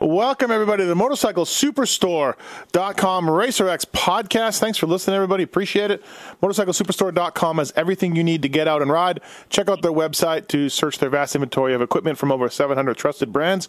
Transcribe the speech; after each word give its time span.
Welcome, 0.00 0.52
everybody, 0.52 0.84
to 0.84 0.86
the 0.86 0.94
Motorcycle 0.94 1.44
Superstore.com 1.44 3.26
RacerX 3.26 3.84
podcast. 3.84 4.60
Thanks 4.60 4.78
for 4.78 4.86
listening, 4.86 5.16
everybody. 5.16 5.42
Appreciate 5.42 5.90
it. 5.90 6.04
MotorcycleSuperstore.com 6.40 7.58
has 7.58 7.72
everything 7.74 8.14
you 8.14 8.22
need 8.22 8.42
to 8.42 8.48
get 8.48 8.68
out 8.68 8.80
and 8.80 8.92
ride. 8.92 9.20
Check 9.48 9.68
out 9.68 9.82
their 9.82 9.90
website 9.90 10.46
to 10.48 10.68
search 10.68 10.98
their 10.98 11.10
vast 11.10 11.34
inventory 11.34 11.74
of 11.74 11.82
equipment 11.82 12.16
from 12.16 12.30
over 12.30 12.48
700 12.48 12.96
trusted 12.96 13.32
brands. 13.32 13.68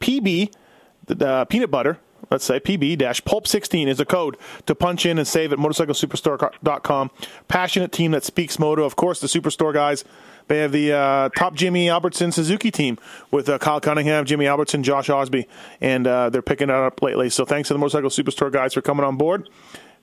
PB, 0.00 0.54
uh, 1.20 1.44
peanut 1.46 1.72
butter, 1.72 1.98
let's 2.30 2.44
say 2.44 2.60
PB 2.60 3.24
Pulp 3.24 3.48
16 3.48 3.88
is 3.88 3.98
a 3.98 4.04
code 4.04 4.36
to 4.66 4.76
punch 4.76 5.04
in 5.04 5.18
and 5.18 5.26
save 5.26 5.52
at 5.52 5.58
motorcyclesuperstore.com. 5.58 7.10
Passionate 7.48 7.90
team 7.90 8.12
that 8.12 8.22
speaks 8.22 8.60
moto. 8.60 8.84
Of 8.84 8.94
course, 8.94 9.20
the 9.20 9.26
Superstore 9.26 9.74
guys. 9.74 10.04
They 10.48 10.58
have 10.58 10.72
the 10.72 10.92
uh, 10.92 11.28
top 11.30 11.54
Jimmy 11.54 11.88
Albertson 11.88 12.32
Suzuki 12.32 12.70
team 12.70 12.98
with 13.30 13.48
uh, 13.48 13.58
Kyle 13.58 13.80
Cunningham, 13.80 14.24
Jimmy 14.24 14.46
Albertson, 14.46 14.82
Josh 14.82 15.08
Osby, 15.08 15.46
and 15.80 16.06
uh, 16.06 16.30
they're 16.30 16.42
picking 16.42 16.68
it 16.68 16.74
up 16.74 17.02
lately. 17.02 17.30
So 17.30 17.44
thanks 17.44 17.68
to 17.68 17.74
the 17.74 17.78
Motorcycle 17.78 18.10
Superstore 18.10 18.52
guys 18.52 18.74
for 18.74 18.82
coming 18.82 19.04
on 19.04 19.16
board. 19.16 19.48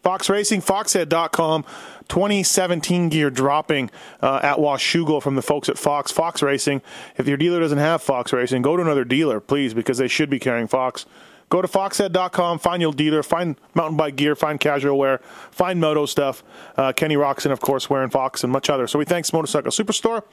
Fox 0.01 0.29
Racing, 0.29 0.61
foxhead.com, 0.61 1.63
2017 2.07 3.09
gear 3.09 3.29
dropping 3.29 3.91
uh, 4.21 4.39
at 4.41 4.57
Washougal 4.57 5.21
from 5.21 5.35
the 5.35 5.43
folks 5.43 5.69
at 5.69 5.77
Fox. 5.77 6.11
Fox 6.11 6.41
Racing, 6.41 6.81
if 7.17 7.27
your 7.27 7.37
dealer 7.37 7.59
doesn't 7.59 7.77
have 7.77 8.01
Fox 8.01 8.33
Racing, 8.33 8.63
go 8.63 8.75
to 8.75 8.81
another 8.81 9.05
dealer, 9.05 9.39
please, 9.39 9.75
because 9.75 9.99
they 9.99 10.07
should 10.07 10.29
be 10.29 10.39
carrying 10.39 10.67
Fox. 10.67 11.05
Go 11.51 11.61
to 11.61 11.67
foxhead.com, 11.67 12.59
find 12.59 12.81
your 12.81 12.93
dealer, 12.93 13.21
find 13.23 13.57
mountain 13.75 13.97
bike 13.97 14.15
gear, 14.15 14.37
find 14.37 14.57
casual 14.57 14.97
wear, 14.97 15.17
find 15.51 15.81
moto 15.81 16.05
stuff. 16.05 16.45
Uh, 16.77 16.93
Kenny 16.93 17.17
Roczen, 17.17 17.51
of 17.51 17.59
course, 17.59 17.89
wearing 17.89 18.09
Fox 18.09 18.45
and 18.45 18.53
much 18.53 18.69
other. 18.69 18.87
So 18.87 18.97
we 18.97 19.03
thank 19.03 19.31
Motorcycle 19.33 19.69
Superstore 19.69 20.23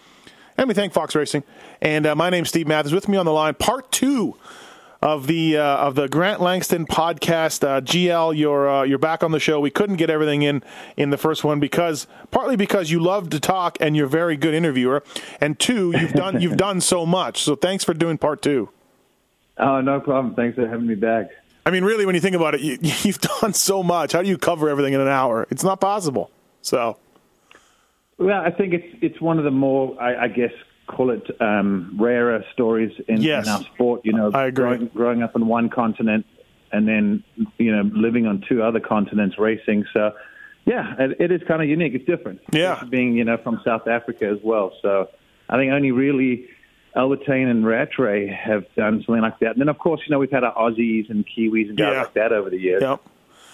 and 0.57 0.69
we 0.69 0.75
thank 0.75 0.93
Fox 0.93 1.17
Racing. 1.17 1.43
And 1.81 2.07
uh, 2.07 2.15
my 2.15 2.31
name's 2.31 2.51
Steve 2.51 2.69
Matthes. 2.69 2.93
With 2.93 3.09
me 3.09 3.17
on 3.17 3.27
the 3.27 3.33
line, 3.33 3.55
part 3.55 3.91
two 3.91 4.37
of 5.03 5.27
the 5.27 5.57
uh, 5.57 5.63
of 5.79 5.97
the 5.97 6.07
Grant 6.07 6.41
Langston 6.41 6.87
podcast. 6.87 7.67
Uh, 7.67 7.81
GL, 7.81 8.39
you're 8.39 8.71
uh, 8.71 8.83
you're 8.85 8.99
back 8.99 9.25
on 9.25 9.33
the 9.33 9.41
show. 9.41 9.59
We 9.59 9.71
couldn't 9.71 9.97
get 9.97 10.11
everything 10.11 10.43
in 10.43 10.63
in 10.97 11.11
the 11.11 11.19
first 11.19 11.43
one 11.43 11.59
because 11.59 12.07
partly 12.31 12.55
because 12.55 12.93
you 12.93 13.01
love 13.01 13.29
to 13.31 13.41
talk 13.41 13.77
and 13.81 13.97
you're 13.97 14.07
a 14.07 14.09
very 14.09 14.37
good 14.37 14.55
interviewer, 14.55 15.03
and 15.41 15.59
two, 15.59 15.93
you've 15.99 16.13
done 16.13 16.41
you've 16.41 16.57
done 16.57 16.81
so 16.81 17.05
much. 17.05 17.43
So 17.43 17.57
thanks 17.57 17.83
for 17.83 17.93
doing 17.93 18.19
part 18.19 18.41
two. 18.41 18.71
Oh, 19.59 19.81
no 19.81 20.01
problem. 20.01 20.35
Thanks 20.35 20.55
for 20.57 20.67
having 20.69 20.87
me 20.87 20.95
back. 20.95 21.31
I 21.67 21.71
mean, 21.71 21.85
really, 21.85 22.07
when 22.07 22.15
you 22.15 22.21
think 22.21 22.37
about 22.37 22.55
it, 22.55 22.61
you, 22.61 22.79
you've 22.83 23.21
done 23.21 23.53
so 23.53 23.83
much. 23.83 24.13
How 24.13 24.23
do 24.23 24.29
you 24.29 24.39
cover 24.39 24.69
everything 24.69 24.95
in 24.95 25.01
an 25.01 25.09
hour? 25.09 25.47
It's 25.51 25.65
not 25.65 25.81
possible. 25.81 26.31
So, 26.63 26.97
well, 28.19 28.41
I 28.43 28.51
think 28.51 28.75
it's 28.75 28.87
it's 29.01 29.21
one 29.21 29.39
of 29.39 29.45
the 29.45 29.51
more, 29.51 30.01
I, 30.01 30.25
I 30.25 30.29
guess, 30.29 30.53
call 30.87 31.11
it 31.11 31.29
um, 31.41 31.97
rarer 31.99 32.45
stories 32.53 32.93
in, 33.09 33.21
Yes. 33.21 33.47
in 33.47 33.53
our 33.53 33.63
sport. 33.63 34.01
You 34.05 34.13
know, 34.13 34.31
I 34.33 34.47
agree. 34.47 34.65
Growing, 34.65 34.87
growing 34.89 35.23
up 35.23 35.37
on 35.37 35.47
one 35.47 35.69
continent 35.69 36.27
and 36.73 36.87
then 36.87 37.23
you 37.59 37.75
know 37.75 37.83
living 37.95 38.27
on 38.27 38.45
two 38.49 38.63
other 38.63 38.81
continents, 38.81 39.39
racing. 39.39 39.85
So, 39.93 40.13
yeah, 40.67 40.95
it, 40.99 41.21
it 41.21 41.33
is 41.33 41.43
kind 41.47 41.63
of 41.63 41.69
unique. 41.69 41.95
It's 41.95 42.05
different. 42.07 42.41
Yeah. 42.53 42.83
Being 42.89 43.15
you 43.15 43.25
know 43.25 43.37
from 43.37 43.61
South 43.65 43.87
Africa 43.87 44.27
as 44.27 44.39
well. 44.43 44.73
So, 44.83 45.09
I 45.49 45.57
think 45.57 45.73
only 45.73 45.91
really. 45.93 46.49
Albertyn 46.97 47.49
and 47.49 47.67
Rattray 47.67 48.27
have 48.29 48.65
done 48.75 49.03
something 49.07 49.23
like 49.23 49.39
that. 49.41 49.53
And 49.53 49.61
then, 49.61 49.69
of 49.69 49.79
course, 49.79 50.01
you 50.07 50.11
know, 50.13 50.19
we've 50.19 50.31
had 50.31 50.45
our 50.45 50.55
Aussies 50.55 51.09
and 51.11 51.25
Kiwis 51.27 51.69
and 51.69 51.77
guys 51.79 51.93
Yeah. 51.95 52.03
like 52.03 52.15
that 52.15 52.33
over 52.33 52.51
the 52.51 52.59
years. 52.59 52.83
yep. 52.83 53.01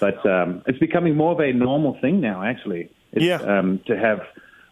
but 0.00 0.24
um, 0.26 0.62
it's 0.66 0.78
becoming 0.78 1.16
more 1.16 1.32
of 1.32 1.40
a 1.40 1.52
normal 1.52 1.98
thing 2.00 2.20
now. 2.20 2.42
Actually, 2.42 2.90
it's, 3.12 3.24
Yeah. 3.24 3.36
um, 3.36 3.80
to 3.86 3.96
have 3.96 4.20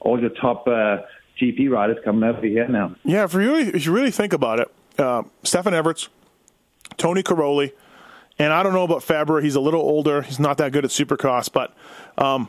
all 0.00 0.20
your 0.20 0.30
top 0.30 0.66
uh, 0.66 0.98
GP 1.40 1.70
riders 1.70 1.98
coming 2.04 2.28
over 2.28 2.44
here 2.46 2.66
now. 2.68 2.94
Yeah, 3.04 3.24
if 3.24 3.32
you 3.34 3.40
really, 3.40 3.68
if 3.68 3.86
you 3.86 3.92
really 3.92 4.10
think 4.10 4.32
about 4.32 4.58
it, 4.60 4.70
uh, 4.98 5.22
Stefan 5.42 5.72
Everts, 5.74 6.08
Tony 6.98 7.22
Cairoli, 7.22 7.72
and 8.38 8.52
I 8.52 8.62
don't 8.62 8.72
know 8.72 8.84
about 8.84 9.02
Febvre. 9.02 9.42
He's 9.42 9.54
a 9.54 9.60
little 9.60 9.80
older. 9.80 10.22
He's 10.22 10.40
not 10.40 10.58
that 10.58 10.72
good 10.72 10.84
at 10.84 10.90
Supercross, 10.90 11.50
but 11.52 11.72
um, 12.18 12.48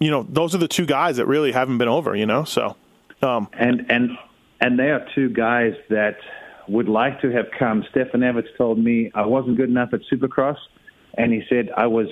you 0.00 0.10
know, 0.10 0.26
those 0.28 0.54
are 0.54 0.58
the 0.58 0.68
two 0.68 0.86
guys 0.86 1.16
that 1.18 1.26
really 1.26 1.52
haven't 1.52 1.78
been 1.78 1.88
over. 1.88 2.14
You 2.16 2.26
know, 2.26 2.44
so 2.44 2.76
um, 3.22 3.48
And 3.52 3.86
and 3.90 4.18
and 4.60 4.78
they 4.78 4.90
are 4.90 5.06
two 5.14 5.28
guys 5.30 5.74
that 5.90 6.16
would 6.68 6.88
like 6.88 7.20
to 7.20 7.30
have 7.30 7.46
come. 7.58 7.84
Stefan 7.90 8.20
Everts 8.22 8.48
told 8.58 8.78
me 8.78 9.10
I 9.14 9.24
wasn't 9.26 9.56
good 9.56 9.68
enough 9.68 9.90
at 9.92 10.00
Supercross, 10.12 10.58
and 11.16 11.32
he 11.32 11.42
said 11.48 11.70
I 11.76 11.86
was 11.86 12.08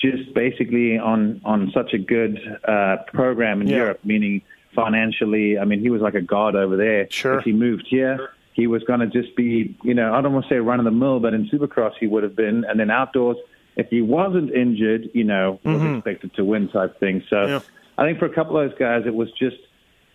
just 0.00 0.32
basically 0.34 0.98
on 0.98 1.40
on 1.44 1.70
such 1.74 1.92
a 1.92 1.98
good 1.98 2.38
uh, 2.66 2.96
program 3.12 3.60
in 3.60 3.68
Yeah. 3.68 3.76
Europe, 3.76 4.00
meaning 4.04 4.42
financially. 4.74 5.58
I 5.58 5.64
mean, 5.64 5.80
he 5.80 5.90
was 5.90 6.00
like 6.00 6.14
a 6.14 6.22
god 6.22 6.54
over 6.56 6.76
there. 6.76 7.08
Sure. 7.10 7.38
If 7.38 7.44
he 7.44 7.52
moved 7.52 7.86
here, 7.88 8.30
he 8.52 8.66
was 8.66 8.82
going 8.84 9.00
to 9.00 9.06
just 9.06 9.34
be, 9.36 9.76
you 9.82 9.94
know, 9.94 10.14
I 10.14 10.20
don't 10.20 10.32
want 10.32 10.46
to 10.46 10.48
say 10.54 10.58
run 10.58 10.78
of 10.78 10.84
the 10.84 10.90
mill, 10.90 11.20
but 11.20 11.34
in 11.34 11.48
Supercross 11.50 11.92
he 11.98 12.06
would 12.06 12.22
have 12.22 12.36
been, 12.36 12.64
and 12.64 12.78
then 12.78 12.90
outdoors, 12.90 13.36
if 13.76 13.88
he 13.88 14.00
wasn't 14.00 14.50
injured, 14.52 15.10
you 15.14 15.24
know, 15.24 15.58
was 15.64 15.82
expected 15.96 16.34
to 16.34 16.44
win 16.44 16.68
type 16.68 16.98
thing. 17.00 17.22
So 17.28 17.36
Mm-hmm. 17.36 17.52
Yeah. 17.52 17.60
I 17.98 18.04
think 18.06 18.18
for 18.18 18.24
a 18.26 18.34
couple 18.34 18.56
of 18.58 18.70
those 18.70 18.78
guys, 18.78 19.02
it 19.06 19.14
was 19.14 19.28
just 19.32 19.56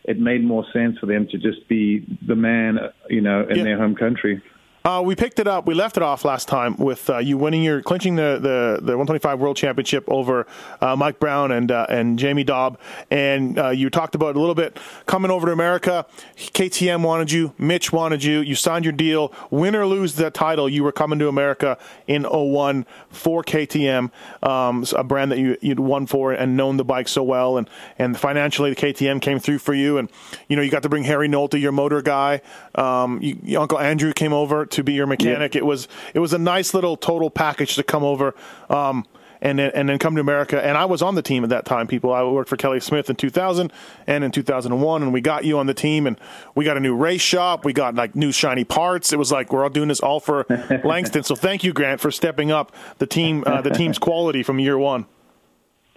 it 0.07 0.19
made 0.19 0.43
more 0.43 0.65
sense 0.71 0.97
for 0.99 1.07
them 1.07 1.27
to 1.31 1.37
just 1.37 1.67
be 1.67 2.05
the 2.27 2.35
man, 2.35 2.79
you 3.09 3.21
know, 3.21 3.41
in 3.49 3.57
Yeah. 3.57 3.63
their 3.63 3.77
home 3.77 3.95
country. 3.95 4.41
Uh, 4.85 5.01
we 5.03 5.15
picked 5.15 5.39
it 5.39 5.47
up. 5.47 5.65
We 5.65 5.73
left 5.73 5.97
it 5.97 6.03
off 6.03 6.23
last 6.23 6.47
time 6.47 6.75
with 6.77 7.09
uh, 7.09 7.17
you 7.17 7.39
winning 7.39 7.63
your 7.63 7.81
clinching 7.81 8.17
the, 8.17 8.37
the, 8.39 8.77
the 8.83 8.91
125 8.91 9.39
World 9.39 9.57
Championship 9.57 10.03
over 10.07 10.45
uh, 10.79 10.95
Mike 10.95 11.19
Brown 11.19 11.51
and 11.51 11.71
uh, 11.71 11.87
and 11.89 12.19
Jamie 12.19 12.43
Dobb, 12.43 12.77
and 13.09 13.57
uh, 13.57 13.69
you 13.69 13.89
talked 13.89 14.13
about 14.13 14.35
a 14.35 14.39
little 14.39 14.53
bit 14.53 14.77
coming 15.07 15.31
over 15.31 15.47
to 15.47 15.51
America. 15.51 16.05
KTM 16.37 17.01
wanted 17.01 17.31
you, 17.31 17.55
Mitch 17.57 17.91
wanted 17.91 18.23
you. 18.23 18.41
You 18.41 18.53
signed 18.53 18.85
your 18.85 18.91
deal. 18.91 19.33
Win 19.49 19.75
or 19.75 19.87
lose 19.87 20.13
the 20.13 20.29
title, 20.29 20.69
you 20.69 20.83
were 20.83 20.91
coming 20.91 21.17
to 21.17 21.27
America 21.27 21.79
in 22.05 22.21
01 22.23 22.85
for 23.09 23.43
KTM, 23.43 24.11
um, 24.43 24.85
a 24.95 25.03
brand 25.03 25.31
that 25.31 25.39
you 25.39 25.57
you'd 25.61 25.79
won 25.79 26.05
for 26.05 26.31
and 26.31 26.55
known 26.55 26.77
the 26.77 26.85
bike 26.85 27.07
so 27.07 27.23
well, 27.23 27.57
and 27.57 27.67
and 27.97 28.19
financially 28.19 28.69
the 28.69 28.75
KTM 28.75 29.19
came 29.19 29.39
through 29.39 29.57
for 29.57 29.73
you, 29.73 29.97
and 29.97 30.11
you 30.47 30.55
know 30.55 30.61
you 30.61 30.69
got 30.69 30.83
to 30.83 30.89
bring 30.89 31.05
Harry 31.05 31.27
Nolte, 31.27 31.59
your 31.59 31.71
motor 31.71 32.03
guy. 32.03 32.41
Um, 32.75 33.19
you, 33.23 33.39
your 33.41 33.61
Uncle 33.63 33.79
Andrew 33.79 34.13
came 34.13 34.31
over 34.31 34.67
to 34.75 34.83
be 34.83 34.93
your 34.93 35.07
mechanic. 35.07 35.55
It 35.55 35.65
was 35.65 35.87
it 36.13 36.19
was 36.19 36.33
a 36.33 36.37
nice 36.37 36.73
little 36.73 36.97
total 36.97 37.29
package 37.29 37.75
to 37.75 37.83
come 37.83 38.03
over. 38.03 38.35
Um, 38.69 39.05
and 39.41 39.59
then, 39.59 39.71
and 39.75 39.89
then 39.89 39.99
come 39.99 40.15
to 40.15 40.21
America. 40.21 40.63
And 40.63 40.75
I 40.77 40.85
was 40.85 41.01
on 41.03 41.13
the 41.13 41.21
team 41.21 41.43
at 41.43 41.49
that 41.49 41.65
time. 41.65 41.87
People, 41.87 42.11
I 42.11 42.23
worked 42.23 42.49
for 42.49 42.57
Kelly 42.57 42.79
Smith 42.79 43.09
in 43.09 43.15
2000 43.15 43.71
and 44.07 44.23
in 44.23 44.31
2001, 44.31 45.03
and 45.03 45.13
we 45.13 45.21
got 45.21 45.45
you 45.45 45.59
on 45.59 45.67
the 45.67 45.73
team. 45.73 46.07
And 46.07 46.19
we 46.55 46.65
got 46.65 46.77
a 46.77 46.79
new 46.79 46.95
race 46.95 47.21
shop. 47.21 47.63
We 47.63 47.71
got 47.71 47.93
like 47.93 48.15
new 48.15 48.31
shiny 48.31 48.63
parts. 48.63 49.13
It 49.13 49.19
was 49.19 49.31
like 49.31 49.53
we're 49.53 49.63
all 49.63 49.69
doing 49.69 49.89
this 49.89 49.99
all 49.99 50.19
for 50.19 50.45
Langston. 50.83 51.23
So 51.23 51.35
thank 51.35 51.63
you, 51.63 51.73
Grant, 51.73 52.01
for 52.01 52.09
stepping 52.09 52.49
up 52.49 52.71
the 52.97 53.05
team, 53.05 53.43
uh, 53.45 53.61
the 53.61 53.69
team's 53.69 53.99
quality 53.99 54.41
from 54.41 54.57
year 54.57 54.79
one. 54.79 55.05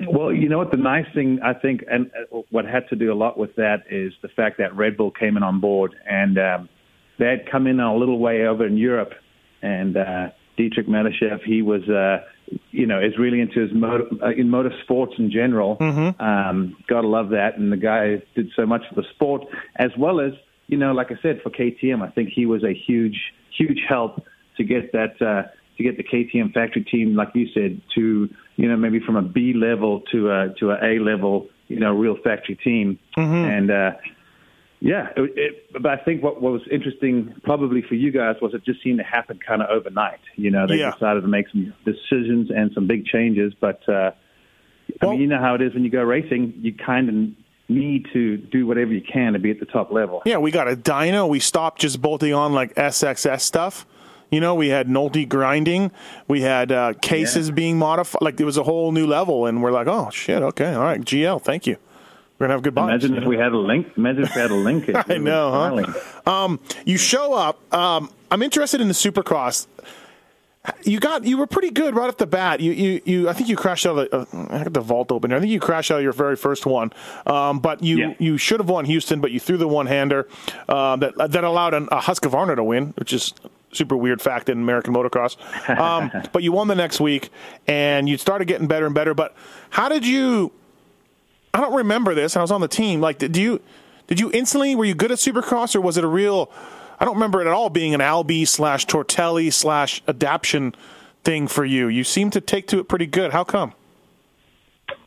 Well, 0.07 0.33
you 0.33 0.49
know 0.49 0.59
what? 0.59 0.71
The 0.71 0.77
nice 0.77 1.07
thing 1.13 1.41
I 1.43 1.55
think, 1.55 1.85
and 1.91 2.11
uh, 2.33 2.43
what 2.51 2.65
had 2.67 2.89
to 2.91 2.97
do 2.97 3.13
a 3.13 3.17
lot 3.17 3.37
with 3.37 3.57
that 3.57 3.85
is 3.91 4.13
the 4.23 4.29
fact 4.29 4.59
that 4.59 4.77
Red 4.77 4.97
Bull 4.97 5.11
came 5.11 5.37
in 5.37 5.43
on 5.43 5.59
board, 5.59 5.97
and 6.09 6.39
um, 6.39 6.69
they 7.19 7.27
had 7.27 7.51
come 7.51 7.67
in 7.67 7.81
a 7.81 7.95
little 7.95 8.19
way 8.19 8.47
over 8.47 8.67
in 8.67 8.77
Europe, 8.77 9.13
and 9.63 9.97
uh, 9.97 10.29
Dietrich 10.57 10.87
Mateschitz, 10.87 11.43
he 11.45 11.63
was, 11.63 11.89
uh, 11.89 12.19
you 12.71 12.87
know, 12.87 13.01
is 13.01 13.19
really 13.19 13.41
into 13.41 13.61
his 13.61 13.73
motor, 13.73 14.05
uh, 14.23 14.31
in 14.31 14.49
motorsports 14.49 15.19
in 15.19 15.31
general. 15.31 15.77
Um, 16.21 16.77
gotta 16.89 17.09
love 17.09 17.31
that, 17.31 17.59
and 17.59 17.73
the 17.73 17.77
guy 17.77 18.23
did 18.35 18.51
so 18.57 18.67
much 18.67 18.83
for 18.89 18.95
the 19.01 19.07
sport 19.15 19.43
as 19.77 19.91
well 19.99 20.21
as, 20.21 20.33
you 20.67 20.77
know, 20.77 20.93
like 20.93 21.11
I 21.11 21.21
said, 21.23 21.41
for 21.43 21.51
KTM, 21.51 22.03
I 22.03 22.11
think 22.11 22.31
he 22.35 22.47
was 22.47 22.63
a 22.63 22.75
huge, 22.75 23.19
huge 23.57 23.81
help 23.89 24.25
to 24.57 24.65
get 24.65 24.93
that. 24.93 25.21
Uh, 25.21 25.49
to 25.77 25.85
get 25.85 25.97
the 25.97 26.03
KTM 26.03 26.53
factory 26.53 26.83
team, 26.83 27.15
like 27.15 27.29
you 27.35 27.47
said, 27.55 27.81
to 27.95 28.29
you 28.57 28.69
know 28.69 28.77
maybe 28.77 28.99
from 28.99 29.15
a 29.15 29.23
B 29.23 29.53
level 29.55 30.03
to 30.11 30.29
a 30.29 30.53
to 30.59 30.73
a 30.73 30.85
A 30.85 30.99
level, 30.99 31.47
you 31.69 31.79
know, 31.79 31.93
real 31.93 32.17
factory 32.17 32.57
team. 32.57 32.99
And 33.45 33.71
uh, 33.71 33.93
Yeah, 34.81 35.09
it, 35.17 35.33
it, 35.37 35.83
but 35.83 35.87
I 35.91 35.97
think 35.97 36.23
what, 36.23 36.41
what 36.41 36.53
was 36.53 36.63
interesting, 36.71 37.35
probably 37.43 37.83
for 37.83 37.95
you 37.95 38.13
guys, 38.13 38.37
was 38.41 38.55
it 38.55 38.65
just 38.65 38.83
seemed 38.83 38.99
to 38.99 39.05
happen 39.05 39.39
kind 39.45 39.61
of 39.61 39.69
overnight. 39.71 40.21
You 40.37 40.51
know, 40.53 40.67
they 40.69 40.77
Yeah. 40.77 40.93
decided 40.93 41.23
to 41.23 41.27
make 41.29 41.49
some 41.51 41.73
decisions 41.85 42.51
and 42.55 42.71
some 42.75 42.87
big 42.87 43.05
changes. 43.07 43.53
But 43.61 43.81
uh, 43.89 43.93
I 43.93 44.13
Well- 45.03 45.11
mean, 45.13 45.21
you 45.23 45.27
know 45.27 45.39
how 45.41 45.55
it 45.57 45.63
is 45.63 45.75
when 45.75 45.83
you 45.85 45.91
go 45.91 46.03
racing. 46.03 46.55
You 46.61 46.73
kind 46.75 47.09
of 47.09 47.15
need 47.69 48.07
to 48.13 48.37
do 48.37 48.67
whatever 48.67 48.93
you 48.93 49.03
can 49.03 49.33
to 49.33 49.39
be 49.41 49.51
at 49.51 49.59
the 49.61 49.67
top 49.67 49.91
level. 49.93 50.23
Yeah, 50.25 50.39
we 50.39 50.51
got 50.53 50.69
a 50.69 50.77
dyno. 50.77 51.29
We 51.29 51.41
stopped 51.41 51.81
just 51.81 52.01
bolting 52.01 52.33
on 52.33 52.53
like 52.53 52.75
SXS 52.77 53.41
stuff. 53.43 53.85
You 54.31 54.41
know, 54.41 54.55
we 54.55 54.69
had 54.69 54.89
Nolte 54.89 55.27
grinding. 55.29 55.91
We 56.29 56.43
had 56.43 56.71
uh, 56.71 56.93
cases 57.03 57.49
Yeah. 57.49 57.55
being 57.55 57.79
modified. 57.79 58.21
Like, 58.23 58.39
it 58.41 58.45
was 58.45 58.59
a 58.59 58.63
whole 58.63 58.93
new 58.93 59.07
level. 59.07 59.47
And 59.47 59.63
we're 59.63 59.73
like, 59.73 59.87
oh, 59.87 60.11
shit, 60.11 60.43
okay, 60.43 60.73
all 60.75 60.83
right, 60.85 61.01
GL, 61.01 61.41
thank 61.43 61.67
you. 61.67 61.77
We're 62.39 62.47
going 62.47 62.51
to 62.51 62.55
have 62.55 62.63
good 62.63 62.75
bikes. 62.75 63.05
Imagine 63.05 63.23
if 63.23 63.25
we 63.25 63.37
had 63.37 63.53
a 63.53 63.59
link. 63.59 63.89
Imagine 63.97 64.23
if 64.25 64.35
we 64.35 64.41
had 64.41 64.51
a 64.51 64.55
linkage. 64.55 64.97
I 65.09 65.19
know, 65.19 65.51
huh? 66.25 66.57
You 66.85 66.97
show 66.97 67.35
up. 67.35 67.75
Um, 67.75 68.11
I'm 68.31 68.43
interested 68.43 68.81
in 68.81 68.87
the 68.89 68.95
Supercross. 68.95 69.67
You 70.85 71.01
got 71.01 71.25
you 71.25 71.39
were 71.39 71.47
pretty 71.47 71.71
good 71.71 71.97
right 71.97 72.09
off 72.09 72.19
the 72.19 72.27
bat. 72.27 72.61
You 72.61 72.73
you, 72.73 73.01
you 73.05 73.29
I 73.29 73.33
think 73.33 73.49
you 73.49 73.57
crashed 73.57 73.87
out. 73.87 73.99
Of, 73.99 74.29
uh, 74.35 74.47
I 74.51 74.65
got 74.65 74.75
the 74.75 74.81
vault 74.81 75.11
open. 75.11 75.31
here. 75.31 75.39
I 75.39 75.41
think 75.41 75.51
you 75.51 75.61
crashed 75.61 75.91
out 75.91 75.99
of 75.99 76.03
your 76.03 76.13
very 76.13 76.37
first 76.37 76.67
one. 76.67 76.93
Um, 77.27 77.59
but 77.61 77.83
you 77.83 77.97
Yeah. 77.99 78.15
you 78.19 78.37
should 78.37 78.61
have 78.61 78.69
won 78.69 78.85
Houston, 78.85 79.21
but 79.21 79.31
you 79.31 79.41
threw 79.41 79.57
the 79.57 79.69
one 79.69 79.87
hander 79.87 80.29
uh, 80.69 80.97
that 80.97 81.17
that 81.17 81.43
allowed 81.45 81.73
an, 81.75 81.89
a 81.91 81.99
Husqvarna 82.01 82.57
to 82.57 82.65
win, 82.65 82.93
which 82.99 83.15
is 83.15 83.33
super 83.73 83.97
weird 83.97 84.21
fact 84.21 84.49
in 84.51 84.59
American 84.59 84.93
motocross. 84.93 85.37
Um, 85.79 86.11
but 86.33 86.43
you 86.43 86.53
won 86.53 86.69
the 86.69 86.75
next 86.75 87.01
week, 87.01 87.31
and 87.67 88.07
you 88.09 88.19
started 88.19 88.45
getting 88.47 88.67
better 88.67 88.85
and 88.87 88.95
better. 88.95 89.15
But 89.15 89.35
how 89.71 89.89
did 89.89 90.07
you? 90.07 90.53
I 91.55 91.61
don't 91.61 91.75
remember 91.75 92.15
this. 92.15 92.37
I 92.37 92.43
was 92.43 92.51
on 92.51 92.61
the 92.61 92.69
team. 92.69 93.01
Like, 93.01 93.19
did 93.19 93.37
you 93.37 93.61
did 94.07 94.21
you 94.21 94.31
instantly 94.33 94.75
were 94.75 94.85
you 94.85 94.95
good 94.95 95.13
at 95.13 95.19
Supercross 95.19 95.75
or 95.75 95.81
was 95.81 95.97
it 95.97 96.05
a 96.05 96.09
real? 96.09 96.51
I 97.01 97.05
don't 97.05 97.15
remember 97.15 97.41
it 97.41 97.47
at 97.47 97.53
all 97.53 97.71
being 97.71 97.95
an 97.95 98.01
Albi 98.01 98.45
slash 98.45 98.87
Tortelli 98.87 99.53
slash 99.53 100.03
adaption 100.07 100.75
thing 101.25 101.47
for 101.47 101.65
you. 101.65 101.89
You 101.89 102.05
seem 102.05 102.31
to 102.31 102.41
take 102.41 102.67
to 102.69 102.79
it 102.81 102.89
pretty 102.89 103.07
good. 103.07 103.33
How 103.33 103.45
come? 103.45 103.73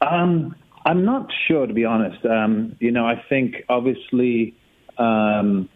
Um, 0.01 0.55
I'm 0.85 1.03
not 1.03 1.29
sure, 1.47 1.67
to 1.67 1.73
be 1.73 1.85
honest. 1.85 2.25
Um, 2.25 2.75
you 2.79 2.91
know, 2.91 3.05
I 3.05 3.21
think 3.29 3.63
obviously 3.69 4.55
um, 4.97 5.67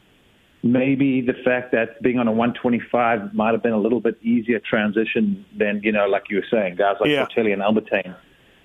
maybe 0.64 1.22
the 1.22 1.34
fact 1.44 1.74
that 1.74 2.02
being 2.02 2.18
on 2.18 2.28
a 2.28 2.32
125 2.32 3.34
might 3.34 3.52
have 3.52 3.62
been 3.62 3.74
a 3.74 3.78
little 3.80 4.00
bit 4.00 4.18
easier 4.22 4.60
transition 4.60 5.46
than, 5.58 5.82
you 5.84 5.92
know, 5.92 6.08
like 6.08 6.24
you 6.30 6.38
were 6.38 6.46
saying, 6.50 6.76
guys 6.76 6.96
like 7.00 7.10
Yeah. 7.10 7.26
Tortelli 7.26 7.54
and 7.54 7.62
Albertyn. 7.62 8.16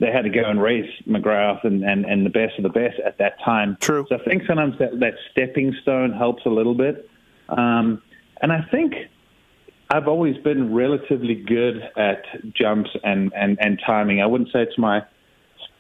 They 0.01 0.11
had 0.11 0.23
to 0.23 0.31
go 0.31 0.45
and 0.45 0.61
race 0.61 0.91
McGrath 1.07 1.65
and, 1.65 1.85
and, 1.85 2.05
and 2.07 2.25
the 2.25 2.31
best 2.31 2.55
of 2.59 2.63
the 2.63 2.71
best 2.71 2.99
at 3.05 3.19
that 3.19 3.35
time. 3.45 3.77
True. 3.81 4.07
So 4.09 4.17
I 4.17 4.25
think 4.25 4.43
sometimes 4.47 4.79
that, 4.79 4.99
that 5.01 5.15
stepping 5.31 5.77
stone 5.83 6.11
helps 6.13 6.45
a 6.47 6.49
little 6.49 6.75
bit. 6.75 7.09
Um, 7.51 8.03
and 8.41 8.51
I 8.51 8.63
think 8.71 8.95
I've 9.91 10.09
always 10.09 10.37
been 10.39 10.73
relatively 10.73 11.35
good 11.35 11.83
at 11.97 12.25
jumps 12.55 12.91
and, 13.05 13.33
and, 13.37 13.59
and 13.61 13.81
timing. 13.87 14.23
I 14.23 14.27
wouldn't 14.27 14.51
say 14.53 14.63
it's 14.63 14.79
my 14.79 15.03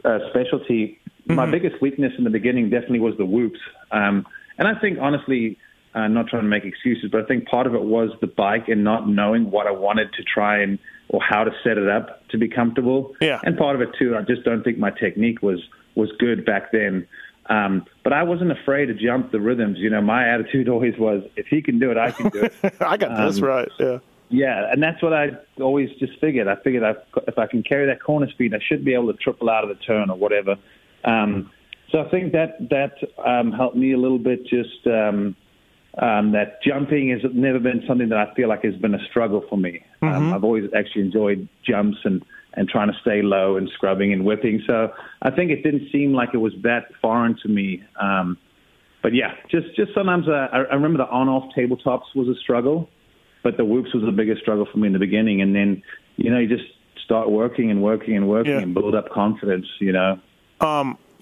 uh, 0.04 0.18
specialty. 0.28 0.98
My 1.26 1.48
biggest 1.48 1.80
weakness 1.80 2.12
in 2.18 2.24
the 2.24 2.30
beginning 2.30 2.70
definitely 2.70 2.98
was 3.00 3.16
the 3.16 3.24
whoops. 3.24 3.60
Um, 3.92 4.26
and 4.58 4.66
I 4.66 4.78
think, 4.80 4.98
honestly, 5.00 5.58
uh, 5.94 6.08
not 6.08 6.26
trying 6.26 6.42
to 6.42 6.48
make 6.48 6.64
excuses, 6.64 7.08
but 7.10 7.22
I 7.22 7.24
think 7.24 7.46
part 7.46 7.66
of 7.66 7.74
it 7.74 7.82
was 7.82 8.10
the 8.20 8.26
bike 8.26 8.68
and 8.68 8.82
not 8.82 9.08
knowing 9.08 9.50
what 9.50 9.66
I 9.66 9.70
wanted 9.70 10.12
to 10.14 10.22
try 10.24 10.60
and 10.62 10.78
or 11.10 11.20
how 11.20 11.42
to 11.42 11.50
set 11.64 11.76
it 11.76 11.88
up 11.88 12.26
to 12.28 12.38
be 12.38 12.48
comfortable. 12.48 13.14
Yeah. 13.20 13.40
And 13.42 13.58
part 13.58 13.74
of 13.74 13.82
it 13.82 13.90
too, 13.98 14.16
I 14.16 14.22
just 14.22 14.44
don't 14.44 14.62
think 14.62 14.78
my 14.78 14.90
technique 14.90 15.42
was 15.42 15.60
was 15.96 16.10
good 16.18 16.46
back 16.46 16.70
then. 16.72 17.06
Um, 17.46 17.84
but 18.04 18.12
I 18.12 18.22
wasn't 18.22 18.52
afraid 18.52 18.86
to 18.86 18.94
jump 18.94 19.32
the 19.32 19.40
rhythms. 19.40 19.78
You 19.78 19.90
know, 19.90 20.00
my 20.00 20.28
attitude 20.28 20.68
always 20.74 20.96
was, 20.96 21.24
if 21.36 21.46
he 21.46 21.60
can 21.60 21.80
do 21.80 21.90
it, 21.90 21.98
I 21.98 22.12
can 22.12 22.28
do 22.30 22.44
it. 22.44 22.54
I 22.80 22.96
got 22.96 23.26
this 23.26 23.38
Um, 23.38 23.44
right. 23.44 23.68
Yeah. 23.78 23.98
Yeah, 24.32 24.70
and 24.70 24.80
that's 24.80 25.02
what 25.02 25.12
I 25.12 25.30
always 25.60 25.90
just 25.98 26.12
figured. 26.20 26.46
I 26.46 26.54
figured 26.62 26.84
I, 26.84 26.94
if 27.26 27.36
I 27.36 27.48
can 27.48 27.64
carry 27.64 27.86
that 27.86 28.00
corner 28.00 28.30
speed, 28.30 28.54
I 28.54 28.60
should 28.64 28.84
be 28.84 28.94
able 28.94 29.12
to 29.12 29.18
triple 29.18 29.50
out 29.50 29.64
of 29.64 29.70
the 29.70 29.84
turn 29.84 30.08
or 30.08 30.16
whatever. 30.16 30.54
Um, 31.04 31.50
so 31.90 31.98
I 31.98 32.08
think 32.10 32.30
that 32.30 32.68
that 32.70 32.94
um, 33.26 33.50
helped 33.50 33.74
me 33.74 33.92
a 33.92 33.98
little 33.98 34.20
bit. 34.20 34.46
Just 34.46 34.86
um, 34.86 35.34
um, 35.98 36.32
that 36.32 36.62
jumping 36.62 37.10
has 37.10 37.20
never 37.34 37.58
been 37.58 37.82
something 37.86 38.08
that 38.10 38.18
I 38.18 38.34
feel 38.34 38.48
like 38.48 38.64
has 38.64 38.76
been 38.76 38.94
a 38.94 39.04
struggle 39.10 39.44
for 39.48 39.58
me. 39.58 39.82
Um, 40.02 40.32
I've 40.32 40.44
always 40.44 40.70
actually 40.76 41.02
enjoyed 41.02 41.48
jumps 41.66 41.98
and 42.04 42.24
and 42.54 42.68
trying 42.68 42.88
to 42.88 42.98
stay 43.00 43.22
low 43.22 43.56
and 43.56 43.70
scrubbing 43.74 44.12
and 44.12 44.24
whipping. 44.24 44.60
So 44.66 44.92
I 45.22 45.30
think 45.30 45.52
it 45.52 45.62
didn't 45.62 45.90
seem 45.92 46.12
like 46.14 46.30
it 46.34 46.38
was 46.38 46.52
that 46.62 46.86
foreign 47.00 47.36
to 47.42 47.48
me. 47.48 47.84
Um, 48.00 48.38
but 49.02 49.14
yeah, 49.14 49.34
just 49.50 49.74
just 49.76 49.94
sometimes 49.94 50.28
uh, 50.28 50.48
I, 50.52 50.58
I 50.62 50.74
remember 50.74 50.98
the 50.98 51.08
on-off 51.08 51.52
tabletops 51.56 52.14
was 52.14 52.28
a 52.28 52.34
struggle, 52.40 52.88
but 53.42 53.56
the 53.56 53.64
whoops 53.64 53.94
was 53.94 54.04
the 54.04 54.12
biggest 54.12 54.42
struggle 54.42 54.66
for 54.70 54.78
me 54.78 54.86
in 54.88 54.92
the 54.92 54.98
beginning. 54.98 55.40
And 55.42 55.54
then 55.54 55.82
you 56.16 56.30
know 56.30 56.38
you 56.38 56.48
just 56.48 56.68
start 57.04 57.30
working 57.30 57.70
and 57.70 57.82
working 57.82 58.16
and 58.16 58.28
working 58.28 58.52
Yeah. 58.52 58.60
and 58.60 58.74
build 58.74 58.94
up 58.94 59.10
confidence. 59.10 59.66
You 59.80 59.92
know. 59.92 60.18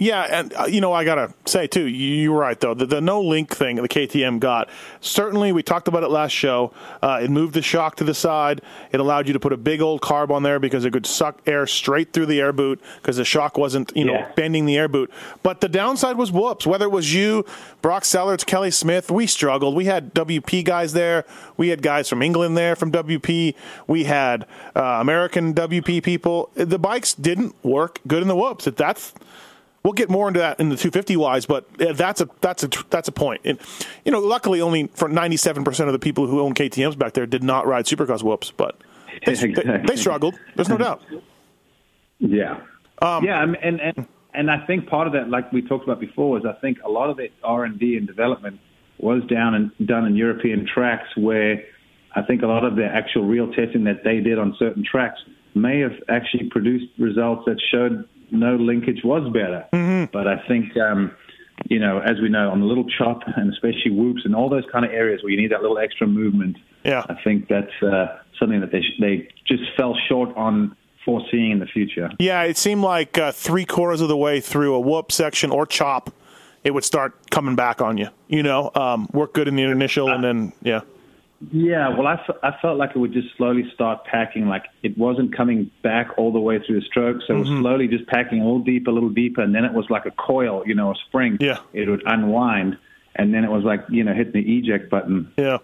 Yeah, 0.01 0.23
and 0.31 0.55
uh, 0.55 0.67
you 0.67 0.81
know 0.81 0.93
I 0.93 1.05
gotta 1.05 1.35
say 1.45 1.67
too, 1.67 1.87
you, 1.87 2.15
you're 2.23 2.39
right 2.39 2.59
though. 2.61 2.73
The, 2.73 2.87
the 2.87 3.01
no 3.01 3.21
link 3.21 3.55
thing 3.55 3.77
the 3.77 3.89
KTM 3.89 4.39
got 4.39 4.69
certainly 5.01 5.51
we 5.51 5.63
talked 5.65 5.89
about 5.89 6.05
it 6.05 6.09
last 6.09 6.31
show. 6.31 6.73
Uh, 7.03 7.19
it 7.23 7.31
moved 7.31 7.55
the 7.55 7.63
shock 7.63 7.97
to 7.97 8.05
the 8.05 8.15
side. 8.15 8.61
It 8.93 9.01
allowed 9.01 9.27
you 9.27 9.33
to 9.33 9.41
put 9.41 9.53
a 9.53 9.57
big 9.57 9.81
old 9.81 10.01
carb 10.01 10.31
on 10.31 10.45
there 10.45 10.61
because 10.61 10.85
it 10.85 10.93
could 10.93 11.05
suck 11.05 11.41
air 11.47 11.67
straight 11.67 12.13
through 12.13 12.27
the 12.27 12.41
air 12.41 12.53
boot 12.53 12.81
because 13.03 13.17
the 13.17 13.25
shock 13.25 13.59
wasn't 13.59 13.91
you 13.97 14.05
know 14.05 14.13
Yeah. 14.13 14.31
bending 14.37 14.67
the 14.67 14.77
air 14.79 14.87
boot. 14.89 15.11
But 15.43 15.61
the 15.61 15.69
downside 15.69 16.17
was 16.17 16.31
whoops. 16.31 16.65
Whether 16.65 16.85
it 16.85 16.93
was 16.93 17.13
you, 17.13 17.45
Brock 17.83 18.05
Sellards, 18.05 18.47
Kelly 18.47 18.71
Smith, 18.71 19.11
we 19.11 19.27
struggled. 19.27 19.75
We 19.75 19.87
had 19.87 20.15
WP 20.15 20.65
guys 20.65 20.93
there. 20.93 21.25
We 21.57 21.69
had 21.69 21.83
guys 21.83 22.09
from 22.09 22.23
England 22.23 22.57
there 22.57 22.77
from 22.77 22.93
WP. 22.93 23.55
We 23.89 24.05
had 24.05 24.47
uh, 24.77 24.81
American 25.01 25.55
WP 25.55 26.05
people. 26.05 26.51
The 26.55 26.79
bikes 26.79 27.15
didn't 27.15 27.57
work 27.65 27.99
good 28.07 28.23
in 28.23 28.29
the 28.29 28.37
whoops. 28.37 28.65
That's 28.67 29.13
We'll 29.89 29.95
get 29.95 30.11
more 30.11 30.29
into 30.29 30.41
that 30.41 30.61
in 30.61 30.69
the 30.69 30.77
250 30.77 31.17
wise, 31.17 31.47
but 31.47 31.67
that's 31.79 32.21
a 32.21 32.29
that's 32.43 32.63
a 32.63 32.69
that's 32.91 33.09
a 33.09 33.13
point. 33.13 33.41
And 33.47 33.59
you 34.05 34.13
know, 34.13 34.19
luckily, 34.21 34.61
only 34.61 34.89
for 34.89 35.09
97 35.09 35.65
percent 35.65 35.89
of 35.89 35.95
the 35.95 35.99
people 35.99 36.27
who 36.27 36.43
own 36.43 36.53
KTM's 36.53 36.95
back 36.95 37.15
there 37.15 37.25
did 37.25 37.43
not 37.43 37.67
ride 37.67 37.87
Supercross 37.87 38.23
whoops, 38.23 38.51
but 38.55 38.79
they, 39.25 39.33
they, 39.33 39.49
Exactly. 39.49 39.87
they 39.87 39.97
struggled. 39.97 40.39
There's 40.57 40.69
no 40.69 40.77
doubt. 40.87 41.01
Yeah. 42.19 42.61
Um, 43.01 43.25
yeah, 43.25 43.43
and, 43.43 43.81
and 43.81 44.07
and 44.35 44.51
I 44.51 44.67
think 44.67 44.91
part 44.91 45.07
of 45.07 45.15
that, 45.15 45.31
like 45.31 45.51
we 45.55 45.63
talked 45.63 45.85
about 45.85 46.01
before, 46.01 46.37
is 46.37 46.45
I 46.45 46.53
think 46.61 46.77
a 46.85 46.91
lot 46.91 47.09
of 47.09 47.17
the 47.17 47.29
R 47.43 47.65
and 47.65 47.81
D 47.81 47.97
and 47.97 48.07
development 48.07 48.61
was 48.99 49.23
down 49.25 49.55
and 49.55 49.89
done 49.89 50.05
in 50.05 50.17
European 50.17 50.67
tracks, 50.67 51.09
where 51.17 51.65
I 52.15 52.21
think 52.21 52.43
a 52.43 52.47
lot 52.47 52.63
of 52.63 52.77
the 52.77 52.85
actual 52.85 53.25
real 53.25 53.51
testing 53.55 53.85
that 53.85 54.05
they 54.05 54.21
did 54.21 54.39
on 54.39 54.55
certain 54.59 54.85
tracks 54.85 55.19
may 55.55 55.81
have 55.81 55.95
actually 56.11 56.51
produced 56.51 56.93
results 56.99 57.45
that 57.47 57.59
showed 57.73 58.07
no 58.31 58.57
linkage 58.57 59.01
was 59.05 59.31
better. 59.33 59.67
Mm-hmm. 59.73 60.11
But 60.13 60.27
I 60.29 60.47
think. 60.49 60.77
Um, 60.77 61.13
you 61.69 61.81
know, 61.81 61.99
as 61.99 62.21
we 62.23 62.29
know, 62.29 62.51
on 62.53 62.61
the 62.61 62.67
little 62.67 62.85
chop 62.97 63.23
and 63.37 63.53
especially 63.53 63.91
whoops 63.91 64.23
and 64.25 64.33
all 64.33 64.49
those 64.49 64.63
kind 64.71 64.85
of 64.85 64.93
areas 64.93 65.25
where 65.25 65.33
you 65.33 65.37
need 65.41 65.51
that 65.51 65.61
little 65.61 65.77
extra 65.77 66.07
movement, 66.07 66.57
Yeah. 66.85 67.05
I 67.09 67.17
think 67.25 67.49
that's 67.49 67.83
uh, 67.83 68.19
something 68.39 68.61
that 68.61 68.71
they 68.71 68.81
sh- 68.81 69.01
they 69.01 69.29
just 69.45 69.65
fell 69.77 69.97
short 70.09 70.31
on 70.37 70.77
foreseeing 71.05 71.51
in 71.51 71.59
the 71.59 71.67
future. 71.67 72.11
Yeah, 72.21 72.43
it 72.45 72.57
seemed 72.57 72.83
like 72.83 73.19
uh, 73.19 73.33
three 73.33 73.65
quarters 73.65 74.01
of 74.01 74.07
the 74.07 74.17
way 74.17 74.41
through 74.41 74.73
a 74.75 74.81
whoop 74.81 75.11
section 75.11 75.51
or 75.51 75.67
chop, 75.67 76.11
it 76.63 76.73
would 76.75 76.85
start 76.85 77.15
coming 77.31 77.57
back 77.57 77.83
on 77.83 77.99
you. 77.99 78.09
You 78.29 78.45
know, 78.45 78.71
um, 78.77 79.09
work 79.13 79.35
good 79.35 79.49
in 79.49 79.57
the 79.57 79.65
initial, 79.65 80.11
and 80.11 80.23
then 80.23 80.53
yeah, 80.63 80.83
Yeah, 81.53 81.91
well, 81.97 82.07
I, 82.09 82.15
f- 82.15 82.37
I 82.43 82.51
felt 82.61 82.79
like 82.79 82.91
it 82.97 82.99
would 82.99 83.13
just 83.13 83.29
slowly 83.37 83.71
start 83.73 84.05
packing. 84.05 84.49
Like 84.49 84.65
it 84.83 84.99
wasn't 84.99 85.37
coming 85.37 85.71
back 85.83 86.09
all 86.19 86.33
the 86.33 86.41
way 86.41 86.59
through 86.59 86.81
the 86.81 86.87
stroke, 86.87 87.19
so 87.27 87.35
it 87.35 87.37
Mm-hmm. 87.39 87.53
was 87.55 87.61
slowly 87.63 87.87
just 87.87 88.07
packing 88.09 88.41
a 88.41 88.45
little 88.45 88.59
deeper, 88.59 88.91
a 88.91 88.93
little 88.93 89.09
deeper, 89.09 89.41
and 89.43 89.55
then 89.55 89.65
it 89.65 89.73
was 89.73 89.89
like 89.89 90.05
a 90.05 90.11
coil, 90.11 90.65
you 90.67 90.75
know, 90.75 90.91
a 90.91 90.95
spring. 91.07 91.37
Yeah. 91.41 91.59
it 91.73 91.89
would 91.89 92.03
unwind, 92.07 92.77
and 93.15 93.33
then 93.33 93.45
it 93.45 93.51
was 93.53 93.63
like 93.63 93.85
you 93.89 94.03
know 94.03 94.15
hitting 94.15 94.33
the 94.33 94.59
eject 94.59 94.91
button. 94.91 95.33
yeah. 95.37 95.59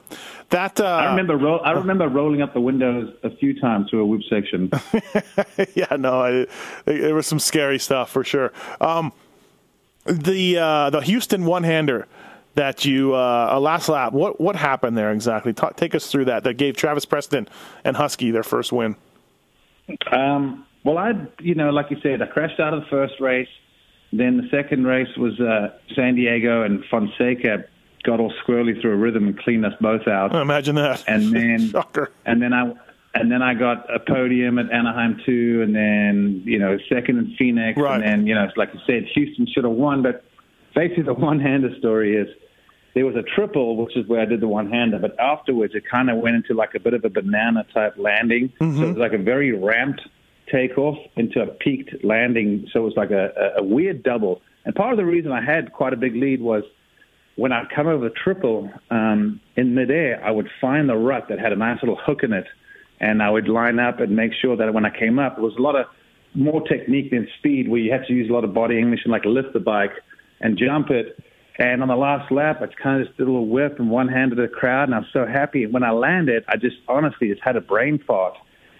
That 0.50 0.78
uh, 0.78 0.84
I 0.84 1.10
remember 1.10 1.36
ro- 1.36 1.58
I 1.58 1.72
remember 1.72 2.06
rolling 2.06 2.40
up 2.40 2.54
the 2.54 2.60
windows 2.60 3.12
a 3.24 3.30
few 3.34 3.58
times 3.58 3.90
through 3.90 4.02
a 4.02 4.06
whoop 4.06 4.22
section. 4.30 4.70
yeah, 5.74 5.96
no, 5.96 6.20
I, 6.20 6.46
there 6.84 7.16
was 7.16 7.26
some 7.26 7.40
scary 7.40 7.80
stuff 7.80 8.10
for 8.10 8.22
sure. 8.22 8.52
Um, 8.80 9.12
the 10.06 10.58
uh, 10.58 10.90
the 10.90 11.00
Houston 11.00 11.44
one 11.46 11.64
hander 11.64 12.06
that 12.54 12.84
you 12.84 13.14
uh, 13.14 13.48
a 13.52 13.60
last 13.60 13.88
lap. 13.88 14.12
What 14.12 14.40
what 14.40 14.56
happened 14.56 14.96
there 14.96 15.12
exactly? 15.12 15.52
Ta 15.52 15.70
take 15.70 15.94
us 15.94 16.10
through 16.10 16.26
that. 16.26 16.44
That 16.44 16.54
gave 16.54 16.76
Travis 16.76 17.04
Preston 17.04 17.48
and 17.84 17.96
Husky 17.96 18.30
their 18.30 18.42
first 18.44 18.72
win. 18.72 18.96
Um, 20.10 20.64
well, 20.84 20.98
I, 20.98 21.12
you 21.40 21.54
know, 21.54 21.70
like 21.70 21.90
you 21.90 21.98
said, 22.02 22.22
I 22.22 22.26
crashed 22.26 22.60
out 22.60 22.74
of 22.74 22.80
the 22.82 22.86
first 22.88 23.20
race. 23.20 23.48
Then 24.12 24.36
the 24.36 24.48
second 24.50 24.86
race 24.86 25.14
was 25.16 25.38
uh, 25.40 25.70
San 25.94 26.14
Diego, 26.14 26.62
and 26.62 26.84
Fonseca 26.90 27.64
got 28.04 28.20
all 28.20 28.32
squirrely 28.46 28.80
through 28.80 28.92
a 28.92 28.96
rhythm 28.96 29.26
and 29.26 29.38
cleaned 29.38 29.64
us 29.66 29.72
both 29.80 30.06
out. 30.06 30.34
Imagine 30.34 30.74
that. 30.76 31.02
And 31.08 31.34
then, 31.34 31.58
Shocker. 31.72 32.10
and 32.24 32.40
then 32.40 32.52
I, 32.52 32.72
and 33.14 33.30
then 33.32 33.42
I 33.42 33.54
got 33.54 33.92
a 33.94 33.98
podium 33.98 34.58
at 34.58 34.70
Anaheim 34.70 35.20
too, 35.26 35.62
and 35.62 35.74
then 35.74 36.42
you 36.44 36.58
know 36.58 36.78
second 36.88 37.18
in 37.18 37.34
Phoenix, 37.36 37.78
Right. 37.78 37.94
and 37.96 38.02
then 38.04 38.26
you 38.26 38.34
know, 38.34 38.48
like 38.56 38.72
you 38.74 38.80
said, 38.86 39.04
Houston 39.14 39.46
should 39.46 39.64
have 39.64 39.72
won. 39.72 40.02
But 40.02 40.24
basically, 40.74 41.04
the 41.04 41.14
one-hander 41.28 41.76
story 41.78 42.16
is 42.16 42.28
there 42.94 43.04
was 43.04 43.16
a 43.16 43.22
triple, 43.22 43.76
which 43.76 43.96
is 43.96 44.06
where 44.06 44.20
I 44.20 44.24
did 44.24 44.40
the 44.40 44.48
one 44.48 44.70
hander, 44.70 44.98
but 44.98 45.18
afterwards 45.18 45.74
it 45.74 45.84
kind 45.90 46.10
of 46.10 46.18
went 46.18 46.36
into 46.36 46.54
like 46.54 46.74
a 46.74 46.80
bit 46.80 46.94
of 46.94 47.04
a 47.04 47.10
banana 47.10 47.66
type 47.74 47.94
landing. 47.98 48.52
Mm-hmm. 48.60 48.78
So 48.78 48.84
it 48.84 48.88
was 48.90 48.96
like 48.98 49.12
a 49.12 49.18
very 49.18 49.52
ramped 49.52 50.02
takeoff 50.50 50.98
into 51.16 51.42
a 51.42 51.46
peaked 51.46 52.04
landing. 52.04 52.68
So 52.72 52.80
it 52.80 52.84
was 52.84 52.94
like 52.96 53.10
a, 53.10 53.32
a, 53.36 53.60
a 53.60 53.64
weird 53.64 54.02
double. 54.02 54.42
And 54.64 54.74
part 54.74 54.92
of 54.92 54.96
the 54.96 55.04
reason 55.04 55.32
I 55.32 55.44
had 55.44 55.72
quite 55.72 55.92
a 55.92 55.96
big 55.96 56.14
lead 56.14 56.40
was 56.40 56.62
when 57.36 57.52
I'd 57.52 57.68
come 57.74 57.86
over 57.86 58.10
triple 58.10 58.70
um, 58.90 59.40
in 59.56 59.74
midair, 59.74 60.24
I 60.24 60.30
would 60.30 60.48
find 60.60 60.88
the 60.88 60.96
rut 60.96 61.26
that 61.28 61.38
had 61.38 61.52
a 61.52 61.56
nice 61.56 61.82
little 61.82 61.98
hook 62.00 62.22
in 62.22 62.32
it, 62.32 62.46
and 63.00 63.22
I 63.22 63.30
would 63.30 63.48
line 63.48 63.80
up 63.80 64.00
and 64.00 64.14
make 64.14 64.32
sure 64.40 64.56
that 64.56 64.72
when 64.72 64.84
I 64.84 64.96
came 64.96 65.18
up, 65.18 65.36
it 65.36 65.40
was 65.40 65.54
a 65.58 65.60
lot 65.60 65.74
of 65.74 65.86
more 66.34 66.62
technique 66.66 67.10
than 67.10 67.28
speed, 67.38 67.68
where 67.68 67.80
you 67.80 67.90
had 67.90 68.06
to 68.06 68.12
use 68.12 68.30
a 68.30 68.32
lot 68.32 68.44
of 68.44 68.54
body 68.54 68.78
English 68.78 69.00
and 69.04 69.12
like 69.12 69.24
lift 69.24 69.52
the 69.52 69.60
bike 69.60 69.92
and 70.40 70.56
jump 70.56 70.90
it. 70.90 71.22
And 71.56 71.82
on 71.82 71.88
the 71.88 71.96
last 71.96 72.32
lap, 72.32 72.60
I 72.62 72.66
kind 72.82 73.00
of 73.00 73.06
just 73.06 73.16
did 73.16 73.28
a 73.28 73.30
little 73.30 73.46
whip 73.46 73.78
and 73.78 73.88
one 73.90 74.08
handed 74.08 74.38
the 74.38 74.48
crowd, 74.48 74.84
and 74.88 74.94
I 74.94 74.98
was 74.98 75.08
so 75.12 75.24
happy. 75.24 75.62
And 75.64 75.72
when 75.72 75.84
I 75.84 75.92
landed, 75.92 76.44
I 76.48 76.56
just 76.56 76.76
honestly 76.88 77.28
just 77.28 77.42
had 77.42 77.54
a 77.56 77.60
brain 77.60 78.02
fart, 78.04 78.34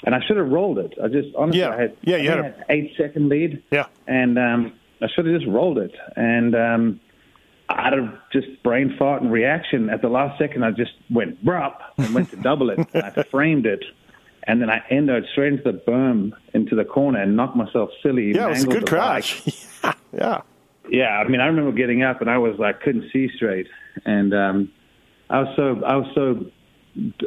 and 0.04 0.12
I 0.14 0.18
should 0.26 0.36
have 0.36 0.48
rolled 0.48 0.78
it. 0.78 0.92
I 1.02 1.06
just 1.08 1.28
honestly, 1.36 1.60
Yeah. 1.60 1.70
I 1.70 1.80
had, 1.80 1.96
Yeah, 2.02 2.16
you 2.16 2.30
I 2.32 2.36
had 2.36 2.44
a- 2.44 2.58
I 2.58 2.64
eight 2.72 2.92
second 2.96 3.28
lead, 3.28 3.62
Yeah. 3.70 3.86
and 4.08 4.36
um, 4.38 4.72
I 5.00 5.06
should 5.14 5.26
have 5.26 5.36
just 5.40 5.46
rolled 5.50 5.78
it. 5.78 5.94
And 6.16 6.56
um, 6.56 7.00
out 7.68 7.96
of 7.96 8.08
just 8.32 8.60
brain 8.64 8.96
fart 8.98 9.22
and 9.22 9.30
reaction, 9.30 9.88
at 9.88 10.02
the 10.02 10.08
last 10.08 10.36
second, 10.38 10.64
I 10.64 10.72
just 10.72 10.92
went 11.10 11.44
brup 11.44 11.80
and 11.96 12.12
went 12.12 12.30
to 12.30 12.36
double 12.36 12.70
it. 12.70 12.80
and 12.92 13.04
I 13.04 13.22
framed 13.30 13.66
it, 13.66 13.84
and 14.48 14.60
then 14.60 14.68
I 14.68 14.82
ended 14.90 15.26
straight 15.30 15.52
into 15.52 15.62
the 15.70 15.78
berm 15.78 16.32
into 16.54 16.74
the 16.74 16.84
corner 16.84 17.22
and 17.22 17.36
knocked 17.36 17.54
myself 17.56 17.90
silly. 18.02 18.34
Yeah, 18.34 18.46
it 18.46 18.50
was 18.50 18.64
a 18.64 18.66
good 18.66 18.86
crash. 18.88 19.42
yeah. 19.84 19.92
Yeah, 20.12 20.40
I 20.92 21.28
mean, 21.28 21.40
I 21.40 21.46
remember 21.46 21.72
getting 21.72 22.02
up 22.02 22.20
and 22.20 22.30
I 22.30 22.38
was 22.38 22.58
like, 22.58 22.80
couldn't 22.80 23.10
see 23.12 23.28
straight, 23.36 23.66
and 24.04 24.34
um, 24.34 24.72
I 25.30 25.40
was 25.40 25.48
so 25.56 25.84
I 25.84 25.96
was 25.96 26.06
so 26.14 26.50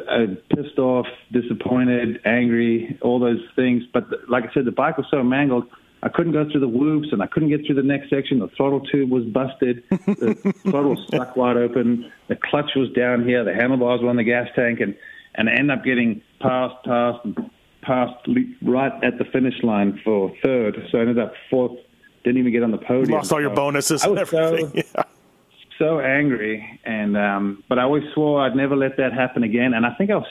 uh, 0.08 0.26
pissed 0.54 0.78
off, 0.78 1.06
disappointed, 1.32 2.20
angry, 2.24 2.98
all 3.02 3.18
those 3.18 3.40
things. 3.56 3.82
But 3.92 4.10
the, 4.10 4.18
like 4.28 4.44
I 4.44 4.52
said, 4.54 4.64
the 4.64 4.72
bike 4.72 4.96
was 4.96 5.06
so 5.10 5.22
mangled. 5.22 5.64
I 6.02 6.08
couldn't 6.08 6.32
go 6.32 6.48
through 6.48 6.60
the 6.60 6.68
whoops, 6.68 7.08
and 7.10 7.20
I 7.20 7.26
couldn't 7.26 7.48
get 7.48 7.66
through 7.66 7.74
the 7.74 7.82
next 7.82 8.08
section. 8.08 8.38
The 8.38 8.48
throttle 8.56 8.80
tube 8.80 9.10
was 9.10 9.24
busted. 9.24 9.82
The 9.90 10.54
throttle 10.62 10.90
was 10.90 11.04
stuck 11.08 11.36
wide 11.36 11.56
open. 11.56 12.10
The 12.28 12.36
clutch 12.36 12.70
was 12.76 12.90
down 12.92 13.26
here. 13.26 13.44
The 13.44 13.54
handlebars 13.54 14.00
were 14.02 14.08
on 14.08 14.16
the 14.16 14.24
gas 14.24 14.48
tank, 14.54 14.80
and 14.80 14.96
and 15.34 15.48
I 15.48 15.52
ended 15.52 15.78
up 15.78 15.84
getting 15.84 16.22
past, 16.40 16.74
past, 16.84 17.18
and 17.24 17.50
past 17.82 18.14
right 18.62 18.92
at 19.04 19.18
the 19.18 19.24
finish 19.32 19.54
line 19.62 20.00
for 20.04 20.32
third. 20.42 20.76
So 20.90 20.98
I 20.98 21.00
ended 21.02 21.18
up 21.18 21.32
fourth. 21.50 21.78
Didn't 22.24 22.38
even 22.38 22.52
get 22.52 22.62
on 22.62 22.70
the 22.70 22.78
podium. 22.78 23.18
Lost 23.18 23.32
all 23.32 23.40
your 23.40 23.50
So 23.50 23.56
bonuses 23.56 24.02
I 24.02 24.06
and 24.08 24.18
was 24.18 24.32
everything. 24.32 24.68
So, 24.70 24.72
yeah. 24.96 25.02
so 25.78 26.00
angry, 26.00 26.80
and 26.84 27.16
um, 27.16 27.62
but 27.68 27.78
I 27.78 27.82
always 27.82 28.04
swore 28.14 28.42
I'd 28.44 28.56
never 28.56 28.76
let 28.76 28.96
that 28.96 29.12
happen 29.12 29.42
again. 29.44 29.74
And 29.74 29.86
I 29.86 29.94
think 29.94 30.10
I 30.10 30.16
was 30.16 30.26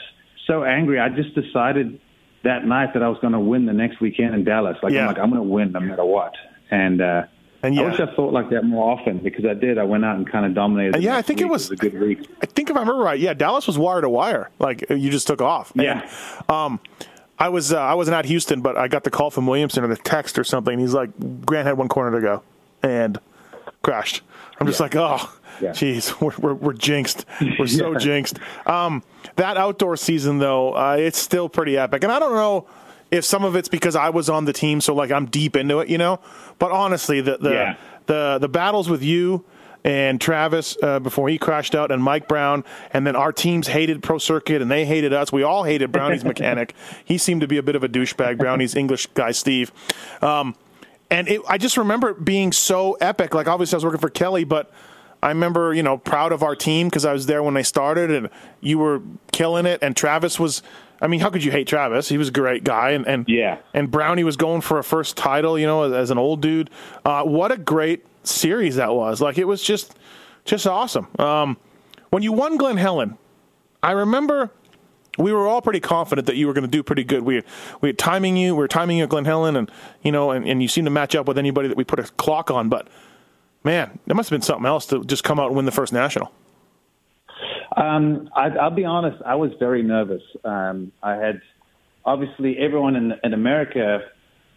so 0.46 0.64
angry, 0.64 0.98
I 1.00 1.08
just 1.08 1.34
decided 1.34 2.00
that 2.44 2.64
night 2.64 2.94
that 2.94 3.02
I 3.02 3.08
was 3.08 3.18
going 3.20 3.32
to 3.32 3.40
win 3.40 3.66
the 3.66 3.72
next 3.72 4.00
weekend 4.00 4.34
in 4.34 4.44
Dallas. 4.44 4.76
Like 4.82 4.92
Yeah. 4.92 5.02
I'm 5.02 5.06
like 5.08 5.18
I'm 5.18 5.30
going 5.30 5.42
to 5.42 5.48
win 5.48 5.72
no 5.72 5.80
matter 5.80 6.04
what. 6.04 6.34
And 6.70 7.00
uh, 7.00 7.24
And 7.62 7.74
yeah. 7.74 7.82
I 7.82 7.84
wish 7.90 7.98
I 8.00 8.14
thought 8.14 8.32
like 8.32 8.48
that 8.50 8.62
more 8.64 8.96
often 8.96 9.18
because 9.18 9.44
I 9.44 9.54
did. 9.54 9.76
I 9.78 9.82
went 9.84 10.04
out 10.04 10.16
and 10.16 10.30
kind 10.30 10.46
of 10.46 10.54
dominated. 10.54 10.94
And 10.96 11.04
yeah, 11.04 11.16
I 11.16 11.22
think 11.22 11.40
it 11.40 11.44
week. 11.44 11.52
was- 11.52 11.70
a 11.70 11.76
good 11.76 11.98
week. 12.00 12.28
I 12.42 12.46
think 12.46 12.70
if 12.70 12.76
I 12.76 12.80
remember 12.80 13.02
right, 13.02 13.18
yeah, 13.18 13.34
Dallas 13.34 13.66
was 13.66 13.76
wire 13.76 14.00
to 14.00 14.08
wire. 14.08 14.50
Like 14.60 14.84
you 14.88 15.10
just 15.10 15.26
took 15.26 15.42
off. 15.42 15.72
Yeah. 15.74 16.08
And, 16.48 16.50
um, 16.50 16.80
I 17.38 17.48
was 17.50 17.72
uh, 17.72 17.78
I 17.80 17.94
wasn't 17.94 18.16
at 18.16 18.24
Houston, 18.24 18.60
but 18.62 18.76
I 18.76 18.88
got 18.88 19.04
the 19.04 19.10
call 19.10 19.30
from 19.30 19.46
Williamson 19.46 19.84
or 19.84 19.88
the 19.88 19.96
text 19.96 20.38
or 20.38 20.44
something. 20.44 20.78
He's 20.78 20.94
like, 20.94 21.10
Grant 21.46 21.66
had 21.66 21.78
one 21.78 21.88
corner 21.88 22.18
to 22.18 22.20
go 22.24 22.42
and 22.82 23.18
crashed. 23.82 24.22
I'm 24.60 24.66
just 24.66 24.80
like, 24.80 24.96
oh, 24.96 25.18
Yeah. 25.60 25.70
jeez, 25.70 26.20
we're, 26.20 26.32
we're 26.38 26.54
we're 26.54 26.72
jinxed. 26.72 27.24
We're 27.58 27.66
so 27.68 27.92
Yeah. 27.92 27.98
jinxed. 27.98 28.38
Um, 28.66 29.02
that 29.36 29.56
outdoor 29.56 29.96
season 29.96 30.38
though, 30.38 30.72
uh, 30.74 30.96
it's 30.98 31.18
still 31.18 31.48
pretty 31.48 31.76
epic, 31.78 32.02
and 32.02 32.12
I 32.12 32.18
don't 32.18 32.34
know. 32.34 32.66
If 33.10 33.24
some 33.24 33.42
of 33.42 33.56
it's 33.56 33.68
because 33.70 33.96
I 33.96 34.10
was 34.10 34.28
on 34.28 34.44
the 34.44 34.52
team, 34.52 34.82
so 34.82 34.94
like 34.94 35.10
I'm 35.10 35.24
deep 35.26 35.56
into 35.56 35.78
it, 35.78 35.88
you 35.88 35.96
know. 35.96 36.20
But 36.58 36.72
honestly, 36.72 37.20
the 37.22 37.38
the 37.38 37.50
Yeah. 37.52 37.76
the 38.06 38.38
the 38.38 38.48
battles 38.48 38.90
with 38.90 39.02
you 39.02 39.44
and 39.84 40.20
Travis 40.20 40.76
uh, 40.82 40.98
before 40.98 41.28
he 41.28 41.38
crashed 41.38 41.74
out, 41.74 41.90
and 41.90 42.02
Mike 42.02 42.28
Brown, 42.28 42.64
and 42.92 43.06
then 43.06 43.16
our 43.16 43.32
teams 43.32 43.68
hated 43.68 44.02
Pro 44.02 44.18
Circuit, 44.18 44.60
and 44.60 44.70
they 44.70 44.84
hated 44.84 45.12
us. 45.12 45.32
We 45.32 45.42
all 45.42 45.64
hated 45.64 45.92
Brownie's 45.92 46.24
mechanic. 46.32 46.74
He 47.04 47.16
seemed 47.18 47.40
to 47.42 47.46
be 47.46 47.56
a 47.58 47.62
bit 47.62 47.76
of 47.76 47.84
a 47.84 47.88
douchebag. 47.88 48.38
Brownie's 48.38 48.74
English 48.74 49.06
guy, 49.14 49.30
Steve. 49.30 49.72
Um, 50.20 50.54
and 51.10 51.26
it, 51.28 51.40
I 51.48 51.56
just 51.58 51.76
remember 51.76 52.10
it 52.10 52.24
being 52.24 52.52
so 52.52 52.94
epic. 53.00 53.34
Like 53.34 53.46
obviously, 53.48 53.76
I 53.76 53.78
was 53.78 53.84
working 53.84 54.00
for 54.00 54.10
Kelly, 54.10 54.44
but 54.44 54.70
I 55.22 55.28
remember 55.28 55.72
you 55.72 55.82
know 55.82 55.96
proud 55.96 56.32
of 56.32 56.42
our 56.42 56.54
team 56.54 56.88
because 56.88 57.04
I 57.04 57.12
was 57.12 57.26
there 57.26 57.42
when 57.42 57.54
they 57.54 57.62
started, 57.62 58.10
and 58.10 58.28
you 58.60 58.78
were 58.78 59.00
killing 59.32 59.64
it. 59.66 59.78
And 59.82 59.96
Travis 59.96 60.38
was. 60.38 60.62
I 61.00 61.06
mean, 61.06 61.20
how 61.20 61.30
could 61.30 61.44
you 61.44 61.52
hate 61.52 61.68
Travis? 61.68 62.08
He 62.08 62.18
was 62.18 62.26
a 62.28 62.32
great 62.32 62.64
guy, 62.64 62.90
and 62.90 63.06
and 63.06 63.24
Yeah. 63.28 63.58
and 63.72 63.88
Brownie 63.88 64.24
was 64.24 64.36
going 64.36 64.60
for 64.62 64.80
a 64.80 64.84
first 64.84 65.16
title, 65.16 65.56
you 65.56 65.64
know, 65.64 65.84
as, 65.84 65.92
as 65.92 66.10
an 66.10 66.18
old 66.18 66.42
dude. 66.42 66.70
Uh, 67.04 67.22
what 67.22 67.52
a 67.52 67.56
great 67.56 68.04
series 68.28 68.76
that 68.76 68.94
was! 68.94 69.20
Like 69.20 69.38
it 69.38 69.44
was 69.44 69.62
just, 69.62 69.96
just 70.44 70.66
awesome. 70.66 71.08
Um, 71.18 71.56
when 72.10 72.22
you 72.22 72.32
won 72.32 72.56
Glen 72.56 72.76
Helen, 72.76 73.18
I 73.82 73.92
remember 73.92 74.50
we 75.18 75.32
were 75.32 75.46
all 75.46 75.60
pretty 75.60 75.80
confident 75.80 76.26
that 76.26 76.36
you 76.36 76.46
were 76.46 76.52
going 76.52 76.64
to 76.64 76.70
do 76.70 76.82
pretty 76.82 77.04
good. 77.04 77.22
We 77.22 77.42
we 77.80 77.88
were 77.90 77.92
timing 77.94 78.36
you, 78.36 78.54
we 78.54 78.58
were 78.58 78.68
timing 78.68 78.98
you 78.98 79.04
at 79.04 79.10
Glen 79.10 79.24
Helen, 79.24 79.56
and 79.56 79.70
you 80.02 80.12
know, 80.12 80.30
and, 80.30 80.46
and 80.46 80.62
you 80.62 80.68
seemed 80.68 80.86
to 80.86 80.90
match 80.90 81.14
up 81.14 81.26
with 81.26 81.38
anybody 81.38 81.68
that 81.68 81.76
we 81.76 81.84
put 81.84 81.98
a 81.98 82.04
clock 82.04 82.50
on. 82.50 82.68
But 82.68 82.88
man, 83.64 83.98
there 84.06 84.14
must 84.14 84.30
have 84.30 84.36
been 84.36 84.42
something 84.42 84.66
else 84.66 84.86
to 84.86 85.04
just 85.04 85.24
come 85.24 85.38
out 85.38 85.48
and 85.48 85.56
win 85.56 85.64
the 85.64 85.72
first 85.72 85.92
national. 85.92 86.32
Um, 87.76 88.30
I, 88.34 88.48
I'll 88.48 88.70
be 88.70 88.84
honest. 88.84 89.22
I 89.24 89.34
was 89.34 89.50
very 89.58 89.82
nervous. 89.82 90.22
Um, 90.44 90.92
I 91.02 91.14
had 91.16 91.40
obviously 92.04 92.56
everyone 92.58 92.96
in, 92.96 93.12
in 93.22 93.34
America 93.34 94.00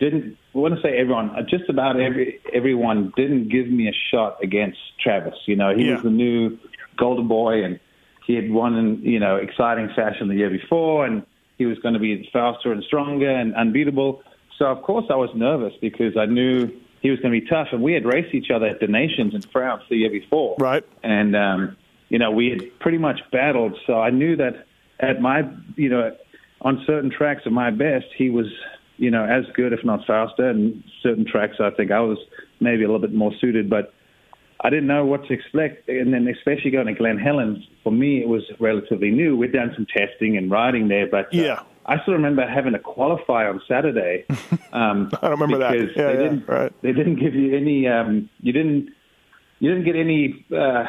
didn't. 0.02 0.36
I 0.54 0.58
want 0.58 0.76
to 0.76 0.82
say 0.82 0.98
everyone. 0.98 1.30
uh, 1.30 1.44
Just 1.44 1.70
about 1.70 1.98
every 2.00 2.40
everyone 2.54 3.14
didn't 3.16 3.50
give 3.50 3.68
me 3.70 3.88
a 3.88 3.94
shot 4.12 4.38
against 4.44 4.80
Travis. 5.00 5.36
You 5.46 5.56
know, 5.56 5.74
he 5.76 5.86
Yeah. 5.86 5.94
was 5.96 6.04
the 6.04 6.10
new 6.10 6.58
golden 6.98 7.28
boy, 7.28 7.64
and 7.64 7.80
he 8.28 8.34
had 8.36 8.52
won 8.52 8.76
in 8.76 9.02
you 9.04 9.20
know 9.20 9.36
exciting 9.38 9.88
fashion 9.96 10.28
the 10.28 10.36
year 10.36 10.50
before, 10.50 11.06
and 11.06 11.24
he 11.58 11.66
was 11.66 11.78
going 11.80 11.94
to 11.94 12.00
be 12.00 12.28
faster 12.34 12.72
and 12.74 12.84
stronger 12.84 13.30
and 13.30 13.54
unbeatable. 13.56 14.24
So 14.58 14.66
of 14.66 14.82
course 14.82 15.06
I 15.10 15.16
was 15.16 15.30
nervous 15.36 15.74
because 15.80 16.18
I 16.18 16.26
knew 16.26 16.70
he 17.02 17.10
was 17.12 17.20
going 17.20 17.34
to 17.34 17.40
be 17.40 17.48
tough, 17.48 17.68
and 17.72 17.82
we 17.82 17.94
had 17.94 18.06
raced 18.06 18.34
each 18.34 18.52
other 18.52 18.66
at 18.68 18.80
the 18.80 18.88
Nations 18.88 19.34
in 19.34 19.44
France 19.54 19.84
the 19.90 19.98
year 19.98 20.10
before, 20.12 20.56
Right. 20.60 20.84
and 21.04 21.36
um, 21.36 21.78
you 22.10 22.18
know 22.20 22.32
we 22.32 22.50
had 22.50 22.80
pretty 22.80 22.98
much 22.98 23.20
battled. 23.32 23.78
So 23.88 23.94
I 24.02 24.10
knew 24.10 24.36
that 24.38 24.66
at 25.00 25.22
my 25.22 25.48
you 25.76 25.90
know 25.90 26.16
on 26.62 26.84
certain 26.86 27.10
tracks 27.10 27.44
at 27.46 27.52
my 27.52 27.70
best, 27.72 28.06
he 28.18 28.30
was 28.30 28.48
you 29.02 29.12
know 29.12 29.26
as 29.26 29.44
good 29.54 29.74
if 29.74 29.84
not 29.84 30.06
faster, 30.06 30.48
and 30.50 30.84
certain 31.04 31.26
tracks 31.26 31.56
I 31.60 31.72
think 31.72 31.92
I 31.92 32.00
was 32.00 32.18
maybe 32.60 32.84
a 32.84 32.88
little 32.88 33.02
bit 33.08 33.14
more 33.14 33.34
suited, 33.42 33.70
but. 33.70 33.94
I 34.64 34.70
didn't 34.70 34.86
know 34.86 35.04
what 35.04 35.26
to 35.26 35.34
expect, 35.34 35.90
and 35.90 36.14
then 36.14 36.28
especially 36.28 36.70
going 36.70 36.86
to 36.86 36.94
Glen 36.94 37.18
Helen, 37.18 37.64
for 37.84 37.92
me 37.92 38.22
it 38.22 38.28
was 38.28 38.44
relatively 38.60 39.10
new. 39.10 39.36
We'd 39.36 39.54
done 39.54 39.72
some 39.76 39.88
testing 39.88 40.38
and 40.38 40.52
riding 40.52 40.88
there, 40.88 41.08
but 41.08 41.26
uh, 41.26 41.30
Yeah. 41.32 41.64
I 41.88 42.00
still 42.04 42.14
remember 42.14 42.48
having 42.48 42.74
to 42.74 42.80
qualify 42.80 43.48
on 43.50 43.60
Saturday. 43.68 44.26
Um, 44.72 45.10
I 45.22 45.28
don't 45.30 45.32
remember 45.40 45.58
that. 45.58 45.74
Yeah, 45.74 45.86
they 45.86 46.02
yeah, 46.02 46.12
didn't, 46.30 46.48
right. 46.48 46.72
They 46.84 46.94
didn't 46.94 47.16
give 47.16 47.34
you 47.36 47.58
any. 47.58 47.88
Um, 47.88 48.30
you 48.40 48.54
didn't. 48.54 48.90
You 49.60 49.70
didn't 49.72 49.84
get 49.84 49.96
any 49.98 50.46
uh, 50.56 50.86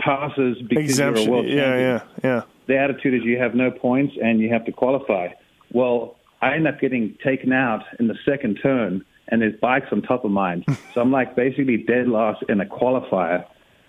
passes 0.00 0.56
because 0.68 0.84
Exemption. 0.90 1.24
you're 1.24 1.28
a 1.28 1.30
world 1.30 1.46
Yeah, 1.46 1.78
yeah, 1.78 2.02
yeah. 2.24 2.42
The 2.66 2.76
attitude 2.78 3.14
is 3.14 3.22
you 3.22 3.38
have 3.38 3.54
no 3.54 3.70
points 3.70 4.14
and 4.20 4.40
you 4.40 4.48
have 4.52 4.64
to 4.64 4.72
qualify. 4.72 5.28
Well, 5.72 6.16
I 6.40 6.54
end 6.54 6.68
up 6.68 6.80
getting 6.80 7.16
taken 7.24 7.52
out 7.52 7.82
in 7.98 8.06
the 8.08 8.16
second 8.24 8.60
turn, 8.62 9.04
and 9.28 9.42
there's 9.42 9.58
bikes 9.60 9.88
on 9.92 10.02
top 10.02 10.24
of 10.24 10.30
mine. 10.30 10.64
so 10.94 11.00
I'm 11.00 11.10
like 11.12 11.34
basically 11.36 11.76
dead 11.78 12.08
last 12.08 12.42
in 12.48 12.60
a 12.60 12.66
qualifier. 12.66 13.44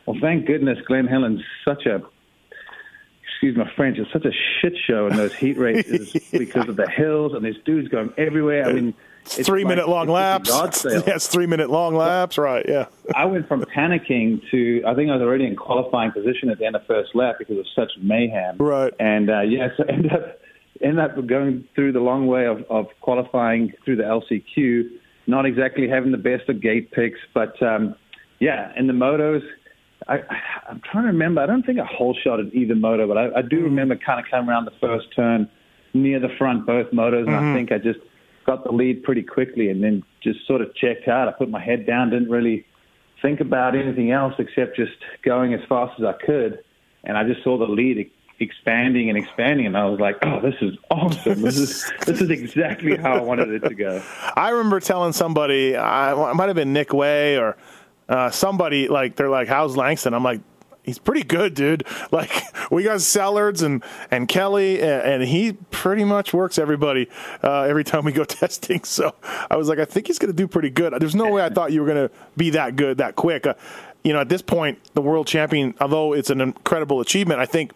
Well, 0.05 0.17
thank 0.21 0.45
goodness 0.47 0.79
Glen 0.87 1.05
Helen's 1.07 1.41
such 1.65 1.85
a 1.85 2.01
excuse 3.31 3.55
my 3.55 3.71
French, 3.75 3.97
it's 3.97 4.11
such 4.11 4.25
a 4.25 4.31
shit 4.59 4.73
show 4.85 5.07
in 5.07 5.15
those 5.15 5.33
heat 5.33 5.57
races 5.57 6.11
because 6.31 6.67
of 6.67 6.75
the 6.75 6.89
hills 6.89 7.33
and 7.33 7.45
there's 7.45 7.57
dudes 7.63 7.87
going 7.87 8.11
everywhere. 8.17 8.65
I 8.65 8.73
mean, 8.73 8.93
It's 9.23 9.47
three 9.47 9.63
like- 9.63 9.69
minute 9.69 9.87
long 9.87 10.07
laps. 10.09 10.49
yard 10.49 10.73
sale. 10.75 11.03
Yeah, 11.07 11.15
it's 11.15 11.27
three 11.27 11.45
minute 11.47 11.69
long 11.69 11.95
laps. 11.95 12.37
Right. 12.37 12.65
Yeah. 12.67 12.87
I 13.15 13.23
went 13.25 13.47
from 13.47 13.61
panicking 13.63 14.41
to 14.51 14.83
I 14.85 14.93
think 14.93 15.09
I 15.09 15.13
was 15.13 15.21
already 15.21 15.45
in 15.45 15.55
qualifying 15.55 16.11
position 16.11 16.49
at 16.49 16.57
the 16.59 16.65
end 16.65 16.75
of 16.75 16.85
first 16.85 17.15
lap 17.15 17.35
because 17.39 17.57
of 17.59 17.65
such 17.73 17.91
mayhem. 18.01 18.57
Right. 18.57 18.93
And 18.99 19.29
uh, 19.29 19.41
yeah, 19.41 19.69
so 19.77 19.83
ended 19.87 20.11
up 20.11 20.41
ended 20.81 20.99
up 20.99 21.27
going 21.27 21.67
through 21.75 21.93
the 21.93 21.99
long 21.99 22.27
way 22.27 22.45
of, 22.45 22.63
of 22.69 22.87
qualifying 23.01 23.73
through 23.83 23.97
the 23.97 24.03
LCQ, 24.03 24.89
not 25.27 25.45
exactly 25.45 25.87
having 25.87 26.11
the 26.11 26.17
best 26.17 26.49
of 26.49 26.61
gate 26.61 26.91
picks, 26.91 27.19
but 27.33 27.61
um, 27.61 27.95
yeah, 28.39 28.71
in 28.77 28.87
the 28.87 28.93
motos. 28.93 29.41
I, 30.07 30.19
I'm 30.69 30.81
trying 30.89 31.03
to 31.03 31.11
remember. 31.11 31.41
I 31.41 31.45
don't 31.45 31.65
think 31.65 31.77
I 31.77 31.85
whole 31.85 32.15
shot 32.23 32.39
at 32.39 32.53
either 32.53 32.73
moto, 32.73 33.07
but 33.07 33.17
I, 33.17 33.39
I 33.39 33.41
do 33.41 33.61
remember 33.61 33.97
kind 33.97 34.19
of 34.19 34.25
coming 34.31 34.49
around 34.49 34.65
the 34.65 34.71
first 34.79 35.07
turn 35.15 35.49
near 35.93 36.19
the 36.19 36.29
front 36.37 36.65
both 36.65 36.87
motos, 36.91 37.27
and 37.27 37.35
I 37.35 37.53
think 37.53 37.71
I 37.71 37.77
just 37.77 37.99
got 38.45 38.63
the 38.63 38.71
lead 38.71 39.03
pretty 39.03 39.23
quickly, 39.23 39.69
and 39.69 39.83
then 39.83 40.03
just 40.23 40.39
sort 40.47 40.61
of 40.61 40.73
checked 40.75 41.07
out. 41.07 41.27
I 41.27 41.31
put 41.31 41.49
my 41.49 41.63
head 41.63 41.85
down, 41.85 42.09
didn't 42.09 42.29
really 42.29 42.65
think 43.21 43.39
about 43.39 43.75
anything 43.75 44.11
else 44.11 44.33
except 44.39 44.75
just 44.75 44.93
going 45.23 45.53
as 45.53 45.59
fast 45.67 45.99
as 45.99 46.05
I 46.05 46.13
could. 46.25 46.59
And 47.03 47.17
I 47.17 47.23
just 47.23 47.43
saw 47.43 47.57
the 47.57 47.65
lead 47.65 48.11
expanding 48.39 49.09
and 49.09 49.17
expanding, 49.17 49.65
and 49.65 49.77
I 49.77 49.85
was 49.85 49.99
like, 49.99 50.17
"Oh, 50.23 50.39
this 50.39 50.55
is 50.61 50.77
awesome! 50.89 51.41
This 51.41 51.57
is 51.57 51.91
this 52.05 52.21
is 52.21 52.29
exactly 52.29 52.97
how 52.97 53.13
I 53.13 53.21
wanted 53.21 53.49
it 53.49 53.67
to 53.67 53.75
go." 53.75 54.01
I 54.35 54.49
remember 54.49 54.79
telling 54.79 55.13
somebody, 55.13 55.75
I, 55.75 56.31
it 56.31 56.33
might 56.35 56.47
have 56.47 56.55
been 56.55 56.73
Nick 56.73 56.93
Wey 56.93 57.37
or 57.37 57.57
uh, 58.07 58.31
somebody, 58.31 58.87
like 58.87 59.15
they're 59.15 59.29
like, 59.29 59.47
"How's 59.47 59.75
Langston?" 59.75 60.13
I'm 60.13 60.23
like, 60.23 60.41
he's 60.83 60.99
pretty 60.99 61.23
good, 61.23 61.53
dude. 61.53 61.85
Like 62.11 62.31
we 62.71 62.83
got 62.83 62.97
Sellards 62.97 63.61
and 63.61 63.83
and 64.09 64.27
Kelly, 64.27 64.81
and, 64.81 65.01
and 65.01 65.23
he 65.23 65.53
pretty 65.69 66.03
much 66.03 66.33
works 66.33 66.57
everybody 66.57 67.07
uh, 67.43 67.61
every 67.63 67.83
time 67.83 68.03
we 68.03 68.11
go 68.11 68.23
testing. 68.25 68.83
So 68.83 69.13
I 69.49 69.57
was 69.57 69.69
like, 69.69 69.77
I 69.77 69.85
think 69.85 70.07
he's 70.07 70.17
going 70.17 70.31
to 70.31 70.35
do 70.35 70.47
pretty 70.47 70.71
good. 70.71 70.93
There's 70.99 71.15
no 71.15 71.29
way 71.29 71.43
I 71.43 71.49
thought 71.49 71.71
you 71.71 71.81
were 71.81 71.87
going 71.87 72.09
to 72.09 72.15
be 72.35 72.49
that 72.51 72.75
good 72.75 72.97
that 72.97 73.15
quick. 73.15 73.45
Uh, 73.45 73.53
you 74.03 74.13
know, 74.13 74.21
at 74.21 74.29
this 74.29 74.41
point, 74.41 74.79
the 74.95 75.01
world 75.01 75.27
champion, 75.27 75.75
although 75.79 76.13
it's 76.13 76.29
an 76.31 76.41
incredible 76.41 76.99
achievement, 76.99 77.39
I 77.39 77.45
think 77.45 77.73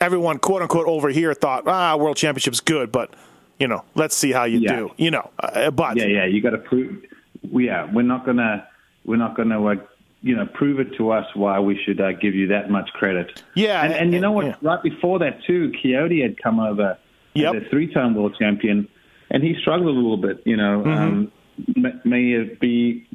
everyone, 0.00 0.38
quote 0.38 0.62
unquote, 0.62 0.86
over 0.86 1.08
here 1.10 1.34
thought, 1.34 1.64
ah, 1.66 1.96
world 1.96 2.16
championship's 2.16 2.60
good, 2.60 2.90
but 2.90 3.14
you 3.58 3.68
know, 3.68 3.84
let's 3.94 4.16
see 4.16 4.32
how 4.32 4.44
you 4.44 4.58
Yeah. 4.60 4.76
do. 4.76 4.90
You 4.96 5.10
know, 5.10 5.30
uh, 5.38 5.70
but 5.70 5.96
Yeah, 5.96 6.06
yeah, 6.06 6.24
you 6.24 6.40
got 6.40 6.50
to 6.50 6.58
prove. 6.58 7.04
Yeah, 7.52 7.88
we're 7.92 8.02
not 8.02 8.24
gonna 8.24 8.66
we're 9.04 9.16
not 9.16 9.36
gonna 9.36 9.62
uh, 9.64 9.74
you 10.22 10.36
know 10.36 10.46
prove 10.46 10.80
it 10.80 10.94
to 10.96 11.10
us 11.10 11.26
why 11.34 11.58
we 11.60 11.78
should 11.84 12.00
uh, 12.00 12.12
give 12.12 12.34
you 12.34 12.46
that 12.48 12.70
much 12.70 12.90
credit. 12.94 13.42
Yeah, 13.54 13.82
and, 13.82 13.92
and 13.94 14.12
you 14.12 14.20
know 14.20 14.32
what? 14.32 14.46
yeah. 14.46 14.54
Right 14.62 14.82
before 14.82 15.18
that 15.20 15.42
too, 15.44 15.72
Coyote 15.82 16.20
had 16.20 16.40
come 16.42 16.58
over 16.60 16.96
Yep. 17.34 17.54
as 17.54 17.62
a 17.62 17.68
three-time 17.70 18.16
world 18.16 18.34
champion, 18.36 18.88
and 19.30 19.40
he 19.44 19.54
struggled 19.60 19.86
a 19.88 19.92
little 19.98 20.16
bit. 20.16 20.42
You 20.44 20.56
know, 20.56 20.82
Mm-hmm. 20.84 20.90
um, 21.02 21.32
may, 21.76 21.92
may 22.04 22.32
it 22.32 22.58
be 22.60 23.06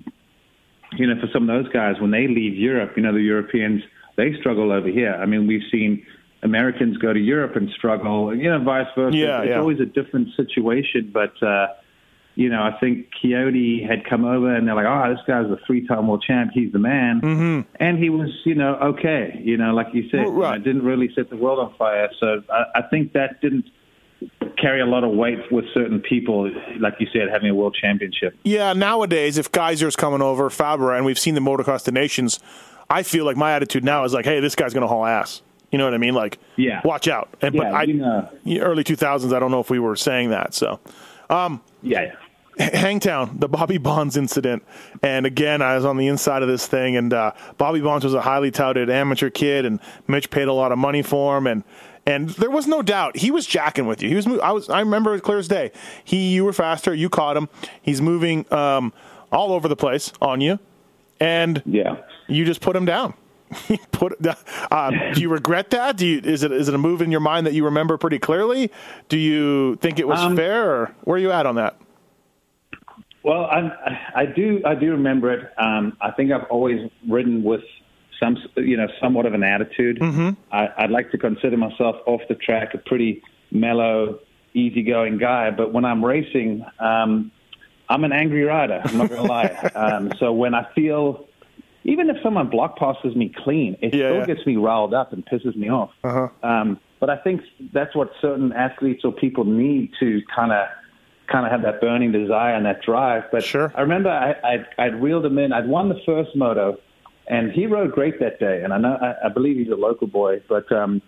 you 0.93 1.07
know 1.07 1.19
for 1.19 1.27
some 1.33 1.49
of 1.49 1.63
those 1.63 1.71
guys 1.73 1.99
when 1.99 2.11
they 2.11 2.27
leave 2.27 2.55
Europe, 2.55 2.93
you 2.95 3.03
know, 3.03 3.13
the 3.13 3.21
Europeans 3.21 3.81
they 4.15 4.33
struggle 4.39 4.71
over 4.71 4.87
here. 4.87 5.13
I 5.15 5.25
mean, 5.25 5.47
we've 5.47 5.63
seen. 5.71 6.05
Americans 6.45 6.97
go 6.97 7.11
to 7.11 7.19
Europe 7.19 7.55
and 7.55 7.69
struggle, 7.71 8.33
you 8.35 8.49
know, 8.49 8.63
vice 8.63 8.87
versa. 8.95 9.17
Yeah, 9.17 9.41
it's 9.41 9.49
yeah. 9.49 9.59
always 9.59 9.79
a 9.79 9.85
different 9.85 10.29
situation, 10.37 11.11
but 11.13 11.33
uh, 11.43 11.67
you 12.35 12.49
know, 12.49 12.61
I 12.61 12.77
think 12.79 13.07
Coyote 13.21 13.83
had 13.83 14.05
come 14.05 14.25
over 14.25 14.53
and 14.53 14.67
they're 14.67 14.75
like, 14.75 14.85
oh, 14.85 15.09
this 15.09 15.23
guy's 15.25 15.45
a 15.45 15.57
three-time 15.65 16.07
world 16.07 16.23
champ. 16.25 16.51
He's 16.53 16.71
the 16.71 16.79
man. 16.79 17.21
Mm-hmm. 17.21 17.61
And 17.79 17.97
he 17.97 18.09
was, 18.09 18.29
you 18.43 18.55
know, 18.55 18.75
okay. 18.75 19.39
You 19.41 19.55
know, 19.57 19.73
like 19.73 19.87
you 19.93 20.09
said, 20.09 20.27
Right. 20.27 20.53
you 20.53 20.59
know, 20.59 20.63
didn't 20.65 20.83
really 20.83 21.09
set 21.15 21.29
the 21.29 21.37
world 21.37 21.59
on 21.59 21.73
fire. 21.77 22.09
So 22.19 22.43
I, 22.51 22.65
I 22.75 22.81
think 22.89 23.13
that 23.13 23.41
didn't 23.41 23.65
carry 24.57 24.81
a 24.81 24.85
lot 24.85 25.03
of 25.05 25.11
weight 25.11 25.49
with 25.51 25.65
certain 25.73 26.01
people, 26.01 26.51
like 26.79 26.95
you 26.99 27.07
said, 27.13 27.29
having 27.31 27.49
a 27.49 27.55
world 27.55 27.77
championship. 27.81 28.37
Yeah, 28.43 28.73
nowadays, 28.73 29.37
if 29.37 29.51
Gajser's 29.51 29.95
coming 29.95 30.21
over, 30.21 30.49
Febvre, 30.49 30.95
and 30.95 31.05
we've 31.05 31.19
seen 31.19 31.35
the 31.35 31.41
Motocross 31.41 31.83
the 31.83 31.91
Nations, 31.91 32.39
I 32.89 33.03
feel 33.03 33.25
like 33.25 33.37
my 33.37 33.53
attitude 33.53 33.83
now 33.83 34.03
is 34.03 34.13
like, 34.13 34.25
hey, 34.25 34.39
this 34.41 34.55
guy's 34.55 34.73
going 34.73 34.81
to 34.81 34.87
haul 34.87 35.05
ass. 35.05 35.41
You 35.71 35.77
know 35.77 35.85
what 35.85 35.93
I 35.93 35.97
mean? 35.97 36.13
Like, 36.13 36.37
Yeah. 36.55 36.81
watch 36.85 37.07
out. 37.07 37.29
And, 37.41 37.55
but 37.55 37.67
I, 37.67 37.83
you 37.83 37.95
know. 37.95 38.29
early 38.59 38.83
2000s, 38.83 39.33
I 39.35 39.39
don't 39.39 39.51
know 39.51 39.59
if 39.59 39.69
we 39.69 39.79
were 39.79 39.95
saying 39.95 40.29
that. 40.29 40.53
So, 40.53 40.79
Yeah, 41.29 41.57
yeah. 41.81 42.11
Hangtown, 42.57 43.37
the 43.39 43.49
Bobby 43.49 43.77
Bonds 43.77 44.15
incident. 44.15 44.63
And 45.03 45.25
again, 45.25 45.61
I 45.61 45.75
was 45.75 45.83
on 45.83 45.97
the 45.97 46.07
inside 46.07 46.41
of 46.41 46.47
this 46.47 46.67
thing, 46.67 46.95
and 46.95 47.13
uh, 47.13 47.33
Bobby 47.57 47.81
Bonds 47.81 48.05
was 48.05 48.13
a 48.13 48.21
highly 48.21 48.49
touted 48.49 48.89
amateur 48.89 49.29
kid, 49.29 49.65
and 49.65 49.81
Mitch 50.07 50.29
paid 50.29 50.47
a 50.47 50.53
lot 50.53 50.71
of 50.71 50.77
money 50.77 51.01
for 51.01 51.37
him. 51.37 51.47
And 51.47 51.63
and 52.07 52.29
there 52.29 52.49
was 52.51 52.65
no 52.67 52.81
doubt 52.81 53.17
he 53.17 53.29
was 53.31 53.45
jacking 53.45 53.87
with 53.87 54.01
you. 54.01 54.07
He 54.07 54.15
was. 54.15 54.27
I 54.27 54.51
was. 54.53 54.69
I 54.69 54.79
remember 54.79 55.15
it 55.15 55.21
clear 55.21 55.37
as 55.39 55.49
day. 55.49 55.71
He, 56.05 56.33
you 56.33 56.45
were 56.45 56.53
faster. 56.53 56.93
You 56.93 57.09
caught 57.09 57.35
him. 57.35 57.49
He's 57.81 58.01
moving 58.01 58.45
um, 58.53 58.93
all 59.33 59.51
over 59.51 59.67
the 59.67 59.75
place 59.75 60.13
on 60.21 60.39
you, 60.39 60.57
and 61.19 61.61
Yeah. 61.65 61.97
you 62.27 62.45
just 62.45 62.61
put 62.61 62.73
him 62.75 62.85
down. 62.85 63.15
Put. 63.91 64.13
Uh, 64.71 64.91
do 65.13 65.21
you 65.21 65.29
regret 65.29 65.69
that? 65.69 65.97
Do 65.97 66.05
you 66.05 66.19
is 66.19 66.43
it 66.43 66.51
is 66.51 66.67
it 66.67 66.73
a 66.73 66.77
move 66.77 67.01
in 67.01 67.11
your 67.11 67.19
mind 67.19 67.45
that 67.45 67.53
you 67.53 67.65
remember 67.65 67.97
pretty 67.97 68.19
clearly? 68.19 68.71
Do 69.09 69.17
you 69.17 69.75
think 69.77 69.99
it 69.99 70.07
was 70.07 70.19
Um, 70.19 70.35
fair, 70.35 70.69
or 70.69 70.95
where 71.03 71.15
are 71.15 71.19
you 71.19 71.31
at 71.31 71.45
on 71.45 71.55
that? 71.55 71.77
Well, 73.23 73.45
I, 73.45 74.11
I 74.15 74.25
do. 74.27 74.61
I 74.65 74.75
do 74.75 74.91
remember 74.91 75.33
it. 75.33 75.51
Um, 75.57 75.97
I 75.99 76.11
think 76.11 76.31
I've 76.31 76.43
always 76.51 76.91
ridden 77.09 77.43
with 77.43 77.61
some, 78.19 78.37
you 78.55 78.77
know, 78.77 78.87
somewhat 79.01 79.25
of 79.25 79.33
an 79.33 79.43
attitude. 79.43 79.99
Mm-hmm. 79.99 80.29
I, 80.51 80.69
I'd 80.77 80.91
like 80.91 81.09
to 81.11 81.17
consider 81.17 81.57
myself 81.57 81.95
off 82.05 82.21
the 82.29 82.35
track 82.35 82.75
a 82.75 82.77
pretty 82.77 83.23
mellow, 83.51 84.19
easygoing 84.53 85.17
guy. 85.17 85.49
But 85.49 85.73
when 85.73 85.85
I'm 85.85 86.05
racing, 86.05 86.63
um, 86.79 87.31
I'm 87.89 88.03
an 88.03 88.11
angry 88.11 88.43
rider. 88.43 88.81
I'm 88.85 88.97
not 88.97 89.09
going 89.09 89.23
to 89.23 89.27
lie. 89.27 89.71
Um, 89.75 90.11
so 90.19 90.31
when 90.31 90.53
I 90.53 90.67
feel, 90.75 91.25
even 91.85 92.09
if 92.09 92.17
someone 92.21 92.49
block 92.49 92.77
passes 92.77 93.15
me 93.15 93.31
clean, 93.43 93.77
it 93.81 93.93
Yeah, 93.93 94.09
still 94.09 94.15
yeah. 94.17 94.25
gets 94.25 94.45
me 94.45 94.55
riled 94.57 94.93
up 94.93 95.13
and 95.13 95.23
pisses 95.25 95.55
me 95.55 95.69
off. 95.69 95.91
Uh-huh. 96.03 96.27
Um, 96.43 96.79
but 96.99 97.09
I 97.11 97.17
think 97.17 97.41
that's 97.71 97.95
what 97.95 98.09
certain 98.21 98.51
athletes 98.53 99.05
or 99.05 99.11
people 99.13 99.43
need 99.45 99.91
to 99.99 100.21
kind 100.35 100.51
of 100.51 100.67
kind 101.27 101.43
of 101.45 101.51
have 101.51 101.61
that 101.63 101.81
burning 101.81 102.11
desire 102.11 102.53
and 102.53 102.65
that 102.67 102.81
drive. 102.83 103.23
But 103.31 103.43
Sure. 103.43 103.71
I 103.75 103.81
remember 103.81 104.09
I, 104.09 104.35
I'd, 104.53 104.65
I'd 104.77 105.01
reeled 105.01 105.25
him 105.25 105.37
in. 105.39 105.53
I'd 105.53 105.67
won 105.67 105.89
the 105.89 105.99
first 106.05 106.35
moto, 106.35 106.77
and 107.27 107.51
he 107.51 107.65
rode 107.65 107.91
great 107.93 108.19
that 108.19 108.39
day. 108.39 108.61
And 108.63 108.71
I 108.73 108.77
know 108.77 108.97
I, 109.01 109.25
I 109.25 109.29
believe 109.29 109.57
he's 109.57 109.69
a 109.71 109.75
local 109.75 110.05
boy, 110.07 110.41
but 110.47 110.71
um, 110.71 111.01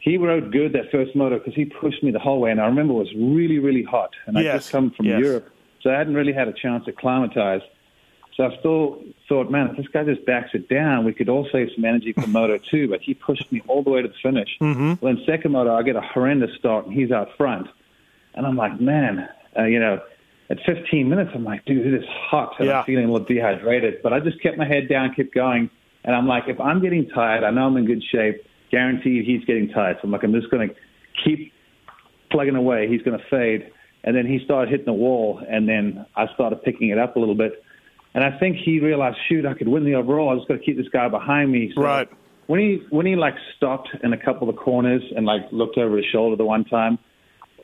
he 0.00 0.16
rode 0.16 0.50
good 0.52 0.72
that 0.74 0.90
first 0.90 1.14
moto 1.14 1.38
because 1.38 1.54
he 1.54 1.66
pushed 1.66 2.02
me 2.02 2.10
the 2.10 2.18
whole 2.18 2.40
way. 2.40 2.50
And 2.50 2.60
I 2.60 2.66
remember 2.66 2.92
it 2.94 2.96
was 2.98 3.12
really 3.16 3.58
really 3.58 3.82
hot, 3.84 4.10
and 4.26 4.36
I 4.38 4.42
Yes. 4.42 4.54
just 4.64 4.72
come 4.72 4.90
from 4.92 5.06
Yes. 5.06 5.20
Europe, 5.20 5.48
so 5.82 5.90
I 5.90 5.94
hadn't 5.98 6.14
really 6.14 6.32
had 6.34 6.48
a 6.48 6.54
chance 6.54 6.84
to 6.86 6.90
acclimatize. 6.90 7.62
So 8.40 8.46
I 8.46 8.58
still 8.58 9.02
thought, 9.28 9.50
man, 9.50 9.68
if 9.68 9.76
this 9.76 9.88
guy 9.88 10.02
just 10.02 10.24
backs 10.24 10.52
it 10.54 10.66
down, 10.70 11.04
we 11.04 11.12
could 11.12 11.28
all 11.28 11.46
save 11.52 11.68
some 11.74 11.84
energy 11.84 12.14
for 12.14 12.26
Moto 12.26 12.56
2. 12.70 12.88
But 12.88 13.02
he 13.02 13.12
pushed 13.12 13.52
me 13.52 13.60
all 13.68 13.82
the 13.82 13.90
way 13.90 14.00
to 14.00 14.08
the 14.08 14.14
finish. 14.22 14.48
Mm-hmm. 14.62 14.94
Well, 15.04 15.14
in 15.14 15.22
second 15.26 15.52
Moto, 15.52 15.74
I 15.74 15.82
get 15.82 15.94
a 15.94 16.00
horrendous 16.00 16.48
start, 16.58 16.86
and 16.86 16.94
he's 16.94 17.12
out 17.12 17.28
front. 17.36 17.66
And 18.32 18.46
I'm 18.46 18.56
like, 18.56 18.80
man, 18.80 19.28
uh, 19.58 19.64
you 19.64 19.78
know, 19.78 20.00
at 20.48 20.56
15 20.64 21.06
minutes, 21.06 21.32
I'm 21.34 21.44
like, 21.44 21.66
dude, 21.66 21.86
it 21.86 21.92
is 21.92 22.08
hot. 22.08 22.54
And 22.58 22.68
Yeah. 22.68 22.78
I'm 22.78 22.86
feeling 22.86 23.04
a 23.04 23.12
little 23.12 23.26
dehydrated. 23.26 24.00
But 24.02 24.14
I 24.14 24.20
just 24.20 24.40
kept 24.42 24.56
my 24.56 24.66
head 24.66 24.88
down, 24.88 25.12
kept 25.14 25.34
going. 25.34 25.68
And 26.04 26.16
I'm 26.16 26.26
like, 26.26 26.44
if 26.46 26.58
I'm 26.58 26.80
getting 26.80 27.10
tired, 27.10 27.44
I 27.44 27.50
know 27.50 27.66
I'm 27.66 27.76
in 27.76 27.84
good 27.84 28.02
shape. 28.02 28.42
Guaranteed 28.70 29.26
he's 29.26 29.44
getting 29.44 29.68
tired. 29.68 29.98
So 30.00 30.04
I'm 30.04 30.12
like, 30.12 30.22
I'm 30.22 30.32
just 30.32 30.50
going 30.50 30.66
to 30.66 30.74
keep 31.22 31.52
plugging 32.30 32.56
away. 32.56 32.88
He's 32.88 33.02
going 33.02 33.18
to 33.18 33.24
fade. 33.28 33.70
And 34.02 34.16
then 34.16 34.24
he 34.24 34.42
started 34.46 34.70
hitting 34.70 34.86
the 34.86 34.94
wall, 34.94 35.42
and 35.46 35.68
then 35.68 36.06
I 36.16 36.32
started 36.32 36.62
picking 36.62 36.88
it 36.88 36.96
up 36.96 37.16
a 37.16 37.18
little 37.18 37.34
bit. 37.34 37.62
And 38.14 38.24
I 38.24 38.38
think 38.38 38.56
he 38.56 38.80
realized, 38.80 39.16
shoot, 39.28 39.46
I 39.46 39.54
could 39.54 39.68
win 39.68 39.84
the 39.84 39.94
overall. 39.94 40.30
I 40.30 40.36
just 40.36 40.48
got 40.48 40.54
to 40.54 40.60
keep 40.60 40.76
this 40.76 40.88
guy 40.88 41.08
behind 41.08 41.52
me. 41.52 41.72
So 41.74 41.82
Right. 41.82 42.08
When 42.46 42.58
he 42.58 42.82
when 42.90 43.06
he 43.06 43.14
like 43.14 43.36
stopped 43.56 43.90
in 44.02 44.12
a 44.12 44.16
couple 44.16 44.48
of 44.48 44.56
corners 44.56 45.02
and 45.14 45.24
like 45.24 45.42
looked 45.52 45.78
over 45.78 45.96
his 45.96 46.06
shoulder 46.06 46.34
the 46.34 46.44
one 46.44 46.64
time, 46.64 46.98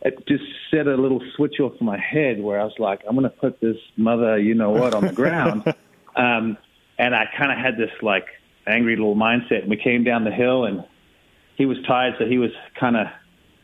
it 0.02 0.24
just 0.28 0.44
set 0.70 0.86
a 0.86 0.94
little 0.94 1.20
switch 1.34 1.58
off 1.60 1.72
in 1.80 1.86
my 1.86 1.98
head 1.98 2.40
where 2.40 2.60
I 2.60 2.64
was 2.64 2.74
like, 2.78 3.00
I'm 3.08 3.16
going 3.16 3.28
to 3.28 3.36
put 3.36 3.60
this 3.60 3.76
mother, 3.96 4.38
you 4.38 4.54
know 4.54 4.70
what, 4.70 4.94
on 4.94 5.04
the 5.04 5.12
ground. 5.22 5.64
um, 6.14 6.56
and 6.98 7.14
I 7.14 7.24
kind 7.36 7.50
of 7.50 7.58
had 7.58 7.76
this 7.76 7.90
like 8.00 8.26
angry 8.66 8.94
little 8.96 9.16
mindset. 9.16 9.62
And 9.62 9.70
we 9.70 9.76
came 9.76 10.04
down 10.04 10.22
the 10.22 10.30
hill, 10.30 10.64
and 10.64 10.84
he 11.56 11.66
was 11.66 11.78
tired, 11.86 12.14
so 12.18 12.26
he 12.26 12.38
was 12.38 12.50
kind 12.78 12.96
of 12.96 13.06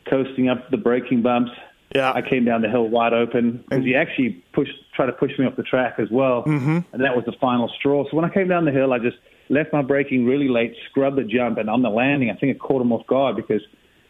coasting 0.09 0.49
up 0.49 0.71
the 0.71 0.77
braking 0.77 1.23
bumps. 1.23 1.53
Yeah. 1.94 2.12
I 2.12 2.22
came 2.22 2.44
down 2.44 2.62
the 2.62 2.68
hill 2.68 2.88
wide 2.88 3.12
open 3.12 3.64
because 3.68 3.85
he 3.85 3.94
actually 3.94 4.42
pushed, 4.52 4.72
tried 4.94 5.07
to 5.07 5.12
push 5.12 5.33
me 5.38 5.46
off 5.46 5.57
the 5.57 5.62
track 5.62 5.94
as 5.98 6.09
well, 6.11 6.42
mm-hmm. 6.44 6.78
and 6.92 7.02
that 7.02 7.14
was 7.14 7.24
the 7.26 7.33
final 7.40 7.68
straw. 7.78 8.05
So 8.11 8.16
when 8.16 8.24
I 8.24 8.33
came 8.33 8.48
down 8.48 8.64
the 8.64 8.72
hill, 8.72 8.92
I 8.92 8.98
just 8.98 9.16
left 9.48 9.72
my 9.72 9.83
braking 9.83 10.24
really 10.24 10.48
late, 10.48 10.74
scrubbed 10.90 11.16
the 11.16 11.24
jump, 11.24 11.59
and 11.59 11.68
on 11.68 11.83
the 11.83 11.90
landing, 11.90 12.31
I 12.31 12.35
think 12.35 12.55
it 12.55 12.61
caught 12.61 12.81
him 12.81 12.92
off 12.92 13.07
guard 13.07 13.37
because 13.37 13.62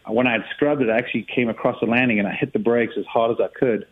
when 0.07 0.27
I 0.27 0.33
had 0.33 0.45
scrubbed 0.55 0.83
it, 0.83 0.91
I 0.91 0.97
actually 0.97 1.27
came 1.35 1.49
across 1.49 1.79
the 1.81 1.87
landing 1.87 2.19
and 2.19 2.29
I 2.29 2.33
hit 2.33 2.53
the 2.53 2.59
brakes 2.59 2.95
as 2.99 3.05
hard 3.07 3.31
as 3.33 3.37
I 3.41 3.49
could 3.57 3.87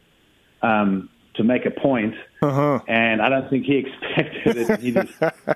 um, 0.63 1.09
to 1.35 1.45
make 1.45 1.67
a 1.67 1.71
point. 1.71 2.15
Uh-huh. 2.43 2.81
And 2.89 3.23
I 3.23 3.29
don't 3.29 3.49
think 3.49 3.67
he 3.67 3.77
expected 3.87 4.57
it. 4.57 4.81
He 4.81 4.93
just 4.93 5.13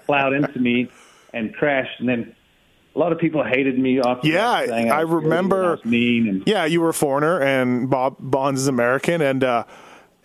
plowed 0.07 0.33
into 0.33 0.59
me 0.59 0.91
and 1.33 1.55
crashed, 1.55 2.01
and 2.01 2.09
then. 2.09 2.35
A 2.95 2.99
lot 2.99 3.11
of 3.13 3.19
people 3.19 3.43
hated 3.43 3.79
me 3.79 4.01
after 4.01 4.29
Yeah, 4.29 4.51
I 4.51 4.63
and 4.65 5.11
remember- 5.13 5.81
I 5.85 5.89
mean 5.89 6.29
and 6.29 6.43
Yeah, 6.47 6.65
you 6.65 6.81
were 6.81 6.91
a 6.91 6.95
foreigner, 6.95 7.41
and 7.41 7.91
Bob 7.91 8.17
Bonds 8.21 8.61
is 8.61 8.69
American, 8.69 9.21
and 9.21 9.43
uh, 9.43 9.65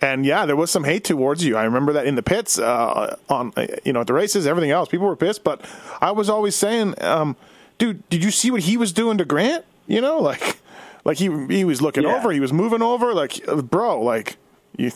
and 0.00 0.24
yeah, 0.24 0.46
there 0.46 0.56
was 0.56 0.70
some 0.70 0.84
hate 0.84 1.02
towards 1.04 1.44
you. 1.44 1.56
I 1.56 1.64
remember 1.64 1.92
that 1.94 2.06
in 2.06 2.14
the 2.14 2.22
pits, 2.22 2.58
uh, 2.58 3.16
on 3.28 3.52
you 3.84 3.92
know 3.92 4.00
at 4.02 4.06
the 4.06 4.14
races, 4.14 4.46
everything 4.46 4.70
else, 4.70 4.88
people 4.88 5.06
were 5.06 5.16
pissed. 5.16 5.42
But 5.42 5.64
I 6.00 6.12
was 6.12 6.30
always 6.30 6.54
saying, 6.54 6.94
um, 7.02 7.36
dude, 7.78 8.08
did 8.08 8.22
you 8.22 8.30
see 8.30 8.50
what 8.50 8.60
he 8.62 8.76
was 8.76 8.92
doing 8.92 9.18
to 9.18 9.24
Grant? 9.24 9.64
You 9.88 10.00
know, 10.00 10.18
like 10.30 10.58
like 11.04 11.18
he 11.18 11.28
he 11.48 11.64
was 11.64 11.82
looking 11.82 12.04
Yeah. 12.04 12.16
over, 12.16 12.30
he 12.30 12.40
was 12.40 12.52
moving 12.52 12.82
over, 12.82 13.12
like 13.14 13.44
bro, 13.46 14.00
like 14.00 14.36
you, 14.76 14.92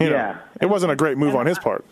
you 0.00 0.08
know, 0.08 0.16
Yeah. 0.16 0.38
it 0.62 0.66
wasn't 0.66 0.92
a 0.92 0.96
great 0.96 1.18
move 1.18 1.34
on 1.36 1.44
his 1.46 1.58
part. 1.58 1.84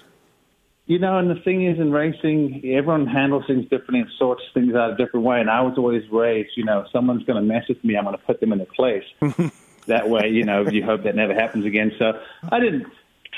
You 0.87 0.99
know, 0.99 1.19
and 1.19 1.31
the 1.31 1.41
thing 1.43 1.67
is, 1.67 1.79
in 1.79 1.93
racing, 1.93 2.63
everyone 2.65 3.07
handles 3.07 3.45
things 3.47 3.63
differently 3.65 4.01
and 4.01 4.09
sorts 4.19 4.43
things 4.55 4.75
out 4.75 4.91
a 4.93 4.97
different 4.97 5.25
way. 5.25 5.41
And 5.41 5.49
I 5.49 5.61
was 5.63 5.75
always 5.79 6.03
raised, 6.11 6.51
you 6.57 6.65
know, 6.65 6.81
if 6.81 6.87
someone's 6.91 7.23
going 7.25 7.41
to 7.41 7.47
mess 7.47 7.63
with 7.69 7.83
me, 7.85 7.97
I'm 7.97 8.05
going 8.05 8.17
to 8.17 8.23
put 8.25 8.41
them 8.41 8.51
in 8.53 8.59
their 8.59 8.67
place. 8.75 9.05
that 9.87 10.09
way, 10.09 10.29
you 10.31 10.45
know, 10.45 10.67
you 10.69 10.85
hope 10.85 11.05
that 11.05 11.15
never 11.15 11.33
happens 11.33 11.65
again. 11.65 11.93
So 11.97 12.13
I 12.51 12.59
didn't 12.59 12.87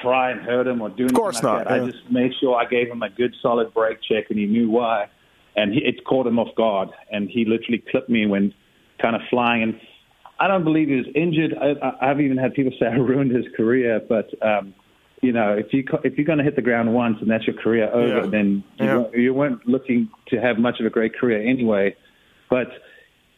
try 0.01 0.31
and 0.31 0.41
hurt 0.41 0.67
him 0.67 0.81
or 0.81 0.89
do 0.89 1.03
anything 1.05 1.17
Of 1.17 1.21
course 1.21 1.35
like 1.37 1.43
not, 1.43 1.69
that. 1.69 1.77
yeah. 1.77 1.83
I 1.83 1.91
just 1.91 2.11
made 2.11 2.33
sure 2.41 2.57
I 2.57 2.65
gave 2.65 2.89
him 2.89 3.03
a 3.03 3.11
good 3.11 3.35
solid 3.43 3.75
brake 3.75 3.99
check, 4.09 4.31
and 4.31 4.39
he 4.39 4.47
knew 4.47 4.71
why. 4.71 5.09
And 5.55 5.75
he, 5.75 5.81
it 5.81 6.05
caught 6.07 6.27
him 6.27 6.39
off 6.39 6.55
guard, 6.57 6.89
and 7.11 7.29
he 7.29 7.45
literally 7.45 7.85
clipped 7.91 8.09
me 8.09 8.25
when 8.27 8.55
kind 9.01 9.15
of 9.15 9.21
flying. 9.29 9.63
And 9.63 9.81
I 10.41 10.49
don't 10.49 10.65
believe 10.65 10.89
he 10.89 10.97
was 10.97 11.07
injured. 11.15 11.55
I, 11.61 11.73
I- 11.87 12.11
I've 12.11 12.21
even 12.23 12.39
had 12.39 12.55
people 12.55 12.73
say 12.81 12.87
I 12.87 12.95
ruined 12.95 13.31
his 13.33 13.45
career, 13.55 14.01
but 14.09 14.31
um, 14.43 14.73
you 15.23 15.33
know, 15.33 15.53
if 15.57 15.73
you 15.73 15.85
if 16.05 16.19
you're 16.19 16.27
going 16.27 16.39
to 16.39 16.45
hit 16.45 16.57
the 16.57 16.63
ground 16.63 16.93
once 16.93 17.17
and 17.21 17.31
that's 17.31 17.47
your 17.47 17.57
career 17.57 17.89
over, 17.93 18.25
Yeah. 18.25 18.27
then 18.27 18.65
you, 18.79 18.85
Yeah. 18.87 18.97
weren't, 18.99 19.15
you 19.17 19.35
weren't 19.35 19.67
looking 19.69 20.09
to 20.29 20.41
have 20.41 20.59
much 20.59 20.81
of 20.81 20.87
a 20.87 20.91
great 20.91 21.15
career 21.17 21.41
anyway. 21.41 21.95
But 22.51 22.69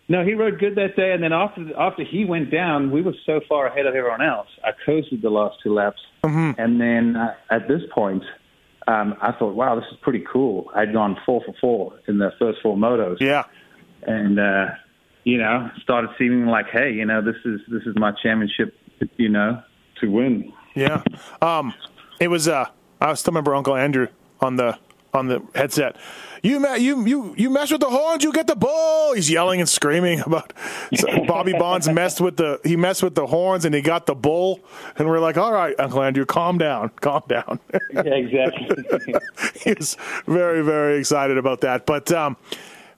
no, 0.09 0.25
he 0.25 0.35
rode 0.35 0.59
good 0.59 0.75
that 0.77 0.97
day, 0.97 1.13
and 1.13 1.23
then 1.23 1.33
after 1.33 1.63
after 1.79 2.03
he 2.05 2.25
went 2.25 2.51
down, 2.51 2.91
we 2.91 3.01
were 3.03 3.15
so 3.27 3.41
far 3.49 3.67
ahead 3.67 3.87
of 3.87 3.95
everyone 3.95 4.23
else. 4.23 4.49
I 4.65 4.71
coasted 4.85 5.23
the 5.23 5.31
last 5.31 5.57
two 5.63 5.73
laps, 5.75 6.01
Mm-hmm. 6.25 6.59
and 6.59 6.81
then 6.81 7.17
uh, 7.17 7.35
at 7.51 7.69
this 7.69 7.83
point, 7.95 8.23
um, 8.89 9.15
I 9.21 9.33
thought, 9.33 9.55
wow, 9.55 9.75
this 9.77 9.85
is 9.93 9.99
pretty 10.01 10.25
cool. 10.31 10.71
I'd 10.75 10.93
gone 10.95 11.19
four 11.27 11.43
for 11.45 11.55
four 11.61 11.93
in 12.09 12.17
the 12.19 12.33
first 12.39 12.61
four 12.63 12.77
motos, 12.79 13.19
Yeah. 13.21 13.45
and 14.07 14.39
uh, 14.41 14.67
you 15.25 15.37
know, 15.39 15.71
started 15.83 16.11
seeming 16.19 16.47
like, 16.47 16.67
hey, 16.73 16.93
you 16.93 17.05
know, 17.05 17.21
this 17.23 17.37
is 17.45 17.61
this 17.69 17.83
is 17.87 17.95
my 17.97 18.13
championship, 18.23 18.75
you 19.19 19.29
know, 19.29 19.63
to 20.01 20.07
win. 20.11 20.51
Yeah. 20.75 21.03
Um, 21.41 21.75
it 22.21 22.29
was. 22.29 22.49
Uh, 22.49 22.67
I 23.01 23.15
still 23.15 23.33
remember 23.33 23.55
Uncle 23.55 23.77
Andrew 23.77 24.09
on 24.41 24.57
the 24.57 24.79
on 25.13 25.29
the 25.29 25.43
headset. 25.55 25.97
You 26.43 26.61
ma- 26.61 26.75
you 26.75 27.07
you 27.07 27.35
you 27.39 27.49
mess 27.49 27.71
with 27.71 27.81
the 27.81 27.89
horns, 27.89 28.23
you 28.23 28.33
get 28.33 28.47
the 28.47 28.57
bull. 28.57 29.15
He's 29.15 29.31
yelling 29.31 29.61
and 29.61 29.69
screaming 29.69 30.21
about 30.21 30.53
so 30.95 31.25
Bobby 31.27 31.53
Bonds 31.53 31.89
messed 31.89 32.21
with 32.21 32.37
the 32.37 32.61
he 32.65 32.77
messed 32.77 33.03
with 33.03 33.15
the 33.15 33.27
horns 33.27 33.65
and 33.65 33.75
he 33.75 33.81
got 33.81 34.07
the 34.07 34.15
bull. 34.15 34.61
And 34.97 35.09
we're 35.09 35.21
like, 35.21 35.39
all 35.39 35.53
right, 35.53 35.75
Uncle 35.79 36.03
Andrew, 36.03 36.27
calm 36.27 36.59
down, 36.59 36.91
calm 37.01 37.23
down. 37.29 37.61
Yeah, 37.93 38.03
exactly. 38.03 39.15
he 39.63 39.73
was 39.73 39.97
very 40.27 40.63
very 40.63 40.99
excited 40.99 41.39
about 41.39 41.63
that. 41.63 41.87
But 41.87 42.13
um, 42.13 42.37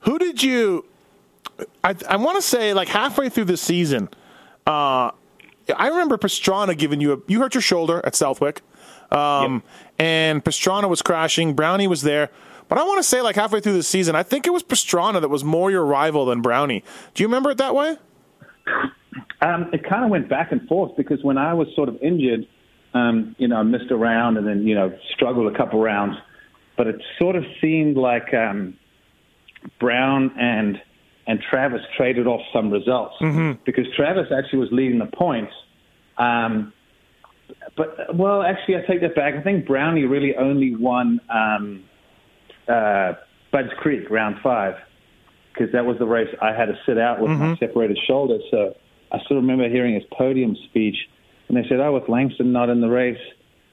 who 0.01 0.19
did 0.19 0.43
you? 0.43 0.85
I 1.85 1.95
I 2.09 2.17
want 2.17 2.37
to 2.37 2.43
say 2.43 2.75
like 2.75 2.89
halfway 2.89 3.29
through 3.29 3.45
the 3.45 3.57
season. 3.57 4.09
Uh, 4.67 5.13
I 5.75 5.89
remember 5.89 6.17
Pastrana 6.17 6.77
giving 6.77 7.01
you 7.01 7.13
a. 7.13 7.19
You 7.27 7.41
hurt 7.41 7.55
your 7.55 7.63
shoulder 7.63 8.01
at 8.05 8.15
Southwick, 8.15 8.63
um, 9.11 9.63
and 9.99 10.45
Pastrana 10.45 10.89
was 10.89 11.03
crashing. 11.03 11.55
Brownie 11.55 11.89
was 11.89 12.03
there, 12.03 12.31
but 12.69 12.79
I 12.79 12.85
want 12.85 12.99
to 12.99 13.03
say 13.03 13.21
like 13.21 13.37
halfway 13.37 13.61
through 13.61 13.75
the 13.75 13.83
season, 13.83 14.15
I 14.15 14.23
think 14.23 14.47
it 14.47 14.51
was 14.51 14.63
Pastrana 14.63 15.21
that 15.21 15.29
was 15.29 15.45
more 15.45 15.71
your 15.71 15.85
rival 15.85 16.27
than 16.27 16.41
Brownie. 16.43 16.85
Do 17.15 17.23
you 17.23 17.29
remember 17.29 17.51
it 17.51 17.59
that 17.59 17.75
way? 17.75 17.97
Um, 19.41 19.71
it 19.73 19.85
kind 19.89 20.05
of 20.05 20.11
went 20.11 20.29
back 20.29 20.53
and 20.53 20.67
forth 20.69 20.97
because 20.97 21.23
when 21.23 21.39
I 21.39 21.55
was 21.55 21.69
sort 21.75 21.89
of 21.89 21.97
injured, 22.03 22.47
um, 22.95 23.37
you 23.39 23.49
know, 23.49 23.57
I 23.57 23.63
missed 23.63 23.91
a 23.91 23.97
round 23.97 24.39
and 24.39 24.47
then, 24.47 24.67
you 24.67 24.75
know, 24.75 24.97
struggled 25.15 25.53
a 25.53 25.57
couple 25.57 25.81
rounds. 25.81 26.17
But 26.77 26.87
it 26.87 27.03
sort 27.19 27.37
of 27.37 27.45
seemed 27.61 27.97
like 27.97 28.35
um, 28.35 28.77
Brown 29.79 30.35
and 30.39 30.81
and 31.27 31.41
Travis 31.51 31.81
traded 31.97 32.27
off 32.27 32.41
some 32.53 32.71
results 32.71 33.15
because 33.65 33.87
Travis 33.97 34.27
actually 34.37 34.61
was 34.61 34.69
leading 34.73 34.99
the 34.99 35.07
points. 35.07 35.53
Um, 36.19 36.73
but 37.77 38.15
well, 38.15 38.43
actually, 38.43 38.77
I 38.77 38.83
take 38.87 39.01
that 39.03 39.15
back. 39.15 39.35
I 39.35 39.43
think 39.43 39.67
Brownie 39.67 40.05
really 40.05 40.35
only 40.37 40.75
won 40.75 41.21
um, 41.29 41.85
uh, 42.69 43.15
Bud's 43.53 43.73
Creek 43.79 44.09
round 44.11 44.37
five 44.43 44.75
because 45.53 45.73
that 45.73 45.85
was 45.85 45.99
the 45.99 46.07
race 46.07 46.29
I 46.43 46.53
had 46.53 46.67
to 46.67 46.79
sit 46.87 46.99
out 46.99 47.21
with 47.21 47.31
my 47.31 47.57
separated 47.57 47.99
shoulder. 48.07 48.39
So 48.51 48.75
I 49.13 49.19
still 49.25 49.39
remember 49.39 49.69
hearing 49.69 49.95
his 49.95 50.05
podium 50.17 50.57
speech, 50.69 50.97
and 51.49 51.57
they 51.57 51.69
said, 51.69 51.81
"Oh, 51.81 51.93
with 51.95 52.09
Langston 52.09 52.53
not 52.53 52.69
in 52.69 52.81
the 52.81 52.89
race, 52.89 53.21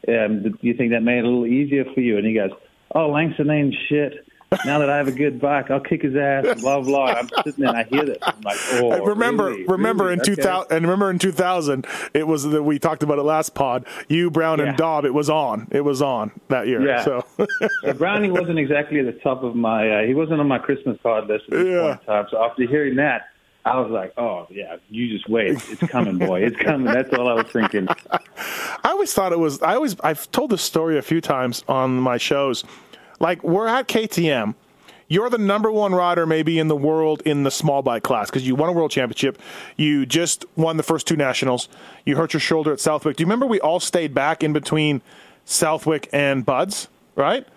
um, 0.07 0.43
do 0.43 0.57
you 0.61 0.73
think 0.73 0.91
that 0.91 1.01
made 1.01 1.19
it 1.19 1.25
a 1.25 1.27
little 1.27 1.45
easier 1.45 1.85
for 1.93 2.01
you?" 2.01 2.17
And 2.17 2.25
he 2.25 2.33
goes, 2.33 2.51
"Oh, 2.93 3.09
Langston 3.09 3.49
ain't 3.49 3.75
shit. 3.89 4.25
Now 4.65 4.79
that 4.79 4.89
I 4.89 4.97
have 4.97 5.07
a 5.07 5.11
good 5.11 5.39
bike, 5.39 5.69
I'll 5.71 5.79
kick 5.79 6.01
his 6.03 6.15
ass." 6.15 6.45
Blah 6.61 6.81
blah. 6.81 7.05
I'm 7.05 7.29
sitting 7.43 7.63
there, 7.65 7.69
and 7.69 7.77
I 7.77 7.83
hear 7.83 8.05
this. 8.05 8.17
I'm 8.21 8.39
like, 8.41 8.57
"Oh, 8.73 9.05
remember, 9.05 9.45
really? 9.45 9.65
remember 9.65 10.03
Really? 10.05 10.13
in 10.13 10.19
Okay. 10.21 10.35
two 10.35 10.41
thousand, 10.41 10.71
and 10.75 10.85
remember 10.85 11.09
in 11.09 11.19
two 11.19 11.31
thousand, 11.31 11.85
it 12.13 12.27
was 12.27 12.43
that 12.43 12.63
we 12.63 12.79
talked 12.79 13.03
about 13.03 13.17
it 13.19 13.23
last 13.23 13.53
pod. 13.55 13.85
You, 14.07 14.29
Brown, 14.31 14.59
Yeah. 14.59 14.65
and 14.69 14.77
Dobb. 14.77 15.05
It 15.05 15.13
was 15.13 15.29
on. 15.29 15.67
It 15.71 15.81
was 15.81 16.01
on 16.01 16.31
that 16.49 16.67
year. 16.67 16.81
Yeah. 16.85 17.03
So 17.03 17.25
Uh, 17.85 17.93
Brownie 17.93 18.31
wasn't 18.31 18.59
exactly 18.59 18.99
at 18.99 19.05
the 19.05 19.11
top 19.21 19.43
of 19.43 19.55
my. 19.55 19.89
Uh, 19.89 20.03
he 20.03 20.13
wasn't 20.13 20.39
on 20.39 20.47
my 20.47 20.57
Christmas 20.59 20.97
card 21.03 21.27
list 21.27 21.45
at 21.45 21.51
this 21.57 21.67
Yeah. 21.67 21.81
point 21.81 21.99
in 22.01 22.05
time. 22.07 22.25
So 22.31 22.43
after 22.43 22.63
hearing 22.67 22.95
that, 22.97 23.23
I 23.65 23.79
was 23.79 23.89
like, 23.91 24.13
"Oh 24.17 24.45
yeah, 24.49 24.75
you 24.89 25.09
just 25.09 25.29
wait. 25.29 25.51
It's 25.69 25.81
coming, 25.91 26.17
boy. 26.17 26.41
It's 26.43 26.57
coming." 26.57 26.91
That's 26.93 27.13
all 27.13 27.27
I 27.29 27.33
was 27.33 27.45
thinking. 27.47 27.87
I 28.11 28.89
always 28.91 29.13
thought 29.13 29.31
it 29.31 29.39
was. 29.39 29.61
I 29.61 29.75
always. 29.75 29.95
I've 30.01 30.29
told 30.31 30.51
this 30.51 30.61
story 30.61 30.97
a 30.97 31.01
few 31.01 31.21
times 31.21 31.63
on 31.67 31.97
my 31.99 32.17
shows. 32.17 32.63
Like 33.23 33.41
we're 33.41 33.67
at 33.67 33.87
KTM. 33.87 34.53
You're 35.07 35.29
the 35.29 35.37
number 35.37 35.71
one 35.71 35.95
rider 35.95 36.25
maybe 36.25 36.59
in 36.59 36.67
the 36.67 36.75
world 36.75 37.21
in 37.25 37.43
the 37.43 37.51
small 37.51 37.81
bike 37.81 38.03
class 38.03 38.29
because 38.29 38.45
you 38.45 38.53
won 38.53 38.67
a 38.67 38.73
world 38.73 38.91
championship. 38.91 39.39
You 39.77 40.05
just 40.05 40.43
won 40.57 40.75
the 40.75 40.83
first 40.83 41.07
two 41.07 41.15
nationals. 41.15 41.69
You 42.05 42.17
hurt 42.17 42.33
your 42.33 42.41
shoulder 42.41 42.73
at 42.73 42.81
Southwick. 42.81 43.15
Do 43.15 43.21
you 43.21 43.25
remember 43.25 43.45
we 43.45 43.61
all 43.61 43.79
stayed 43.79 44.13
back 44.13 44.43
in 44.43 44.51
between 44.51 45.01
Southwick 45.45 46.09
and 46.11 46.45
Buds? 46.45 46.89
Right? 47.15 47.47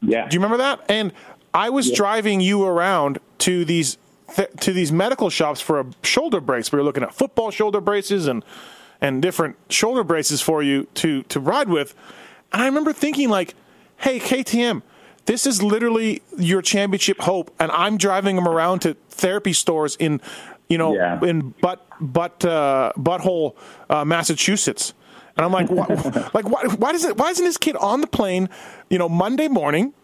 Yeah. 0.00 0.28
Do 0.28 0.34
you 0.36 0.40
remember 0.40 0.58
that? 0.58 0.84
And 0.88 1.12
I 1.52 1.70
was 1.70 1.90
driving 1.90 2.40
you 2.40 2.64
around 2.64 3.18
to 3.38 3.64
these 3.64 3.98
th- 4.36 4.50
to 4.60 4.72
these 4.72 4.92
medical 4.92 5.28
shops 5.28 5.60
for 5.60 5.80
a 5.80 5.86
shoulder 6.04 6.40
brace. 6.40 6.70
We 6.70 6.78
were 6.78 6.84
looking 6.84 7.02
at 7.02 7.12
football 7.12 7.50
shoulder 7.50 7.80
braces 7.80 8.28
and 8.28 8.44
and 9.00 9.20
different 9.20 9.56
shoulder 9.70 10.04
braces 10.04 10.40
for 10.40 10.62
you 10.62 10.86
to 10.94 11.24
to 11.24 11.40
ride 11.40 11.68
with. 11.68 11.96
And 12.52 12.62
I 12.62 12.66
remember 12.66 12.92
thinking 12.92 13.28
like, 13.28 13.54
"Hey, 13.96 14.20
KTM, 14.20 14.82
this 15.26 15.46
is 15.46 15.62
literally 15.62 16.22
your 16.38 16.62
championship 16.62 17.20
hope." 17.20 17.50
And 17.58 17.70
I'm 17.72 17.96
driving 17.96 18.36
him 18.36 18.46
around 18.48 18.80
to 18.80 18.94
therapy 19.10 19.52
stores 19.52 19.96
in, 19.96 20.20
you 20.68 20.78
know, 20.78 20.94
Yeah. 20.94 21.22
in 21.24 21.54
butt 21.60 21.86
butt 22.00 22.44
uh, 22.44 22.92
butthole, 22.96 23.54
uh, 23.88 24.04
Massachusetts. 24.04 24.94
And 25.36 25.44
I'm 25.46 25.52
like, 25.52 25.70
why, 25.70 25.86
like, 26.34 26.48
why, 26.48 26.64
why 26.76 26.92
does 26.92 27.04
it? 27.04 27.16
Why 27.16 27.30
isn't 27.30 27.44
this 27.44 27.56
kid 27.56 27.76
on 27.76 28.00
the 28.00 28.06
plane? 28.06 28.48
You 28.90 28.98
know, 28.98 29.08
Monday 29.08 29.48
morning, 29.48 29.94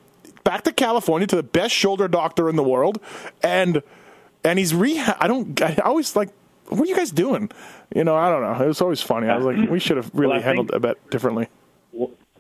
back 0.45 0.63
to 0.65 0.73
California 0.73 1.27
to 1.27 1.37
the 1.37 1.43
best 1.43 1.75
shoulder 1.75 2.09
doctor 2.09 2.49
in 2.49 2.57
the 2.57 2.63
world, 2.63 3.01
and 3.43 3.83
and 4.45 4.59
he's 4.59 4.75
rehab. 4.75 5.17
I 5.21 5.27
don't. 5.27 5.61
I 5.61 5.75
always 5.85 6.15
like, 6.17 6.31
what 6.69 6.81
are 6.83 6.87
you 6.87 6.97
guys 6.97 7.11
doing? 7.11 7.51
You 7.95 8.05
know, 8.05 8.17
I 8.17 8.31
don't 8.31 8.43
know. 8.43 8.65
It 8.65 8.69
was 8.69 8.81
always 8.81 9.03
funny. 9.03 9.29
I 9.29 9.37
was 9.37 9.45
like, 9.45 9.69
we 9.71 9.79
should 9.81 9.97
have 9.97 10.11
really 10.15 10.35
Well, 10.35 10.43
handled 10.43 10.69
think- 10.71 10.85
it 10.85 10.89
a 10.91 10.95
bit 10.95 11.11
differently. 11.11 11.49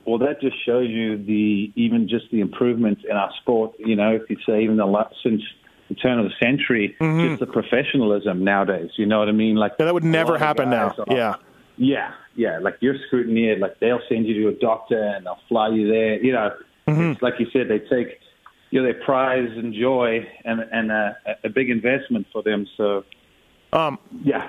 Well, 0.07 0.19
that 0.19 0.41
just 0.41 0.57
shows 0.65 0.89
you 0.89 1.17
the 1.23 1.73
even 1.75 2.09
just 2.09 2.31
the 2.31 2.41
improvements 2.41 3.03
in 3.09 3.17
our 3.17 3.31
sport. 3.41 3.73
You 3.79 3.97
know, 3.97 4.13
if 4.15 4.23
you 4.31 4.37
say 4.47 4.63
even 4.63 4.77
the 4.77 4.87
la- 4.87 5.11
since 5.23 5.43
the 5.89 5.95
turn 5.95 6.19
of 6.19 6.25
the 6.25 6.33
century, 6.43 6.97
just 7.01 7.41
the 7.41 7.47
professionalism 7.47 8.43
nowadays. 8.45 8.91
You 8.97 9.07
know 9.07 9.19
what 9.19 9.29
I 9.29 9.33
mean? 9.33 9.57
Like 9.57 9.73
Mm-hmm. 9.73 9.85
That 9.85 9.95
would 9.95 10.05
never 10.05 10.39
happen 10.39 10.71
now. 10.71 10.95
are- 10.99 11.05
Yeah. 11.15 11.35
Yeah, 11.79 12.13
yeah. 12.37 12.59
Like 12.59 12.77
you're 12.81 12.97
scrutineered. 13.09 13.59
Like 13.61 13.79
they'll 13.81 14.01
send 14.09 14.27
you 14.27 14.35
to 14.43 14.49
a 14.49 14.59
doctor 14.61 15.01
and 15.03 15.27
they'll 15.27 15.39
fly 15.49 15.69
you 15.69 15.89
there. 15.89 16.23
You 16.23 16.33
know, 16.33 16.51
Mm-hmm. 16.89 17.11
it's 17.13 17.23
like 17.23 17.35
you 17.41 17.47
said, 17.53 17.69
they 17.69 17.81
take 17.81 18.21
you 18.71 18.81
know 18.81 18.85
their 18.91 19.03
prize 19.05 19.49
and 19.57 19.75
joy 19.75 20.27
and 20.45 20.61
and 20.73 20.91
a, 20.93 21.17
a 21.45 21.49
big 21.49 21.69
investment 21.71 22.27
for 22.33 22.43
them. 22.45 22.67
So, 22.77 23.05
um, 23.73 23.99
yeah, 24.23 24.49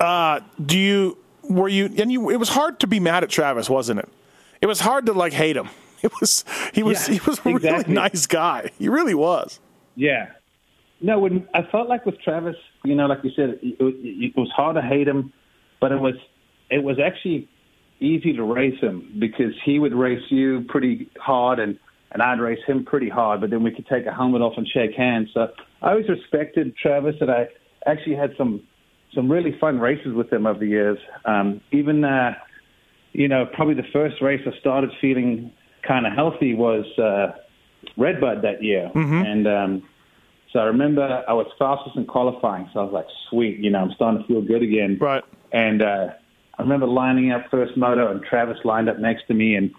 Uh, 0.00 0.40
do 0.64 0.78
you 0.78 1.16
were 1.42 1.68
you 1.68 1.86
and 1.98 2.12
you? 2.12 2.30
It 2.30 2.36
was 2.36 2.50
hard 2.50 2.78
to 2.80 2.86
be 2.86 3.00
mad 3.00 3.24
at 3.24 3.30
Travis, 3.30 3.68
wasn't 3.70 4.00
it? 4.00 4.08
It 4.60 4.66
was 4.66 4.80
hard 4.80 5.06
to 5.06 5.12
like 5.12 5.32
hate 5.32 5.56
him. 5.56 5.68
It 6.00 6.12
was 6.20 6.44
he 6.72 6.84
was 6.84 7.08
Yeah, 7.08 7.14
he 7.14 7.20
was 7.28 7.38
a 7.40 7.42
really 7.42 7.56
exactly. 7.56 7.94
nice 7.94 8.26
guy. 8.28 8.70
He 8.78 8.88
really 8.88 9.14
was. 9.14 9.58
yeah. 9.96 10.26
No, 11.00 11.18
when 11.20 11.48
I 11.54 11.62
felt 11.62 11.88
like 11.88 12.06
with 12.06 12.20
Travis, 12.22 12.56
you 12.84 12.94
know, 12.96 13.06
like 13.06 13.18
you 13.24 13.30
said, 13.34 13.50
it, 13.62 13.76
it, 13.80 14.24
it 14.26 14.36
was 14.36 14.48
hard 14.50 14.74
to 14.76 14.82
hate 14.82 15.06
him, 15.08 15.32
but 15.80 15.90
it 15.90 16.00
was 16.00 16.14
it 16.70 16.84
was 16.84 16.98
actually 17.04 17.48
easy 18.00 18.32
to 18.34 18.44
race 18.44 18.78
him 18.80 19.12
because 19.18 19.54
he 19.64 19.78
would 19.80 19.92
race 19.94 20.22
you 20.30 20.64
pretty 20.68 21.10
hard 21.20 21.58
and 21.58 21.76
and 22.12 22.22
I'd 22.22 22.38
race 22.40 22.60
him 22.66 22.84
pretty 22.84 23.08
hard, 23.08 23.40
but 23.40 23.50
then 23.50 23.62
we 23.64 23.70
could 23.72 23.86
take 23.88 24.06
a 24.06 24.12
helmet 24.14 24.40
off 24.40 24.54
and 24.56 24.66
shake 24.68 24.94
hands. 24.94 25.30
So 25.34 25.48
I 25.82 25.90
always 25.90 26.08
respected 26.08 26.76
Travis, 26.76 27.16
and 27.20 27.30
I 27.30 27.48
actually 27.86 28.14
had 28.16 28.34
some 28.38 28.62
some 29.14 29.30
really 29.30 29.56
fun 29.58 29.80
races 29.80 30.14
with 30.14 30.32
him 30.32 30.46
over 30.46 30.58
the 30.60 30.68
years. 30.68 30.98
Um, 31.24 31.60
even 31.72 32.04
uh, 32.04 32.34
you 33.12 33.28
know, 33.28 33.46
probably 33.46 33.74
the 33.74 33.88
first 33.92 34.20
race 34.20 34.40
I 34.46 34.58
started 34.58 34.90
feeling 35.00 35.52
kind 35.86 36.06
of 36.06 36.12
healthy 36.12 36.54
was 36.54 36.86
uh, 36.98 37.32
Redbud 37.96 38.42
that 38.42 38.62
year, 38.62 38.90
and 38.94 39.46
um, 39.46 39.82
so 40.52 40.60
I 40.60 40.64
remember 40.64 41.24
I 41.28 41.32
was 41.32 41.46
fastest 41.58 41.96
in 41.96 42.06
qualifying. 42.06 42.68
So 42.72 42.80
I 42.80 42.82
was 42.84 42.92
like, 42.92 43.06
sweet, 43.28 43.58
you 43.58 43.70
know, 43.70 43.80
I'm 43.80 43.92
starting 43.92 44.22
to 44.22 44.26
feel 44.26 44.42
good 44.42 44.62
again. 44.62 44.98
Right. 45.00 45.22
And 45.52 45.82
uh, 45.82 46.08
I 46.58 46.62
remember 46.62 46.86
lining 46.86 47.32
up 47.32 47.50
first 47.50 47.76
moto, 47.76 48.10
and 48.10 48.22
Travis 48.22 48.58
lined 48.64 48.88
up 48.88 48.98
next 48.98 49.26
to 49.28 49.34
me, 49.34 49.54
and 49.54 49.70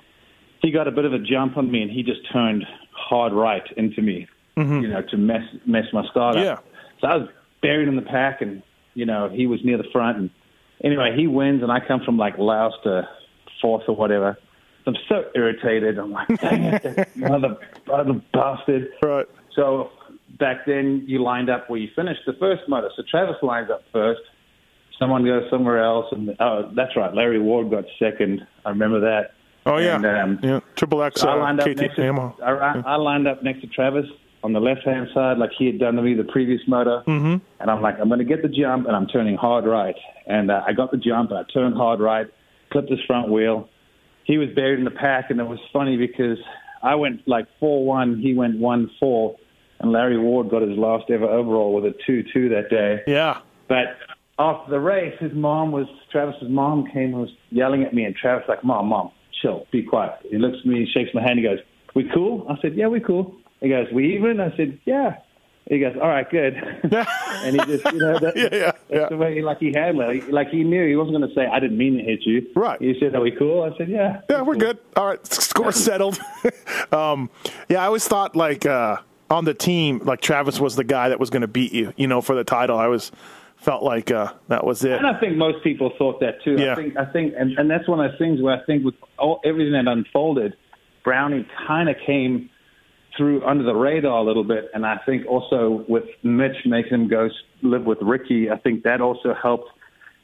he 0.62 0.72
got 0.72 0.88
a 0.88 0.92
bit 0.92 1.06
of 1.06 1.13
a 1.13 1.20
jump 1.20 1.58
on 1.58 1.72
me, 1.72 1.82
and 1.82 1.92
he 1.92 2.04
just 2.04 2.22
turned 2.32 2.65
hard 2.92 3.34
right 3.34 3.63
into 3.78 4.02
me, 4.02 4.28
you 4.82 4.88
know, 4.88 5.02
to 5.02 5.18
mess 5.18 5.44
mess 5.65 5.86
my 5.94 6.06
start 6.10 6.36
up. 6.36 6.44
Yeah. 6.44 6.58
So 7.02 7.08
I 7.08 7.15
was 7.18 7.30
buried 7.62 7.88
in 7.88 7.96
the 7.96 8.02
pack, 8.02 8.42
and 8.42 8.62
you 8.94 9.06
know, 9.06 9.30
he 9.30 9.48
was 9.48 9.60
near 9.63 9.78
the 9.78 9.89
front, 9.92 10.18
and 10.18 10.30
anyway, 10.84 11.15
he 11.15 11.28
wins, 11.28 11.63
and 11.63 11.72
I 11.72 11.80
come 11.80 12.02
from 12.04 12.18
like 12.18 12.38
Laos 12.38 12.74
to 12.84 13.08
fourth 13.62 13.84
or 13.88 13.95
whatever. 13.95 14.38
I'm 14.88 14.95
so 15.08 15.26
irritated. 15.36 16.00
I'm 16.00 16.12
like, 16.12 16.28
dang 16.39 16.63
it, 16.63 17.08
mother, 17.15 17.58
mother 17.86 18.22
bastard. 18.34 18.89
Right. 19.04 19.28
So 19.56 19.91
back 20.39 20.65
then, 20.65 21.04
you 21.06 21.22
lined 21.22 21.50
up 21.50 21.69
where 21.69 21.80
you 21.80 21.89
finished 21.95 22.22
the 22.26 22.34
first 22.34 22.63
motor. 22.67 22.89
So 22.95 23.04
Travis 23.10 23.36
lines 23.41 23.69
up 23.69 23.84
first. 23.91 24.22
Someone 24.98 25.24
goes 25.24 25.43
somewhere 25.50 25.84
else, 25.84 26.08
and 26.12 26.36
oh, 26.39 26.72
that's 26.76 26.95
right. 26.95 27.13
Larry 27.13 27.39
Ward 27.39 27.69
got 27.69 27.86
second. 28.00 28.45
I 28.65 28.69
remember 28.69 29.00
that. 29.02 29.34
Oh 29.65 29.78
yeah, 29.78 29.95
And, 29.95 30.06
um, 30.06 30.39
yeah. 30.41 30.60
Triple 30.76 31.04
X. 31.04 31.22
So 31.22 31.30
I 31.30 31.34
uh, 31.34 31.38
lined 31.38 31.60
up 31.60 31.67
KT 31.67 31.78
next 31.78 31.95
to 31.95 32.34
I, 32.43 32.82
I 32.86 32.95
lined 32.95 33.28
up 33.28 33.43
next 33.43 33.62
to 33.62 33.67
Travis 33.67 34.06
on 34.43 34.54
the 34.54 34.60
left 34.60 34.84
hand 34.86 35.10
side, 35.13 35.38
like 35.38 35.52
he 35.58 35.65
had 35.65 35.80
done 35.80 35.95
to 35.95 36.02
me 36.02 36.13
the 36.13 36.24
previous 36.24 36.62
motor. 36.67 37.04
Mm-hmm. 37.08 37.38
And 37.60 37.72
I'm 37.72 37.82
like, 37.82 38.00
I'm 38.00 38.08
going 38.08 38.19
to 38.19 38.26
get 38.26 38.41
the 38.41 38.50
jump, 38.50 38.88
and 38.88 38.95
I'm 38.95 39.08
turning 39.08 39.36
hard 39.36 39.65
right. 39.65 39.95
And 40.28 40.50
uh, 40.50 40.63
I 40.65 40.74
got 40.74 40.91
the 40.91 40.98
jump, 40.98 41.32
and 41.32 41.39
I 41.39 41.43
turned 41.54 41.76
hard 41.76 42.00
right, 42.00 42.28
clipped 42.72 42.90
his 42.90 43.00
front 43.08 43.30
wheel. 43.30 43.70
He 44.24 44.38
was 44.38 44.50
buried 44.56 44.80
in 44.80 44.86
the 44.86 44.92
pack, 44.92 45.30
and 45.30 45.40
it 45.40 45.48
was 45.48 45.60
funny 45.74 45.98
because 45.98 46.38
I 46.84 46.96
went 46.96 47.28
like 47.28 47.48
four 47.60 47.86
one, 47.86 48.20
he 48.20 48.34
went 48.34 48.60
one 48.60 48.92
four, 49.00 49.38
and 49.80 49.92
Larry 49.92 50.18
Ward 50.18 50.50
got 50.50 50.62
his 50.62 50.78
last 50.78 51.10
ever 51.10 51.26
overall 51.26 51.74
with 51.74 51.86
a 51.86 51.96
two 52.06 52.24
two 52.34 52.50
that 52.50 52.70
day. 52.70 53.02
Yeah. 53.08 53.40
But 53.68 53.98
after 54.38 54.72
the 54.72 54.80
race, 54.80 55.16
his 55.20 55.34
mom 55.34 55.72
was 55.72 55.88
Travis's 56.12 56.50
mom 56.50 56.86
came 56.88 57.14
and 57.14 57.22
was 57.22 57.32
yelling 57.50 57.84
at 57.84 57.94
me, 57.94 58.04
and 58.06 58.16
Travis 58.16 58.48
like, 58.48 58.64
"Mom, 58.64 58.88
mom, 58.88 59.12
chill, 59.42 59.68
be 59.72 59.84
quiet." 59.84 60.20
He 60.30 60.38
looks 60.38 60.58
at 60.60 60.66
me, 60.66 60.88
shakes 60.94 61.10
my 61.14 61.22
hand, 61.22 61.40
he 61.40 61.44
goes, 61.44 61.60
"We 61.96 62.10
cool?" 62.14 62.46
I 62.50 62.60
said, 62.62 62.76
"Yeah, 62.76 62.88
we 62.88 63.00
cool." 63.00 63.36
He 63.62 63.70
goes, 63.70 63.88
"We 63.92 64.16
even?" 64.16 64.40
I 64.40 64.56
said, 64.56 64.80
"Yeah." 64.86 65.18
He 65.70 65.80
goes, 65.80 65.96
"All 66.02 66.08
right, 66.08 66.30
good." 66.30 66.56
and 66.84 67.56
he 67.56 67.66
just, 67.66 67.94
you 67.94 68.00
know, 68.00 68.18
that, 68.20 68.34
Yeah, 68.36 68.50
yeah, 68.52 68.72
that's 68.72 68.84
yeah. 68.90 69.10
the 69.10 69.18
way 69.18 69.36
he, 69.36 69.42
like 69.44 69.60
he 69.60 69.72
handled 69.72 70.10
it. 70.16 70.34
Like 70.34 70.50
he 70.50 70.64
knew 70.64 70.88
he 70.88 70.96
wasn't 70.96 71.18
going 71.18 71.30
to 71.30 71.36
say, 71.36 71.46
"I 71.46 71.60
didn't 71.60 71.78
mean 71.78 71.98
to 71.98 72.04
hit 72.04 72.26
you." 72.26 72.48
Right. 72.56 72.82
He 72.82 72.98
said, 73.00 73.14
"Are 73.16 73.22
we 73.22 73.32
cool?" 73.32 73.62
I 73.64 73.78
said, 73.78 73.88
"Yeah." 73.88 74.22
Yeah, 74.30 74.42
we're 74.42 74.56
good. 74.56 74.80
All 74.96 75.06
right, 75.06 75.26
score 75.28 75.72
settled. 75.72 76.20
um, 76.92 77.30
yeah, 77.70 77.84
I 77.84 77.86
always 77.86 78.08
thought 78.08 78.36
like 78.36 78.66
uh, 78.66 78.98
on 79.30 79.46
the 79.46 79.54
team, 79.54 80.00
like 80.00 80.22
Travis 80.22 80.60
was 80.60 80.76
the 80.76 80.84
guy 80.84 81.10
that 81.10 81.20
was 81.20 81.30
going 81.30 81.42
to 81.44 81.48
beat 81.48 81.72
you, 81.72 81.94
you 81.98 82.08
know, 82.08 82.22
for 82.22 82.36
the 82.36 82.44
title. 82.44 82.78
I 82.80 82.88
was 82.88 83.12
felt 83.58 83.84
like 83.84 84.10
uh, 84.10 84.34
that 84.48 84.66
was 84.66 84.84
it. 84.84 84.94
And 84.94 85.06
I 85.06 85.20
think 85.20 85.38
most 85.38 85.64
people 85.64 85.92
thought 85.98 86.20
that 86.22 86.42
too. 86.44 86.56
Yeah. 86.58 86.72
I 86.72 86.76
think, 86.76 86.98
I 86.98 87.06
think, 87.06 87.34
and, 87.38 87.58
and 87.60 87.70
that's 87.70 87.88
one 87.88 88.04
of 88.04 88.10
those 88.10 88.18
things 88.18 88.42
where 88.42 88.60
I 88.60 88.66
think 88.66 88.86
with 88.86 88.96
all, 89.18 89.42
everything 89.44 89.74
that 89.74 89.88
unfolded, 89.88 90.56
Brownie 91.04 91.48
kind 91.68 91.90
of 91.90 91.98
came 92.06 92.50
through 93.20 93.46
under 93.46 93.64
the 93.64 93.76
radar 93.76 94.18
a 94.18 94.24
little 94.24 94.44
bit. 94.44 94.72
And 94.74 94.84
I 94.86 94.98
think 95.06 95.28
also 95.28 95.86
with 95.88 96.06
Mitch 96.24 96.56
making 96.66 96.94
him 96.94 97.08
go 97.08 97.30
live 97.62 97.84
with 97.84 98.00
Ricky, 98.02 98.50
I 98.50 98.58
think 98.58 98.82
that 98.84 99.02
also 99.02 99.36
helped 99.40 99.70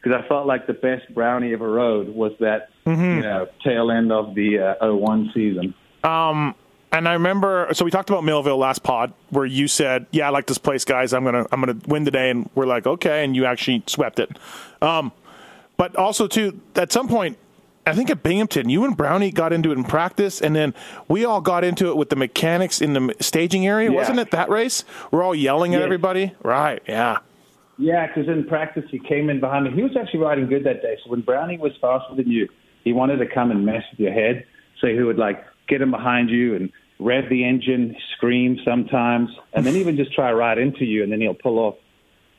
because 0.02 0.20
I 0.24 0.28
felt 0.28 0.48
like 0.48 0.66
the 0.66 0.74
best 0.74 1.14
Brownie 1.14 1.54
ever 1.54 1.70
rode 1.72 2.10
was 2.10 2.32
that 2.40 2.70
Mm-hmm. 2.88 3.02
you 3.18 3.22
know 3.24 3.48
tail 3.64 3.90
end 3.90 4.12
of 4.12 4.36
the 4.36 4.76
uh, 4.80 4.94
01 4.94 5.32
season. 5.34 5.74
Um, 6.04 6.54
and 6.92 7.08
I 7.10 7.14
remember, 7.14 7.68
so 7.74 7.84
we 7.84 7.90
talked 7.90 8.12
about 8.12 8.24
Millville 8.24 8.60
last 8.60 8.84
pod, 8.84 9.12
where 9.32 9.46
you 9.48 9.68
said, 9.68 10.06
"Yeah, 10.12 10.28
I 10.28 10.30
like 10.30 10.46
this 10.46 10.60
place, 10.60 10.86
guys. 10.86 11.12
I'm 11.12 11.24
gonna, 11.24 11.48
I'm 11.52 11.60
gonna 11.60 11.80
win 11.88 12.06
today," 12.06 12.30
and 12.30 12.48
we're 12.54 12.68
like, 12.68 12.86
"Okay," 12.86 13.24
and 13.24 13.36
you 13.36 13.46
actually 13.46 13.82
swept 13.88 14.20
it. 14.20 14.30
Um, 14.84 15.12
but 15.78 15.96
also 15.96 16.28
too, 16.28 16.62
at 16.76 16.92
some 16.92 17.08
point, 17.08 17.40
I 17.88 17.94
think 17.94 18.10
at 18.10 18.24
Binghamton, 18.24 18.70
you 18.70 18.84
and 18.84 18.98
Brownie 18.98 19.32
got 19.32 19.54
into 19.54 19.72
it 19.72 19.78
in 19.78 19.84
practice, 19.84 20.42
and 20.42 20.56
then 20.56 20.74
we 21.08 21.24
all 21.24 21.42
got 21.42 21.64
into 21.64 21.90
it 21.90 21.98
with 21.98 22.10
the 22.10 22.16
mechanics 22.16 22.82
in 22.82 22.94
the 22.94 23.16
staging 23.20 23.68
area. 23.68 23.92
Yeah. 23.92 23.98
Wasn't 23.98 24.20
it 24.20 24.32
that 24.32 24.50
race? 24.50 24.84
We're 25.12 25.24
all 25.24 25.36
yelling 25.36 25.76
at 25.76 25.82
everybody, 25.82 26.34
right? 26.44 26.82
Yeah. 26.88 27.20
Yeah, 27.78 28.08
because 28.08 28.28
in 28.28 28.46
practice 28.46 28.86
he 28.90 29.00
came 29.00 29.30
in 29.30 29.40
behind 29.40 29.66
me. 29.66 29.72
He 29.72 29.84
was 29.84 29.96
actually 29.98 30.22
riding 30.22 30.48
good 30.48 30.64
that 30.64 30.82
day. 30.82 30.98
So 31.04 31.12
when 31.12 31.22
Brownie 31.22 31.58
was 31.58 31.74
faster 31.82 32.16
than 32.16 32.30
you, 32.30 32.48
he 32.84 32.94
wanted 32.94 33.18
to 33.18 33.26
come 33.28 33.52
and 33.52 33.66
mess 33.66 33.84
with 33.92 34.00
your 34.00 34.14
head. 34.14 34.46
So 34.80 34.88
he 34.88 35.02
would 35.02 35.18
like 35.18 35.44
get 35.68 35.82
him 35.82 35.92
behind 35.92 36.30
you 36.30 36.56
and 36.56 36.72
rev 37.00 37.26
the 37.30 37.44
engine, 37.46 37.96
scream 38.16 38.58
sometimes, 38.64 39.30
and 39.54 39.66
then 39.66 39.76
even 39.76 39.98
just 39.98 40.14
try 40.14 40.30
to 40.30 40.36
ride 40.36 40.58
into 40.58 40.86
you, 40.86 41.04
and 41.04 41.12
then 41.12 41.20
he'll 41.20 41.34
pull 41.34 41.60
off. 41.60 41.76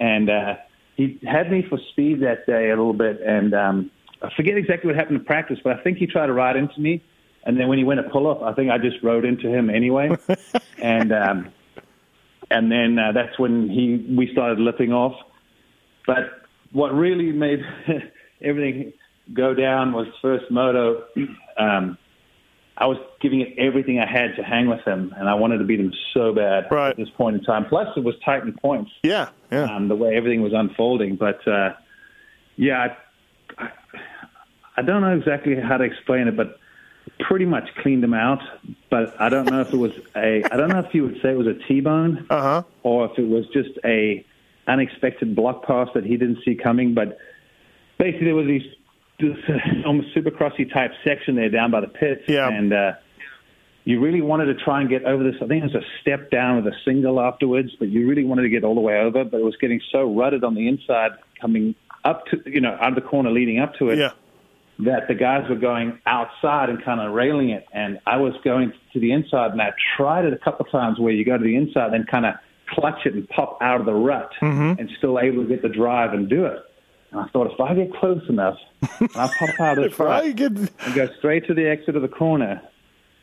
And 0.00 0.30
uh, 0.30 0.54
he 0.96 1.20
had 1.26 1.50
me 1.50 1.64
for 1.68 1.78
speed 1.90 2.22
that 2.22 2.46
day 2.46 2.70
a 2.70 2.76
little 2.76 2.94
bit, 2.94 3.20
and 3.20 3.54
um, 3.54 3.90
I 4.22 4.30
forget 4.34 4.56
exactly 4.56 4.86
what 4.88 4.96
happened 4.96 5.18
in 5.18 5.24
practice, 5.24 5.58
but 5.62 5.78
I 5.78 5.82
think 5.82 5.98
he 5.98 6.06
tried 6.06 6.26
to 6.26 6.32
ride 6.32 6.56
into 6.56 6.80
me. 6.80 7.02
And 7.44 7.58
then 7.60 7.68
when 7.68 7.78
he 7.78 7.84
went 7.84 8.02
to 8.02 8.08
pull 8.10 8.26
off, 8.26 8.42
I 8.42 8.52
think 8.54 8.70
I 8.70 8.78
just 8.78 8.96
rode 9.02 9.24
into 9.24 9.48
him 9.48 9.70
anyway. 9.70 10.10
and 10.82 11.12
um, 11.12 11.52
and 12.50 12.72
then 12.72 12.98
uh, 12.98 13.12
that's 13.12 13.38
when 13.38 13.68
he 13.68 14.04
we 14.16 14.30
started 14.32 14.58
lipping 14.58 14.92
off. 14.92 15.14
But 16.06 16.30
what 16.72 16.92
really 16.94 17.30
made 17.32 17.60
everything 18.42 18.92
go 19.32 19.54
down 19.54 19.92
was 19.92 20.06
first 20.22 20.50
moto. 20.50 21.04
Um, 21.58 21.96
I 22.76 22.84
was 22.86 22.98
giving 23.22 23.40
it 23.40 23.54
everything 23.56 23.98
I 23.98 24.04
had 24.04 24.36
to 24.36 24.42
hang 24.42 24.68
with 24.68 24.82
him, 24.86 25.14
and 25.16 25.26
I 25.26 25.32
wanted 25.32 25.56
to 25.56 25.64
beat 25.64 25.80
him 25.80 25.90
so 26.12 26.34
bad 26.34 26.66
Right. 26.70 26.90
at 26.90 26.98
this 26.98 27.08
point 27.16 27.34
in 27.36 27.42
time. 27.42 27.64
Plus, 27.64 27.88
it 27.96 28.04
was 28.04 28.14
tight 28.22 28.42
in 28.42 28.52
points 28.52 28.90
Yeah. 29.02 29.30
Yeah. 29.50 29.74
um, 29.74 29.88
the 29.88 29.96
way 29.96 30.14
everything 30.14 30.42
was 30.42 30.52
unfolding. 30.52 31.16
But 31.16 31.48
uh, 31.48 31.70
yeah, 32.56 32.94
I, 33.58 34.82
don't 34.82 35.00
know 35.00 35.16
exactly 35.16 35.56
how 35.56 35.76
to 35.78 35.84
explain 35.84 36.28
it, 36.28 36.36
but 36.36 36.58
pretty 37.20 37.44
much 37.46 37.68
cleaned 37.82 38.04
him 38.04 38.14
out. 38.14 38.40
But 38.90 39.18
I 39.20 39.28
don't 39.28 39.46
know 39.50 39.60
if 39.60 39.72
it 39.72 39.76
was 39.76 39.92
a. 40.14 40.42
I 40.50 40.56
don't 40.56 40.68
know 40.68 40.80
if 40.80 40.94
you 40.94 41.02
would 41.04 41.20
say 41.22 41.30
it 41.30 41.38
was 41.38 41.46
a 41.46 41.54
T-bone 41.66 42.26
Uh 42.30 42.40
huh. 42.42 42.62
or 42.82 43.06
if 43.10 43.18
it 43.18 43.26
was 43.28 43.46
just 43.52 43.70
a 43.84 44.24
unexpected 44.66 45.34
block 45.36 45.64
pass 45.66 45.88
that 45.94 46.04
he 46.04 46.16
didn't 46.16 46.38
see 46.44 46.54
coming. 46.54 46.94
But 46.94 47.18
basically, 47.98 48.26
there 48.26 48.34
was 48.34 48.46
these 48.46 48.62
this 49.18 49.36
almost 49.86 50.14
supercrossy 50.14 50.70
type 50.72 50.92
section 51.04 51.36
there 51.36 51.48
down 51.48 51.70
by 51.70 51.80
the 51.80 51.88
pits, 51.88 52.22
Yeah. 52.28 52.48
and 52.50 52.70
uh, 52.72 52.92
you 53.84 53.98
really 54.00 54.20
wanted 54.20 54.46
to 54.46 54.54
try 54.62 54.80
and 54.80 54.90
get 54.90 55.04
over 55.04 55.22
this. 55.24 55.36
I 55.40 55.46
think 55.46 55.64
it 55.64 55.72
was 55.72 55.82
a 55.82 55.86
step 56.02 56.30
down 56.30 56.62
with 56.62 56.74
a 56.74 56.76
single 56.84 57.18
afterwards, 57.20 57.70
but 57.78 57.88
you 57.88 58.06
really 58.06 58.24
wanted 58.24 58.42
to 58.42 58.48
get 58.50 58.62
all 58.64 58.74
the 58.74 58.80
way 58.82 58.98
over. 58.98 59.24
But 59.24 59.40
it 59.40 59.44
was 59.44 59.56
getting 59.56 59.80
so 59.90 60.12
rutted 60.12 60.44
on 60.44 60.54
the 60.54 60.68
inside 60.68 61.12
coming 61.40 61.74
up 62.10 62.24
to 62.26 62.34
you 62.46 62.60
know 62.60 62.76
out 62.80 62.90
of 62.90 62.94
the 62.94 63.00
corner 63.12 63.30
leading 63.30 63.58
up 63.58 63.74
to 63.78 63.90
it 63.90 63.98
Yeah. 63.98 64.12
that 64.80 65.08
the 65.08 65.14
guys 65.14 65.48
were 65.48 65.56
going 65.56 65.98
outside 66.06 66.68
and 66.70 66.82
kind 66.84 67.00
of 67.00 67.12
railing 67.12 67.50
it, 67.50 67.64
and 67.72 67.98
I 68.06 68.16
was 68.18 68.34
going 68.44 68.72
to 68.92 69.00
the 69.00 69.12
inside, 69.12 69.52
and 69.52 69.60
I 69.60 69.70
tried 69.96 70.24
it 70.24 70.32
a 70.32 70.38
couple 70.38 70.64
of 70.66 70.70
times 70.72 70.98
where 70.98 71.12
you 71.12 71.24
go 71.24 71.36
to 71.36 71.44
the 71.44 71.56
inside 71.56 71.92
and 71.94 72.06
kind 72.06 72.26
of 72.26 72.34
clutch 72.74 73.00
it 73.06 73.14
and 73.14 73.28
pop 73.28 73.58
out 73.62 73.80
of 73.80 73.86
the 73.86 73.94
rut, 73.94 74.30
and 74.40 74.90
still 74.98 75.18
able 75.20 75.42
to 75.44 75.48
get 75.48 75.62
the 75.62 75.68
drive 75.68 76.12
and 76.12 76.28
do 76.28 76.44
it. 76.46 76.58
And 77.12 77.20
I 77.20 77.26
thought 77.28 77.50
if 77.52 77.60
I 77.60 77.74
get 77.74 77.94
close 77.94 78.22
enough, 78.28 78.56
and 79.00 79.08
I 79.14 79.30
pop 79.38 79.60
out 79.60 79.78
of 79.78 79.84
this 79.90 79.98
rut 79.98 80.36
get, 80.36 80.52
and 80.52 80.70
go 80.94 81.08
straight 81.18 81.46
to 81.46 81.54
the 81.54 81.66
exit 81.68 81.96
of 81.96 82.02
the 82.02 82.08
corner, 82.08 82.60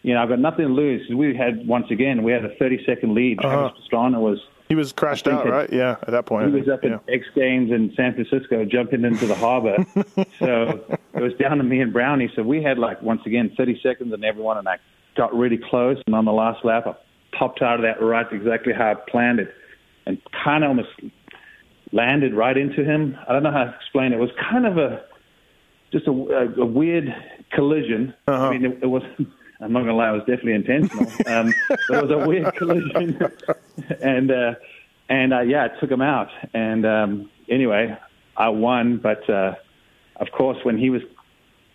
you 0.02 0.14
know 0.14 0.24
I've 0.24 0.30
got 0.30 0.40
nothing 0.40 0.68
to 0.68 0.74
lose. 0.74 1.02
We 1.14 1.36
had 1.36 1.68
once 1.68 1.88
again 1.92 2.24
we 2.24 2.32
had 2.32 2.44
a 2.46 2.56
30 2.56 2.84
second 2.86 3.14
lead. 3.14 3.40
Uh-huh. 3.40 3.50
Travis 3.70 3.80
Pastrana 3.92 4.20
was 4.20 4.40
he 4.74 4.76
was 4.76 4.92
crashed 4.92 5.28
out, 5.28 5.48
right? 5.48 5.72
Yeah. 5.72 5.98
At 6.02 6.10
that 6.10 6.26
point, 6.26 6.48
he 6.52 6.60
was 6.60 6.68
up 6.68 6.84
yeah. 6.84 6.96
at 6.96 7.02
X 7.08 7.26
Games 7.36 7.72
in 7.72 7.94
San 7.96 8.16
Francisco 8.16 8.66
jumping 8.66 9.04
into 9.04 9.28
the 9.28 9.36
harbor. 9.36 9.78
so 10.40 10.84
it 11.14 11.22
was 11.22 11.34
down 11.40 11.60
to 11.60 11.64
me 11.64 11.80
and 11.80 11.94
Brownie. 11.94 12.32
So 12.36 12.42
we 12.42 12.64
had 12.64 12.80
like 12.80 13.00
once 13.04 13.22
again 13.28 13.54
30 13.56 13.80
seconds 13.84 14.12
and 14.12 14.26
everyone, 14.26 14.58
and 14.58 14.68
I 14.68 14.78
got 15.16 15.32
really 15.36 15.60
close. 15.70 15.98
And 16.08 16.16
on 16.16 16.26
the 16.26 16.32
last 16.32 16.66
lap, 16.66 16.88
I 16.88 16.96
popped 17.38 17.62
out 17.62 17.76
of 17.76 17.82
that 17.84 18.04
right 18.04 18.26
exactly 18.32 18.74
how 18.74 18.94
I 18.94 18.96
planned 18.96 19.40
it, 19.40 19.54
and 20.08 20.18
kind 20.44 20.64
of 20.64 20.70
almost 20.70 20.90
landed 21.92 22.34
right 22.34 22.58
into 22.58 22.84
him. 22.84 23.16
I 23.30 23.34
don't 23.34 23.44
know 23.44 23.52
how 23.52 23.66
to 23.66 23.76
explain 23.76 24.12
it. 24.12 24.16
It 24.16 24.20
was 24.22 24.32
kind 24.50 24.66
of 24.66 24.80
a 24.80 25.04
just 25.92 26.08
a, 26.08 26.12
a, 26.12 26.62
a 26.62 26.66
weird 26.66 27.14
collision. 27.52 28.16
Uh-huh. 28.28 28.48
I 28.48 28.58
mean, 28.58 28.66
it, 28.66 28.80
it 28.82 28.88
was. 28.88 29.04
I'm 29.64 29.72
not 29.74 29.80
gonna 29.82 29.96
lie, 29.96 30.10
it 30.10 30.14
was 30.14 30.22
definitely 30.22 30.54
intentional. 30.56 31.08
Um, 31.26 31.54
but 31.88 31.98
it 31.98 32.02
was 32.04 32.12
a 32.12 32.28
weird 32.28 32.56
collision, 32.58 33.20
and 34.02 34.32
uh, 34.32 34.54
and 35.10 35.34
uh, 35.34 35.42
yeah, 35.42 35.66
it 35.66 35.74
took 35.80 35.90
him 35.92 36.02
out. 36.02 36.30
And 36.54 36.86
um, 36.86 37.30
anyway, 37.50 37.98
I 38.38 38.50
won. 38.50 38.98
But 38.98 39.28
uh, 39.30 39.54
of 40.18 40.28
course, 40.32 40.58
when 40.64 40.78
he 40.78 40.90
was 40.90 41.02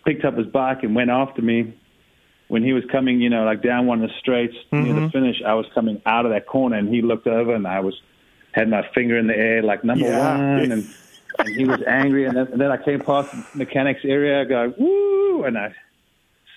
picked 0.05 0.25
up 0.25 0.37
his 0.37 0.47
bike 0.47 0.83
and 0.83 0.95
went 0.95 1.09
after 1.09 1.41
me, 1.41 1.73
when 2.47 2.63
he 2.63 2.73
was 2.73 2.83
coming, 2.91 3.19
you 3.21 3.29
know, 3.29 3.43
like 3.43 3.61
down 3.61 3.85
one 3.87 4.01
of 4.03 4.09
the 4.09 4.15
straights 4.19 4.55
near 4.71 4.93
the 4.93 5.09
finish, 5.11 5.41
I 5.45 5.53
was 5.53 5.65
coming 5.73 6.01
out 6.05 6.25
of 6.25 6.31
that 6.31 6.47
corner, 6.47 6.77
and 6.77 6.87
he 6.93 7.01
looked 7.01 7.27
over, 7.27 7.53
and 7.53 7.67
I 7.67 7.79
was 7.79 7.95
had 8.53 8.67
my 8.69 8.81
finger 8.95 9.17
in 9.17 9.27
the 9.27 9.35
air, 9.37 9.61
like 9.61 9.83
number 9.83 10.05
Yeah. 10.07 10.17
one, 10.37 10.71
and 10.71 10.93
and 11.37 11.55
he 11.55 11.65
was 11.65 11.79
angry. 11.87 12.25
And 12.25 12.35
then, 12.35 12.47
and 12.51 12.59
then 12.61 12.71
I 12.71 12.77
came 12.83 12.99
past 13.01 13.29
the 13.31 13.43
mechanics 13.53 14.01
area, 14.03 14.41
I 14.41 14.45
go 14.45 14.73
woo, 14.77 15.43
and 15.43 15.57
I 15.57 15.73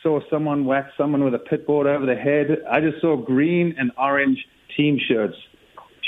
saw 0.03 0.21
someone 0.31 0.65
whack 0.65 0.91
someone 0.97 1.25
with 1.25 1.35
a 1.35 1.39
pit 1.39 1.67
board 1.67 1.87
over 1.87 2.07
the 2.07 2.15
head. 2.17 2.63
I 2.71 2.81
just 2.81 3.01
saw 3.01 3.17
green 3.17 3.75
and 3.79 3.93
orange 3.99 4.45
team 4.77 4.99
shirts 4.99 5.37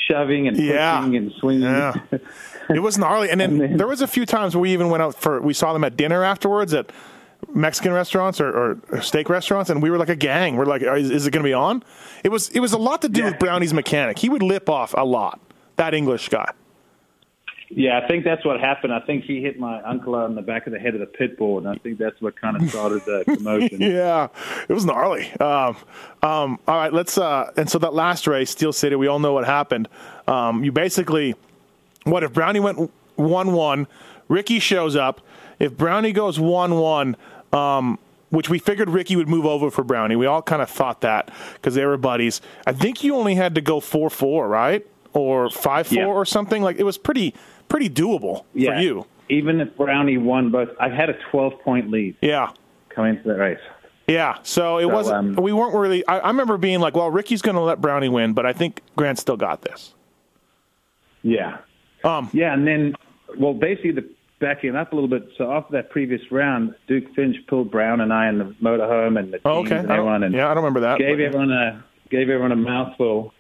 shoving 0.09 0.49
and 0.49 0.57
Yeah. 0.57 0.99
pushing 0.99 1.17
and 1.17 1.33
swinging. 1.39 1.63
Yeah. 1.63 1.95
It 2.71 2.81
was 2.83 2.99
gnarly. 2.99 3.31
And 3.31 3.41
then, 3.41 3.53
And 3.53 3.61
then- 3.61 3.77
there 3.77 3.87
was 3.87 4.01
a 4.03 4.07
few 4.07 4.27
times 4.27 4.55
where 4.55 4.63
we 4.63 4.73
even 4.73 4.89
went 4.91 5.03
out 5.03 5.15
for, 5.15 5.41
we 5.41 5.55
saw 5.55 5.73
them 5.73 5.85
at 5.85 5.97
dinner 5.97 6.25
afterwards 6.25 6.75
at 6.75 6.91
Mexican 7.55 7.93
restaurants 7.93 8.41
or, 8.41 8.79
or 8.91 9.01
steak 9.03 9.29
restaurants, 9.29 9.69
and 9.71 9.83
we 9.83 9.91
were 9.91 9.99
like 9.99 10.09
a 10.09 10.17
gang. 10.17 10.57
We're 10.57 10.65
like, 10.65 10.83
is, 10.83 11.11
is 11.11 11.27
it 11.27 11.31
going 11.31 11.43
to 11.43 11.49
be 11.49 11.53
on? 11.53 11.83
It 12.25 12.31
was, 12.31 12.49
it 12.51 12.61
was 12.61 12.73
a 12.73 12.79
lot 12.79 13.03
to 13.03 13.09
do 13.09 13.21
Yeah. 13.21 13.27
with 13.31 13.39
Brownie's 13.39 13.75
mechanic. 13.75 14.19
He 14.19 14.29
would 14.29 14.43
lip 14.43 14.69
off 14.71 14.95
a 14.97 15.05
lot, 15.05 15.41
that 15.77 15.93
English 15.95 16.29
guy. 16.31 16.51
Yeah, 17.71 17.99
I 17.99 18.07
think 18.07 18.25
that's 18.25 18.45
what 18.45 18.61
happened. 18.61 18.93
I 18.93 19.01
think 19.01 19.25
he 19.25 19.41
hit 19.41 19.59
my 19.59 19.81
uncle 19.83 20.15
on 20.15 20.35
the 20.35 20.43
back 20.43 20.67
of 20.67 20.73
the 20.73 20.79
head 20.79 20.95
of 20.95 21.01
the 21.01 21.07
pit 21.07 21.39
bull, 21.39 21.59
and 21.59 21.67
I 21.69 21.75
think 21.77 21.99
that's 21.99 22.21
what 22.21 22.39
kind 22.41 22.57
of 22.57 22.69
started 22.71 23.03
the 23.07 23.25
commotion. 23.25 23.81
yeah, 23.81 24.29
it 24.69 24.73
was 24.73 24.85
gnarly. 24.85 25.33
Um, 25.41 25.77
um, 26.23 26.59
all 26.69 26.77
right, 26.77 26.93
let's. 26.93 27.17
Uh, 27.19 27.51
and 27.57 27.69
so 27.69 27.79
that 27.79 27.95
last 27.95 28.27
race, 28.27 28.51
Steel 28.51 28.73
City, 28.73 28.97
we 28.97 29.07
all 29.07 29.19
know 29.19 29.33
what 29.33 29.45
happened. 29.47 29.89
Um, 30.29 30.63
you 30.63 30.73
basically, 30.73 31.35
what 32.05 32.23
if 32.23 32.33
Brownie 32.33 32.61
went 32.61 32.91
one-one? 33.17 33.87
Ricky 34.29 34.59
shows 34.59 34.95
up. 34.97 35.21
If 35.59 35.77
Brownie 35.77 36.13
goes 36.13 36.39
one-one, 36.41 37.17
um, 37.53 37.99
which 38.31 38.51
we 38.51 38.59
figured 38.59 38.91
Ricky 38.91 39.17
would 39.17 39.29
move 39.29 39.47
over 39.47 39.71
for 39.71 39.85
Brownie. 39.85 40.17
We 40.17 40.27
all 40.27 40.43
kind 40.43 40.61
of 40.61 40.69
thought 40.69 41.01
that 41.03 41.31
because 41.55 41.75
they 41.75 41.85
were 41.87 41.97
buddies. 41.97 42.41
I 42.67 42.73
think 42.73 43.05
you 43.05 43.15
only 43.15 43.35
had 43.37 43.55
to 43.55 43.61
go 43.61 43.81
four-four, 43.81 44.49
right? 44.49 44.85
Or 45.13 45.49
five-four 45.51 45.97
Yeah. 45.99 46.07
or 46.07 46.25
something. 46.25 46.61
Like 46.63 46.77
it 46.77 46.83
was 46.83 46.99
pretty, 46.99 47.35
pretty 47.75 47.91
doable 47.91 48.45
yeah, 48.55 48.77
for 48.77 48.81
you. 48.83 49.07
Even 49.29 49.61
if 49.61 49.77
Brownie 49.77 50.17
won 50.17 50.51
both, 50.53 50.69
I 50.79 50.89
had 50.89 51.11
a 51.11 51.15
12 51.33 51.55
point 51.65 51.91
lead 51.91 52.15
Yeah. 52.23 52.51
coming 52.89 53.17
into 53.17 53.29
that 53.31 53.35
race. 53.39 53.59
Yeah, 54.07 54.37
so 54.45 54.79
it 54.79 54.83
So, 54.83 54.89
wasn't. 54.89 55.39
um, 55.39 55.43
we 55.43 55.53
weren't 55.53 55.75
really. 55.75 56.07
I, 56.07 56.19
I 56.21 56.29
remember 56.29 56.57
being 56.59 56.79
like, 56.79 56.95
"Well, 56.95 57.11
Ricky's 57.11 57.41
going 57.43 57.55
to 57.57 57.63
let 57.63 57.81
Brownie 57.81 58.11
win," 58.11 58.35
but 58.35 58.45
I 58.45 58.53
think 58.53 58.83
Grant 58.97 59.19
still 59.19 59.39
got 59.39 59.63
this. 59.63 59.95
Yeah. 61.23 61.57
Um, 62.05 62.29
Yeah, 62.35 62.53
and 62.53 62.67
then, 62.67 62.95
well, 63.39 63.55
basically, 63.55 63.93
the 63.93 64.05
backing 64.41 64.77
up 64.77 64.93
a 64.93 64.95
little 64.95 65.09
bit. 65.09 65.27
So 65.39 65.51
after 65.51 65.73
that 65.73 65.89
previous 65.91 66.21
round, 66.31 66.75
Duke 66.87 67.15
Finch 67.17 67.37
pulled 67.49 67.71
Brown 67.71 68.03
and 68.03 68.13
I 68.13 68.29
in 68.29 68.39
the 68.39 68.55
motorhome 68.63 69.19
and 69.19 69.29
the 69.33 69.39
teams 69.39 69.43
oh, 69.47 69.61
okay. 69.65 69.77
and 69.79 69.91
everyone, 69.91 70.23
and 70.23 70.35
yeah, 70.35 70.45
I 70.51 70.55
don't 70.55 70.63
remember 70.63 70.81
that. 70.81 70.99
gave 70.99 71.17
but- 71.17 71.25
everyone 71.25 71.51
a 71.51 71.83
gave 72.11 72.29
everyone 72.29 72.53
a 72.53 72.57
mouthful, 72.57 73.33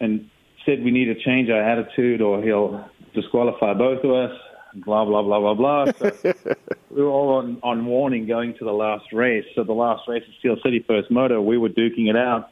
and 0.00 0.28
said 0.64 0.82
we 0.82 0.90
need 0.90 1.06
to 1.06 1.14
change 1.14 1.50
our 1.50 1.60
attitude 1.62 2.22
or 2.22 2.42
he'll 2.42 2.88
disqualify 3.14 3.74
both 3.74 4.04
of 4.04 4.10
us. 4.10 4.38
Blah 4.74 5.04
blah 5.04 5.22
blah 5.22 5.40
blah 5.40 5.54
blah. 5.54 5.92
So 5.98 6.34
we 6.90 7.02
were 7.02 7.08
all 7.08 7.38
on, 7.38 7.58
on 7.62 7.86
warning 7.86 8.26
going 8.26 8.54
to 8.58 8.64
the 8.64 8.72
last 8.72 9.12
race. 9.12 9.44
So 9.54 9.64
the 9.64 9.72
last 9.72 10.06
race 10.06 10.22
at 10.26 10.34
Steel 10.38 10.56
City 10.62 10.84
First 10.86 11.10
Moto, 11.10 11.40
we 11.40 11.58
were 11.58 11.68
duking 11.68 12.08
it 12.08 12.16
out. 12.16 12.50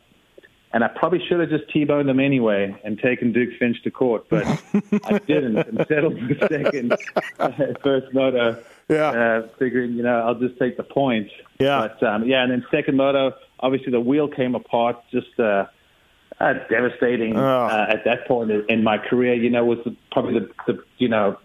And 0.71 0.85
I 0.85 0.89
probably 0.89 1.21
should 1.27 1.41
have 1.41 1.49
just 1.49 1.73
T-boned 1.73 2.09
them 2.09 2.21
anyway 2.21 2.79
and 2.85 2.99
taken 2.99 3.33
Duke 3.33 3.59
Finch 3.59 3.83
to 3.85 3.91
court, 3.91 4.27
but 4.29 4.45
I 5.05 5.19
didn't 5.27 5.57
and 5.57 5.87
settled 5.89 6.19
for 6.19 6.47
second 6.47 6.93
at 7.39 7.83
First 7.83 8.13
Moto. 8.13 8.63
Yeah. 8.89 9.11
Uh, 9.11 9.49
figuring, 9.59 9.93
you 9.93 10.03
know, 10.03 10.21
I'll 10.21 10.35
just 10.35 10.59
take 10.59 10.77
the 10.77 10.83
points. 10.83 11.31
Yeah. 11.59 11.89
But, 11.89 12.07
um, 12.07 12.27
yeah, 12.27 12.43
and 12.43 12.53
then 12.53 12.67
second 12.71 12.97
moto, 12.97 13.35
obviously 13.61 13.93
the 13.93 14.01
wheel 14.01 14.29
came 14.29 14.55
apart. 14.55 14.97
Just 15.11 15.39
uh, 15.39 15.67
uh, 16.41 16.55
devastating 16.71 17.37
Oh. 17.37 17.67
uh, 17.67 17.87
at 17.89 18.05
that 18.05 18.27
point 18.29 18.51
in- 18.69 18.85
my 18.85 18.99
career. 18.99 19.35
You 19.35 19.51
know, 19.51 19.65
was 19.65 19.79
the, 19.85 19.95
probably 20.13 20.41
the, 20.41 20.49
the, 20.73 20.79
you 20.99 21.09
know, 21.09 21.37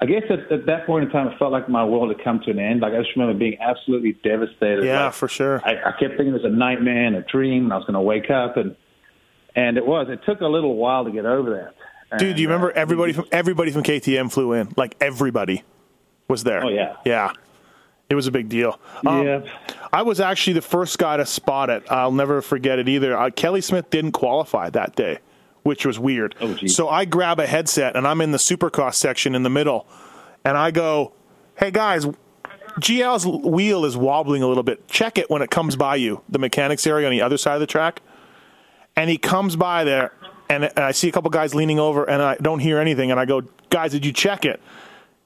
I 0.00 0.06
guess 0.06 0.22
at, 0.30 0.50
at 0.52 0.66
that 0.66 0.86
point 0.86 1.04
in 1.06 1.10
time, 1.10 1.28
it 1.28 1.38
felt 1.38 1.50
like 1.50 1.68
my 1.68 1.84
world 1.84 2.08
had 2.14 2.22
come 2.22 2.40
to 2.44 2.50
an 2.50 2.58
end. 2.58 2.80
Like 2.82 2.92
I 2.92 2.98
just 2.98 3.16
remember 3.16 3.38
being 3.38 3.58
absolutely 3.60 4.12
devastated. 4.22 4.84
yeah, 4.84 5.06
Like, 5.06 5.14
for 5.14 5.28
sure. 5.28 5.60
I, 5.64 5.72
I 5.72 5.90
kept 5.98 6.16
thinking 6.16 6.28
it 6.28 6.32
was 6.32 6.44
a 6.44 6.48
nightmare 6.50 7.04
and 7.06 7.16
a 7.16 7.22
dream, 7.22 7.64
and 7.64 7.72
I 7.72 7.76
was 7.76 7.84
going 7.84 7.94
to 7.94 8.00
wake 8.00 8.30
up, 8.30 8.56
and 8.56 8.76
and 9.56 9.76
it 9.76 9.84
was. 9.86 10.06
It 10.08 10.20
took 10.24 10.40
a 10.40 10.46
little 10.46 10.76
while 10.76 11.04
to 11.04 11.10
get 11.10 11.26
over 11.26 11.50
that. 12.10 12.18
Dude, 12.18 12.36
do 12.36 12.42
you 12.42 12.48
remember 12.48 12.70
uh, 12.70 12.74
everybody 12.80 13.12
from 13.12 13.24
everybody 13.32 13.70
from 13.72 13.82
KTM 13.82 14.30
flew 14.32 14.52
in? 14.52 14.72
Like 14.76 14.96
everybody 15.00 15.62
was 16.28 16.44
there. 16.44 16.64
Oh, 16.64 16.68
yeah. 16.68 16.96
yeah. 17.04 17.32
It 18.10 18.14
was 18.14 18.26
a 18.26 18.30
big 18.30 18.48
deal. 18.48 18.78
Um, 19.06 19.26
Yeah. 19.26 19.40
I 19.92 20.02
was 20.02 20.20
actually 20.20 20.54
the 20.54 20.62
first 20.62 20.98
guy 20.98 21.16
to 21.16 21.26
spot 21.26 21.70
it. 21.70 21.82
I'll 21.90 22.12
never 22.12 22.40
forget 22.42 22.78
it 22.78 22.88
either. 22.88 23.16
Uh, 23.16 23.30
Kelly 23.30 23.60
Smith 23.60 23.88
didn't 23.90 24.12
qualify 24.12 24.70
that 24.70 24.94
day, 24.96 25.18
which 25.62 25.84
was 25.86 25.98
weird. 25.98 26.34
Oh, 26.40 26.56
so 26.66 26.88
I 26.88 27.04
grab 27.04 27.38
a 27.40 27.46
headset 27.46 27.96
and 27.96 28.06
I'm 28.06 28.20
in 28.20 28.32
the 28.32 28.38
Supercross 28.38 28.94
section 28.94 29.34
in 29.34 29.42
the 29.42 29.50
middle, 29.50 29.86
and 30.44 30.56
I 30.58 30.70
go, 30.70 31.12
"Hey 31.56 31.70
guys, 31.70 32.06
GL's 32.80 33.26
wheel 33.26 33.84
is 33.84 33.96
wobbling 33.96 34.42
a 34.42 34.46
little 34.46 34.62
bit. 34.62 34.88
Check 34.88 35.18
it 35.18 35.30
when 35.30 35.40
it 35.42 35.50
comes 35.50 35.74
by 35.76 35.96
you, 35.96 36.20
the 36.28 36.38
mechanics 36.38 36.86
area 36.86 37.06
on 37.06 37.10
the 37.12 37.22
other 37.22 37.38
side 37.38 37.54
of 37.54 37.60
the 37.60 37.66
track." 37.66 38.00
And 38.96 39.08
he 39.08 39.16
comes 39.16 39.54
by 39.56 39.84
there, 39.84 40.12
and, 40.50 40.64
and 40.64 40.78
I 40.80 40.90
see 40.92 41.08
a 41.08 41.12
couple 41.12 41.30
guys 41.30 41.54
leaning 41.54 41.78
over, 41.78 42.04
and 42.08 42.20
I 42.22 42.36
don't 42.42 42.58
hear 42.60 42.78
anything. 42.78 43.10
And 43.10 43.18
I 43.20 43.24
go, 43.26 43.42
"Guys, 43.70 43.92
did 43.92 44.04
you 44.04 44.12
check 44.12 44.44
it?" 44.44 44.60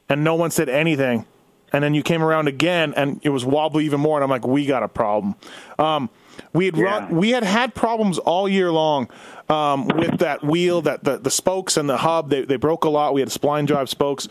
And 0.08 0.22
no 0.24 0.34
one 0.34 0.50
said 0.50 0.68
anything. 0.68 1.24
And 1.72 1.82
then 1.82 1.94
you 1.94 2.02
came 2.02 2.22
around 2.22 2.48
again, 2.48 2.92
and 2.96 3.20
it 3.22 3.30
was 3.30 3.44
wobbly 3.44 3.84
even 3.86 4.00
more. 4.00 4.16
And 4.18 4.24
I'm 4.24 4.30
like, 4.30 4.46
"We 4.46 4.66
got 4.66 4.82
a 4.82 4.88
problem." 4.88 5.34
Um, 5.78 6.10
we 6.52 6.66
had 6.66 6.76
Yeah. 6.76 6.84
run, 6.84 7.16
we 7.16 7.30
had 7.30 7.44
had 7.44 7.74
problems 7.74 8.18
all 8.18 8.48
year 8.48 8.70
long 8.72 9.08
um, 9.48 9.86
with 9.88 10.18
that 10.18 10.42
wheel, 10.44 10.82
that 10.82 11.04
the, 11.04 11.18
the 11.18 11.30
spokes 11.30 11.76
and 11.76 11.88
the 11.88 11.98
hub. 11.98 12.30
They 12.30 12.44
they 12.44 12.56
broke 12.56 12.84
a 12.84 12.88
lot. 12.90 13.14
We 13.14 13.20
had 13.20 13.30
spline 13.30 13.66
drive 13.66 13.88
spokes, 13.88 14.28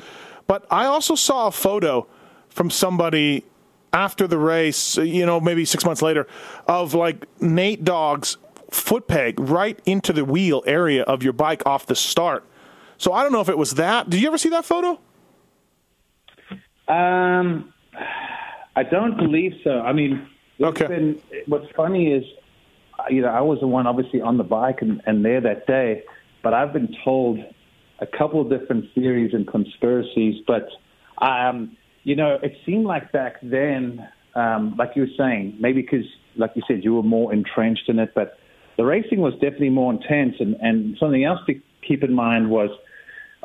but 0.48 0.66
I 0.70 0.86
also 0.86 1.16
saw 1.16 1.48
a 1.48 1.52
photo 1.52 2.08
from 2.50 2.70
somebody 2.70 3.46
after 3.94 4.26
the 4.28 4.38
race, 4.38 4.98
you 4.98 5.26
know, 5.26 5.40
maybe 5.42 5.66
six 5.66 5.84
months 5.84 6.02
later, 6.02 6.26
of 6.68 6.94
like 6.94 7.26
Nate 7.42 7.84
Dogg's 7.84 8.38
foot 8.70 9.08
peg 9.08 9.38
right 9.40 9.78
into 9.86 10.14
the 10.14 10.24
wheel 10.24 10.64
area 10.66 11.04
of 11.04 11.24
your 11.24 11.34
bike 11.34 11.62
off 11.66 11.86
the 11.88 11.96
start. 11.96 12.46
So 12.98 13.12
I 13.14 13.22
don't 13.24 13.32
know 13.34 13.42
if 13.42 13.50
it 13.50 13.58
was 13.58 13.72
that. 13.76 14.10
Did 14.10 14.22
you 14.22 14.28
ever 14.28 14.38
see 14.38 14.50
that 14.50 14.64
photo? 14.64 15.00
Um, 16.92 17.74
I 18.76 18.84
don't 18.84 19.18
believe 19.18 19.54
so. 19.64 19.80
I 19.80 19.94
mean, 19.94 20.28
Okay. 20.62 20.88
been, 20.88 21.22
what's 21.48 21.68
funny 21.76 22.14
is, 22.14 22.24
you 23.10 23.22
know, 23.22 23.30
I 23.30 23.42
was 23.42 23.60
the 23.62 23.68
one 23.68 23.88
obviously 23.88 24.22
on 24.22 24.38
the 24.38 24.44
bike 24.44 24.82
and, 24.82 25.02
and 25.06 25.24
there 25.26 25.42
that 25.42 25.66
day, 25.68 26.04
but 26.44 26.54
I've 26.54 26.74
been 26.74 26.94
told 27.04 27.40
a 28.00 28.06
couple 28.06 28.42
of 28.42 28.50
different 28.50 28.86
theories 28.94 29.34
and 29.34 29.48
conspiracies. 29.48 30.44
But, 30.46 30.68
um, 31.26 31.78
you 32.04 32.16
know, 32.16 32.38
it 32.44 32.58
seemed 32.66 32.86
like 32.86 33.12
back 33.12 33.36
then, 33.42 34.08
um, 34.36 34.76
like 34.78 34.92
you 34.96 35.04
were 35.04 35.16
saying, 35.18 35.58
maybe 35.60 35.82
because, 35.82 36.06
like 36.36 36.52
you 36.56 36.62
said, 36.68 36.84
you 36.84 36.96
were 36.96 37.04
more 37.04 37.34
entrenched 37.34 37.88
in 37.88 38.00
it, 38.00 38.12
but 38.14 38.38
the 38.78 38.86
racing 38.86 39.20
was 39.20 39.34
definitely 39.34 39.70
more 39.70 39.92
intense. 39.94 40.36
And, 40.40 40.56
and 40.62 40.98
something 41.00 41.24
else 41.24 41.40
to 41.48 41.60
keep 41.88 42.04
in 42.04 42.14
mind 42.14 42.50
was 42.50 42.70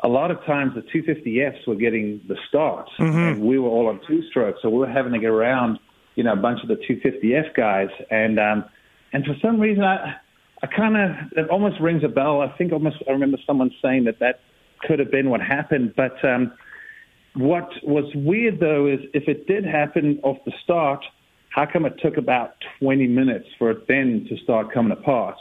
a 0.03 0.07
lot 0.07 0.29
of 0.29 0.43
times 0.45 0.73
the 0.75 0.81
250Fs 0.81 1.67
were 1.67 1.75
getting 1.75 2.21
the 2.27 2.37
start, 2.47 2.87
and 2.99 3.41
we 3.41 3.57
were 3.57 3.69
all 3.69 3.87
on 3.87 3.99
two 4.07 4.21
strokes, 4.29 4.59
so 4.61 4.69
we 4.69 4.77
were 4.77 4.89
having 4.89 5.13
to 5.13 5.19
get 5.19 5.29
around, 5.29 5.79
you 6.15 6.23
know, 6.23 6.33
a 6.33 6.37
bunch 6.37 6.59
of 6.61 6.67
the 6.67 6.75
250F 6.75 7.55
guys, 7.55 7.89
and 8.11 8.39
um, 8.39 8.65
and 9.13 9.25
for 9.25 9.35
some 9.41 9.59
reason 9.59 9.83
I 9.83 10.15
I 10.61 10.67
kind 10.67 10.97
of 10.97 11.31
it 11.37 11.49
almost 11.49 11.79
rings 11.79 12.03
a 12.03 12.07
bell. 12.07 12.41
I 12.41 12.55
think 12.57 12.73
almost 12.73 12.97
I 13.07 13.11
remember 13.11 13.37
someone 13.45 13.71
saying 13.81 14.03
that 14.05 14.19
that 14.19 14.41
could 14.87 14.99
have 14.99 15.09
been 15.09 15.29
what 15.29 15.41
happened, 15.41 15.93
but 15.95 16.23
um, 16.23 16.53
what 17.35 17.69
was 17.83 18.05
weird 18.15 18.59
though 18.59 18.87
is 18.87 18.99
if 19.13 19.27
it 19.27 19.47
did 19.47 19.65
happen 19.65 20.19
off 20.23 20.37
the 20.45 20.53
start, 20.63 21.03
how 21.49 21.65
come 21.65 21.85
it 21.85 21.99
took 22.01 22.17
about 22.17 22.53
20 22.79 23.07
minutes 23.07 23.47
for 23.57 23.71
it 23.71 23.87
then 23.87 24.27
to 24.29 24.37
start 24.43 24.71
coming 24.71 24.91
apart? 24.91 25.37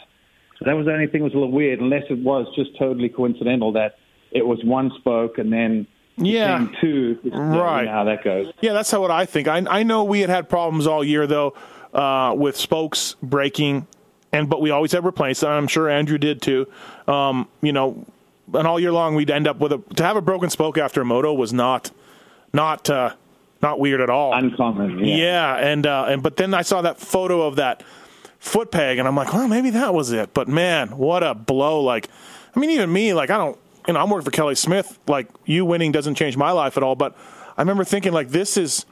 So 0.58 0.64
that 0.64 0.72
was 0.72 0.86
the 0.86 0.92
only 0.92 1.06
thing 1.06 1.20
that 1.20 1.24
was 1.24 1.34
a 1.34 1.36
little 1.36 1.52
weird, 1.52 1.80
unless 1.80 2.04
it 2.08 2.18
was 2.18 2.46
just 2.56 2.70
totally 2.78 3.10
coincidental 3.10 3.72
that 3.72 3.96
it 4.30 4.46
was 4.46 4.62
one 4.64 4.90
spoke 4.98 5.38
and 5.38 5.52
then 5.52 5.86
Yeah. 6.16 6.66
two. 6.80 7.18
Right. 7.24 7.88
how 7.88 8.04
that 8.04 8.24
goes. 8.24 8.52
Yeah, 8.60 8.72
that's 8.72 8.90
how 8.90 9.00
what 9.00 9.10
I 9.10 9.26
think. 9.26 9.48
I 9.48 9.62
I 9.68 9.82
know 9.82 10.04
we 10.04 10.20
had 10.20 10.30
had 10.30 10.48
problems 10.48 10.86
all 10.86 11.04
year 11.04 11.26
though 11.26 11.54
uh, 11.94 12.34
with 12.36 12.56
spokes 12.56 13.16
breaking, 13.22 13.86
and 14.32 14.48
but 14.48 14.60
we 14.60 14.70
always 14.70 14.92
had 14.92 15.04
replaced. 15.04 15.42
And 15.42 15.52
I'm 15.52 15.68
sure 15.68 15.88
Andrew 15.88 16.18
did 16.18 16.40
too. 16.42 16.66
Um, 17.06 17.48
you 17.62 17.72
know, 17.72 18.04
and 18.54 18.66
all 18.66 18.78
year 18.80 18.92
long 18.92 19.14
we'd 19.14 19.30
end 19.30 19.46
up 19.48 19.58
with 19.58 19.72
a 19.72 19.78
to 19.96 20.02
have 20.04 20.16
a 20.16 20.20
broken 20.22 20.50
spoke 20.50 20.78
after 20.78 21.00
a 21.00 21.04
moto 21.04 21.32
was 21.34 21.52
not 21.52 21.90
not 22.52 22.88
uh, 22.90 23.12
not 23.62 23.78
weird 23.80 24.00
at 24.00 24.08
all. 24.10 24.32
Uncommon. 24.34 24.98
Yeah. 25.04 25.16
Yeah, 25.16 25.56
and 25.56 25.86
uh, 25.86 26.06
and 26.08 26.22
but 26.22 26.36
then 26.36 26.54
I 26.54 26.62
saw 26.62 26.82
that 26.82 26.98
photo 26.98 27.42
of 27.42 27.56
that 27.56 27.82
foot 28.38 28.70
peg, 28.70 28.98
and 28.98 29.06
I'm 29.08 29.16
like, 29.16 29.32
well, 29.32 29.48
maybe 29.48 29.70
that 29.70 29.92
was 29.92 30.12
it. 30.12 30.32
But 30.34 30.48
man, 30.48 30.96
what 30.96 31.22
a 31.22 31.34
blow! 31.34 31.82
Like, 31.82 32.08
I 32.54 32.60
mean, 32.60 32.70
even 32.70 32.92
me, 32.92 33.12
like, 33.14 33.28
I 33.30 33.38
don't, 33.38 33.58
you 33.86 33.94
know, 33.94 34.00
I'm 34.00 34.10
working 34.10 34.24
for 34.24 34.30
Kelly 34.30 34.54
Smith. 34.54 34.98
Like, 35.06 35.28
you 35.44 35.64
winning 35.64 35.92
doesn't 35.92 36.16
change 36.16 36.36
my 36.36 36.50
life 36.50 36.76
at 36.76 36.82
all. 36.82 36.94
But 36.94 37.16
I 37.56 37.62
remember 37.62 37.84
thinking, 37.84 38.12
like, 38.12 38.28
this 38.28 38.56
is 38.56 38.86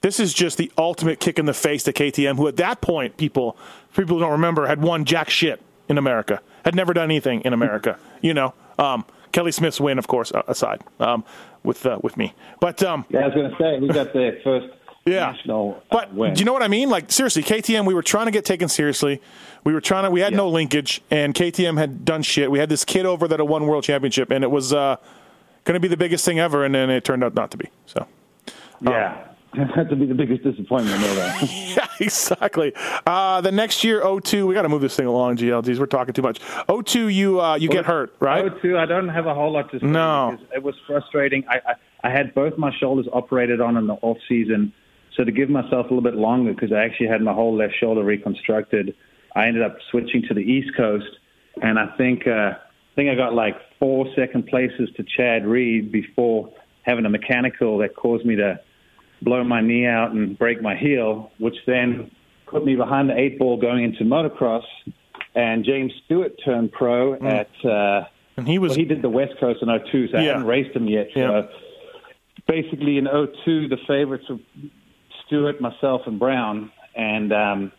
this 0.00 0.18
is 0.18 0.34
just 0.34 0.58
the 0.58 0.70
ultimate 0.76 1.20
kick 1.20 1.38
in 1.38 1.46
the 1.46 1.54
face 1.54 1.84
to 1.84 1.92
KTM, 1.92 2.36
who 2.36 2.48
at 2.48 2.56
that 2.56 2.80
point, 2.80 3.16
people 3.16 3.56
people 3.94 4.18
don't 4.18 4.32
remember, 4.32 4.66
had 4.66 4.82
won 4.82 5.04
jack 5.04 5.30
shit 5.30 5.62
in 5.88 5.98
America, 5.98 6.40
had 6.64 6.74
never 6.74 6.92
done 6.92 7.04
anything 7.04 7.40
in 7.42 7.52
America. 7.52 7.98
You 8.22 8.34
know, 8.34 8.54
um, 8.78 9.04
Kelly 9.32 9.50
Smith's 9.50 9.80
win, 9.80 9.98
of 9.98 10.06
course, 10.06 10.30
aside 10.46 10.80
um, 11.00 11.24
with 11.64 11.84
uh, 11.84 11.98
with 12.04 12.16
me, 12.16 12.34
but. 12.60 12.80
Um, 12.84 13.04
Yeah, 13.08 13.22
I 13.22 13.26
was 13.26 13.34
going 13.34 13.50
to 13.50 13.56
say 13.58 13.80
we 13.80 13.88
got 13.88 14.12
the 14.12 14.38
first 14.44 14.68
Yeah. 15.04 15.32
national 15.32 15.82
uh, 15.90 15.94
But 15.94 16.14
win. 16.14 16.34
do 16.34 16.40
you 16.40 16.44
know 16.44 16.52
what 16.52 16.62
I 16.62 16.68
mean? 16.68 16.88
Like 16.88 17.10
seriously, 17.10 17.42
KTM, 17.42 17.86
we 17.86 17.94
were 17.94 18.02
trying 18.02 18.26
to 18.26 18.32
get 18.32 18.44
taken 18.44 18.68
seriously. 18.68 19.20
We 19.64 19.72
were 19.72 19.80
trying 19.80 20.04
to. 20.04 20.10
We 20.10 20.20
had 20.20 20.32
no 20.32 20.48
linkage, 20.48 21.02
and 21.10 21.34
KTM 21.34 21.78
had 21.78 22.04
done 22.04 22.22
shit. 22.22 22.50
We 22.50 22.58
had 22.58 22.68
this 22.68 22.84
kid 22.84 23.06
over 23.06 23.28
that 23.28 23.38
had 23.38 23.48
won 23.48 23.66
world 23.66 23.84
championship, 23.84 24.30
and 24.30 24.44
it 24.44 24.50
was 24.50 24.72
uh, 24.72 24.96
going 25.64 25.74
to 25.74 25.80
be 25.80 25.88
the 25.88 25.96
biggest 25.96 26.24
thing 26.24 26.38
ever, 26.38 26.64
and 26.64 26.74
then 26.74 26.90
it 26.90 27.04
turned 27.04 27.22
out 27.24 27.34
not 27.34 27.50
to 27.52 27.56
be. 27.56 27.68
So 27.86 28.06
Yeah. 28.80 29.28
had 29.74 29.90
to 29.90 29.96
be 29.96 30.06
the 30.06 30.14
biggest 30.14 30.42
disappointment 30.42 31.02
ever. 31.02 31.46
yeah, 31.52 31.86
exactly. 32.00 32.72
Uh, 33.06 33.40
the 33.42 33.52
next 33.52 33.84
year, 33.84 34.02
02, 34.02 34.46
we 34.46 34.54
got 34.54 34.62
to 34.62 34.68
move 34.70 34.80
this 34.80 34.96
thing 34.96 35.06
along, 35.06 35.36
GLGs. 35.36 35.78
We're 35.78 35.84
talking 35.86 36.14
too 36.14 36.22
much. 36.22 36.40
02, 36.68 37.08
you 37.08 37.38
uh, 37.40 37.56
you 37.56 37.68
get 37.68 37.84
hurt, 37.84 38.14
right? 38.18 38.50
02, 38.62 38.78
I 38.78 38.86
don't 38.86 39.10
have 39.10 39.26
a 39.26 39.34
whole 39.34 39.52
lot 39.52 39.70
to 39.72 39.78
say. 39.80 39.86
No. 39.86 40.38
It 40.54 40.62
was 40.62 40.74
frustrating. 40.86 41.44
I, 41.50 41.56
I, 41.66 41.74
I 42.04 42.10
had 42.10 42.34
both 42.34 42.56
my 42.56 42.72
shoulders 42.80 43.06
operated 43.12 43.60
on 43.60 43.76
in 43.76 43.86
the 43.86 43.94
off 43.94 44.16
season. 44.26 44.72
So 45.16 45.24
to 45.24 45.32
give 45.32 45.50
myself 45.50 45.72
a 45.90 45.94
little 45.94 46.00
bit 46.02 46.14
longer, 46.14 46.52
because 46.54 46.72
I 46.72 46.84
actually 46.84 47.08
had 47.08 47.20
my 47.20 47.32
whole 47.32 47.54
left 47.56 47.74
shoulder 47.78 48.02
reconstructed, 48.02 48.94
I 49.36 49.46
ended 49.46 49.62
up 49.62 49.76
switching 49.90 50.22
to 50.28 50.34
the 50.34 50.40
East 50.40 50.70
Coast, 50.76 51.06
and 51.62 51.78
I 51.78 51.94
think 51.96 52.26
uh, 52.26 52.52
I 52.54 52.94
think 52.96 53.10
I 53.10 53.14
got 53.14 53.34
like 53.34 53.56
four 53.78 54.06
second 54.16 54.46
places 54.46 54.88
to 54.96 55.04
Chad 55.16 55.46
Reed 55.46 55.92
before 55.92 56.52
having 56.82 57.04
a 57.06 57.10
mechanical 57.10 57.78
that 57.78 57.94
caused 57.94 58.24
me 58.26 58.36
to 58.36 58.58
blow 59.22 59.44
my 59.44 59.60
knee 59.60 59.86
out 59.86 60.12
and 60.12 60.36
break 60.38 60.60
my 60.62 60.74
heel, 60.76 61.30
which 61.38 61.54
then 61.66 62.10
put 62.46 62.64
me 62.64 62.74
behind 62.76 63.08
the 63.08 63.16
eight 63.18 63.38
ball 63.38 63.56
going 63.56 63.84
into 63.84 64.04
motocross. 64.04 64.64
And 65.34 65.64
James 65.64 65.92
Stewart 66.04 66.32
turned 66.44 66.72
pro 66.72 67.14
Hmm. 67.16 67.26
at. 67.26 67.48
Uh, 67.64 68.04
and 68.36 68.46
he 68.48 68.58
was. 68.58 68.70
well, 68.70 68.78
he 68.78 68.84
did 68.84 69.00
the 69.02 69.08
West 69.08 69.34
Coast 69.38 69.62
in 69.62 69.68
02, 69.68 70.08
so 70.08 70.18
I 70.18 70.22
Yeah. 70.22 70.28
hadn't 70.32 70.46
raced 70.46 70.74
him 70.76 70.88
yet. 70.88 71.08
So 71.14 71.20
Yeah. 71.20 71.42
basically, 72.46 72.98
in 72.98 73.06
02, 73.06 73.68
the 73.68 73.76
favorites 73.86 74.24
were 74.28 74.38
Stewart, 75.32 75.62
myself, 75.62 76.02
and 76.04 76.18
Brown, 76.18 76.70
and 76.94 77.32
um, 77.32 77.72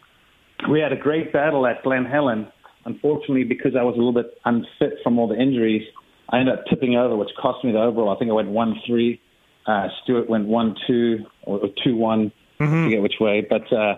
we 0.71 0.79
had 0.79 0.91
a 0.91 0.95
great 0.95 1.31
battle 1.31 1.67
at 1.67 1.83
Glen 1.83 2.03
Helen. 2.03 2.47
Unfortunately, 2.85 3.43
because 3.43 3.75
I 3.79 3.83
was 3.83 3.93
a 3.93 3.97
little 3.97 4.11
bit 4.11 4.37
unfit 4.43 4.97
from 5.03 5.19
all 5.19 5.27
the 5.27 5.39
injuries, 5.39 5.83
I 6.29 6.39
ended 6.39 6.57
up 6.57 6.65
tipping 6.67 6.95
over, 6.95 7.15
which 7.15 7.29
cost 7.39 7.63
me 7.63 7.71
the 7.71 7.79
overall. 7.79 8.09
I 8.09 8.17
think 8.17 8.31
I 8.31 8.33
went 8.33 8.49
one 8.49 8.75
three. 8.87 9.21
Uh, 9.67 9.87
Stewart 10.03 10.27
went 10.27 10.47
one 10.47 10.75
two 10.87 11.19
or, 11.43 11.59
or 11.59 11.69
two 11.83 11.95
one. 11.95 12.31
I 12.59 12.65
forget 12.65 13.01
which 13.03 13.19
way, 13.19 13.45
but. 13.47 13.71
Uh, 13.71 13.95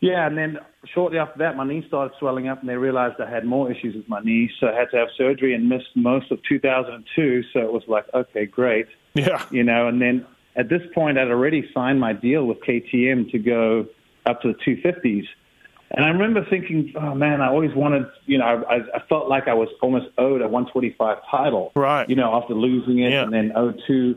yeah, 0.00 0.26
and 0.26 0.38
then 0.38 0.58
shortly 0.94 1.18
after 1.18 1.38
that, 1.38 1.56
my 1.56 1.66
knee 1.66 1.84
started 1.86 2.16
swelling 2.18 2.48
up, 2.48 2.60
and 2.60 2.68
they 2.68 2.76
realized 2.76 3.20
I 3.20 3.30
had 3.30 3.44
more 3.44 3.70
issues 3.70 3.94
with 3.94 4.08
my 4.08 4.20
knee, 4.20 4.50
so 4.60 4.68
I 4.68 4.74
had 4.74 4.90
to 4.92 4.96
have 4.96 5.08
surgery 5.16 5.54
and 5.54 5.68
missed 5.68 5.90
most 5.96 6.30
of 6.30 6.38
2002. 6.48 7.42
So 7.52 7.60
it 7.60 7.72
was 7.72 7.82
like, 7.88 8.04
okay, 8.14 8.46
great, 8.46 8.86
yeah. 9.14 9.44
you 9.50 9.64
know. 9.64 9.88
And 9.88 10.00
then 10.00 10.24
at 10.58 10.68
this 10.68 10.82
point, 10.94 11.18
I'd 11.18 11.28
already 11.28 11.68
signed 11.72 12.00
my 12.00 12.12
deal 12.12 12.44
with 12.44 12.58
KTM 12.60 13.30
to 13.30 13.38
go 13.38 13.86
up 14.26 14.42
to 14.42 14.52
the 14.52 14.58
250s, 14.66 15.24
and 15.92 16.04
I 16.04 16.08
remember 16.08 16.44
thinking, 16.50 16.92
oh 17.00 17.14
man, 17.14 17.40
I 17.40 17.48
always 17.48 17.74
wanted, 17.74 18.04
you 18.26 18.36
know, 18.38 18.44
I, 18.44 18.76
I 18.96 19.00
felt 19.08 19.28
like 19.28 19.48
I 19.48 19.54
was 19.54 19.68
almost 19.80 20.06
owed 20.18 20.42
a 20.42 20.48
125 20.48 21.16
title, 21.30 21.72
Right. 21.74 22.08
You 22.10 22.16
know, 22.16 22.34
after 22.34 22.52
losing 22.54 22.98
it, 22.98 23.10
Yeah. 23.12 23.22
and 23.22 23.32
then 23.32 23.52
02 23.86 24.16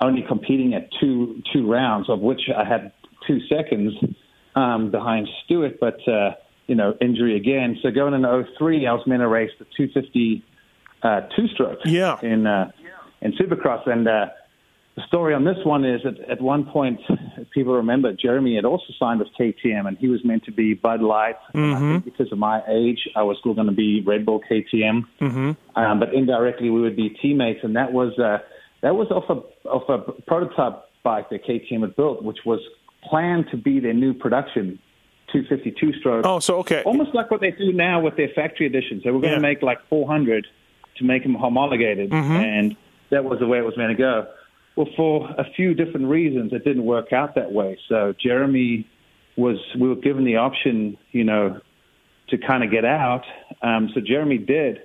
only 0.00 0.22
competing 0.28 0.74
at 0.74 0.88
two 1.00 1.42
two 1.52 1.68
rounds, 1.68 2.08
of 2.08 2.20
which 2.20 2.42
I 2.56 2.62
had 2.64 2.92
two 3.26 3.40
seconds 3.48 3.94
um, 4.54 4.92
behind 4.92 5.26
Stewart, 5.44 5.80
but 5.80 5.98
uh, 6.06 6.34
you 6.68 6.76
know, 6.76 6.94
injury 7.00 7.34
again. 7.36 7.78
So 7.82 7.90
going 7.90 8.14
into 8.14 8.44
03, 8.58 8.86
I 8.86 8.92
was 8.92 9.04
meant 9.08 9.22
to 9.22 9.26
race 9.28 9.50
the 9.58 9.64
250 9.76 10.44
uh, 11.02 11.20
two-stroke 11.34 11.78
Yeah. 11.84 12.16
in 12.22 12.46
uh, 12.46 12.70
in 13.22 13.32
Supercross, 13.32 13.88
and 13.88 14.06
uh, 14.06 14.26
the 14.98 15.06
story 15.06 15.32
on 15.32 15.44
this 15.44 15.58
one 15.64 15.84
is 15.84 16.02
that 16.02 16.18
at 16.28 16.40
one 16.40 16.64
point, 16.64 17.00
if 17.36 17.48
people 17.50 17.74
remember, 17.74 18.12
Jeremy 18.12 18.56
had 18.56 18.64
also 18.64 18.86
signed 18.98 19.20
with 19.20 19.28
KTM, 19.38 19.86
and 19.86 19.96
he 19.96 20.08
was 20.08 20.24
meant 20.24 20.44
to 20.44 20.50
be 20.50 20.74
Bud 20.74 21.02
Light. 21.02 21.36
Think 21.52 22.04
because 22.04 22.32
of 22.32 22.38
my 22.38 22.62
age, 22.68 23.08
I 23.14 23.22
was 23.22 23.36
still 23.38 23.54
going 23.54 23.68
to 23.68 23.72
be 23.72 24.02
Red 24.04 24.26
Bull 24.26 24.40
KTM. 24.50 25.04
Mm-hmm. 25.20 25.52
Um, 25.78 26.00
but 26.00 26.12
indirectly, 26.12 26.70
we 26.70 26.80
would 26.80 26.96
be 26.96 27.10
teammates, 27.10 27.60
and 27.62 27.76
that 27.76 27.92
was 27.92 28.18
uh, 28.18 28.38
that 28.82 28.96
was 28.96 29.08
off 29.12 29.24
a 29.30 29.68
off 29.68 29.88
a 29.88 30.12
prototype 30.22 30.82
bike 31.04 31.30
that 31.30 31.44
KTM 31.46 31.82
had 31.82 31.94
built, 31.94 32.24
which 32.24 32.38
was 32.44 32.60
planned 33.08 33.46
to 33.52 33.56
be 33.56 33.78
their 33.78 33.94
new 33.94 34.12
production 34.12 34.80
252 35.32 36.00
stroke. 36.00 36.26
Oh, 36.26 36.40
so 36.40 36.56
okay. 36.58 36.82
Almost 36.82 37.14
like 37.14 37.30
what 37.30 37.40
they 37.40 37.52
do 37.52 37.72
now 37.72 38.00
with 38.00 38.16
their 38.16 38.30
factory 38.34 38.66
editions. 38.66 39.04
They 39.04 39.10
were 39.12 39.20
going 39.20 39.30
Yeah. 39.32 39.36
to 39.36 39.42
make 39.42 39.62
like 39.62 39.78
400 39.88 40.46
to 40.96 41.04
make 41.04 41.22
them 41.22 41.34
homologated, 41.34 42.12
and 42.12 42.74
that 43.10 43.24
was 43.24 43.38
the 43.38 43.46
way 43.46 43.58
it 43.58 43.64
was 43.64 43.76
meant 43.76 43.90
to 43.90 43.96
go. 43.96 44.26
Well, 44.78 44.86
for 44.96 45.28
a 45.36 45.44
few 45.56 45.74
different 45.74 46.06
reasons, 46.06 46.52
it 46.52 46.62
didn't 46.64 46.84
work 46.84 47.12
out 47.12 47.34
that 47.34 47.50
way. 47.50 47.76
So 47.88 48.14
Jeremy 48.22 48.86
was, 49.36 49.56
we 49.76 49.88
were 49.88 49.96
given 49.96 50.22
the 50.24 50.36
option, 50.36 50.96
you 51.10 51.24
know, 51.24 51.60
to 52.28 52.38
kind 52.38 52.62
of 52.62 52.70
get 52.70 52.84
out. 52.84 53.24
Um, 53.60 53.90
so 53.92 54.00
Jeremy 54.00 54.38
did, 54.38 54.78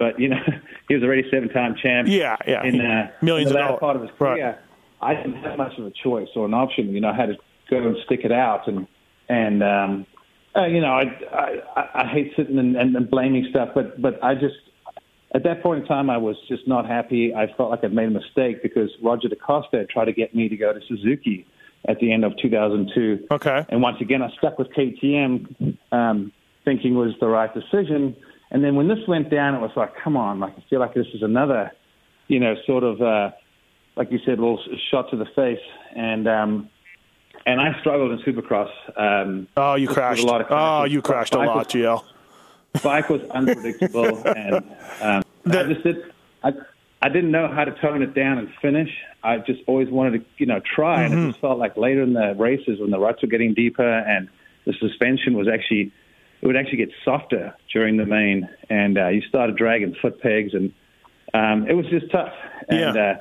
but 0.00 0.18
you 0.18 0.30
know, 0.30 0.40
he 0.88 0.96
was 0.96 1.04
already 1.04 1.22
seven-time 1.30 1.76
champ. 1.80 2.08
Yeah, 2.08 2.34
yeah. 2.44 2.64
In, 2.64 2.80
uh, 2.80 3.12
Millions 3.22 3.48
in 3.50 3.54
the 3.54 3.60
of 3.60 3.62
latter 3.62 3.66
dollars. 3.68 3.80
part 3.80 3.94
of 3.94 4.02
his 4.02 4.10
Right. 4.18 4.34
career, 4.34 4.58
I 5.00 5.14
didn't 5.14 5.34
have 5.44 5.58
much 5.58 5.78
of 5.78 5.86
a 5.86 5.92
choice 5.92 6.26
or 6.34 6.44
an 6.44 6.52
option. 6.52 6.88
You 6.92 7.00
know, 7.00 7.10
I 7.10 7.14
had 7.14 7.26
to 7.28 7.36
go 7.70 7.76
and 7.86 7.96
stick 8.04 8.22
it 8.24 8.32
out, 8.32 8.66
and 8.66 8.88
and 9.28 9.62
um, 9.62 10.06
uh, 10.56 10.66
you 10.66 10.80
know, 10.80 10.92
I, 10.92 11.02
I 11.32 11.52
I 11.76 12.02
I 12.02 12.06
hate 12.08 12.32
sitting 12.36 12.58
and, 12.58 12.74
and, 12.74 12.96
and 12.96 13.08
blaming 13.08 13.46
stuff, 13.50 13.68
but 13.76 14.02
but 14.02 14.18
I 14.24 14.34
just 14.34 14.56
at 15.34 15.42
that 15.44 15.62
point 15.62 15.82
in 15.82 15.86
time 15.86 16.10
I 16.10 16.16
was 16.16 16.36
just 16.48 16.66
not 16.66 16.86
happy. 16.86 17.34
I 17.34 17.46
felt 17.56 17.70
like 17.70 17.84
I'd 17.84 17.92
made 17.92 18.08
a 18.08 18.10
mistake 18.10 18.62
because 18.62 18.90
Roger 19.02 19.28
DeCoster 19.28 19.78
had 19.78 19.88
tried 19.88 20.06
to 20.06 20.12
get 20.12 20.34
me 20.34 20.48
to 20.48 20.56
go 20.56 20.72
to 20.72 20.80
Suzuki 20.86 21.46
at 21.88 21.98
the 22.00 22.12
end 22.12 22.24
of 22.24 22.32
2002. 22.40 23.26
Okay. 23.30 23.64
And 23.68 23.82
once 23.82 24.00
again, 24.00 24.22
I 24.22 24.30
stuck 24.38 24.58
with 24.58 24.68
KTM, 24.72 25.76
um, 25.92 26.32
thinking 26.64 26.94
was 26.94 27.12
the 27.20 27.28
right 27.28 27.52
decision. 27.52 28.16
And 28.50 28.64
then 28.64 28.76
when 28.76 28.88
this 28.88 28.98
went 29.08 29.30
down, 29.30 29.54
it 29.54 29.60
was 29.60 29.72
like, 29.76 29.92
come 30.02 30.16
on, 30.16 30.40
like 30.40 30.54
I 30.56 30.64
feel 30.70 30.80
like 30.80 30.94
this 30.94 31.06
is 31.14 31.22
another, 31.22 31.72
you 32.28 32.40
know, 32.40 32.54
sort 32.66 32.84
of, 32.84 33.02
uh, 33.02 33.30
like 33.96 34.10
you 34.12 34.18
said, 34.24 34.38
little 34.38 34.60
shot 34.90 35.10
to 35.10 35.16
the 35.16 35.26
face. 35.34 35.58
And 35.94 36.28
um, 36.28 36.68
and 37.44 37.60
I 37.60 37.78
struggled 37.80 38.12
in 38.12 38.18
Supercross. 38.18 38.70
Um, 38.96 39.48
Oh, 39.56 39.74
you 39.74 39.88
crashed. 39.88 40.22
A 40.22 40.26
lot 40.26 40.40
of 40.40 40.46
Oh, 40.50 40.84
you 40.84 41.02
crashed 41.02 41.34
a 41.34 41.38
lot, 41.38 41.68
GL. 41.68 42.02
Bike 42.82 43.08
was 43.08 43.20
unpredictable, 43.30 44.22
and 44.34 44.62
um, 45.00 45.22
I 45.46 45.64
just 45.64 45.82
did. 45.84 45.96
I 46.42 46.52
I 47.02 47.08
didn't 47.08 47.30
know 47.30 47.48
how 47.52 47.64
to 47.64 47.72
tone 47.80 48.02
it 48.02 48.14
down 48.14 48.38
and 48.38 48.48
finish. 48.62 48.88
I 49.22 49.38
just 49.38 49.60
always 49.66 49.88
wanted 49.90 50.20
to, 50.20 50.26
you 50.38 50.46
know, 50.46 50.60
try, 50.74 51.02
and 51.04 51.12
it 51.14 51.20
just 51.22 51.40
felt 51.40 51.58
like 51.58 51.76
later 51.76 52.02
in 52.02 52.14
the 52.14 52.34
races 52.38 52.80
when 52.80 52.90
the 52.90 52.98
ruts 52.98 53.22
were 53.22 53.28
getting 53.28 53.54
deeper 53.54 53.86
and 53.86 54.28
the 54.64 54.72
suspension 54.80 55.34
was 55.34 55.46
actually 55.48 55.92
it 56.42 56.46
would 56.46 56.56
actually 56.56 56.78
get 56.78 56.90
softer 57.04 57.54
during 57.72 57.96
the 57.96 58.06
main, 58.06 58.48
and 58.68 58.98
uh, 58.98 59.08
you 59.08 59.22
started 59.22 59.56
dragging 59.56 59.94
foot 60.00 60.20
pegs, 60.20 60.52
and 60.54 60.72
um, 61.34 61.66
it 61.68 61.74
was 61.74 61.86
just 61.86 62.10
tough. 62.10 62.32
And 62.68 62.96
Yeah. 62.96 63.12
uh, 63.12 63.14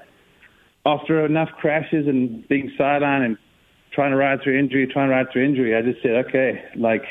after 0.85 1.25
enough 1.25 1.49
crashes 1.59 2.07
and 2.07 2.47
being 2.47 2.71
sidelined 2.79 3.25
and 3.25 3.37
trying 3.91 4.11
to 4.11 4.17
ride 4.17 4.41
through 4.43 4.59
injury, 4.59 4.85
trying 4.87 5.09
to 5.09 5.15
ride 5.15 5.31
through 5.31 5.45
injury, 5.45 5.75
I 5.75 5.81
just 5.81 6.01
said, 6.01 6.25
okay, 6.27 6.63
like 6.75 7.03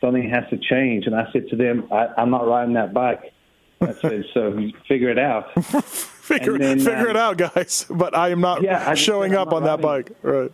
something 0.00 0.28
has 0.30 0.44
to 0.50 0.58
change. 0.58 1.06
And 1.06 1.14
I 1.14 1.30
said 1.32 1.48
to 1.50 1.56
them, 1.56 1.88
I, 1.92 2.08
I'm 2.16 2.30
not 2.30 2.46
riding 2.46 2.74
that 2.74 2.92
bike. 2.92 3.32
I 3.80 3.94
said, 3.94 4.24
so 4.34 4.58
figure 4.86 5.08
it 5.08 5.18
out. 5.18 5.46
Figure, 6.30 6.58
then, 6.58 6.78
figure 6.78 7.10
um, 7.10 7.10
it 7.10 7.16
out, 7.16 7.36
guys. 7.38 7.86
But 7.90 8.16
I 8.16 8.28
am 8.28 8.40
not 8.40 8.62
Yeah, 8.62 8.94
showing 8.94 9.34
up 9.34 9.48
not 9.48 9.56
on 9.56 9.64
that 9.64 9.80
bike. 9.80 10.12
Right. 10.22 10.52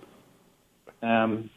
Um, 1.03 1.51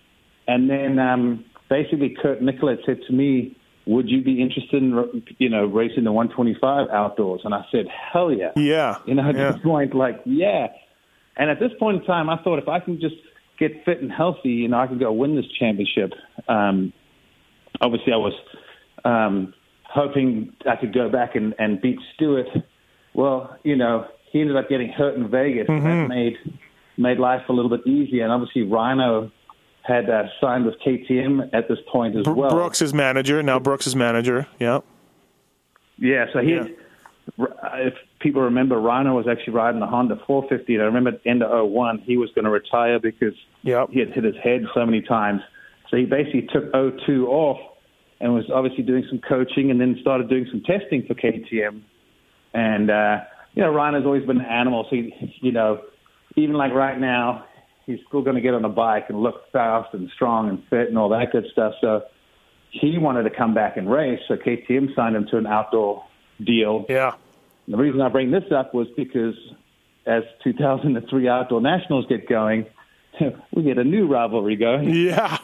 and 0.46 0.70
then 0.70 1.00
um, 1.00 1.46
basically 1.70 2.18
Kurt 2.22 2.42
Nicollet 2.42 2.80
said 2.86 3.00
to 3.08 3.14
me, 3.14 3.56
would 3.86 4.10
you 4.10 4.22
be 4.22 4.42
interested 4.42 4.84
in, 4.84 5.24
you 5.38 5.48
know, 5.48 5.66
racing 5.66 6.04
the 6.04 6.12
125 6.12 6.90
outdoors? 6.90 7.42
And 7.46 7.54
I 7.56 7.64
said, 7.72 7.86
hell 7.88 8.32
yeah. 8.32 8.52
Yeah. 8.58 8.98
You 9.06 9.16
know, 9.16 9.30
at 9.30 9.36
yeah. 9.36 9.52
this 9.54 9.62
point, 9.62 9.96
like, 9.96 10.20
yeah. 10.26 10.68
And 11.38 11.50
at 11.50 11.60
this 11.60 11.72
point 11.80 12.02
in 12.02 12.06
time, 12.06 12.30
I 12.30 12.44
thought 12.44 12.60
if 12.60 12.68
I 12.68 12.82
can 12.82 13.00
just 13.00 13.16
get 13.58 13.86
fit 13.86 14.02
and 14.02 14.12
healthy, 14.12 14.50
you 14.50 14.68
know, 14.68 14.80
I 14.80 14.88
could 14.88 15.00
go 15.00 15.14
win 15.14 15.36
this 15.36 15.48
championship. 15.58 16.12
Um, 16.48 16.92
obviously, 17.82 18.14
I 18.14 18.18
was 18.18 18.34
um, 19.06 19.54
hoping 19.84 20.54
I 20.70 20.76
could 20.76 20.94
go 20.94 21.10
back 21.10 21.36
and, 21.36 21.54
and 21.60 21.82
beat 21.82 21.98
Stewart. 22.16 22.48
Well, 23.14 23.58
you 23.64 23.76
know, 23.76 24.06
he 24.32 24.42
ended 24.42 24.56
up 24.56 24.70
getting 24.70 24.90
hurt 24.90 25.16
in 25.16 25.30
Vegas, 25.30 25.66
and 25.68 25.86
that 25.86 26.08
made 26.08 26.36
made 26.98 27.18
life 27.18 27.42
a 27.50 27.54
little 27.54 27.70
bit 27.76 27.86
easier. 27.88 28.24
And 28.24 28.32
obviously, 28.32 28.64
Rhino 28.64 29.32
had 29.84 30.10
uh, 30.10 30.24
signed 30.42 30.66
with 30.66 30.76
KTM 30.86 31.50
at 31.54 31.68
this 31.68 31.80
point 31.92 32.16
as 32.16 32.24
Br- 32.26 32.32
well. 32.34 32.50
Brooks 32.52 32.82
is 32.82 32.94
manager. 32.94 33.42
Now 33.42 33.58
Brooks 33.60 33.88
is 33.88 33.96
manager. 33.96 34.48
Yeah. 34.60 34.80
Yeah, 35.98 36.26
so 36.32 36.40
he, 36.40 36.54
Yeah. 36.56 36.66
if 37.76 37.94
people 38.20 38.42
remember, 38.44 38.78
Rhino 38.80 39.16
was 39.16 39.28
actually 39.28 39.54
riding 39.54 39.80
the 39.80 39.88
Honda 39.88 40.20
450. 40.28 40.76
And 40.76 40.84
I 40.84 40.86
remember 40.86 41.10
at 41.12 41.24
the 41.24 41.30
end 41.30 41.42
of 41.44 41.70
01, 41.70 42.00
he 42.00 42.18
was 42.18 42.30
going 42.36 42.46
to 42.46 42.52
retire 42.52 43.00
because 43.00 43.34
Yep. 43.64 43.90
he 43.92 44.00
had 44.00 44.10
hit 44.12 44.24
his 44.24 44.36
head 44.44 44.64
so 44.74 44.86
many 44.86 45.02
times. 45.02 45.42
So 45.90 45.98
he 45.98 46.06
basically 46.06 46.48
took 46.54 46.72
O2 46.74 47.26
off 47.28 47.60
and 48.20 48.34
was 48.34 48.46
obviously 48.54 48.84
doing 48.84 49.06
some 49.10 49.20
coaching 49.20 49.72
and 49.72 49.80
then 49.80 49.98
started 50.02 50.30
doing 50.30 50.46
some 50.52 50.62
testing 50.62 51.06
for 51.08 51.16
KTM. 51.16 51.82
And, 52.54 52.90
uh, 52.90 53.22
you 53.54 53.64
know, 53.64 53.72
Ryan 53.72 53.96
has 53.96 54.06
always 54.06 54.26
been 54.26 54.40
an 54.40 54.46
animal. 54.46 54.86
So, 54.90 54.96
he, 54.96 55.14
you 55.42 55.52
know, 55.52 55.82
even 56.36 56.56
like 56.56 56.74
right 56.74 57.00
now, 57.00 57.46
he's 57.86 58.00
still 58.08 58.22
going 58.22 58.36
to 58.36 58.42
get 58.42 58.54
on 58.54 58.64
a 58.66 58.70
bike 58.70 59.06
and 59.10 59.22
look 59.22 59.52
fast 59.52 59.94
and 59.94 60.10
strong 60.14 60.50
and 60.50 60.64
fit 60.70 60.90
and 60.90 60.98
all 60.98 61.10
that 61.10 61.32
good 61.32 61.46
stuff. 61.52 61.74
So 61.82 62.04
he 62.72 62.98
wanted 62.98 63.24
to 63.24 63.32
come 63.32 63.54
back 63.54 63.78
and 63.78 63.90
race. 63.90 64.20
So 64.28 64.36
KTM 64.36 64.96
signed 64.96 65.16
him 65.16 65.26
to 65.32 65.38
an 65.38 65.48
outdoor 65.48 66.06
deal. 66.44 66.86
Yeah. 66.88 67.16
The 67.68 67.78
reason 67.78 68.02
I 68.02 68.10
bring 68.10 68.32
this 68.32 68.52
up 68.56 68.74
was 68.74 68.88
because 68.96 69.36
as 70.06 70.24
2003 70.44 71.28
outdoor 71.28 71.62
nationals 71.62 72.06
get 72.08 72.28
going, 72.28 72.66
we 73.56 73.64
get 73.64 73.78
a 73.78 73.84
new 73.84 74.08
rivalry 74.08 74.56
going. 74.56 74.90
Yeah. 74.90 75.38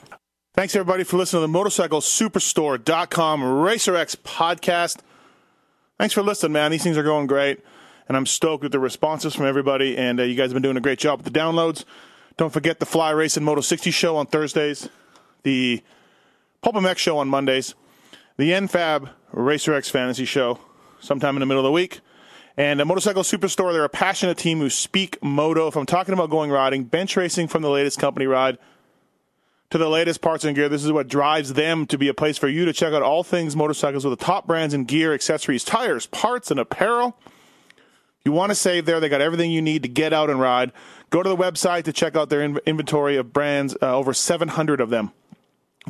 Thanks 0.65 0.75
everybody 0.75 1.03
for 1.03 1.17
listening 1.17 1.43
to 1.43 1.51
the 1.51 1.59
motorcyclesuperstore.com 1.59 3.41
RacerX 3.43 4.15
podcast. 4.15 4.97
Thanks 5.99 6.11
for 6.11 6.23
listening, 6.23 6.53
man. 6.53 6.71
These 6.71 6.81
things 6.81 6.97
are 6.97 7.03
going 7.03 7.27
great, 7.27 7.63
and 8.07 8.17
I'm 8.17 8.25
stoked 8.25 8.63
with 8.63 8.71
the 8.71 8.79
responses 8.79 9.35
from 9.35 9.45
everybody. 9.45 9.95
And 9.95 10.19
uh, 10.19 10.23
you 10.23 10.33
guys 10.33 10.45
have 10.49 10.53
been 10.53 10.63
doing 10.63 10.75
a 10.75 10.81
great 10.81 10.97
job 10.97 11.19
with 11.19 11.31
the 11.31 11.39
downloads. 11.39 11.85
Don't 12.37 12.51
forget 12.51 12.79
the 12.79 12.87
Fly 12.87 13.11
Racing 13.11 13.43
Moto 13.43 13.61
60 13.61 13.91
show 13.91 14.17
on 14.17 14.25
Thursdays, 14.25 14.89
the 15.43 15.83
Pulp 16.63 16.77
MX 16.77 16.97
show 16.97 17.19
on 17.19 17.27
Mondays, 17.27 17.75
the 18.37 18.49
NFAB 18.49 19.11
RacerX 19.35 19.91
Fantasy 19.91 20.25
show 20.25 20.57
sometime 20.99 21.35
in 21.35 21.41
the 21.41 21.45
middle 21.45 21.61
of 21.61 21.65
the 21.65 21.71
week. 21.71 21.99
And 22.57 22.81
a 22.81 22.85
Motorcycle 22.85 23.21
Superstore, 23.21 23.71
they're 23.71 23.83
a 23.83 23.89
passionate 23.89 24.39
team 24.39 24.57
who 24.57 24.71
speak 24.71 25.21
moto. 25.21 25.67
If 25.67 25.75
I'm 25.75 25.85
talking 25.85 26.15
about 26.15 26.31
going 26.31 26.49
riding, 26.49 26.85
bench 26.85 27.15
racing 27.15 27.49
from 27.49 27.61
the 27.61 27.69
latest 27.69 27.99
company 27.99 28.25
ride 28.25 28.57
to 29.71 29.77
the 29.77 29.89
latest 29.89 30.21
parts 30.21 30.43
and 30.43 30.55
gear, 30.55 30.69
this 30.69 30.83
is 30.83 30.91
what 30.91 31.07
drives 31.07 31.53
them 31.53 31.85
to 31.87 31.97
be 31.97 32.07
a 32.07 32.13
place 32.13 32.37
for 32.37 32.47
you 32.47 32.65
to 32.65 32.73
check 32.73 32.93
out 32.93 33.01
all 33.01 33.23
things 33.23 33.55
motorcycles 33.55 34.05
with 34.05 34.17
the 34.17 34.25
top 34.25 34.45
brands 34.45 34.73
in 34.73 34.85
gear, 34.85 35.13
accessories, 35.13 35.63
tires, 35.63 36.05
parts, 36.05 36.51
and 36.51 36.59
apparel. 36.59 37.17
You 38.23 38.31
want 38.31 38.51
to 38.51 38.55
save 38.55 38.85
there. 38.85 38.99
They 38.99 39.09
got 39.09 39.21
everything 39.21 39.51
you 39.51 39.61
need 39.61 39.83
to 39.83 39.89
get 39.89 40.13
out 40.13 40.29
and 40.29 40.39
ride. 40.39 40.71
Go 41.11 41.21
to 41.21 41.29
the 41.29 41.37
website 41.37 41.83
to 41.83 41.93
check 41.93 42.15
out 42.15 42.29
their 42.29 42.41
in- 42.41 42.59
inventory 42.65 43.17
of 43.17 43.33
brands, 43.33 43.75
uh, 43.81 43.95
over 43.95 44.13
700 44.13 44.81
of 44.81 44.89
them. 44.89 45.11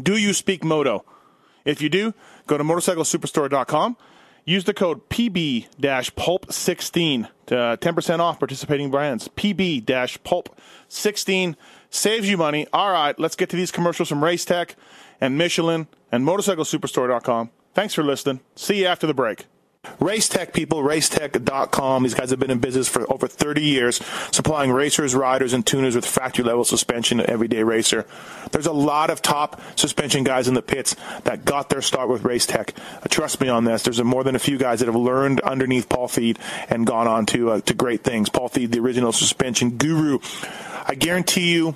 Do 0.02 0.18
you 0.18 0.34
speak 0.34 0.64
moto? 0.64 1.06
If 1.64 1.82
you 1.82 1.90
do, 1.90 2.14
go 2.48 2.58
to 2.58 2.64
motorcyclesuperstore.com. 2.64 3.98
Use 4.48 4.66
the 4.66 4.74
code 4.74 5.10
PB-Pulp16 5.10 7.30
to 7.48 7.58
uh, 7.58 7.78
10% 7.78 8.20
off 8.20 8.38
participating 8.38 8.92
brands. 8.92 9.28
PB-Pulp16 9.30 11.56
saves 11.96 12.30
you 12.30 12.38
money. 12.38 12.68
All 12.74 12.92
right, 12.92 13.18
let's 13.20 13.36
get 13.36 13.50
to 13.50 13.56
these 13.56 13.72
commercials 13.72 14.10
from 14.10 14.22
Racetech 14.22 14.76
and 15.22 15.38
Michelin 15.38 15.88
and 16.12 16.26
MotorcycleSuperstore.com. 16.26 17.50
Thanks 17.74 17.94
for 17.94 18.04
listening. 18.04 18.42
See 18.56 18.82
you 18.82 18.86
after 18.86 19.08
the 19.08 19.14
break. 19.14 19.46
Racetech 20.00 20.54
people, 20.54 20.82
racetech.com. 20.82 22.04
These 22.04 22.14
guys 22.14 22.32
have 22.32 22.40
been 22.40 22.52
in 22.52 22.60
business 22.60 22.88
for 22.88 23.12
over 23.12 23.28
30 23.28 23.62
years, 23.62 23.98
supplying 24.32 24.72
racers, 24.72 25.16
riders, 25.16 25.54
and 25.54 25.66
tuners 25.66 25.96
with 25.96 26.06
factory 26.06 26.44
level 26.44 26.64
suspension 26.66 27.20
to 27.20 27.30
everyday 27.30 27.64
racer. 27.64 28.06
There's 28.52 28.66
a 28.66 28.74
lot 28.74 29.10
of 29.10 29.22
top 29.22 29.62
suspension 29.76 30.24
guys 30.24 30.48
in 30.48 30.54
the 30.54 30.62
pits 30.62 30.96
that 31.24 31.46
got 31.46 31.70
their 31.70 31.82
start 31.82 32.10
with 32.10 32.24
Racetech. 32.24 32.76
Uh, 32.78 33.08
trust 33.10 33.40
me 33.42 33.48
on 33.48 33.64
this. 33.64 33.84
There's 33.84 34.04
more 34.04 34.24
than 34.24 34.36
a 34.36 34.40
few 34.40 34.58
guys 34.58 34.80
that 34.80 34.88
have 34.88 34.96
learned 34.96 35.42
underneath 35.42 35.88
Paul 35.88 36.08
Thede 36.08 36.40
and 36.70 36.86
gone 36.86 37.08
on 37.08 37.26
to, 37.28 37.52
uh, 37.52 37.62
to 37.62 37.74
great 37.74 38.04
things. 38.04 38.30
Paul 38.30 38.50
Thede, 38.50 38.72
the 38.72 38.80
original 38.80 39.12
suspension 39.12 39.78
guru. 39.78 40.20
I 40.88 40.96
guarantee 40.96 41.54
you, 41.54 41.76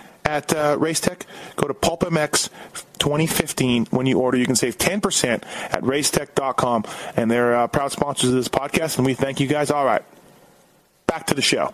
At 0.25 0.53
uh, 0.53 0.77
Racetech, 0.77 1.23
go 1.55 1.67
to 1.67 1.73
PulpMX 1.73 2.49
2015. 2.99 3.87
When 3.87 4.05
you 4.05 4.19
order, 4.19 4.37
you 4.37 4.45
can 4.45 4.55
save 4.55 4.77
10% 4.77 5.43
at 5.73 5.81
racetech.com. 5.81 6.85
And 7.15 7.31
they're 7.31 7.55
uh, 7.55 7.67
proud 7.67 7.91
sponsors 7.91 8.29
of 8.29 8.35
this 8.35 8.47
podcast, 8.47 8.97
and 8.97 9.05
we 9.05 9.13
thank 9.13 9.39
you 9.39 9.47
guys. 9.47 9.71
All 9.71 9.85
right, 9.85 10.03
back 11.07 11.27
to 11.27 11.33
the 11.33 11.41
show. 11.41 11.73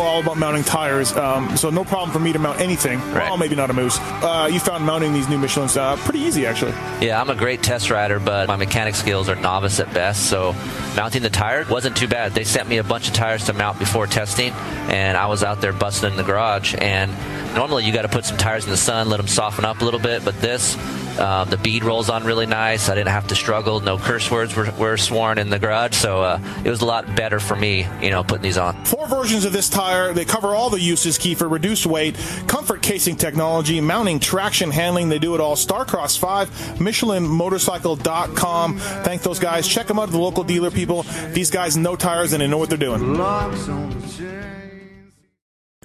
all 0.00 0.20
about 0.20 0.36
mounting 0.36 0.64
tires, 0.64 1.12
um, 1.16 1.56
so 1.56 1.70
no 1.70 1.84
problem 1.84 2.10
for 2.10 2.18
me 2.18 2.32
to 2.32 2.38
mount 2.38 2.60
anything. 2.60 2.98
Right. 2.98 3.28
Well, 3.28 3.36
maybe 3.36 3.54
not 3.54 3.70
a 3.70 3.72
moose. 3.72 3.98
Uh, 4.00 4.48
you 4.50 4.60
found 4.60 4.84
mounting 4.84 5.12
these 5.12 5.28
new 5.28 5.38
Michelins 5.38 5.76
uh, 5.76 5.96
pretty 5.96 6.20
easy, 6.20 6.46
actually. 6.46 6.72
Yeah, 7.00 7.20
I'm 7.20 7.30
a 7.30 7.34
great 7.34 7.62
test 7.62 7.90
rider, 7.90 8.20
but 8.20 8.48
my 8.48 8.56
mechanic 8.56 8.94
skills 8.94 9.28
are 9.28 9.36
novice 9.36 9.80
at 9.80 9.92
best. 9.92 10.28
So 10.28 10.54
mounting 10.96 11.22
the 11.22 11.30
tire 11.30 11.64
wasn't 11.68 11.96
too 11.96 12.08
bad. 12.08 12.32
They 12.32 12.44
sent 12.44 12.68
me 12.68 12.78
a 12.78 12.84
bunch 12.84 13.08
of 13.08 13.14
tires 13.14 13.44
to 13.46 13.52
mount 13.52 13.78
before 13.78 14.06
testing, 14.06 14.52
and 14.52 15.16
I 15.16 15.26
was 15.26 15.42
out 15.42 15.60
there 15.60 15.72
busting 15.72 16.10
in 16.10 16.16
the 16.16 16.22
garage. 16.22 16.74
And 16.78 17.12
normally 17.54 17.84
you 17.84 17.92
got 17.92 18.02
to 18.02 18.08
put 18.08 18.24
some 18.24 18.36
tires 18.36 18.64
in 18.64 18.70
the 18.70 18.76
sun, 18.76 19.08
let 19.08 19.18
them 19.18 19.28
soften 19.28 19.64
up 19.64 19.80
a 19.80 19.84
little 19.84 20.00
bit, 20.00 20.24
but 20.24 20.40
this. 20.40 20.76
Uh, 21.18 21.44
the 21.44 21.56
bead 21.56 21.84
rolls 21.84 22.10
on 22.10 22.24
really 22.24 22.46
nice. 22.46 22.88
I 22.88 22.94
didn't 22.94 23.10
have 23.10 23.28
to 23.28 23.34
struggle. 23.34 23.80
No 23.80 23.98
curse 23.98 24.30
words 24.30 24.54
were, 24.56 24.70
were 24.78 24.96
sworn 24.96 25.38
in 25.38 25.50
the 25.50 25.58
garage, 25.58 25.94
so 25.94 26.22
uh, 26.22 26.40
it 26.64 26.70
was 26.70 26.80
a 26.80 26.86
lot 26.86 27.14
better 27.14 27.38
for 27.38 27.56
me, 27.56 27.86
you 28.02 28.10
know, 28.10 28.24
putting 28.24 28.42
these 28.42 28.58
on. 28.58 28.84
Four 28.84 29.06
versions 29.06 29.44
of 29.44 29.52
this 29.52 29.68
tire. 29.68 30.12
They 30.12 30.24
cover 30.24 30.54
all 30.54 30.70
the 30.70 30.80
uses, 30.80 31.18
Keefer 31.18 31.48
Reduced 31.48 31.86
weight, 31.86 32.16
comfort 32.46 32.82
casing 32.82 33.16
technology, 33.16 33.80
mounting, 33.80 34.18
traction, 34.18 34.70
handling. 34.70 35.08
They 35.08 35.18
do 35.18 35.34
it 35.34 35.40
all. 35.40 35.56
Starcross 35.56 36.18
5, 36.18 36.50
MichelinMotorcycle.com. 36.78 38.78
Thank 38.78 39.22
those 39.22 39.38
guys. 39.38 39.68
Check 39.68 39.86
them 39.86 39.98
out 39.98 40.08
at 40.08 40.12
the 40.12 40.18
local 40.18 40.44
dealer, 40.44 40.70
people. 40.70 41.04
These 41.32 41.50
guys 41.50 41.76
know 41.76 41.96
tires 41.96 42.32
and 42.32 42.42
they 42.42 42.48
know 42.48 42.58
what 42.58 42.68
they're 42.68 42.78
doing. 42.78 43.16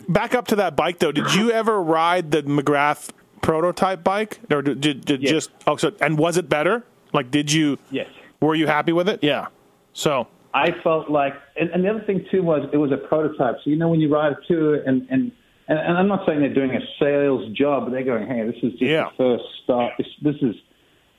Back 0.07 0.34
up 0.34 0.47
to 0.47 0.55
that 0.55 0.75
bike, 0.75 0.97
though. 0.97 1.11
Did 1.11 1.36
you 1.36 1.51
ever 1.51 1.82
ride 1.82 2.32
the 2.32 2.41
McGrath 2.41 3.09
prototype 3.41 4.03
bike, 4.03 4.39
or 4.51 4.61
did, 4.61 4.81
did, 4.81 5.05
did 5.05 5.21
Yes. 5.21 5.31
just? 5.31 5.51
Oh, 5.67 5.75
so 5.77 5.91
and 6.01 6.17
was 6.17 6.37
it 6.37 6.49
better? 6.49 6.83
Like, 7.13 7.31
did 7.31 7.51
you? 7.51 7.77
Yes. 7.91 8.07
Were 8.41 8.55
you 8.55 8.67
happy 8.67 8.91
with 8.93 9.09
it? 9.09 9.19
Yeah. 9.23 9.47
So 9.93 10.27
I 10.53 10.71
felt 10.83 11.09
like, 11.09 11.33
and, 11.59 11.69
and 11.71 11.83
the 11.83 11.89
other 11.89 12.01
thing 12.01 12.25
too 12.31 12.43
was 12.43 12.69
it 12.71 12.77
was 12.77 12.91
a 12.91 12.97
prototype. 12.97 13.55
So 13.63 13.69
you 13.69 13.75
know 13.75 13.89
when 13.89 13.99
you 13.99 14.13
ride 14.13 14.35
to 14.47 14.73
it, 14.73 14.83
and 14.85 15.07
and 15.09 15.31
and, 15.67 15.77
and 15.79 15.97
I'm 15.97 16.07
not 16.07 16.25
saying 16.25 16.39
they're 16.39 16.53
doing 16.53 16.71
a 16.75 16.81
sales 16.99 17.51
job, 17.55 17.85
but 17.85 17.91
they're 17.91 18.03
going, 18.03 18.27
hey, 18.27 18.45
this 18.45 18.55
is 18.63 18.71
just 18.73 18.81
Yeah. 18.83 19.09
the 19.17 19.17
first 19.17 19.43
start. 19.63 19.93
This, 19.97 20.07
this 20.21 20.35
is 20.41 20.55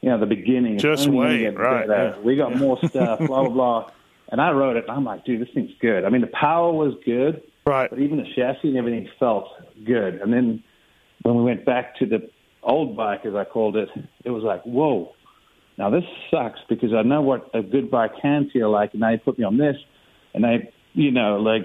you 0.00 0.08
know 0.10 0.18
the 0.18 0.26
beginning. 0.26 0.78
Just 0.78 1.08
wait, 1.08 1.46
right, 1.50 1.88
yeah. 1.88 2.18
We 2.18 2.36
got 2.36 2.56
more 2.56 2.78
stuff. 2.84 3.18
blah 3.18 3.44
blah 3.44 3.48
blah. 3.48 3.90
And 4.32 4.40
I 4.40 4.52
wrote 4.52 4.76
it, 4.76 4.84
and 4.86 4.92
I'm 4.96 5.02
like, 5.02 5.24
dude, 5.24 5.40
this 5.40 5.48
thing's 5.54 5.72
good. 5.80 6.04
I 6.04 6.08
mean, 6.08 6.20
the 6.20 6.28
power 6.28 6.70
was 6.72 6.94
good, 7.04 7.42
right. 7.66 7.90
but 7.90 7.98
even 7.98 8.16
the 8.18 8.26
chassis 8.36 8.68
and 8.68 8.76
everything 8.76 9.08
felt 9.18 9.48
good. 9.84 10.20
And 10.22 10.32
then 10.32 10.62
when 11.22 11.36
we 11.36 11.42
went 11.44 11.64
back 11.64 11.96
to 11.96 12.06
the 12.06 12.28
old 12.62 12.96
bike, 12.96 13.24
as 13.24 13.34
I 13.34 13.44
called 13.44 13.76
it, 13.76 13.88
it 14.24 14.30
was 14.30 14.42
like, 14.42 14.62
whoa. 14.64 15.12
Now 15.78 15.88
this 15.90 16.04
sucks 16.30 16.60
because 16.68 16.92
I 16.92 17.02
know 17.02 17.22
what 17.22 17.48
a 17.54 17.62
good 17.62 17.90
bike 17.90 18.12
can 18.20 18.50
feel 18.52 18.70
like, 18.70 18.92
and 18.92 19.00
now 19.00 19.10
you 19.10 19.18
put 19.18 19.38
me 19.38 19.44
on 19.44 19.56
this. 19.56 19.76
and 20.34 20.44
I, 20.46 20.70
you 20.92 21.10
know, 21.10 21.38
like 21.38 21.64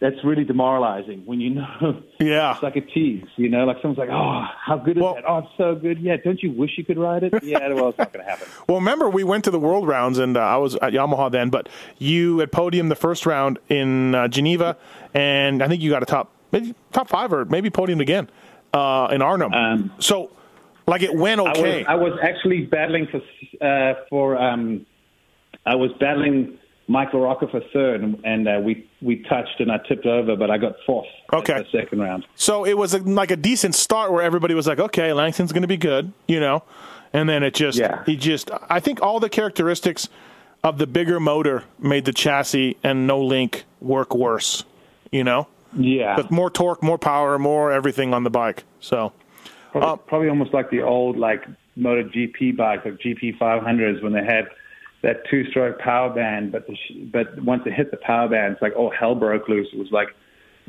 that's 0.00 0.16
really 0.24 0.44
demoralizing 0.44 1.22
when 1.26 1.40
you 1.40 1.50
know 1.54 2.02
Yeah. 2.18 2.52
it's 2.54 2.62
like 2.62 2.76
a 2.76 2.80
tease, 2.80 3.24
you 3.36 3.48
know, 3.50 3.64
like 3.64 3.76
someone's 3.82 3.98
like, 3.98 4.08
oh, 4.10 4.44
how 4.66 4.76
good 4.78 4.96
is 4.96 5.02
Well- 5.02 5.14
that? 5.14 5.24
Oh, 5.28 5.38
it's 5.38 5.48
so 5.58 5.74
good. 5.74 5.98
Yeah, 6.00 6.16
don't 6.22 6.42
you 6.42 6.52
wish 6.52 6.72
you 6.78 6.84
could 6.84 6.98
ride 6.98 7.22
it? 7.22 7.34
Yeah, 7.42 7.68
well, 7.74 7.90
it's 7.90 7.98
not 7.98 8.12
going 8.12 8.24
to 8.24 8.30
happen. 8.30 8.48
Well, 8.68 8.78
remember 8.78 9.10
we 9.10 9.24
went 9.24 9.44
to 9.44 9.50
the 9.50 9.58
World 9.58 9.86
Rounds, 9.88 10.18
and 10.18 10.36
uh, 10.36 10.40
I 10.40 10.56
was 10.56 10.74
at 10.76 10.92
Yamaha 10.92 11.30
then. 11.30 11.50
But 11.50 11.68
you 11.98 12.38
had 12.38 12.52
podium 12.52 12.88
the 12.88 12.94
first 12.94 13.26
round 13.26 13.58
in 13.68 14.14
uh, 14.14 14.28
Geneva, 14.28 14.76
and 15.12 15.62
I 15.62 15.68
think 15.68 15.82
you 15.82 15.90
got 15.90 16.02
a 16.02 16.06
top, 16.06 16.30
maybe 16.52 16.74
top 16.92 17.08
five 17.08 17.32
or 17.32 17.44
maybe 17.44 17.70
podiumed 17.70 18.00
again 18.00 18.28
uh, 18.72 19.08
in 19.12 19.22
Arnhem. 19.22 19.52
Um, 19.52 19.92
so, 19.98 20.30
like 20.86 21.02
it 21.02 21.14
went 21.14 21.40
okay. 21.40 21.84
I 21.84 21.94
was 21.94 22.10
I 22.10 22.12
was 22.12 22.18
actually 22.22 22.62
battling 22.66 23.06
for 23.06 23.20
uh, 23.66 23.94
for 24.08 24.36
um, 24.36 24.86
I 25.66 25.74
was 25.74 25.90
battling 26.00 26.58
Michael 26.88 27.20
Rocker 27.20 27.46
for 27.46 27.60
third, 27.72 28.02
and, 28.02 28.20
and 28.24 28.48
uh, 28.48 28.60
we 28.62 28.88
we 29.00 29.22
touched 29.22 29.60
and 29.60 29.70
I 29.70 29.78
tipped 29.88 30.06
over, 30.06 30.34
but 30.36 30.50
I 30.50 30.58
got 30.58 30.74
fourth. 30.84 31.06
Okay. 31.32 31.62
the 31.62 31.78
second 31.78 32.00
round. 32.00 32.26
So 32.34 32.66
it 32.66 32.76
was 32.76 32.94
a, 32.94 32.98
like 32.98 33.30
a 33.30 33.36
decent 33.36 33.74
start 33.76 34.12
where 34.12 34.22
everybody 34.22 34.54
was 34.54 34.66
like, 34.66 34.80
okay, 34.80 35.12
Langston's 35.12 35.52
going 35.52 35.62
to 35.62 35.68
be 35.68 35.76
good, 35.76 36.12
you 36.26 36.40
know, 36.40 36.64
and 37.12 37.28
then 37.28 37.42
it 37.44 37.54
just, 37.54 37.78
Yeah. 37.78 38.04
he 38.04 38.16
just, 38.16 38.50
I 38.68 38.80
think 38.80 39.00
all 39.00 39.20
the 39.20 39.28
characteristics 39.28 40.08
of 40.64 40.78
the 40.78 40.86
bigger 40.86 41.20
motor 41.20 41.64
made 41.78 42.04
the 42.04 42.12
chassis 42.12 42.76
and 42.82 43.06
no 43.06 43.22
link 43.22 43.64
work 43.80 44.14
worse, 44.14 44.64
you 45.12 45.22
know, 45.24 45.46
Yeah, 45.76 46.16
but 46.16 46.30
more 46.30 46.50
torque, 46.50 46.82
more 46.82 46.98
power, 46.98 47.38
more 47.38 47.70
everything 47.70 48.12
on 48.12 48.24
the 48.24 48.30
bike. 48.30 48.64
So 48.80 49.12
probably, 49.72 49.88
uh, 49.88 49.96
probably 49.96 50.28
almost 50.28 50.52
like 50.52 50.70
the 50.70 50.82
old 50.82 51.16
like 51.16 51.44
Moto 51.76 52.08
GP 52.08 52.56
bikes, 52.56 52.84
like 52.84 52.98
GP 52.98 53.38
500s, 53.38 54.02
when 54.02 54.12
they 54.12 54.24
had 54.24 54.48
that 55.02 55.22
two-stroke 55.30 55.78
power 55.78 56.10
band, 56.10 56.52
but 56.52 56.66
the 56.66 56.74
sh- 56.74 57.04
but 57.12 57.40
once 57.42 57.62
it 57.66 57.72
hit 57.72 57.90
the 57.90 57.96
power 57.98 58.28
band, 58.28 58.54
it's 58.54 58.62
like 58.62 58.74
oh 58.76 58.90
hell 58.90 59.14
broke 59.14 59.48
loose. 59.48 59.68
It 59.72 59.78
was 59.78 59.90
like 59.92 60.08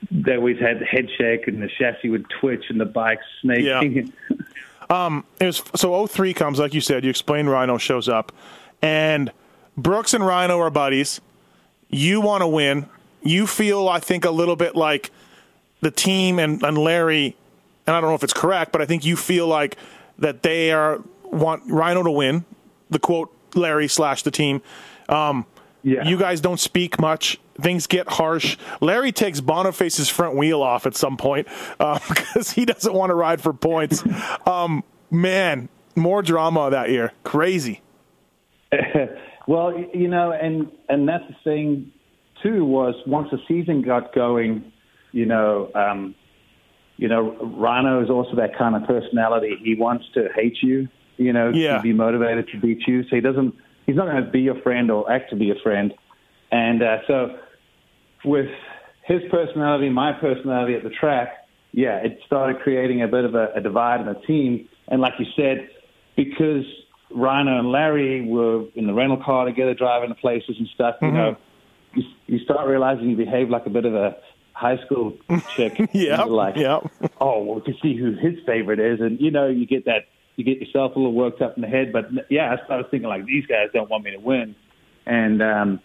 they 0.10 0.36
always 0.36 0.60
had 0.60 0.80
the 0.80 0.86
head 0.86 1.08
shake 1.18 1.48
and 1.48 1.62
the 1.62 1.70
chassis 1.80 2.10
would 2.10 2.26
twitch 2.40 2.66
and 2.70 2.80
the 2.80 2.86
bike 2.86 3.20
snaking. 3.42 4.14
Um, 4.90 5.24
it 5.40 5.46
was, 5.46 5.64
so 5.74 6.06
03 6.06 6.34
comes, 6.34 6.60
like 6.60 6.74
you 6.74 6.82
said, 6.82 7.06
you 7.06 7.10
explained 7.10 7.50
Rhino 7.50 7.78
shows 7.78 8.10
up, 8.10 8.34
and 8.82 9.32
Brooks 9.78 10.14
and 10.14 10.26
Rhino 10.26 10.60
are 10.60 10.70
buddies. 10.70 11.22
You 11.88 12.20
want 12.20 12.42
to 12.42 12.48
win. 12.48 12.90
You 13.22 13.48
feel, 13.48 13.88
I 13.88 14.00
think, 14.00 14.26
a 14.26 14.32
little 14.32 14.56
bit 14.56 14.76
like 14.76 15.12
the 15.82 15.92
team 15.92 16.40
and, 16.40 16.62
and 16.64 16.78
Larry, 16.78 17.36
and 17.88 17.96
I 17.96 18.02
don't 18.02 18.10
know 18.10 18.16
if 18.16 18.24
it's 18.24 18.34
correct, 18.34 18.72
but 18.72 18.82
I 18.82 18.86
think 18.86 19.06
you 19.06 19.16
feel 19.16 19.48
like 19.48 19.78
that 20.20 20.44
they 20.44 20.72
are 20.72 21.02
want 21.24 21.64
Rhino 21.68 22.04
to 22.04 22.12
win. 22.12 22.46
The 22.90 23.00
quote 23.00 23.34
Larry 23.56 23.88
slash 23.88 24.24
the 24.24 24.32
team. 24.32 24.62
Um, 25.10 25.46
Yeah. 25.84 26.08
You 26.08 26.18
guys 26.18 26.42
don't 26.42 26.60
speak 26.60 27.00
much. 27.00 27.40
Things 27.60 27.88
get 27.88 28.08
harsh. 28.08 28.58
Larry 28.82 29.12
takes 29.12 29.42
Boniface's 29.42 30.10
front 30.10 30.36
wheel 30.36 30.62
off 30.62 30.86
at 30.86 30.96
some 30.96 31.18
point 31.18 31.48
uh, 31.80 32.00
because 32.08 32.52
he 32.52 32.66
doesn't 32.66 32.94
want 32.94 33.10
to 33.10 33.16
ride 33.16 33.42
for 33.42 33.54
points. 33.54 34.04
Um, 34.46 34.84
man, 35.10 35.70
more 35.96 36.22
drama 36.22 36.70
that 36.72 36.90
year. 36.90 37.14
Crazy. 37.24 37.82
well, 39.48 39.78
you 39.94 40.08
know, 40.08 40.32
and 40.32 40.72
and 40.90 41.08
that's 41.08 41.24
the 41.28 41.36
thing 41.44 41.92
too 42.44 42.66
was 42.66 42.96
once 43.06 43.30
the 43.32 43.40
season 43.48 43.82
got 43.82 44.14
going, 44.14 44.72
you 45.12 45.26
know, 45.26 45.70
um, 45.76 46.16
you 46.98 47.08
know, 47.08 47.36
Rhino 47.58 48.04
is 48.04 48.10
also 48.10 48.36
that 48.36 48.58
kind 48.58 48.76
of 48.76 48.86
personality. 48.86 49.58
He 49.64 49.76
wants 49.76 50.06
to 50.14 50.30
hate 50.36 50.58
you, 50.62 50.88
you 51.18 51.34
know, 51.34 51.50
Yeah. 51.50 51.78
to 51.78 51.82
be 51.82 51.94
motivated 51.94 52.48
to 52.50 52.60
beat 52.60 52.88
you. 52.88 53.04
So 53.04 53.16
he 53.16 53.22
doesn't. 53.22 53.56
He's 53.88 53.96
not 53.96 54.06
going 54.06 54.24
to 54.24 54.30
be 54.30 54.42
your 54.42 54.62
friend 54.62 54.92
or 54.92 55.12
act 55.12 55.32
to 55.32 55.36
be 55.36 55.50
a 55.50 55.56
friend. 55.64 55.94
And 56.52 56.84
uh, 56.84 56.98
so, 57.08 57.38
with 58.24 58.48
his 59.06 59.22
personality, 59.32 59.90
my 59.90 60.14
personality 60.14 60.76
at 60.76 60.84
the 60.84 60.92
track, 60.92 61.30
yeah, 61.72 61.98
it 61.98 62.20
started 62.26 62.62
creating 62.62 63.02
a 63.02 63.08
bit 63.08 63.26
of 63.26 63.34
a, 63.34 63.48
a 63.56 63.62
divide 63.62 64.02
in 64.02 64.06
the 64.06 64.20
team. 64.28 64.68
And 64.90 65.02
like 65.02 65.14
you 65.18 65.26
said, 65.36 65.70
because 66.16 66.66
Rhino 67.10 67.58
and 67.58 67.72
Larry 67.72 68.26
were 68.28 68.66
in 68.76 68.86
the 68.86 68.94
rental 68.94 69.22
car 69.24 69.46
together, 69.46 69.74
driving 69.74 70.10
to 70.10 70.16
places 70.16 70.56
and 70.60 70.68
stuff, 70.76 70.96
you 71.02 71.08
know, 71.12 71.38
you, 71.94 72.04
you 72.28 72.40
start 72.40 72.68
realizing 72.68 73.10
you 73.10 73.18
behave 73.18 73.50
like 73.50 73.66
a 73.66 73.70
bit 73.70 73.86
of 73.86 73.94
a 73.94 74.16
high 74.54 74.78
school 74.86 75.18
chick. 75.56 75.74
Yeah, 75.94 76.24
like, 76.24 76.56
yeah. 76.56 76.80
oh, 77.20 77.44
well, 77.44 77.62
to 77.62 77.74
see 77.82 77.98
who 77.98 78.16
his 78.16 78.40
favorite 78.46 78.80
is, 78.80 79.00
and 79.00 79.20
you 79.20 79.32
know, 79.32 79.48
you 79.48 79.66
get 79.66 79.86
that, 79.86 80.08
you 80.36 80.44
get 80.46 80.60
yourself 80.60 80.96
a 80.96 81.00
little 81.00 81.14
worked 81.14 81.42
up 81.42 81.56
in 81.56 81.62
the 81.62 81.68
head. 81.68 81.92
But 81.92 82.06
yeah, 82.30 82.56
I 82.56 82.64
started 82.66 82.90
thinking 82.92 83.10
like 83.10 83.26
these 83.26 83.46
guys 83.46 83.68
don't 83.74 83.90
want 83.90 84.04
me 84.04 84.12
to 84.12 84.20
win, 84.20 84.56
and 85.06 85.42
um, 85.42 85.80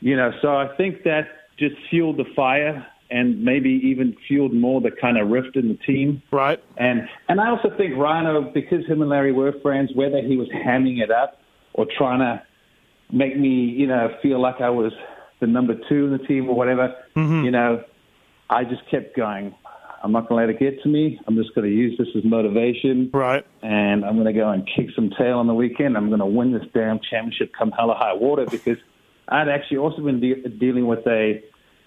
you 0.00 0.16
know, 0.16 0.32
so 0.42 0.56
I 0.56 0.74
think 0.76 1.04
that 1.04 1.28
just 1.58 1.76
fueled 1.88 2.16
the 2.16 2.24
fire, 2.34 2.86
and 3.10 3.44
maybe 3.44 3.70
even 3.84 4.16
fueled 4.26 4.52
more 4.52 4.80
the 4.80 4.90
kind 4.90 5.18
of 5.18 5.28
rift 5.28 5.56
in 5.56 5.68
the 5.68 5.78
team. 5.86 6.22
Right. 6.30 6.62
And 6.76 7.08
and 7.28 7.40
I 7.40 7.50
also 7.50 7.70
think 7.76 7.96
Rhino, 7.96 8.42
because 8.42 8.86
him 8.86 9.00
and 9.00 9.10
Larry 9.10 9.32
were 9.32 9.52
friends, 9.62 9.90
whether 9.94 10.20
he 10.20 10.36
was 10.36 10.48
hamming 10.48 11.02
it 11.02 11.10
up 11.10 11.40
or 11.74 11.86
trying 11.96 12.20
to 12.20 12.42
make 13.12 13.38
me, 13.38 13.48
you 13.48 13.86
know, 13.86 14.14
feel 14.22 14.40
like 14.40 14.60
I 14.60 14.70
was 14.70 14.92
the 15.40 15.46
number 15.46 15.74
two 15.88 16.06
in 16.06 16.12
the 16.12 16.18
team 16.18 16.48
or 16.48 16.54
whatever, 16.54 16.94
you 17.44 17.50
know, 17.50 17.82
I 18.48 18.64
just 18.64 18.82
kept 18.90 19.16
going. 19.16 19.54
I'm 20.02 20.12
not 20.12 20.28
going 20.28 20.40
to 20.40 20.46
let 20.46 20.54
it 20.54 20.60
get 20.60 20.82
to 20.82 20.88
me. 20.88 21.20
I'm 21.26 21.36
just 21.36 21.54
going 21.54 21.68
to 21.68 21.74
use 21.74 21.98
this 21.98 22.08
as 22.16 22.24
motivation. 22.24 23.10
Right. 23.12 23.44
And 23.62 24.04
I'm 24.04 24.14
going 24.14 24.26
to 24.26 24.32
go 24.32 24.48
and 24.48 24.66
kick 24.66 24.88
some 24.94 25.10
tail 25.10 25.38
on 25.38 25.46
the 25.46 25.54
weekend. 25.54 25.96
I'm 25.96 26.08
going 26.08 26.20
to 26.20 26.26
win 26.26 26.52
this 26.52 26.64
damn 26.72 27.00
championship 27.00 27.52
come 27.56 27.70
hell 27.72 27.90
or 27.90 27.96
high 27.96 28.14
water 28.14 28.46
because 28.46 28.78
I'd 29.28 29.48
actually 29.48 29.78
also 29.78 30.02
been 30.02 30.20
de- 30.20 30.48
dealing 30.48 30.86
with 30.86 31.06
a. 31.06 31.42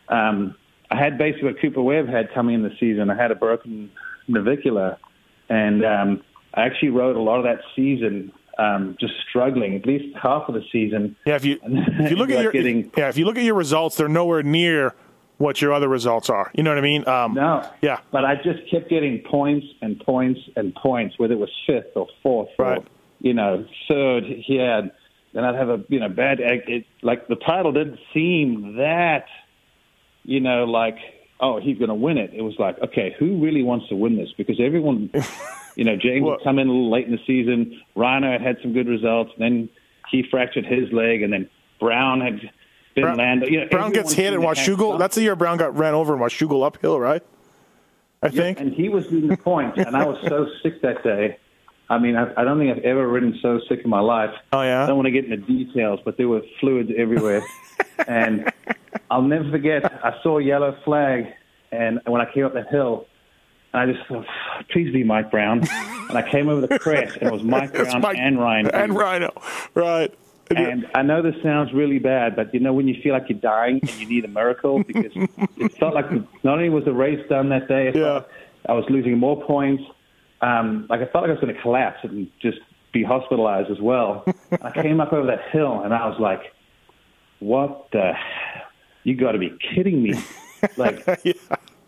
Um, 0.10 0.56
I 0.91 0.97
had 0.97 1.18
basically 1.18 1.54
what 1.54 1.62
Cooper 1.62 1.82
Webb 1.82 2.08
had 2.08 2.32
coming 2.34 2.56
in 2.56 2.62
the 2.62 2.74
season. 2.80 3.10
I 3.10 3.16
had 3.16 3.32
a 3.32 3.36
broken 3.36 3.91
navicular, 4.28 4.97
and 5.49 5.84
um, 5.84 6.24
I 6.54 6.66
actually 6.66 6.89
rode 6.89 7.16
a 7.16 7.22
lot 7.22 7.38
of 7.38 7.45
that 7.45 7.62
season 7.76 8.32
um, 8.58 8.95
just 8.99 9.14
struggling, 9.30 9.76
at 9.76 9.86
least 9.86 10.16
half 10.16 10.43
of 10.47 10.54
the 10.56 10.64
season. 10.72 11.16
Yeah. 11.26 11.36
If 11.36 11.45
you 11.45 11.60
if 11.64 12.12
you 12.12 12.18
look 12.18 12.30
at 12.30 12.41
your 12.41 12.51
getting- 12.51 12.91
yeah 12.97 13.10
if 13.10 13.18
you 13.18 13.26
look 13.26 13.38
at 13.38 13.43
your 13.43 13.56
results, 13.56 13.95
they're 13.97 14.08
nowhere 14.08 14.43
near 14.43 14.93
what 15.38 15.62
your 15.62 15.74
other 15.74 15.89
results 15.89 16.30
are. 16.30 16.51
You 16.54 16.64
know 16.64 16.70
what 16.72 16.78
I 16.78 16.82
mean? 16.82 17.08
Um, 17.08 17.34
No. 17.34 17.68
Yeah. 17.82 17.99
But 18.12 18.24
I 18.24 18.36
just 18.36 18.70
kept 18.70 18.89
getting 18.89 19.20
points 19.30 19.66
and 19.82 19.99
points 19.99 20.39
and 20.56 20.74
points, 20.76 21.18
whether 21.18 21.34
it 21.34 21.39
was 21.39 21.49
fifth 21.68 21.95
or 21.95 22.08
fourth 22.22 22.49
Right. 22.58 22.78
or, 22.78 22.84
you 23.20 23.34
know, 23.34 23.66
third 23.89 24.24
here. 24.26 24.78
And 24.78 24.91
then 25.34 25.43
I'd 25.43 25.56
have 25.56 25.70
a, 25.70 25.84
you 25.89 25.99
know, 25.99 26.08
bad, 26.08 26.39
it, 26.39 26.86
like 27.01 27.28
the 27.28 27.36
title 27.36 27.72
didn't 27.72 27.99
seem 28.14 28.78
that, 28.78 29.26
you 30.24 30.39
know, 30.39 30.66
like, 30.66 30.97
oh, 31.39 31.60
he's 31.60 31.78
going 31.80 31.89
to 31.89 31.95
win 31.95 32.18
it. 32.20 32.32
It 32.34 32.41
was 32.43 32.54
like, 32.60 32.80
okay, 32.82 33.16
who 33.20 33.43
really 33.43 33.64
wants 33.64 33.89
to 33.89 33.95
win 33.95 34.16
this? 34.16 34.30
Because 34.38 34.60
everyone, 34.62 35.10
you 35.76 35.84
know, 35.84 35.95
James 35.95 36.24
Well- 36.24 36.36
would 36.38 36.43
come 36.43 36.59
in 36.59 36.67
a 36.67 36.71
little 36.71 36.91
late 36.91 37.05
in 37.05 37.11
the 37.11 37.21
season. 37.26 37.80
Rhino 37.95 38.32
had 38.32 38.41
had 38.41 38.57
some 38.61 38.74
good 38.74 38.88
results. 38.88 39.32
Then 39.38 39.69
he 40.09 40.24
fractured 40.24 40.65
his 40.65 40.91
leg. 40.91 41.21
And 41.21 41.34
then 41.34 41.49
Brown 41.80 42.21
had 42.21 42.39
been 42.95 43.03
Brown, 43.03 43.17
landed. 43.17 43.49
You 43.49 43.61
know, 43.61 43.67
Brown 43.69 43.91
gets 43.91 44.13
hit 44.13 44.28
everyone 44.28 44.49
and 44.49 44.57
seemed 44.57 44.78
to 44.78 44.84
Washougal. 44.84 44.99
That's 44.99 45.15
the 45.15 45.21
year 45.24 45.36
Brown 45.36 45.57
got 45.57 45.78
ran 45.78 45.93
over 45.93 46.13
in 46.13 46.19
Washougal 46.19 46.65
uphill, 46.65 46.99
right? 46.99 47.24
I 48.21 48.30
think. 48.30 48.59
and 48.59 48.74
he 48.74 48.88
was 48.88 49.05
leading 49.11 49.28
the 49.28 49.74
and 49.76 49.97
I 49.97 50.05
was 50.05 50.17
so 50.28 50.47
sick 50.63 50.82
that 50.82 51.03
day. 51.03 51.38
I 51.89 51.99
mean, 51.99 52.15
I, 52.15 52.32
I 52.38 52.43
don't 52.45 52.57
think 52.57 52.76
I've 52.76 52.84
ever 52.84 53.07
ridden 53.07 53.38
so 53.41 53.59
sick 53.67 53.82
in 53.84 53.89
my 53.89 53.99
life. 53.99 54.34
Oh, 54.53 54.61
yeah? 54.61 54.84
I 54.84 54.88
don't 54.88 54.95
want 54.95 55.07
to 55.07 55.11
get 55.11 55.26
into 55.26 55.38
details, 55.38 55.99
but 56.05 56.17
there 56.17 56.30
were 56.30 56.41
fluids 56.59 56.89
everywhere, 56.97 57.43
and 58.07 58.49
I'll 59.11 59.21
never 59.21 59.49
forget. 59.51 59.84
I 60.03 60.15
saw 60.24 60.39
a 60.39 60.43
yellow 60.43 60.78
flag, 60.86 61.26
and 61.71 61.99
when 62.05 62.21
I 62.21 62.32
came 62.34 62.45
up 62.45 62.53
that 62.53 62.69
hill, 62.69 63.05
and 63.74 63.89
I 63.89 63.93
just 63.93 64.05
thought, 64.07 64.26
please 64.71 64.91
be 64.93 65.03
Mike 65.03 65.32
Brown. 65.32 65.67
And 66.09 66.17
I 66.17 66.28
came 66.30 66.49
over 66.49 66.65
the 66.65 66.80
crest, 66.80 67.17
and 67.17 67.28
it 67.30 67.32
was 67.34 67.43
Mike 67.43 67.74
Brown 67.76 68.01
Mike- 68.01 68.17
and 68.19 68.39
Ryan. 68.39 68.67
and 68.74 68.95
Rhino, 68.95 69.32
right? 69.74 70.13
And 70.55 70.86
I 70.93 71.01
know 71.01 71.21
this 71.21 71.36
sounds 71.41 71.74
really 71.74 71.97
bad, 71.99 72.36
but 72.36 72.53
you 72.53 72.59
know 72.59 72.74
when 72.74 72.88
you 72.88 73.01
feel 73.01 73.13
like 73.13 73.30
you're 73.30 73.39
dying 73.39 73.80
and 73.82 73.91
you 73.99 74.05
need 74.07 74.26
a 74.26 74.28
miracle 74.28 74.84
because 74.84 75.11
it 75.15 75.78
felt 75.78 75.95
like 75.95 76.11
not 76.43 76.57
only 76.57 76.69
was 76.69 76.84
the 76.86 76.93
race 76.93 77.26
done 77.30 77.49
that 77.49 77.67
day, 77.67 77.91
Yeah. 77.95 78.13
like 78.13 78.28
I 78.69 78.74
was 78.74 78.86
losing 78.89 79.17
more 79.17 79.41
points. 79.41 79.84
Um, 80.41 80.86
like 80.89 80.99
I 80.99 81.05
felt 81.05 81.24
like 81.24 81.30
I 81.30 81.34
was 81.34 81.39
going 81.41 81.55
to 81.55 81.61
collapse 81.61 81.99
and 82.03 82.30
just 82.41 82.59
be 82.91 83.01
hospitalized 83.03 83.71
as 83.71 83.80
well. 83.80 84.26
I 84.61 84.69
came 84.71 84.99
up 84.99 85.13
over 85.13 85.26
that 85.28 85.49
hill 85.51 85.82
and 85.82 85.93
I 85.93 86.07
was 86.07 86.19
like, 86.19 86.41
"What 87.39 87.88
the? 87.91 88.11
You 89.05 89.15
got 89.15 89.32
to 89.32 89.39
be 89.39 89.57
kidding 89.74 90.03
me!" 90.03 90.13
Like 90.78 91.03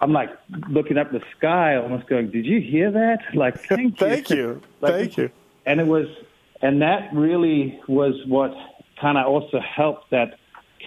I'm 0.05 0.13
like 0.13 0.29
looking 0.69 0.97
up 0.99 1.11
the 1.11 1.21
sky, 1.35 1.75
almost 1.77 2.07
going, 2.07 2.29
"Did 2.29 2.45
you 2.45 2.61
hear 2.61 2.91
that?" 2.91 3.19
Like, 3.33 3.59
thank 3.69 3.99
you, 3.99 4.07
Thank 4.07 4.29
you. 4.29 4.61
Like, 4.81 4.93
Thank 4.93 5.17
you. 5.17 5.31
and 5.65 5.79
it 5.79 5.87
was 5.87 6.05
and 6.61 6.81
that 6.83 7.09
really 7.11 7.79
was 7.87 8.13
what 8.27 8.53
kind 9.01 9.17
of 9.17 9.25
also 9.25 9.59
helped 9.59 10.11
that 10.11 10.37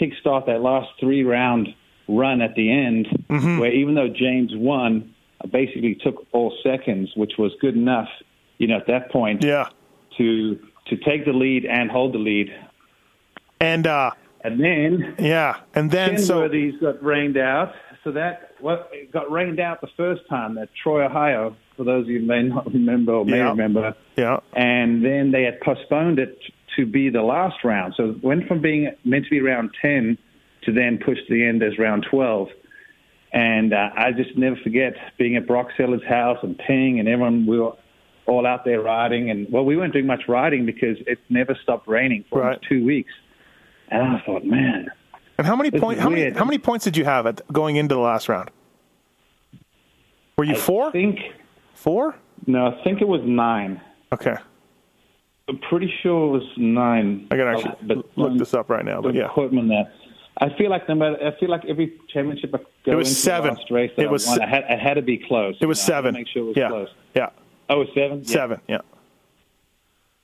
kickstart 0.00 0.46
that 0.46 0.60
last 0.62 0.88
three 1.00 1.24
round 1.24 1.68
run 2.06 2.40
at 2.40 2.54
the 2.54 2.70
end 2.72 3.08
Mm-hmm. 3.28 3.58
where 3.58 3.72
even 3.72 3.94
though 3.96 4.08
James 4.08 4.52
won 4.54 5.12
I 5.42 5.48
basically 5.48 5.94
took 5.96 6.26
all 6.32 6.56
seconds 6.62 7.10
which 7.16 7.32
was 7.38 7.50
good 7.60 7.74
enough 7.76 8.08
you 8.58 8.66
know 8.68 8.76
at 8.76 8.86
that 8.86 9.10
point 9.10 9.42
Yeah. 9.42 9.68
to 10.18 10.58
to 10.88 10.96
take 10.96 11.24
the 11.26 11.32
lead 11.32 11.66
and 11.66 11.90
hold 11.90 12.14
the 12.14 12.18
lead 12.18 12.48
And 13.60 13.86
uh, 13.86 14.12
And 14.44 14.60
then 14.60 15.14
Yeah, 15.18 15.56
and 15.74 15.90
then 15.90 16.18
so 16.18 16.34
Kenworthy's 16.48 16.80
got 16.80 17.02
rained 17.02 17.36
out. 17.36 17.72
So 18.08 18.12
that 18.12 18.52
what 18.60 18.88
it 18.90 19.12
got 19.12 19.30
rained 19.30 19.60
out 19.60 19.82
the 19.82 19.88
first 19.94 20.22
time 20.30 20.56
at 20.56 20.70
Troy, 20.82 21.04
Ohio. 21.04 21.54
For 21.76 21.84
those 21.84 22.04
of 22.04 22.08
you 22.08 22.20
who 22.20 22.24
may 22.26 22.42
not 22.42 22.72
remember 22.72 23.12
or 23.12 23.26
may 23.26 23.36
Yeah. 23.36 23.50
remember, 23.50 23.94
yeah, 24.16 24.38
and 24.54 25.04
then 25.04 25.30
they 25.30 25.42
had 25.42 25.60
postponed 25.60 26.18
it 26.18 26.38
to 26.76 26.86
be 26.86 27.10
the 27.10 27.20
last 27.20 27.62
round. 27.64 27.92
So 27.98 28.08
it 28.12 28.24
went 28.24 28.48
from 28.48 28.62
being 28.62 28.90
meant 29.04 29.24
to 29.24 29.30
be 29.30 29.42
round 29.42 29.72
10 29.82 30.16
to 30.62 30.72
then 30.72 30.96
push 30.96 31.18
to 31.18 31.34
the 31.34 31.44
end 31.44 31.62
as 31.62 31.78
round 31.78 32.06
12. 32.10 32.48
And 33.34 33.74
uh, 33.74 33.90
I 33.94 34.12
just 34.12 34.38
never 34.38 34.56
forget 34.56 34.94
being 35.18 35.36
at 35.36 35.46
Brock 35.46 35.68
Sellards' 35.78 36.02
house 36.06 36.38
and 36.42 36.56
Ping 36.56 36.98
and 37.00 37.06
everyone, 37.10 37.44
we 37.44 37.60
were 37.60 37.72
all 38.24 38.46
out 38.46 38.64
there 38.64 38.80
riding. 38.80 39.28
And, 39.28 39.46
well, 39.52 39.66
we 39.66 39.76
weren't 39.76 39.92
doing 39.92 40.06
much 40.06 40.22
riding 40.28 40.64
because 40.64 40.96
it 41.06 41.18
never 41.28 41.54
stopped 41.62 41.86
raining 41.86 42.24
for 42.30 42.42
almost 42.42 42.60
Right. 42.62 42.68
two 42.70 42.86
weeks. 42.86 43.12
And 43.90 44.02
I 44.02 44.22
thought, 44.24 44.46
man, 44.46 44.88
And 45.38 45.46
how 45.46 45.54
many 45.56 45.70
points? 45.70 46.00
How 46.02 46.08
many, 46.08 46.30
how 46.30 46.44
many 46.44 46.58
points 46.58 46.84
did 46.84 46.96
you 46.96 47.04
have 47.04 47.26
at 47.26 47.40
going 47.52 47.76
into 47.76 47.94
the 47.94 48.00
last 48.00 48.28
round? 48.28 48.50
Were 50.36 50.44
you 50.44 50.56
four? 50.56 50.88
I 50.88 50.92
think, 50.92 51.18
Four? 51.74 52.14
no, 52.46 52.66
I 52.66 52.82
think 52.84 53.00
it 53.00 53.08
was 53.08 53.20
nine. 53.24 53.80
Okay, 54.12 54.34
I'm 55.48 55.58
pretty 55.58 55.92
sure 56.02 56.26
it 56.28 56.38
was 56.40 56.48
nine. 56.56 57.26
I 57.30 57.36
gotta 57.36 57.50
actually 57.58 57.74
But 57.86 58.06
look 58.16 58.38
this 58.38 58.54
up 58.54 58.68
right 58.70 58.84
now. 58.84 59.00
But 59.00 59.14
yeah, 59.14 59.28
quote 59.28 59.52
me 59.52 59.58
on 59.60 59.68
that. 59.68 59.92
I 60.40 60.50
feel 60.56 60.70
like 60.70 60.88
no 60.88 60.94
matter, 60.94 61.16
I 61.24 61.38
feel 61.38 61.50
like 61.50 61.64
every 61.66 61.94
championship 62.12 62.54
I 62.54 62.58
go 62.84 62.92
It 62.92 62.94
was 62.94 63.08
into 63.08 63.20
seven. 63.20 63.54
the 63.54 63.60
last 63.60 63.70
race 63.72 63.90
It 63.96 64.08
was 64.08 64.26
I 64.26 64.30
won, 64.30 64.38
se- 64.38 64.44
I 64.44 64.48
had, 64.48 64.64
it 64.68 64.78
had 64.78 64.94
to 64.94 65.02
be 65.02 65.18
close. 65.18 65.56
it 65.60 65.66
was 65.66 65.84
You 65.88 65.92
know, 65.92 65.94
I 65.94 65.96
had 65.96 66.02
to 66.02 66.06
seven. 66.08 66.14
Make 66.14 66.28
sure 66.28 66.42
it 66.42 66.46
was 66.46 66.56
yeah, 66.56 66.68
close. 66.68 66.88
yeah, 67.16 67.28
Oh, 67.68 67.74
it 67.74 67.78
was 67.78 67.88
seven. 67.94 68.18
Yeah. 68.20 68.24
seven. 68.32 68.60
Yeah, 68.68 68.78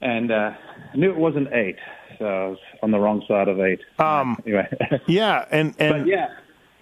And 0.01 0.31
uh, 0.31 0.53
I 0.93 0.97
knew 0.97 1.11
it 1.11 1.17
wasn't 1.17 1.49
eight, 1.53 1.77
so 2.21 2.57
on 2.85 2.91
the 2.93 2.99
wrong 3.01 3.25
side 3.27 3.49
of 3.49 3.59
eight. 3.61 3.81
Um, 3.99 4.37
anyway, 4.47 4.69
yeah, 5.07 5.45
and 5.51 5.75
and 5.79 6.05
but 6.05 6.07
yeah, 6.07 6.29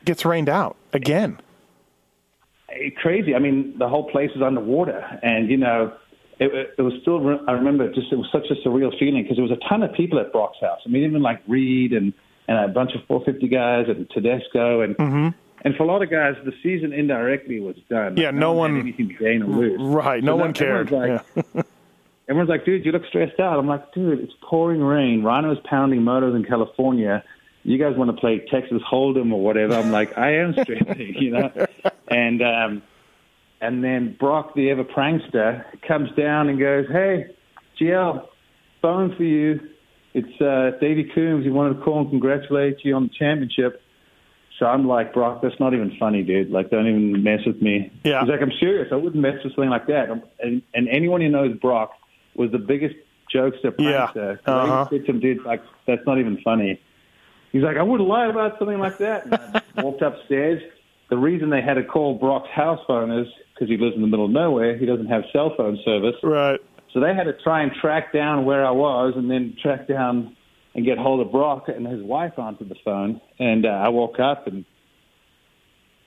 gets 0.04 0.24
rained 0.24 0.48
out 0.48 0.76
again. 0.92 1.38
it- 2.68 2.96
crazy. 2.96 3.34
I 3.34 3.38
mean, 3.38 3.78
the 3.78 3.88
whole 3.88 4.10
place 4.10 4.30
is 4.34 4.42
underwater, 4.42 5.00
and 5.22 5.48
you 5.50 5.56
know, 5.56 5.92
it, 6.38 6.70
it- 6.78 6.82
was 6.82 6.94
still. 7.02 7.40
I 7.48 7.52
remember 7.52 7.88
just 7.92 8.12
it 8.12 8.16
was 8.16 8.28
such 8.32 8.46
a 8.50 8.54
surreal 8.68 8.96
feeling 8.98 9.22
because 9.22 9.36
there 9.36 9.44
was 9.44 9.52
a 9.52 9.68
ton 9.68 9.82
of 9.82 9.92
people 9.94 10.18
at 10.18 10.32
Brock's 10.32 10.58
house. 10.60 10.80
I 10.84 10.88
mean, 10.88 11.04
even 11.04 11.22
like 11.22 11.40
Reed 11.48 11.92
and 11.92 12.12
and 12.48 12.58
a 12.58 12.68
bunch 12.68 12.92
of 12.94 13.02
450 13.06 13.48
guys 13.48 13.86
and 13.88 14.08
Tedesco 14.10 14.80
and. 14.82 15.34
And 15.64 15.76
for 15.76 15.84
a 15.84 15.86
lot 15.86 16.02
of 16.02 16.10
guys, 16.10 16.34
the 16.44 16.50
season 16.60 16.92
indirectly 16.92 17.60
was 17.60 17.76
done. 17.88 18.16
Mm-hmm. 18.16 18.20
Yeah, 18.20 18.32
no 18.32 18.52
one- 18.52 18.74
had 18.74 18.80
anything 18.80 19.16
gain 19.16 19.44
or 19.44 19.46
lose. 19.46 19.80
Right, 19.80 20.20
no 20.20 20.32
So 20.32 20.36
one 20.40 20.52
cared. 20.54 20.90
Like, 20.90 21.22
yeah. 21.54 21.62
Everyone's 22.28 22.48
like, 22.48 22.64
dude, 22.64 22.84
you 22.84 22.92
look 22.92 23.06
stressed 23.08 23.40
out. 23.40 23.58
I'm 23.58 23.66
like, 23.66 23.92
dude, 23.92 24.20
it's 24.20 24.32
pouring 24.42 24.80
rain. 24.80 25.22
Rhino's 25.22 25.58
pounding 25.64 26.02
motors 26.02 26.34
in 26.34 26.44
California. 26.44 27.24
You 27.64 27.78
guys 27.78 27.96
want 27.96 28.14
to 28.14 28.16
play 28.20 28.44
Texas 28.50 28.82
Hold'em 28.90 29.32
or 29.32 29.40
whatever? 29.40 29.74
I'm 29.74 29.92
like, 29.92 30.16
I 30.16 30.36
am 30.36 30.52
stressing, 30.52 31.14
you 31.18 31.30
know. 31.32 31.50
And 32.08 32.42
um, 32.42 32.82
and 33.60 33.82
then 33.82 34.16
Brock, 34.18 34.54
the 34.54 34.70
ever 34.70 34.84
prankster, 34.84 35.64
comes 35.86 36.10
down 36.16 36.48
and 36.48 36.58
goes, 36.58 36.86
hey, 36.90 37.34
GL, 37.80 38.26
phone 38.80 39.14
for 39.16 39.22
you. 39.22 39.60
It's 40.14 40.40
uh, 40.40 40.78
Davey 40.80 41.10
Coombs. 41.14 41.44
He 41.44 41.50
wanted 41.50 41.78
to 41.78 41.84
call 41.84 42.00
and 42.00 42.10
congratulate 42.10 42.84
you 42.84 42.94
on 42.94 43.04
the 43.04 43.14
championship. 43.18 43.80
So 44.58 44.66
I'm 44.66 44.86
like, 44.86 45.14
Brock, 45.14 45.40
that's 45.42 45.58
not 45.58 45.74
even 45.74 45.96
funny, 45.98 46.22
dude. 46.22 46.50
Like, 46.50 46.70
don't 46.70 46.86
even 46.86 47.22
mess 47.22 47.40
with 47.46 47.62
me. 47.62 47.90
Yeah. 48.04 48.20
He's 48.20 48.28
like, 48.28 48.42
I'm 48.42 48.52
serious. 48.60 48.88
I 48.92 48.96
wouldn't 48.96 49.22
mess 49.22 49.42
with 49.42 49.54
something 49.54 49.70
like 49.70 49.86
that. 49.86 50.08
And, 50.40 50.62
and 50.74 50.88
anyone 50.88 51.20
who 51.20 51.28
knows 51.28 51.56
Brock 51.58 51.92
was 52.34 52.50
the 52.50 52.58
biggest 52.58 52.94
jokester, 53.34 53.74
Yeah. 53.78 54.08
prankster. 54.14 54.38
Uh-huh. 54.46 54.88
Said 54.90 55.06
to 55.06 55.12
him, 55.12 55.20
dude, 55.20 55.44
like, 55.44 55.62
that's 55.86 56.06
not 56.06 56.18
even 56.18 56.38
funny. 56.42 56.80
He's 57.52 57.62
like, 57.62 57.76
I 57.76 57.82
wouldn't 57.82 58.08
lie 58.08 58.26
about 58.26 58.58
something 58.58 58.78
like 58.78 58.98
that. 58.98 59.26
And 59.26 59.34
I 59.76 59.82
walked 59.82 60.02
upstairs. 60.02 60.62
The 61.10 61.18
reason 61.18 61.50
they 61.50 61.60
had 61.60 61.74
to 61.74 61.84
call 61.84 62.14
Brock's 62.18 62.48
house 62.48 62.80
phone 62.86 63.10
is 63.10 63.26
because 63.54 63.68
he 63.68 63.76
lives 63.76 63.94
in 63.94 64.00
the 64.00 64.06
middle 64.06 64.24
of 64.24 64.30
nowhere. 64.30 64.76
He 64.78 64.86
doesn't 64.86 65.06
have 65.08 65.24
cell 65.32 65.52
phone 65.56 65.78
service. 65.84 66.14
Right. 66.22 66.58
So 66.92 67.00
they 67.00 67.14
had 67.14 67.24
to 67.24 67.34
try 67.42 67.62
and 67.62 67.72
track 67.72 68.12
down 68.12 68.44
where 68.44 68.64
I 68.66 68.70
was 68.70 69.14
and 69.16 69.30
then 69.30 69.56
track 69.62 69.86
down 69.86 70.36
and 70.74 70.84
get 70.86 70.96
hold 70.96 71.20
of 71.24 71.30
Brock 71.30 71.68
and 71.68 71.86
his 71.86 72.02
wife 72.02 72.38
answered 72.38 72.70
the 72.70 72.76
phone. 72.84 73.20
And 73.38 73.66
uh, 73.66 73.68
I 73.68 73.88
woke 73.90 74.18
up 74.18 74.46
and 74.46 74.64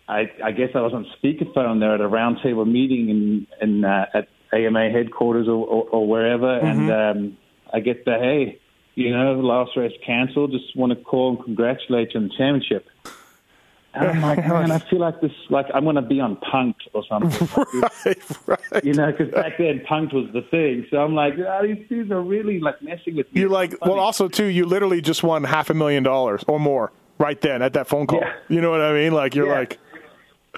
I, 0.07 0.31
I 0.43 0.51
guess 0.51 0.69
I 0.75 0.81
was 0.81 0.93
on 0.93 1.05
speakerphone 1.21 1.79
there 1.79 1.93
at 1.95 2.01
a 2.01 2.09
roundtable 2.09 2.69
meeting 2.71 3.09
in, 3.09 3.47
in 3.61 3.85
uh, 3.85 4.05
at 4.13 4.27
AMA 4.53 4.89
headquarters 4.89 5.47
or, 5.47 5.65
or, 5.65 5.83
or 5.89 6.07
wherever. 6.07 6.57
And 6.57 6.91
um, 6.91 7.37
I 7.73 7.79
get 7.79 8.05
the, 8.05 8.13
hey, 8.17 8.59
you 8.95 9.11
know, 9.15 9.35
the 9.35 9.43
last 9.43 9.75
race 9.75 9.93
canceled. 10.05 10.51
Just 10.51 10.75
want 10.75 10.91
to 10.91 10.95
call 11.03 11.35
and 11.35 11.43
congratulate 11.43 12.13
you 12.13 12.19
on 12.21 12.27
the 12.29 12.33
championship. 12.35 12.87
And 13.93 14.07
I'm 14.09 14.21
like, 14.21 14.39
man, 14.39 14.71
I 14.71 14.79
feel 14.79 14.99
like 14.99 15.21
this, 15.21 15.31
like 15.49 15.67
I'm 15.73 15.83
going 15.85 15.95
to 15.95 16.01
be 16.01 16.19
on 16.19 16.35
Punk'd 16.37 16.89
or 16.93 17.03
something. 17.07 17.47
Right. 18.05 18.17
Right. 18.71 18.83
You 18.83 18.93
know, 18.93 19.09
because 19.11 19.31
back 19.33 19.57
then 19.57 19.81
Punk'd 19.87 20.11
was 20.13 20.25
the 20.33 20.41
thing. 20.41 20.85
So 20.91 20.97
I'm 20.97 21.15
like, 21.15 21.35
ah, 21.47 21.61
these 21.61 21.87
dudes 21.87 22.11
are 22.11 22.21
really 22.21 22.59
like 22.59 22.81
messing 22.81 23.15
with 23.15 23.33
me. 23.33 23.39
You're 23.41 23.49
like, 23.49 23.73
well, 23.85 23.99
also 23.99 24.27
too, 24.27 24.45
you 24.45 24.65
literally 24.65 24.99
just 25.01 25.23
won 25.23 25.43
half 25.45 25.69
a 25.69 25.73
million 25.73 26.03
dollars 26.03 26.43
or 26.47 26.59
more 26.59 26.91
right 27.19 27.39
then 27.39 27.61
at 27.61 27.71
that 27.73 27.87
phone 27.87 28.05
call. 28.05 28.19
Yeah. 28.19 28.33
You 28.49 28.59
know 28.61 28.69
what 28.71 28.81
I 28.81 28.91
mean? 28.93 29.13
Like 29.13 29.33
you're 29.33 29.47
Yeah. 29.47 29.59
like, 29.59 29.79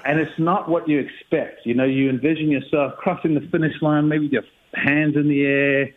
and 0.04 0.20
it's 0.20 0.38
not 0.38 0.68
what 0.68 0.88
you 0.88 0.98
expect. 0.98 1.60
You 1.64 1.74
know, 1.74 1.84
you 1.84 2.08
envision 2.10 2.50
yourself 2.50 2.94
crossing 2.98 3.34
the 3.34 3.40
finish 3.50 3.74
line, 3.82 4.08
maybe 4.08 4.26
your 4.26 4.42
hands 4.74 5.16
in 5.16 5.28
the 5.28 5.42
air. 5.44 5.90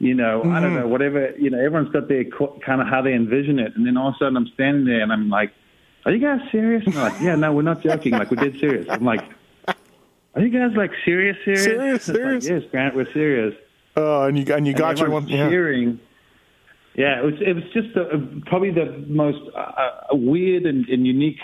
You 0.00 0.14
know, 0.14 0.42
I 0.42 0.44
Mm-hmm. 0.46 0.62
don't 0.62 0.74
know, 0.74 0.88
whatever. 0.88 1.30
You 1.38 1.50
know, 1.50 1.58
everyone's 1.58 1.90
got 1.92 2.08
their 2.08 2.24
kind 2.66 2.80
of 2.80 2.88
how 2.88 3.00
they 3.02 3.14
envision 3.14 3.58
it, 3.58 3.72
and 3.76 3.86
then 3.86 3.96
all 3.96 4.08
of 4.08 4.14
a 4.14 4.18
sudden 4.18 4.36
I'm 4.36 4.48
standing 4.54 4.84
there 4.84 5.00
and 5.02 5.12
I'm 5.12 5.28
like, 5.30 5.52
"Are 6.04 6.12
you 6.12 6.20
guys 6.20 6.40
serious?" 6.50 6.82
And 6.86 6.94
they're 6.96 7.02
like, 7.02 7.20
"Yeah, 7.20 7.36
no, 7.36 7.52
we're 7.52 7.62
not 7.62 7.82
joking. 7.82 8.16
Like 8.16 8.30
we're 8.30 8.36
dead 8.38 8.54
serious." 8.60 8.86
I'm 8.90 9.04
like, 9.04 9.22
"Are 10.34 10.42
you 10.42 10.50
guys 10.50 10.76
like 10.76 10.90
serious, 11.04 11.36
serious?" 11.44 11.64
Serious, 11.64 12.08
It's 12.08 12.18
like, 12.18 12.42
yes, 12.62 12.62
Grant, 12.72 12.96
we're 12.96 13.12
serious. 13.12 13.54
oh, 13.96 14.24
and 14.24 14.36
you 14.36 14.52
and 14.52 14.66
you 14.66 14.72
And 14.72 14.78
got 14.78 14.98
your 14.98 15.10
one. 15.10 15.28
Yeah. 15.28 15.48
cheering. 15.48 16.00
Yeah, 16.96 17.20
it 17.20 17.24
was 17.24 17.34
it 17.40 17.54
was 17.54 17.64
just 17.72 17.96
a, 17.96 18.18
probably 18.46 18.70
the 18.72 19.04
most 19.08 19.38
uh, 19.56 19.58
uh, 19.58 20.14
weird 20.16 20.64
and, 20.64 20.86
and 20.88 21.06
unique 21.06 21.38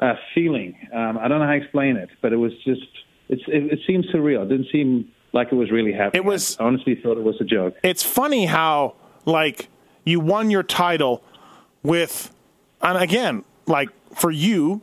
uh, 0.00 0.14
feeling. 0.34 0.76
Um, 0.94 1.18
I 1.18 1.28
don't 1.28 1.38
know 1.40 1.46
how 1.46 1.52
to 1.52 1.56
explain 1.58 1.96
it, 1.96 2.10
but 2.22 2.32
it 2.32 2.36
was 2.36 2.52
just 2.64 2.82
it's 3.28 3.42
it, 3.48 3.72
it 3.72 3.78
seemed 3.86 4.06
surreal. 4.12 4.42
It 4.44 4.48
didn't 4.48 4.68
seem 4.72 5.10
like 5.32 5.48
it 5.52 5.56
was 5.56 5.70
really 5.70 5.92
happening. 5.92 6.22
It 6.22 6.24
was- 6.24 6.56
I 6.58 6.64
honestly 6.64 6.94
thought 6.94 7.16
it 7.18 7.24
was 7.24 7.40
a 7.40 7.44
joke. 7.44 7.76
It's 7.82 8.02
funny 8.02 8.46
how 8.46 8.94
like 9.24 9.68
you 10.04 10.20
won 10.20 10.50
your 10.50 10.62
title 10.62 11.22
with, 11.82 12.32
and 12.80 12.96
again, 12.98 13.44
like 13.66 13.90
for 14.14 14.30
you, 14.30 14.80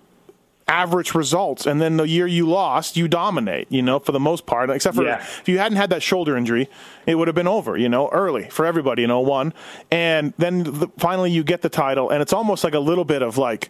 average 0.68 1.14
results, 1.14 1.66
and 1.66 1.80
then 1.82 1.98
the 1.98 2.08
year 2.08 2.26
you 2.28 2.48
lost, 2.48 2.98
you 2.98 3.08
dominate. 3.08 3.68
You 3.72 3.82
know, 3.82 4.00
for 4.00 4.12
the 4.12 4.20
most 4.20 4.46
part, 4.46 4.70
except 4.70 4.96
for 4.96 5.04
Yeah. 5.04 5.18
if 5.20 5.48
you 5.48 5.58
hadn't 5.60 5.78
had 5.78 5.90
that 5.92 6.02
shoulder 6.04 6.36
injury, 6.38 6.70
it 7.06 7.16
would 7.16 7.28
have 7.28 7.36
been 7.36 7.48
over. 7.48 7.78
You 7.78 7.90
know, 7.90 8.10
early 8.10 8.50
for 8.50 8.66
everybody 8.66 9.04
in 9.04 9.12
01. 9.12 9.54
and 9.92 10.34
then 10.38 10.64
the, 10.64 10.88
finally 10.98 11.32
you 11.32 11.44
get 11.44 11.62
the 11.62 11.70
title, 11.70 12.10
and 12.10 12.22
it's 12.22 12.34
almost 12.34 12.64
like 12.64 12.74
a 12.74 12.80
little 12.80 13.06
bit 13.06 13.22
of 13.22 13.38
like. 13.38 13.70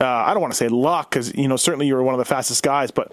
Uh, 0.00 0.06
I 0.06 0.34
don't 0.34 0.40
want 0.40 0.52
to 0.52 0.56
say 0.56 0.68
luck 0.68 1.10
because 1.10 1.34
you 1.34 1.48
know 1.48 1.56
certainly 1.56 1.86
you 1.86 1.94
were 1.94 2.02
one 2.02 2.14
of 2.14 2.18
the 2.18 2.24
fastest 2.24 2.62
guys, 2.62 2.90
but 2.90 3.12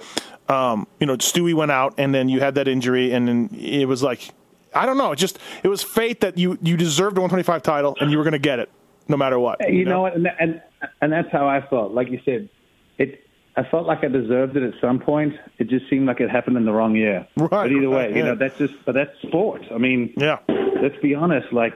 um, 0.49 0.88
you 0.99 1.07
know 1.07 1.15
Stewie 1.17 1.53
went 1.53 1.71
out 1.71 1.93
and 1.97 2.13
then 2.13 2.27
you 2.29 2.39
had 2.39 2.55
that 2.55 2.67
injury 2.67 3.11
and 3.11 3.27
then 3.27 3.49
it 3.53 3.88
was 3.88 4.01
like 4.01 4.34
I 4.73 4.86
don't 4.86 4.97
know, 4.97 5.11
it 5.11 5.17
just 5.17 5.38
it 5.63 5.67
was 5.67 5.84
fate 5.84 6.21
that 6.21 6.38
you 6.38 6.57
you 6.61 6.77
deserved 6.77 7.17
a 7.17 7.21
125 7.21 7.61
title 7.63 7.95
and 7.99 8.11
you 8.11 8.17
were 8.17 8.23
going 8.23 8.34
to 8.34 8.39
get 8.39 8.59
it 8.59 8.69
no 9.07 9.17
matter 9.17 9.38
what. 9.39 9.59
You 9.71 9.86
know 9.86 10.01
what? 10.01 10.15
And, 10.15 10.27
and 10.39 10.61
and 11.01 11.11
that's 11.13 11.32
how 11.32 11.47
I 11.47 11.61
felt. 11.67 11.91
Like 11.93 12.09
you 12.09 12.19
said, 12.25 12.49
it. 12.97 13.25
I 13.57 13.63
felt 13.63 13.86
like 13.86 14.01
I 14.03 14.07
deserved 14.07 14.55
it 14.55 14.63
at 14.63 14.79
some 14.79 14.97
point. 14.99 15.34
It 15.59 15.67
just 15.67 15.89
seemed 15.89 16.07
like 16.07 16.21
it 16.21 16.29
happened 16.29 16.55
in 16.55 16.63
the 16.63 16.71
wrong 16.71 16.95
year. 16.95 17.27
Right, 17.36 17.49
But 17.49 17.71
either 17.73 17.89
way, 17.89 18.05
right, 18.05 18.09
you 18.11 18.17
yeah. 18.17 18.23
know, 18.23 18.36
that's 18.36 18.57
just. 18.57 18.73
But 18.86 18.93
that's 18.93 19.11
sport. 19.23 19.63
I 19.73 19.77
mean, 19.77 20.13
Yeah. 20.17 20.39
Let's 20.82 20.97
be 21.01 21.13
honest. 21.13 21.51
Like 21.53 21.73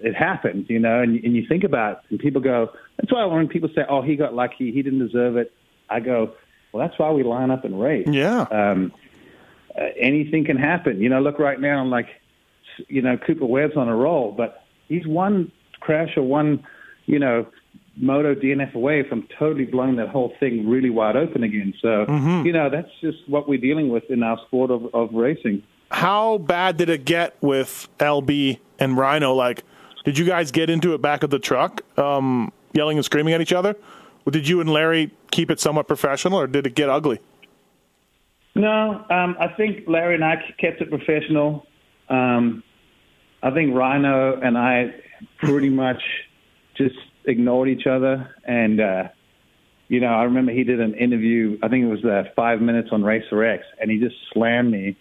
it 0.00 0.14
happens, 0.14 0.68
you 0.68 0.78
know, 0.78 1.00
and, 1.00 1.22
and 1.24 1.34
you 1.34 1.46
think 1.46 1.64
about 1.64 1.92
it, 1.92 1.98
and 2.10 2.18
people 2.18 2.40
go. 2.40 2.72
That's 2.98 3.12
why 3.12 3.24
when 3.24 3.48
people 3.48 3.70
say, 3.74 3.84
"Oh, 3.88 4.02
he 4.02 4.16
got 4.16 4.34
lucky. 4.34 4.72
He 4.72 4.82
didn't 4.82 5.06
deserve 5.06 5.36
it," 5.36 5.52
I 5.88 6.00
go, 6.00 6.32
"Well, 6.72 6.86
that's 6.86 6.98
why 6.98 7.10
we 7.10 7.22
line 7.22 7.50
up 7.50 7.64
and 7.64 7.80
race." 7.80 8.06
Yeah. 8.08 8.42
Um, 8.42 8.92
uh, 9.78 9.84
anything 9.98 10.44
can 10.44 10.56
happen. 10.56 11.00
You 11.00 11.08
know, 11.08 11.20
look 11.20 11.38
right 11.38 11.60
now, 11.60 11.80
I'm 11.80 11.90
like, 11.90 12.08
you 12.88 13.02
know, 13.02 13.16
Cooper 13.16 13.44
Webb's 13.44 13.76
on 13.76 13.88
a 13.88 13.96
roll, 13.96 14.32
but 14.32 14.64
he's 14.88 15.06
one 15.06 15.52
crash 15.80 16.16
or 16.16 16.22
one, 16.22 16.64
you 17.06 17.18
know, 17.18 17.46
moto 17.96 18.34
DNF 18.34 18.74
away 18.74 19.02
from 19.08 19.26
totally 19.38 19.64
blowing 19.64 19.96
that 19.96 20.08
whole 20.08 20.32
thing 20.38 20.68
really 20.68 20.90
wide 20.90 21.16
open 21.16 21.42
again. 21.42 21.74
So, 21.80 22.04
you 22.44 22.52
know, 22.52 22.68
that's 22.70 22.90
just 23.00 23.18
what 23.28 23.48
we're 23.48 23.60
dealing 23.60 23.88
with 23.88 24.04
in 24.10 24.22
our 24.22 24.38
sport 24.46 24.70
of, 24.70 24.94
of 24.94 25.12
racing. 25.12 25.62
How 25.90 26.38
bad 26.38 26.76
did 26.76 26.90
it 26.90 27.04
get 27.04 27.36
with 27.40 27.88
LB 27.98 28.58
and 28.78 28.96
Rhino? 28.96 29.34
Like, 29.34 29.62
did 30.06 30.16
you 30.16 30.24
guys 30.24 30.52
get 30.52 30.70
into 30.70 30.94
it 30.94 31.02
back 31.02 31.24
of 31.24 31.30
the 31.30 31.38
truck, 31.40 31.82
um, 31.98 32.52
yelling 32.72 32.96
and 32.96 33.04
screaming 33.04 33.34
at 33.34 33.40
each 33.40 33.52
other? 33.52 33.74
Did 34.30 34.46
you 34.48 34.60
and 34.60 34.70
Larry 34.70 35.10
keep 35.32 35.50
it 35.50 35.58
somewhat 35.58 35.88
professional, 35.88 36.38
or 36.38 36.46
did 36.46 36.64
it 36.64 36.76
get 36.76 36.88
ugly? 36.88 37.18
No, 38.54 39.04
um, 39.10 39.36
I 39.40 39.48
think 39.56 39.88
Larry 39.88 40.14
and 40.14 40.24
I 40.24 40.36
kept 40.58 40.80
it 40.80 40.90
professional. 40.90 41.66
Um, 42.08 42.62
I 43.42 43.50
think 43.50 43.74
Rhino 43.74 44.40
and 44.40 44.56
I 44.56 44.94
pretty 45.38 45.70
much 45.70 46.00
just 46.76 46.94
ignored 47.24 47.68
each 47.68 47.88
other. 47.88 48.32
And, 48.44 48.80
uh, 48.80 49.08
you 49.88 49.98
know, 49.98 50.06
I 50.06 50.22
remember 50.22 50.52
he 50.52 50.62
did 50.62 50.80
an 50.80 50.94
interview, 50.94 51.58
I 51.64 51.68
think 51.68 51.84
it 51.84 51.88
was 51.88 52.04
uh, 52.04 52.30
five 52.36 52.60
minutes 52.60 52.90
on 52.92 53.02
Racer 53.02 53.44
X, 53.44 53.64
and 53.80 53.90
he 53.90 53.98
just 53.98 54.14
slammed 54.32 54.70
me. 54.70 54.96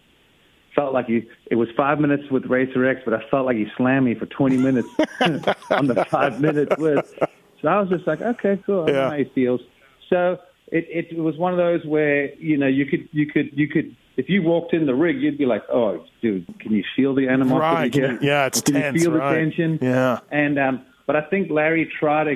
Felt 0.76 0.94
like 0.94 1.06
he, 1.06 1.28
it 1.50 1.56
was 1.56 1.70
five 1.78 2.00
minutes 2.00 2.24
with 2.30 2.46
Racer 2.48 2.86
X, 2.86 3.02
but 3.06 3.14
I 3.14 3.22
felt 3.32 3.46
like 3.46 3.56
he 3.56 3.66
slammed 3.78 4.06
me 4.06 4.16
for 4.16 4.26
20 4.26 4.58
minutes 4.58 4.90
on 5.72 5.88
the 5.88 6.06
five 6.12 6.42
minutes 6.42 6.76
with. 6.78 7.06
So 7.62 7.68
I 7.70 7.80
was 7.80 7.90
just 7.90 8.06
like, 8.06 8.22
okay, 8.22 8.62
cool. 8.66 8.84
I 8.84 8.88
Yeah. 8.88 8.94
know 8.94 9.10
how 9.12 9.18
he 9.18 9.32
feels. 9.34 9.62
So 10.10 10.38
it, 10.68 11.10
it 11.14 11.18
was 11.18 11.38
one 11.38 11.54
of 11.54 11.58
those 11.58 11.86
where, 11.86 12.34
you 12.36 12.58
know, 12.58 12.68
you 12.68 12.86
could, 12.86 13.08
you 13.14 13.26
could, 13.26 13.52
you 13.54 13.68
could, 13.70 13.96
if 14.18 14.28
you 14.30 14.42
walked 14.44 14.74
in 14.74 14.86
the 14.86 14.94
rig, 14.96 15.18
you'd 15.22 15.38
be 15.38 15.46
like, 15.46 15.64
oh, 15.72 16.04
dude, 16.22 16.46
can 16.60 16.74
you 16.74 16.84
feel 16.96 17.16
the 17.16 17.28
animosity 17.30 18.00
Right. 18.02 18.20
Yeah, 18.22 18.46
it's 18.48 18.62
can 18.62 18.74
tense, 18.76 18.96
you 18.98 19.10
feel 19.10 19.18
right. 19.18 19.34
the 19.34 19.40
tension? 19.40 19.80
Yeah. 19.82 20.20
And 20.32 20.60
um, 20.60 20.86
but 21.08 21.16
I 21.16 21.22
think 21.22 21.50
Larry 21.52 21.90
tried 22.00 22.26
to 22.26 22.36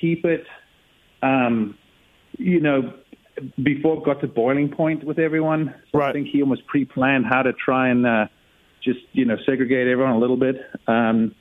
keep 0.00 0.24
it, 0.24 0.46
um, 1.22 1.76
you 2.38 2.60
know, 2.60 2.94
before 3.62 3.98
it 3.98 4.04
got 4.04 4.20
to 4.20 4.26
boiling 4.28 4.68
point 4.68 5.04
with 5.04 5.18
everyone. 5.18 5.74
So 5.92 6.00
I 6.00 6.12
think 6.12 6.28
he 6.28 6.40
almost 6.42 6.66
pre-planned 6.66 7.26
how 7.26 7.42
to 7.42 7.52
try 7.52 7.88
and 7.88 8.06
uh, 8.06 8.26
just 8.82 9.00
you 9.12 9.24
know 9.24 9.36
segregate 9.46 9.88
everyone 9.88 10.12
a 10.14 10.18
little 10.18 10.36
bit. 10.36 10.56
Um, 10.86 11.34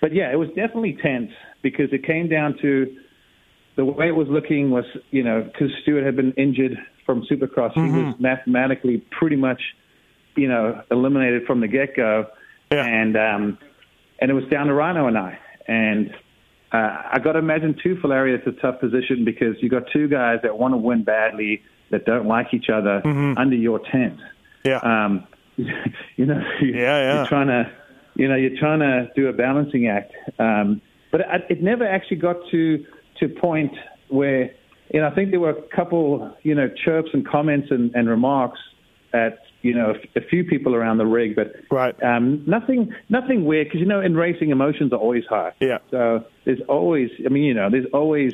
but 0.00 0.14
yeah, 0.14 0.32
it 0.32 0.36
was 0.36 0.48
definitely 0.48 0.98
tense 1.02 1.30
because 1.62 1.92
it 1.92 2.04
came 2.04 2.28
down 2.28 2.56
to 2.62 2.96
the 3.76 3.84
way 3.84 4.08
it 4.08 4.16
was 4.16 4.28
looking 4.28 4.70
was 4.70 4.84
you 5.10 5.22
know 5.22 5.42
because 5.42 5.70
Stewart 5.82 6.04
had 6.04 6.16
been 6.16 6.32
injured 6.32 6.78
from 7.04 7.22
Supercross, 7.30 7.72
he 7.74 7.80
was 7.80 8.14
mathematically 8.18 8.98
pretty 9.18 9.36
much 9.36 9.60
you 10.36 10.48
know 10.48 10.82
eliminated 10.90 11.46
from 11.46 11.60
the 11.60 11.68
get-go, 11.68 12.26
Yeah. 12.72 12.84
and 12.84 13.16
um, 13.16 13.58
and 14.18 14.30
it 14.30 14.34
was 14.34 14.44
down 14.50 14.66
to 14.66 14.74
Rhino 14.74 15.06
and 15.06 15.16
I. 15.16 15.38
And 15.68 16.14
uh, 16.72 17.02
I 17.12 17.18
got 17.22 17.32
to 17.32 17.38
imagine 17.38 17.76
too, 17.82 17.98
Larry, 18.02 18.34
it's 18.34 18.46
a 18.46 18.52
tough 18.60 18.80
position 18.80 19.24
because 19.24 19.56
you 19.60 19.68
got 19.68 19.84
two 19.92 20.08
guys 20.08 20.40
that 20.42 20.58
want 20.58 20.74
to 20.74 20.78
win 20.78 21.04
badly 21.04 21.62
that 21.90 22.04
don't 22.04 22.26
like 22.26 22.52
each 22.52 22.68
other 22.68 23.00
under 23.38 23.54
your 23.56 23.78
tent. 23.78 24.18
Yeah. 24.64 24.78
Um, 24.78 25.26
you 25.56 26.26
know, 26.26 26.40
you, 26.60 26.74
Yeah, 26.74 26.98
yeah. 26.98 27.14
you're 27.16 27.26
trying 27.26 27.46
to, 27.48 27.70
you 28.14 28.28
know, 28.28 28.34
you're 28.34 28.58
trying 28.58 28.80
to 28.80 29.08
do 29.14 29.28
a 29.28 29.32
balancing 29.32 29.86
act. 29.88 30.12
Um, 30.38 30.82
but 31.12 31.20
it, 31.20 31.46
it 31.48 31.62
never 31.62 31.86
actually 31.86 32.16
got 32.18 32.36
to 32.50 32.84
to 33.20 33.28
point 33.28 33.72
where, 34.08 34.50
you 34.92 35.00
know, 35.00 35.06
I 35.08 35.14
think 35.14 35.30
there 35.30 35.40
were 35.40 35.50
a 35.50 35.62
couple, 35.74 36.36
you 36.42 36.54
know, 36.54 36.68
chirps 36.84 37.10
and 37.12 37.26
comments 37.26 37.68
and, 37.70 37.94
and 37.94 38.08
remarks 38.08 38.58
at, 39.12 39.38
you 39.66 39.74
know, 39.74 39.94
a, 40.14 40.20
few 40.20 40.44
people 40.44 40.74
around 40.74 40.98
the 40.98 41.06
rig, 41.06 41.36
but 41.36 41.52
Right. 41.70 41.94
um, 42.02 42.42
nothing, 42.46 42.94
nothing 43.08 43.44
weird 43.44 43.66
because 43.66 43.80
you 43.80 43.86
know, 43.86 44.00
in 44.00 44.14
racing, 44.16 44.50
emotions 44.50 44.92
are 44.92 44.98
always 44.98 45.24
high. 45.28 45.52
Yeah. 45.60 45.78
So 45.90 46.24
there's 46.44 46.60
always, 46.68 47.10
I 47.24 47.28
mean, 47.28 47.42
you 47.44 47.54
know, 47.54 47.68
there's 47.70 47.86
always. 47.92 48.32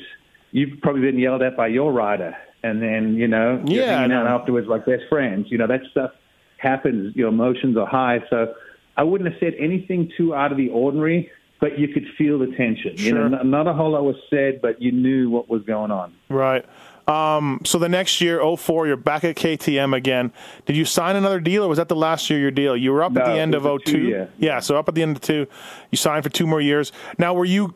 You've 0.54 0.80
probably 0.82 1.00
been 1.00 1.18
yelled 1.18 1.40
at 1.42 1.56
by 1.56 1.68
your 1.68 1.92
rider, 1.92 2.36
and 2.62 2.82
then 2.82 3.14
you 3.16 3.26
know, 3.26 3.62
you're 3.66 3.84
Yeah, 3.84 3.98
hanging 4.00 4.12
out 4.16 4.24
know. 4.24 4.36
afterwards 4.38 4.68
like 4.68 4.84
best 4.84 5.04
friends. 5.08 5.46
You 5.50 5.56
know, 5.58 5.66
that 5.66 5.80
stuff 5.90 6.10
happens. 6.58 7.16
Your 7.16 7.28
emotions 7.28 7.76
are 7.76 7.86
high, 7.86 8.20
so 8.30 8.52
I 8.96 9.02
wouldn't 9.02 9.30
have 9.32 9.40
said 9.40 9.54
anything 9.58 10.10
too 10.16 10.34
out 10.34 10.52
of 10.52 10.58
the 10.58 10.68
ordinary. 10.68 11.30
But 11.60 11.78
you 11.78 11.86
could 11.86 12.06
feel 12.18 12.40
the 12.40 12.48
tension. 12.56 12.94
You 12.96 13.12
know, 13.14 13.20
Sure. 13.20 13.28
not, 13.28 13.46
not 13.46 13.66
a 13.68 13.72
whole 13.72 13.92
lot 13.92 14.02
was 14.04 14.16
said, 14.28 14.60
but 14.60 14.82
you 14.82 14.90
knew 14.90 15.30
what 15.30 15.48
was 15.48 15.62
going 15.62 15.92
on. 15.92 16.12
Right. 16.28 16.64
Um, 17.08 17.60
so 17.64 17.78
the 17.78 17.88
next 17.88 18.20
year, 18.20 18.40
04, 18.56 18.86
you're 18.86 18.96
back 18.96 19.24
at 19.24 19.36
KTM 19.36 19.94
again. 19.94 20.32
Did 20.66 20.76
you 20.76 20.84
sign 20.84 21.16
another 21.16 21.40
deal, 21.40 21.64
or 21.64 21.68
was 21.68 21.78
that 21.78 21.88
the 21.88 21.96
last 21.96 22.30
year 22.30 22.38
your 22.38 22.50
deal? 22.50 22.76
You 22.76 22.92
were 22.92 23.02
up 23.02 23.16
at 23.16 23.24
the 23.24 23.32
end 23.32 23.54
of 23.54 23.64
was 23.64 23.80
02. 23.84 23.92
two-year. 23.92 24.30
Yeah, 24.38 24.60
so 24.60 24.76
up 24.78 24.88
at 24.88 24.94
the 24.94 25.02
end 25.02 25.16
of 25.16 25.22
two, 25.22 25.46
you 25.90 25.96
signed 25.96 26.22
for 26.22 26.30
two 26.30 26.46
more 26.46 26.60
years. 26.60 26.92
Now, 27.18 27.34
were 27.34 27.44
you 27.44 27.74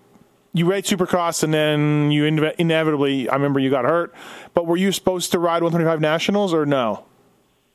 you 0.53 0.65
raced 0.65 0.91
Supercross, 0.91 1.43
and 1.43 1.53
then 1.53 2.11
you 2.11 2.25
inevitably, 2.25 3.29
I 3.29 3.35
remember 3.35 3.61
you 3.61 3.69
got 3.69 3.85
hurt. 3.85 4.15
But 4.55 4.67
were 4.67 4.79
you 4.79 4.91
supposed 4.91 5.33
to 5.33 5.39
ride 5.39 5.63
125 5.63 6.01
Nationals 6.01 6.55
or 6.55 6.65
no? 6.65 7.05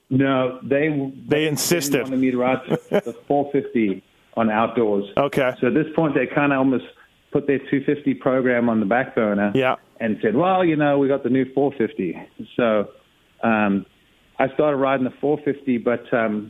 No, 0.10 0.60
they 0.64 1.14
They 1.28 1.48
insisted. 1.48 2.04
wanted 2.04 2.20
me 2.20 2.32
to 2.32 2.38
ride 2.38 2.60
the 2.90 3.16
450 3.28 4.04
on 4.36 4.50
outdoors. 4.50 5.06
Okay. 5.16 5.54
So 5.62 5.68
at 5.68 5.74
this 5.76 5.86
point, 5.96 6.16
they 6.16 6.26
kind 6.26 6.52
of 6.54 6.58
almost 6.58 6.86
put 7.32 7.46
their 7.46 7.60
250 7.60 8.16
program 8.16 8.68
on 8.68 8.80
the 8.80 8.86
back 8.86 9.14
burner. 9.14 9.52
Yeah. 9.54 9.76
And 10.02 10.18
said, 10.24 10.36
well, 10.36 10.66
you 10.66 10.76
know, 10.76 10.98
we 10.98 11.08
got 11.08 11.22
the 11.22 11.30
new 11.30 11.46
450. 11.54 12.48
So 12.58 12.90
um, 13.44 13.86
I 14.40 14.52
started 14.56 14.78
riding 14.78 15.04
the 15.04 15.14
450, 15.22 15.78
but 15.78 16.12
um, 16.12 16.50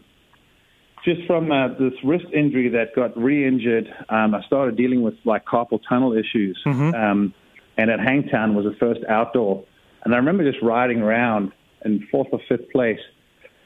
just 1.04 1.28
from 1.28 1.52
uh, 1.52 1.68
this 1.78 1.94
wrist 2.02 2.28
injury 2.34 2.70
that 2.70 2.96
got 2.96 3.18
re-injured, 3.18 3.94
um, 4.08 4.34
I 4.34 4.42
started 4.44 4.78
dealing 4.78 5.02
with 5.02 5.16
like 5.26 5.46
carpal 5.46 5.82
tunnel 5.88 6.14
issues. 6.14 6.58
Um, 6.96 7.34
and 7.78 7.92
at 7.92 8.00
Hangtown 8.00 8.56
was 8.56 8.64
the 8.64 8.76
first 8.80 9.02
outdoor. 9.10 9.66
And 10.06 10.14
I 10.14 10.18
remember 10.18 10.50
just 10.50 10.64
riding 10.64 11.02
around 11.02 11.52
in 11.84 12.08
fourth 12.10 12.30
or 12.32 12.40
fifth 12.48 12.70
place. 12.72 13.00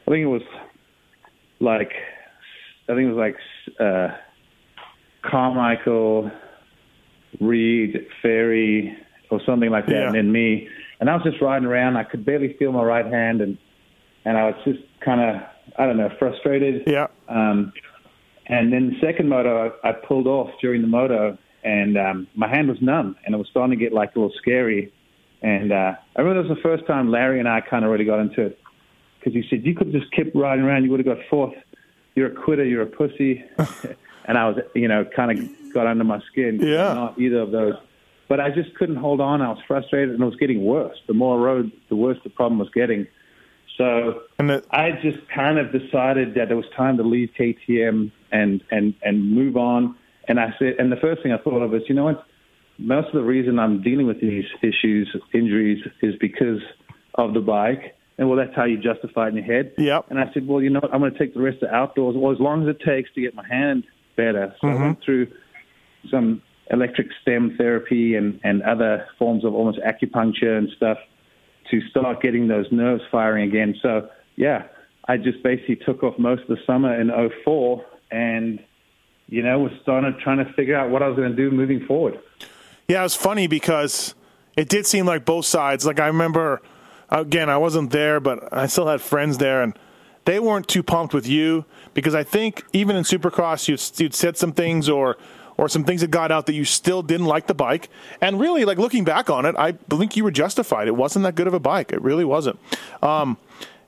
I 0.07 0.11
think 0.11 0.23
it 0.23 0.27
was 0.27 0.41
like, 1.59 1.91
I 2.89 2.95
think 2.95 3.09
it 3.09 3.13
was 3.13 3.17
like 3.17 3.36
uh, 3.79 4.15
Carmichael, 5.21 6.31
Reed, 7.39 8.07
Ferry, 8.23 8.97
or 9.30 9.41
something 9.45 9.69
like 9.69 9.86
that, 9.88 9.93
Yeah. 9.95 10.05
and 10.07 10.15
then 10.15 10.32
me. 10.32 10.67
And 10.99 11.09
I 11.09 11.13
was 11.15 11.23
just 11.23 11.41
riding 11.41 11.67
around. 11.67 11.97
I 11.97 12.03
could 12.03 12.23
barely 12.26 12.53
feel 12.57 12.71
my 12.71 12.84
right 12.84 13.05
hand, 13.05 13.41
and 13.41 13.57
and 14.26 14.38
I 14.38 14.45
was 14.47 14.55
just 14.65 14.80
kind 15.01 15.21
of, 15.21 15.41
I 15.78 15.86
don't 15.86 15.97
know, 15.97 16.09
frustrated. 16.17 16.84
Yeah. 16.88 17.07
Um, 17.30 17.71
and 18.47 18.71
then 18.73 18.89
the 18.89 18.99
second 19.05 19.30
moto, 19.30 19.71
I, 19.84 19.89
I 19.89 19.91
pulled 19.91 20.26
off 20.28 20.49
during 20.61 20.82
the 20.82 20.88
moto, 20.88 21.38
and 21.63 21.97
um, 21.97 22.28
my 22.36 22.47
hand 22.47 22.67
was 22.67 22.78
numb, 22.82 23.15
and 23.26 23.36
it 23.36 23.38
was 23.38 23.47
starting 23.51 23.78
to 23.78 23.84
get 23.84 23.93
like 23.93 24.15
a 24.15 24.19
little 24.19 24.34
scary. 24.38 24.91
And 25.41 25.71
uh, 25.71 25.93
I 26.15 26.21
remember 26.21 26.41
it 26.41 26.47
was 26.49 26.57
the 26.57 26.63
first 26.63 26.88
time 26.88 27.11
Larry 27.11 27.39
and 27.39 27.47
I 27.47 27.61
kind 27.61 27.86
of 27.86 27.91
really 27.91 28.05
got 28.05 28.19
into 28.19 28.41
it 28.41 28.59
because 29.19 29.34
he 29.34 29.43
said, 29.49 29.65
"You 29.65 29.76
could 29.76 29.91
just 29.91 30.11
kept 30.11 30.36
riding 30.36 30.65
around. 30.65 30.84
You 30.86 30.91
would 30.91 31.05
have 31.05 31.17
got 31.17 31.26
fourth. 31.30 31.53
You're 32.15 32.28
a 32.28 32.36
quitter. 32.36 32.63
You're 32.65 32.84
a 32.84 32.88
pussy." 32.88 33.43
and 34.26 34.38
I 34.39 34.47
was, 34.49 34.57
you 34.73 34.88
know, 34.88 35.05
kind 35.15 35.38
of 35.38 35.73
got 35.73 35.86
under 35.88 36.03
my 36.03 36.19
skin. 36.32 36.59
Yeah. 36.61 36.93
Not 36.93 37.19
either 37.19 37.39
of 37.39 37.51
those. 37.51 37.76
But 38.28 38.39
I 38.39 38.49
just 38.49 38.73
couldn't 38.76 38.95
hold 38.95 39.21
on. 39.21 39.41
I 39.41 39.49
was 39.49 39.59
frustrated, 39.67 40.11
and 40.11 40.21
it 40.21 40.26
was 40.26 40.36
getting 40.38 40.63
worse. 40.65 40.97
The 41.07 41.13
more 41.13 41.38
I 41.38 41.43
rode, 41.43 41.71
the 41.89 41.95
worse 41.95 42.17
the 42.23 42.30
problem 42.30 42.59
was 42.59 42.69
getting. 42.73 43.07
So 43.78 44.21
And 44.39 44.49
the, 44.49 44.63
I 44.71 44.91
just 45.03 45.19
kind 45.34 45.59
of 45.59 45.71
decided 45.71 46.36
that 46.36 46.51
it 46.51 46.55
was 46.55 46.65
time 46.76 46.97
to 46.97 47.03
leave 47.03 47.30
KTM 47.38 48.11
and 48.32 48.63
and 48.71 48.93
and 49.03 49.32
move 49.32 49.57
on. 49.57 49.95
And 50.28 50.39
I 50.39 50.53
said, 50.57 50.76
and 50.80 50.91
the 50.91 50.97
first 50.97 51.21
thing 51.21 51.32
I 51.32 51.38
thought 51.38 51.61
of 51.61 51.73
is, 51.76 51.84
you 51.88 51.95
know 51.95 52.05
what? 52.05 52.26
Most 52.78 53.07
of 53.07 53.13
the 53.13 53.23
reason 53.23 53.59
I'm 53.59 53.82
dealing 53.82 54.07
with 54.07 54.19
these 54.19 54.45
issues, 54.61 55.15
injuries, 55.34 55.86
is 56.01 56.15
because 56.19 56.61
of 57.15 57.34
the 57.34 57.39
bike. 57.39 57.95
And 58.17 58.30
well, 58.30 58.38
that's 58.38 58.55
how 58.55 58.63
you 58.63 58.78
justify 58.78 59.28
it 59.28 59.30
in 59.30 59.36
your 59.36 59.45
head. 59.45 59.73
Yep. 59.78 60.05
And 60.09 60.19
I 60.19 60.32
said, 60.34 60.47
well, 60.47 60.61
you 60.61 60.69
know 60.69 60.80
what? 60.80 60.93
I'm 60.93 60.99
going 60.99 61.11
to 61.11 61.19
take 61.19 61.34
the 61.34 61.41
rest 61.41 61.55
of 61.61 61.69
the 61.69 61.76
outdoors, 61.76 62.15
well, 62.17 62.32
as 62.32 62.39
long 62.39 62.67
as 62.67 62.76
it 62.76 62.82
takes 62.82 63.13
to 63.13 63.21
get 63.21 63.36
my 63.36 63.47
hand 63.47 63.84
better. 64.15 64.55
So 64.61 64.67
I 64.67 64.71
mm-hmm. 64.71 64.84
went 64.84 65.03
through 65.03 65.28
some 66.09 66.41
electric 66.72 67.07
stem 67.22 67.55
therapy 67.57 68.16
and, 68.16 68.39
and 68.43 68.61
other 68.63 69.07
forms 69.20 69.45
of 69.45 69.53
almost 69.53 69.80
acupuncture 69.80 70.57
and 70.57 70.70
stuff 70.76 70.97
to 71.72 71.82
start 71.89 72.22
getting 72.22 72.47
those 72.47 72.66
nerves 72.72 73.03
firing 73.11 73.47
again. 73.47 73.76
So, 73.82 74.09
yeah, 74.36 74.63
I 75.07 75.18
just 75.18 75.41
basically 75.43 75.78
took 75.78 76.03
off 76.03 76.18
most 76.18 76.43
of 76.43 76.47
the 76.47 76.57
summer 76.66 76.99
in 76.99 77.11
04 77.43 77.86
and, 78.11 78.63
you 79.28 79.43
know, 79.43 79.59
was 79.59 79.72
starting 79.82 80.16
trying 80.22 80.43
to 80.43 80.51
figure 80.53 80.76
out 80.76 80.89
what 80.89 81.01
I 81.03 81.07
was 81.07 81.16
going 81.16 81.30
to 81.30 81.36
do 81.36 81.51
moving 81.51 81.86
forward. 81.86 82.20
Yeah, 82.88 82.99
it 82.99 83.03
was 83.03 83.16
funny 83.16 83.47
because 83.47 84.13
it 84.55 84.70
did 84.70 84.86
seem 84.86 85.05
like 85.05 85.26
both 85.26 85.45
sides. 85.45 85.86
Like 85.86 85.99
I 85.99 86.07
remember, 86.07 86.61
again, 87.09 87.49
I 87.49 87.57
wasn't 87.57 87.91
there, 87.91 88.20
but 88.20 88.51
I 88.53 88.68
still 88.68 88.88
had 88.88 89.01
friends 89.01 89.38
there, 89.38 89.63
and 89.63 89.78
they 90.26 90.39
weren't 90.39 90.68
too 90.68 90.84
pumped 90.84 91.13
with 91.13 91.28
you 91.28 91.66
because 91.93 92.16
I 92.16 92.24
think 92.24 92.63
even 92.74 92.95
in 92.95 93.03
Supercross, 93.03 93.68
you'd, 93.68 93.99
you'd 93.99 94.13
said 94.13 94.38
some 94.38 94.51
things 94.51 94.89
or 94.89 95.18
or 95.58 95.70
some 95.70 95.84
things 95.84 96.01
that 96.01 96.12
got 96.12 96.32
out 96.32 96.45
that 96.47 96.53
you 96.53 96.66
still 96.66 97.01
didn't 97.01 97.28
like 97.28 97.47
the 97.47 97.53
bike. 97.53 97.89
And 98.22 98.39
really, 98.39 98.66
like 98.66 98.78
looking 98.78 99.03
back 99.03 99.30
on 99.30 99.45
it, 99.45 99.56
I 99.58 99.74
think 99.74 100.16
you 100.16 100.24
were 100.24 100.32
justified. 100.32 100.88
It 100.88 100.95
wasn't 100.95 101.24
that 101.24 101.36
good 101.36 101.47
of 101.47 101.53
a 101.53 101.60
bike. 101.60 101.91
It 101.91 102.01
really 102.01 102.26
wasn't. 102.26 102.60
Um, 103.01 103.38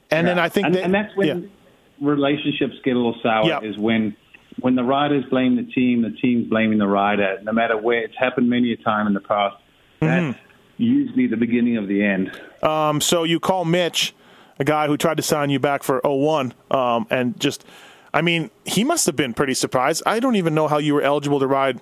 and 0.10 0.28
then 0.28 0.40
I 0.40 0.50
think 0.50 0.68
and, 0.68 0.76
that, 0.76 0.84
and 0.84 0.94
that's 0.94 1.16
when 1.16 1.28
yeah. 1.28 2.08
relationships 2.08 2.76
get 2.84 2.96
a 2.96 3.00
little 3.00 3.20
sour. 3.22 3.46
Yeah. 3.46 3.62
Is 3.62 3.78
when 3.78 4.16
when 4.60 4.76
the 4.76 4.84
riders 4.84 5.26
blame 5.30 5.56
the 5.56 5.72
team, 5.72 6.02
the 6.02 6.16
team's 6.22 6.48
blaming 6.50 6.78
the 6.78 6.88
rider. 6.88 7.40
No 7.44 7.52
matter 7.52 7.78
where 7.78 8.04
it's 8.04 8.18
happened 8.18 8.50
many 8.50 8.72
a 8.72 8.78
time 8.78 9.08
in 9.08 9.14
the 9.14 9.20
past. 9.20 9.58
Mm-hmm. 10.02 10.40
Usually 10.78 11.28
the 11.28 11.38
beginning 11.38 11.78
of 11.78 11.88
the 11.88 12.04
end. 12.04 12.40
Um, 12.62 13.02
so 13.02 13.24
you 13.24 13.40
call 13.40 13.66
Mitch, 13.66 14.14
a 14.60 14.64
guy 14.64 14.88
who 14.88 14.96
tried 14.96 15.18
to 15.18 15.24
sign 15.24 15.50
you 15.50 15.60
back 15.60 15.82
for 15.82 16.00
01, 16.04 16.54
um, 16.70 17.08
and 17.10 17.40
just, 17.40 17.66
I 18.14 18.22
mean, 18.22 18.50
he 18.66 18.84
must 18.84 19.06
have 19.06 19.16
been 19.16 19.34
pretty 19.34 19.54
surprised. 19.54 20.04
I 20.06 20.20
don't 20.20 20.36
even 20.36 20.54
know 20.56 20.68
how 20.68 20.78
you 20.78 20.94
were 20.94 21.02
eligible 21.02 21.40
to 21.40 21.48
ride 21.48 21.78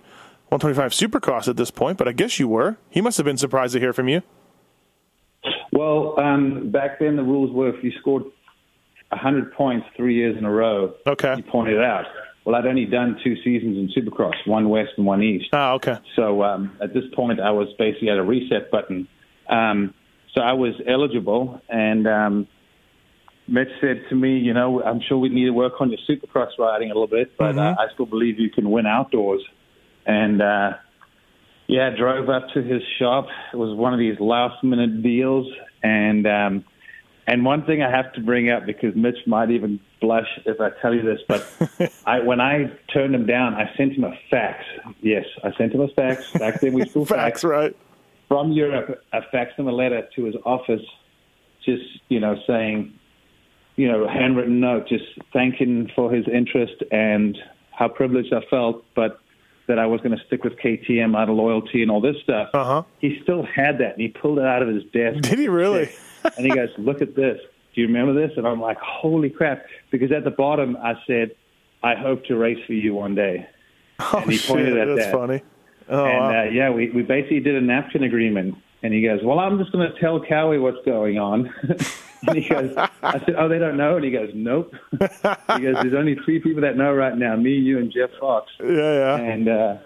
125 0.49 0.91
Supercross 0.91 1.47
at 1.47 1.57
this 1.57 1.71
point, 1.71 1.97
but 1.97 2.07
I 2.07 2.11
guess 2.11 2.39
you 2.39 2.47
were. 2.47 2.77
He 2.89 3.01
must 3.01 3.17
have 3.17 3.25
been 3.25 3.37
surprised 3.37 3.73
to 3.73 3.79
hear 3.79 3.93
from 3.93 4.07
you. 4.07 4.21
Well, 5.71 6.19
um, 6.19 6.71
back 6.71 6.99
then 6.99 7.15
the 7.15 7.23
rules 7.23 7.51
were 7.51 7.69
if 7.75 7.83
you 7.83 7.91
scored 7.99 8.23
100 9.09 9.53
points 9.53 9.85
three 9.95 10.15
years 10.15 10.37
in 10.37 10.45
a 10.45 10.51
row, 10.51 10.93
Okay. 11.05 11.35
you 11.37 11.43
pointed 11.43 11.81
out. 11.81 12.05
well, 12.45 12.55
I'd 12.55 12.65
only 12.65 12.85
done 12.85 13.19
two 13.23 13.35
seasons 13.43 13.77
in 13.77 13.89
Supercross, 14.03 14.33
one 14.45 14.69
West 14.69 14.91
and 14.97 15.05
one 15.05 15.21
East. 15.21 15.47
Oh, 15.53 15.73
okay. 15.75 15.97
So 16.15 16.43
um, 16.43 16.77
at 16.81 16.93
this 16.93 17.03
point, 17.13 17.39
I 17.39 17.51
was 17.51 17.67
basically 17.77 18.09
at 18.09 18.17
a 18.17 18.23
reset 18.23 18.71
button. 18.71 19.07
Um, 19.49 19.93
so 20.33 20.41
I 20.41 20.53
was 20.53 20.73
eligible, 20.87 21.61
and 21.69 22.07
um, 22.07 22.47
Mitch 23.47 23.69
said 23.79 24.03
to 24.09 24.15
me, 24.15 24.37
you 24.37 24.53
know, 24.53 24.81
I'm 24.81 25.01
sure 25.07 25.17
we 25.17 25.29
need 25.29 25.45
to 25.45 25.51
work 25.51 25.73
on 25.79 25.91
your 25.91 25.99
Supercross 26.09 26.57
riding 26.57 26.89
a 26.89 26.93
little 26.93 27.07
bit, 27.07 27.37
but 27.37 27.57
uh, 27.57 27.75
I 27.77 27.93
still 27.93 28.05
believe 28.05 28.39
you 28.39 28.49
can 28.49 28.71
win 28.71 28.85
outdoors. 28.85 29.41
And 30.05 30.41
uh, 30.41 30.73
yeah, 31.67 31.91
drove 31.95 32.29
up 32.29 32.49
to 32.53 32.61
his 32.61 32.81
shop. 32.99 33.27
It 33.53 33.57
was 33.57 33.77
one 33.77 33.93
of 33.93 33.99
these 33.99 34.19
last 34.19 34.63
minute 34.63 35.03
deals, 35.03 35.47
and 35.83 36.25
um, 36.25 36.65
and 37.27 37.45
one 37.45 37.65
thing 37.65 37.81
I 37.81 37.89
have 37.89 38.13
to 38.13 38.21
bring 38.21 38.49
up 38.49 38.65
because 38.65 38.95
Mitch 38.95 39.17
might 39.27 39.51
even 39.51 39.79
blush 40.01 40.27
if 40.45 40.59
I 40.59 40.69
tell 40.81 40.93
you 40.93 41.01
this, 41.01 41.19
but 41.27 41.91
I, 42.05 42.19
when 42.19 42.39
I 42.39 42.71
turned 42.93 43.15
him 43.15 43.25
down, 43.25 43.55
I 43.55 43.71
sent 43.77 43.93
him 43.93 44.03
a 44.03 44.13
fax. 44.29 44.63
Yes, 45.01 45.25
I 45.43 45.51
sent 45.57 45.73
him 45.73 45.81
a 45.81 45.87
fax. 45.89 46.31
Back 46.33 46.61
then 46.61 46.73
we 46.73 46.87
still 46.87 47.05
fax, 47.05 47.43
right? 47.43 47.75
from 48.27 48.51
Europe. 48.51 49.03
I 49.13 49.19
faxed 49.33 49.55
him 49.55 49.67
a 49.67 49.71
letter 49.71 50.07
to 50.15 50.23
his 50.25 50.35
office, 50.45 50.81
just 51.63 51.83
you 52.09 52.19
know 52.19 52.35
saying, 52.47 52.93
you 53.75 53.87
know, 53.91 54.07
handwritten 54.07 54.59
note, 54.59 54.87
just 54.87 55.03
thanking 55.33 55.89
for 55.95 56.11
his 56.11 56.25
interest 56.27 56.75
and 56.91 57.37
how 57.71 57.87
privileged 57.89 58.33
I 58.33 58.41
felt, 58.49 58.83
but 58.95 59.19
that 59.67 59.79
I 59.79 59.85
was 59.87 59.99
going 60.01 60.15
to 60.17 60.23
stick 60.25 60.43
with 60.43 60.53
KTM 60.57 61.17
out 61.17 61.27
of 61.29 61.35
loyalty 61.35 61.81
and 61.81 61.89
all 61.91 61.99
this 61.99 62.15
stuff. 62.23 62.49
Uh-huh. 62.53 62.83
He 62.99 63.19
still 63.23 63.43
had 63.43 63.79
that, 63.79 63.93
and 63.93 64.01
he 64.01 64.07
pulled 64.09 64.37
it 64.39 64.45
out 64.45 64.61
of 64.61 64.67
his 64.69 64.83
desk. 64.93 65.21
Did 65.21 65.39
he 65.39 65.47
really? 65.49 65.89
and 66.37 66.45
he 66.45 66.49
goes, 66.51 66.69
"Look 66.77 67.01
at 67.01 67.15
this. 67.15 67.39
Do 67.73 67.81
you 67.81 67.87
remember 67.87 68.13
this?" 68.13 68.37
And 68.37 68.47
I'm 68.47 68.61
like, 68.61 68.77
"Holy 68.77 69.29
crap!" 69.29 69.65
Because 69.91 70.11
at 70.11 70.23
the 70.23 70.31
bottom 70.31 70.77
I 70.77 70.93
said, 71.07 71.31
"I 71.83 71.95
hope 71.95 72.23
to 72.25 72.35
race 72.37 72.63
for 72.67 72.73
you 72.73 72.93
one 72.93 73.15
day." 73.15 73.47
Oh, 73.99 74.19
And 74.21 74.31
he 74.31 74.37
pointed 74.37 74.73
shit, 74.73 74.77
at 74.77 74.87
that's 74.95 75.07
that. 75.07 75.13
funny. 75.13 75.41
Oh, 75.89 76.05
and 76.05 76.19
wow. 76.19 76.41
uh, 76.41 76.43
yeah, 76.45 76.69
we 76.69 76.89
we 76.91 77.01
basically 77.01 77.39
did 77.39 77.55
a 77.55 77.61
napkin 77.61 78.03
agreement. 78.03 78.55
And 78.83 78.93
he 78.93 79.01
goes, 79.01 79.19
"Well, 79.23 79.39
I'm 79.39 79.57
just 79.57 79.71
going 79.71 79.91
to 79.91 79.99
tell 79.99 80.19
Cowie 80.23 80.59
what's 80.59 80.83
going 80.85 81.17
on." 81.17 81.51
and 82.27 82.37
he 82.37 82.49
goes, 82.49 82.75
"I 82.77 83.19
said, 83.25 83.35
oh, 83.37 83.47
they 83.47 83.59
don't 83.59 83.77
know." 83.77 83.95
And 83.95 84.05
he 84.05 84.11
goes, 84.11 84.31
"Nope." 84.33 84.73
he 84.91 84.97
goes, 84.97 85.75
"There's 85.81 85.93
only 85.93 86.15
three 86.25 86.39
people 86.39 86.61
that 86.61 86.77
know 86.77 86.93
right 86.93 87.17
now: 87.17 87.35
me, 87.35 87.51
you, 87.51 87.77
and 87.77 87.91
Jeff 87.91 88.09
Fox." 88.19 88.51
yeah, 88.59 88.67
yeah. 88.67 89.15
And 89.17 89.47
uh, 89.49 89.77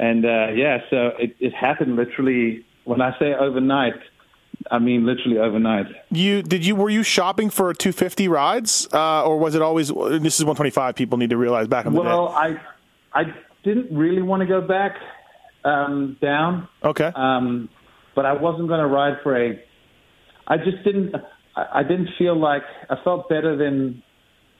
and 0.00 0.24
uh, 0.24 0.48
yeah, 0.54 0.78
so 0.90 1.12
it, 1.18 1.36
it 1.40 1.54
happened 1.54 1.96
literally. 1.96 2.64
When 2.84 3.00
I 3.00 3.16
say 3.18 3.32
overnight, 3.32 3.94
I 4.70 4.78
mean 4.78 5.06
literally 5.06 5.38
overnight. 5.38 5.86
You 6.10 6.42
did 6.42 6.66
you 6.66 6.74
were 6.74 6.90
you 6.90 7.02
shopping 7.02 7.50
for 7.50 7.72
250 7.72 8.28
rides, 8.28 8.88
uh, 8.92 9.24
or 9.24 9.38
was 9.38 9.54
it 9.54 9.62
always? 9.62 9.88
This 9.88 10.38
is 10.38 10.44
125. 10.44 10.94
People 10.94 11.18
need 11.18 11.30
to 11.30 11.36
realize 11.36 11.68
back 11.68 11.86
in 11.86 11.94
the 11.94 12.00
Well, 12.00 12.28
I 12.28 12.60
I 13.12 13.34
didn't 13.62 13.96
really 13.96 14.22
want 14.22 14.40
to 14.40 14.46
go 14.46 14.60
back 14.60 14.96
um, 15.64 16.16
down. 16.20 16.68
Okay. 16.82 17.12
um, 17.14 17.68
but 18.14 18.26
I 18.26 18.32
wasn't 18.32 18.68
going 18.68 18.80
to 18.80 18.86
ride 18.86 19.18
for 19.22 19.36
a. 19.36 19.62
I 20.46 20.56
just 20.58 20.82
didn't. 20.84 21.14
I, 21.56 21.80
I 21.80 21.82
didn't 21.82 22.10
feel 22.18 22.38
like 22.38 22.62
I 22.90 22.96
felt 23.02 23.28
better 23.28 23.56
than 23.56 24.02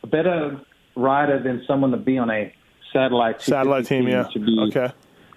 a 0.02 0.06
better 0.06 0.60
rider 0.96 1.42
than 1.42 1.62
someone 1.66 1.90
to 1.92 1.96
be 1.96 2.18
on 2.18 2.30
a 2.30 2.52
satellite 2.92 3.40
team 3.40 3.52
Satellite 3.52 3.86
team, 3.86 4.08
yeah. 4.08 4.26
Be, 4.34 4.58
Okay. 4.68 4.92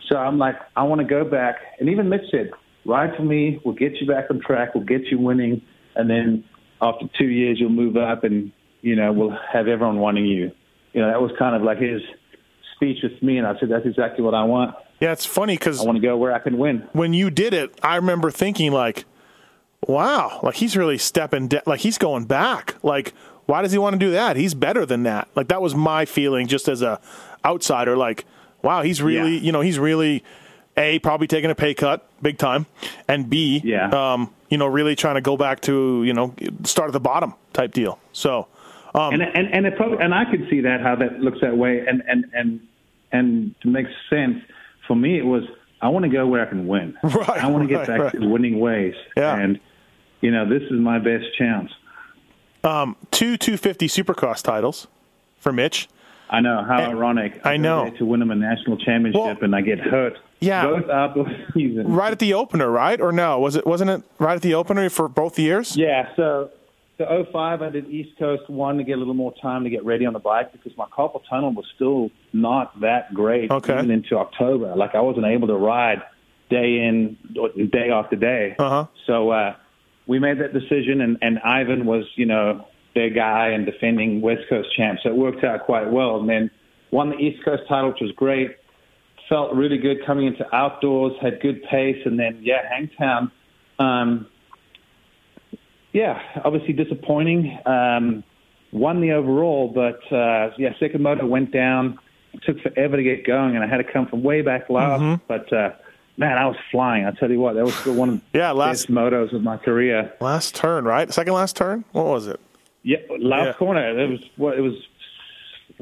So 0.10 0.18
I'm 0.18 0.38
like, 0.38 0.56
I 0.76 0.84
want 0.84 1.02
to 1.02 1.08
go 1.08 1.24
back, 1.26 1.56
and 1.80 1.90
even 1.90 2.10
Mitch 2.10 2.30
said, 2.30 2.52
"Ride 2.86 3.16
for 3.16 3.24
me. 3.24 3.60
We'll 3.66 3.74
get 3.74 3.94
you 4.00 4.06
back 4.08 4.26
on 4.30 4.40
track. 4.40 4.76
We'll 4.76 4.84
get 4.84 5.06
you 5.06 5.18
winning, 5.18 5.64
and 5.96 6.08
then 6.10 6.44
after 6.80 7.06
two 7.18 7.26
years, 7.26 7.60
you'll 7.60 7.70
move 7.70 7.98
up, 7.98 8.24
and 8.24 8.52
you 8.82 8.96
know 8.96 9.12
we'll 9.12 9.36
have 9.52 9.68
everyone 9.68 9.98
wanting 9.98 10.26
you." 10.26 10.52
You 10.94 11.02
know, 11.02 11.08
that 11.08 11.22
was 11.22 11.32
kind 11.40 11.56
of 11.56 11.64
like 11.64 11.80
his 11.80 12.02
speech 12.76 13.00
with 13.02 13.22
me, 13.24 13.40
and 13.40 13.48
I 13.48 13.60
said, 13.60 13.70
"That's 13.70 13.86
exactly 13.88 14.24
what 14.24 14.36
I 14.36 14.44
want. 14.44 14.76
Yeah, 15.00 15.12
it's 15.12 15.26
funny 15.26 15.58
because 15.58 15.82
I 15.82 15.86
want 15.86 15.96
to 15.96 16.02
go 16.02 16.16
where 16.18 16.34
I 16.34 16.40
can 16.40 16.60
win." 16.60 16.88
when 16.94 17.14
you 17.14 17.32
did 17.32 17.56
it, 17.56 17.78
I 17.82 17.96
remember 17.96 18.30
thinking 18.30 18.72
like, 18.72 19.06
"Wow, 19.88 20.40
like 20.44 20.56
he's 20.56 20.76
really 20.76 20.98
stepping, 20.98 21.48
de- 21.48 21.64
like 21.66 21.80
he's 21.82 21.98
going 21.98 22.26
back. 22.26 22.76
Like, 22.84 23.14
why 23.46 23.62
does 23.62 23.72
he 23.72 23.78
want 23.78 23.94
to 23.94 24.00
do 24.00 24.12
that? 24.12 24.36
He's 24.36 24.54
better 24.54 24.86
than 24.86 25.04
that." 25.04 25.28
Like 25.36 25.48
that 25.50 25.62
was 25.62 25.76
my 25.76 26.06
feeling, 26.06 26.48
just 26.48 26.68
as 26.68 26.82
a 26.82 27.00
outsider. 27.44 27.96
Like, 27.96 28.26
wow, 28.62 28.82
he's 28.82 29.02
really, 29.02 29.36
Yeah. 29.36 29.42
you 29.42 29.52
know, 29.52 29.62
he's 29.62 29.80
really 29.80 30.24
a 30.78 31.00
probably 31.00 31.28
taking 31.28 31.50
a 31.52 31.56
pay 31.56 31.74
cut, 31.74 32.08
big 32.22 32.38
time, 32.38 32.66
and 33.08 33.30
b, 33.30 33.62
Yeah. 33.64 33.90
um, 33.90 34.32
you 34.50 34.58
know, 34.58 34.66
really 34.68 34.96
trying 34.96 35.16
to 35.16 35.22
go 35.22 35.38
back 35.38 35.62
to 35.62 36.04
you 36.04 36.14
know 36.14 36.34
start 36.64 36.90
at 36.90 36.94
the 36.94 37.00
bottom 37.00 37.34
type 37.54 37.72
deal. 37.72 38.00
So, 38.12 38.48
um, 38.94 39.14
and 39.14 39.22
and 39.22 39.54
and 39.54 39.66
it 39.66 39.76
probably 39.78 40.00
and 40.00 40.14
I 40.14 40.26
could 40.30 40.48
see 40.50 40.62
that 40.62 40.82
how 40.82 40.96
that 40.96 41.20
looks 41.20 41.40
that 41.42 41.56
way, 41.58 41.84
and 41.88 42.04
and 42.08 42.26
and 42.34 42.60
and 43.12 43.56
to 43.62 43.68
make 43.68 43.86
sense 44.10 44.38
for 44.88 44.96
me, 44.96 45.18
it 45.18 45.26
was 45.26 45.44
I 45.82 45.90
want 45.90 46.04
to 46.04 46.10
go 46.10 46.26
where 46.28 46.42
I 46.46 46.50
can 46.50 46.68
win. 46.68 46.98
Right, 47.04 47.30
I 47.44 47.48
want 47.48 47.64
to 47.64 47.68
get 47.70 47.80
right, 47.80 47.88
back 47.88 48.00
right. 48.00 48.22
to 48.22 48.28
winning 48.28 48.60
ways. 48.60 48.96
Yeah. 49.16 49.38
And 49.38 49.60
you 50.26 50.32
know, 50.32 50.44
this 50.50 50.64
is 50.64 50.80
my 50.80 50.98
best 50.98 51.26
chance. 51.38 51.70
two 53.12 53.38
250 53.38 53.88
Supercross 53.88 54.42
titles 54.42 54.88
for 55.38 55.52
Mitch. 55.54 55.88
I 56.32 56.40
know 56.42 56.64
how 56.64 56.80
And- 56.80 56.94
ironic. 56.94 57.46
I 57.46 57.58
go 57.58 57.62
know. 57.64 57.90
to 58.00 58.06
win 58.06 58.22
him 58.24 58.32
a 58.32 58.36
national 58.36 58.78
championship, 58.78 59.22
Well, 59.22 59.38
and 59.42 59.56
I 59.56 59.62
get 59.62 59.80
hurt. 59.80 60.18
yeah. 60.40 60.66
both 60.66 60.90
outdoor 60.90 61.28
seasons. 61.54 61.88
Right 61.88 62.12
at 62.12 62.18
the 62.18 62.34
opener, 62.34 62.70
right? 62.72 63.00
Or 63.00 63.12
no? 63.12 63.40
Was 63.40 63.56
it 63.56 63.68
wasn't 63.68 63.92
it 63.92 64.02
right 64.18 64.36
at 64.36 64.42
the 64.42 64.56
opener 64.56 64.90
for 64.90 65.08
both 65.08 65.38
years? 65.38 65.78
Yeah, 65.78 66.08
so 66.16 66.50
so 66.98 67.26
05, 67.32 67.62
I 67.62 67.70
did 67.70 67.88
East 67.90 68.18
Coast 68.18 68.50
one 68.50 68.78
to 68.80 68.84
get 68.84 68.94
a 68.94 68.98
little 68.98 69.14
more 69.14 69.34
time 69.40 69.64
to 69.66 69.70
get 69.70 69.86
ready 69.86 70.06
on 70.08 70.14
the 70.14 70.20
bike 70.20 70.52
because 70.52 70.76
my 70.78 70.86
carpal 70.86 71.22
tunnel 71.30 71.52
was 71.54 71.66
still 71.76 72.10
not 72.34 72.80
that 72.82 73.14
great 73.14 73.52
Okay. 73.52 73.74
even 73.78 73.92
into 73.92 74.18
October. 74.18 74.74
Like 74.76 74.96
I 74.96 75.02
wasn't 75.02 75.28
able 75.28 75.48
to 75.50 75.56
ride 75.58 76.02
day 76.50 76.80
in 76.88 77.18
day 77.72 77.92
after 77.92 78.16
day. 78.16 78.56
Uh-huh. 78.58 78.86
So 79.06 79.30
uh, 79.30 79.56
we 80.08 80.20
made 80.20 80.40
that 80.40 80.54
decision, 80.54 81.02
and, 81.02 81.18
and 81.22 81.40
Ivan 81.40 81.86
was, 81.86 82.06
you 82.16 82.26
know, 82.26 82.68
their 82.94 83.10
guy 83.10 83.50
and 83.50 83.66
defending 83.66 84.22
West 84.22 84.42
Coast 84.50 84.70
champ. 84.76 85.00
So 85.04 85.10
it 85.10 85.16
worked 85.16 85.44
out 85.44 85.66
quite 85.66 85.92
well. 85.92 86.18
And 86.18 86.30
then 86.30 86.50
won 86.92 87.10
the 87.10 87.18
East 87.18 87.44
Coast 87.44 87.64
title, 87.68 87.90
which 87.90 88.02
was 88.02 88.12
great. 88.12 88.56
Felt 89.28 89.54
really 89.54 89.78
good 89.78 89.98
coming 90.06 90.28
into 90.28 90.46
outdoors, 90.56 91.14
had 91.22 91.42
good 91.42 91.64
pace, 91.64 91.98
and 92.06 92.20
then 92.20 92.40
yeah, 92.42 92.62
Hangtown. 92.70 93.32
Um, 93.80 94.28
yeah, 95.94 96.20
obviously 96.44 96.74
disappointing. 96.74 97.58
Um, 97.66 98.24
won 98.72 99.02
the 99.02 99.14
overall, 99.14 99.72
but 99.74 100.00
uh, 100.16 100.52
yeah, 100.58 100.70
second 100.80 101.02
motor 101.02 101.26
went 101.26 101.52
down. 101.52 101.98
It 102.34 102.42
took 102.46 102.60
forever 102.62 102.98
to 102.98 103.04
get 103.04 103.26
going, 103.26 103.56
and 103.56 103.64
I 103.64 103.68
had 103.68 103.78
to 103.78 103.92
come 103.92 104.06
from 104.08 104.22
way 104.22 104.42
back 104.42 104.70
last. 104.70 105.02
Mm-hmm. 105.02 105.24
But 105.28 105.52
uh, 105.52 105.72
man, 106.18 106.38
I 106.38 106.46
was 106.48 106.58
flying. 106.72 107.06
I 107.06 107.12
tell 107.12 107.30
you 107.32 107.40
what, 107.40 107.56
that 107.56 107.66
was 107.66 107.76
still 107.76 107.94
one 107.96 108.10
of 108.10 108.16
the 108.32 108.40
Yeah, 108.40 108.52
last 108.52 108.88
best 108.88 108.92
motos 108.92 109.34
of 109.34 109.42
my 109.44 109.58
career. 109.58 110.14
last 110.22 110.56
turn, 110.56 110.86
right? 110.86 111.12
Second 111.14 111.34
last 111.34 111.56
turn. 111.56 111.84
What 111.92 112.06
was 112.06 112.28
it? 112.28 112.40
Yeah, 112.84 112.98
last 113.20 113.46
Yeah. 113.48 113.54
corner. 113.54 114.00
It 114.00 114.10
was 114.10 114.20
what 114.38 114.58
it 114.58 114.62
was. 114.62 114.74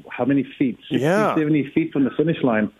How 0.09 0.25
many 0.25 0.43
feet? 0.57 0.77
60, 0.89 0.97
Yeah. 0.97 1.35
70 1.35 1.69
feet 1.71 1.91
from 1.93 2.03
the 2.03 2.09
finish 2.11 2.41
line. 2.41 2.71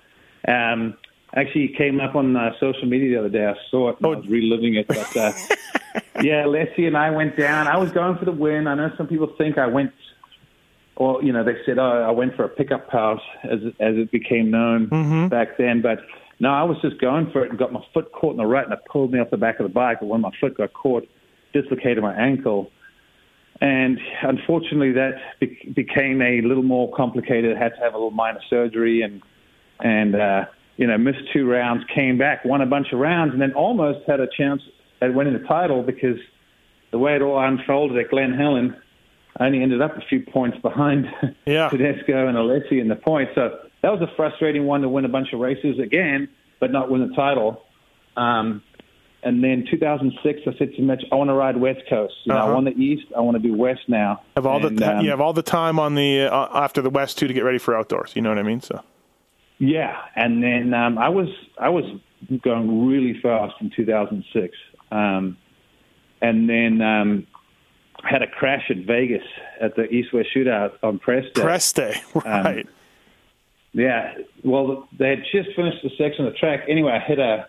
Um, 0.48 0.96
actually, 1.36 1.68
came 1.70 2.00
up 2.00 2.16
on 2.16 2.36
uh, 2.36 2.54
social 2.60 2.88
media 2.88 3.10
the 3.12 3.20
other 3.20 3.30
day. 3.30 3.46
I 3.46 3.54
saw 3.70 3.90
it. 3.90 3.98
And 3.98 4.06
Oh. 4.06 4.14
I 4.14 4.16
was 4.16 4.28
reliving 4.28 4.76
it. 4.76 4.88
But 4.88 5.16
uh, 5.18 5.32
yeah, 6.22 6.44
Alessi 6.46 6.88
and 6.88 6.98
I 6.98 7.12
went 7.12 7.38
down. 7.38 7.68
I 7.68 7.78
was 7.78 7.92
going 7.92 8.18
for 8.18 8.26
the 8.26 8.32
win. 8.32 8.66
I 8.68 8.74
know 8.76 8.92
some 8.98 9.08
people 9.08 9.28
think 9.38 9.58
I 9.58 9.68
went, 9.68 9.92
or 10.96 11.22
you 11.24 11.32
know, 11.34 11.44
they 11.44 11.56
said, 11.66 11.78
"Oh, 11.78 12.04
I 12.08 12.12
went 12.12 12.36
for 12.36 12.46
a 12.46 12.50
pickup 12.50 12.90
pass 12.90 13.20
as 13.44 13.60
as 13.80 13.96
it 13.98 14.10
became 14.12 14.50
known 14.50 14.88
Mm-hmm. 14.88 15.28
back 15.28 15.58
then. 15.58 15.82
But 15.82 16.00
no, 16.40 16.50
I 16.50 16.64
was 16.64 16.78
just 16.82 17.00
going 17.00 17.32
for 17.32 17.44
it 17.44 17.50
and 17.50 17.60
got 17.60 17.72
my 17.72 17.82
foot 17.94 18.12
caught 18.12 18.32
in 18.32 18.38
the 18.38 18.46
rut, 18.46 18.66
and 18.66 18.74
it 18.74 18.80
pulled 18.92 19.12
me 19.12 19.20
off 19.20 19.30
the 19.30 19.38
back 19.38 19.60
of 19.60 19.64
the 19.66 19.74
bike. 19.74 19.98
And 20.02 20.10
when 20.10 20.22
my 20.22 20.32
foot 20.40 20.58
got 20.58 20.74
caught, 20.74 21.08
dislocated 21.54 22.02
my 22.02 22.14
ankle. 22.16 22.72
And 23.62 24.00
unfortunately, 24.22 24.94
that 24.94 25.14
be- 25.40 25.72
became 25.74 26.22
a 26.22 26.42
little 26.42 26.64
more 26.64 26.92
complicated. 26.92 27.56
had 27.56 27.76
to 27.76 27.80
have 27.82 27.94
a 27.94 27.98
little 27.98 28.12
minor 28.12 28.42
surgery, 28.50 29.02
and 29.02 29.22
and 29.80 30.16
uh, 30.16 30.46
you 30.76 30.88
know 30.88 30.98
missed 30.98 31.32
two 31.32 31.50
rounds, 31.50 31.84
came 31.94 32.18
back, 32.18 32.44
won 32.44 32.62
a 32.62 32.66
bunch 32.66 32.92
of 32.92 33.00
rounds, 33.00 33.32
and 33.34 33.42
then 33.42 33.54
almost 33.54 34.00
had 34.08 34.20
a 34.20 34.28
chance 34.28 34.62
at 35.02 35.14
winning 35.14 35.34
the 35.34 35.48
title 35.48 35.84
because 35.84 36.18
the 36.92 36.98
way 36.98 37.16
it 37.16 37.22
all 37.22 37.40
unfolded 37.40 37.98
at 37.98 38.10
Glen 38.10 38.34
Helen, 38.34 38.76
I 39.38 39.46
only 39.46 39.62
ended 39.62 39.82
up 39.82 39.98
a 39.98 40.02
few 40.02 40.22
points 40.22 40.58
behind 40.60 41.08
Yeah. 41.46 41.70
Tedesco 41.72 42.28
and 42.28 42.38
Alessi 42.38 42.80
in 42.82 42.88
the 42.88 42.96
points. 42.96 43.32
So 43.36 43.60
that 43.84 43.92
was 43.92 44.02
a 44.02 44.12
frustrating 44.16 44.66
one 44.66 44.82
to 44.82 44.90
win 44.90 45.06
a 45.06 45.10
bunch 45.10 45.32
of 45.34 45.40
races 45.40 45.78
again, 45.78 46.30
but 46.60 46.72
not 46.72 46.90
win 46.90 47.08
the 47.08 47.14
title. 47.16 47.62
Um, 48.18 48.64
and 49.22 49.44
then 49.44 49.66
2006, 49.70 50.40
I 50.46 50.58
said 50.58 50.74
to 50.76 50.82
Mitch, 50.82 51.02
I 51.12 51.16
want 51.16 51.30
to 51.30 51.34
ride 51.34 51.56
West 51.58 51.82
Coast. 51.90 52.14
You 52.24 52.34
know, 52.34 52.40
Uh-huh. 52.40 52.52
I 52.52 52.54
won 52.54 52.66
the 52.66 52.72
East. 52.72 53.06
I 53.16 53.22
want 53.22 53.36
to 53.36 53.44
do 53.44 53.54
West 53.56 53.82
now. 53.88 54.22
Have 54.36 54.46
all 54.46 54.66
And, 54.66 54.78
the 54.80 54.98
um, 54.98 55.04
you 55.06 55.12
have 55.12 55.22
all 55.22 55.32
the 55.34 55.42
time 55.44 55.80
on 55.80 55.96
the 55.96 56.22
uh, 56.24 56.48
after 56.54 56.82
the 56.82 56.90
West 56.90 57.18
too 57.18 57.28
to 57.28 57.34
get 57.34 57.44
ready 57.44 57.58
for 57.60 57.78
outdoors. 57.78 58.14
You 58.16 58.22
know 58.22 58.30
what 58.30 58.38
I 58.40 58.44
mean? 58.44 58.60
So 58.62 58.82
Yeah, 59.60 59.98
and 60.16 60.42
then 60.44 60.74
um, 60.74 60.98
I 60.98 61.10
was 61.10 61.30
I 61.58 61.70
was 61.70 61.86
going 62.42 62.88
really 62.88 63.20
fast 63.22 63.56
in 63.62 63.70
2006, 63.76 64.56
um, 64.92 65.38
and 66.22 66.50
then 66.50 66.82
um, 66.82 67.28
had 68.04 68.22
a 68.22 68.28
crash 68.28 68.70
at 68.70 68.78
Vegas 68.86 69.24
at 69.62 69.76
the 69.76 69.84
East 69.90 70.14
West 70.14 70.30
Shootout 70.36 70.74
on 70.84 71.00
press 71.00 71.24
day. 71.34 71.42
press 71.42 71.72
day, 71.74 71.96
right? 72.26 72.68
Yeah, 73.74 74.14
well, 74.44 74.88
they 74.98 75.10
had 75.10 75.24
just 75.32 75.56
finished 75.56 75.84
the 75.84 75.90
section 75.98 76.26
of 76.26 76.34
the 76.34 76.40
track. 76.40 76.62
Anyway, 76.68 76.92
I 76.92 77.00
hit 77.00 77.20
a. 77.20 77.48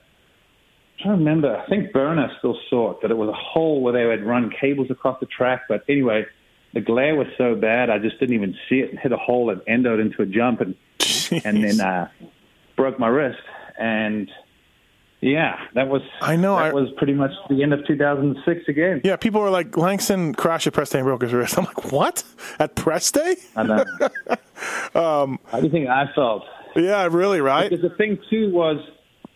I'm 0.99 1.03
trying 1.03 1.19
to 1.19 1.25
remember. 1.25 1.57
I 1.57 1.69
think 1.69 1.93
Berner 1.93 2.31
still 2.39 2.57
saw 2.71 2.93
it 2.93 2.99
that 3.03 3.11
it 3.11 3.17
was 3.17 3.29
a 3.29 3.35
hole 3.35 3.83
where 3.83 3.93
they 3.93 4.09
had 4.09 4.25
run 4.25 4.51
cables 4.51 4.91
across 4.91 5.19
the 5.21 5.27
track. 5.27 5.63
But 5.69 5.85
anyway, 5.89 6.25
the 6.73 6.81
glare 6.81 7.15
was 7.15 7.29
so 7.39 7.55
bad, 7.55 7.89
I 7.89 7.99
just 7.99 8.19
didn't 8.19 8.35
even 8.35 8.57
see 8.69 8.81
it 8.81 8.91
and 8.91 8.99
hit 8.99 9.13
a 9.13 9.17
hole 9.17 9.51
and 9.51 9.61
endoed 9.63 10.01
into 10.01 10.23
a 10.23 10.27
jump 10.27 10.61
and 10.61 10.75
and 11.45 11.63
then 11.63 11.81
uh, 11.81 12.09
broke 12.77 12.99
my 12.99 13.09
wrist. 13.09 13.43
And 13.79 14.31
yeah, 15.25 15.57
that 15.75 15.89
was 15.89 16.03
I 16.21 16.37
know, 16.37 16.57
that 16.57 16.67
I- 16.67 16.73
was 16.73 16.91
pretty 16.99 17.15
much 17.15 17.31
the 17.49 17.63
end 17.63 17.73
of 17.73 17.87
2006 17.87 18.69
again. 18.69 19.01
Yeah, 19.05 19.17
people 19.17 19.41
were 19.41 19.49
like, 19.51 19.75
Langston 19.77 20.35
crashed 20.35 20.67
at 20.67 20.75
press 20.75 20.91
day 20.91 20.99
and 20.99 21.07
broke 21.07 21.23
his 21.23 21.33
wrist. 21.33 21.57
I'm 21.59 21.65
like, 21.65 21.91
what? 21.91 22.23
At 22.59 22.75
press 22.75 23.11
day? 23.11 23.37
I 23.57 23.63
know. 23.63 23.85
Um, 24.95 25.41
How 25.47 25.59
do 25.59 25.67
you 25.67 25.73
think 25.73 25.89
I 25.89 26.05
felt? 26.15 26.45
Yeah, 26.77 27.09
really, 27.11 27.41
right? 27.41 27.69
Because 27.69 27.83
the 27.83 27.95
thing 27.97 28.19
too 28.31 28.51
was, 28.53 28.79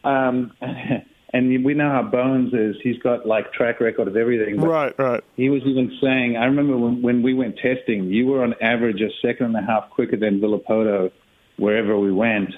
um, 0.05 0.53
and 1.33 1.65
we 1.65 1.75
know 1.75 1.91
how 1.91 2.03
Bones 2.03 2.55
is. 2.55 2.77
He's 2.83 2.99
got 2.99 3.27
like 3.27 3.53
track 3.53 3.81
record 3.81 4.07
of 4.09 4.17
everything. 4.17 4.61
Right, 4.61 4.97
right. 4.99 5.23
He 5.37 5.51
was 5.51 5.63
even 5.67 5.99
saying, 6.01 6.37
I 6.37 6.45
remember 6.45 6.77
when, 6.79 7.03
when 7.03 7.23
we 7.23 7.35
went 7.35 7.57
testing, 7.59 8.05
you 8.05 8.27
were 8.29 8.45
on 8.45 8.55
average 8.63 9.01
a 9.01 9.11
second 9.21 9.47
and 9.47 9.57
a 9.57 9.63
half 9.63 9.91
quicker 9.91 10.17
than 10.17 10.41
Villopoto 10.41 11.11
wherever 11.57 11.99
we 11.99 12.13
went. 12.13 12.51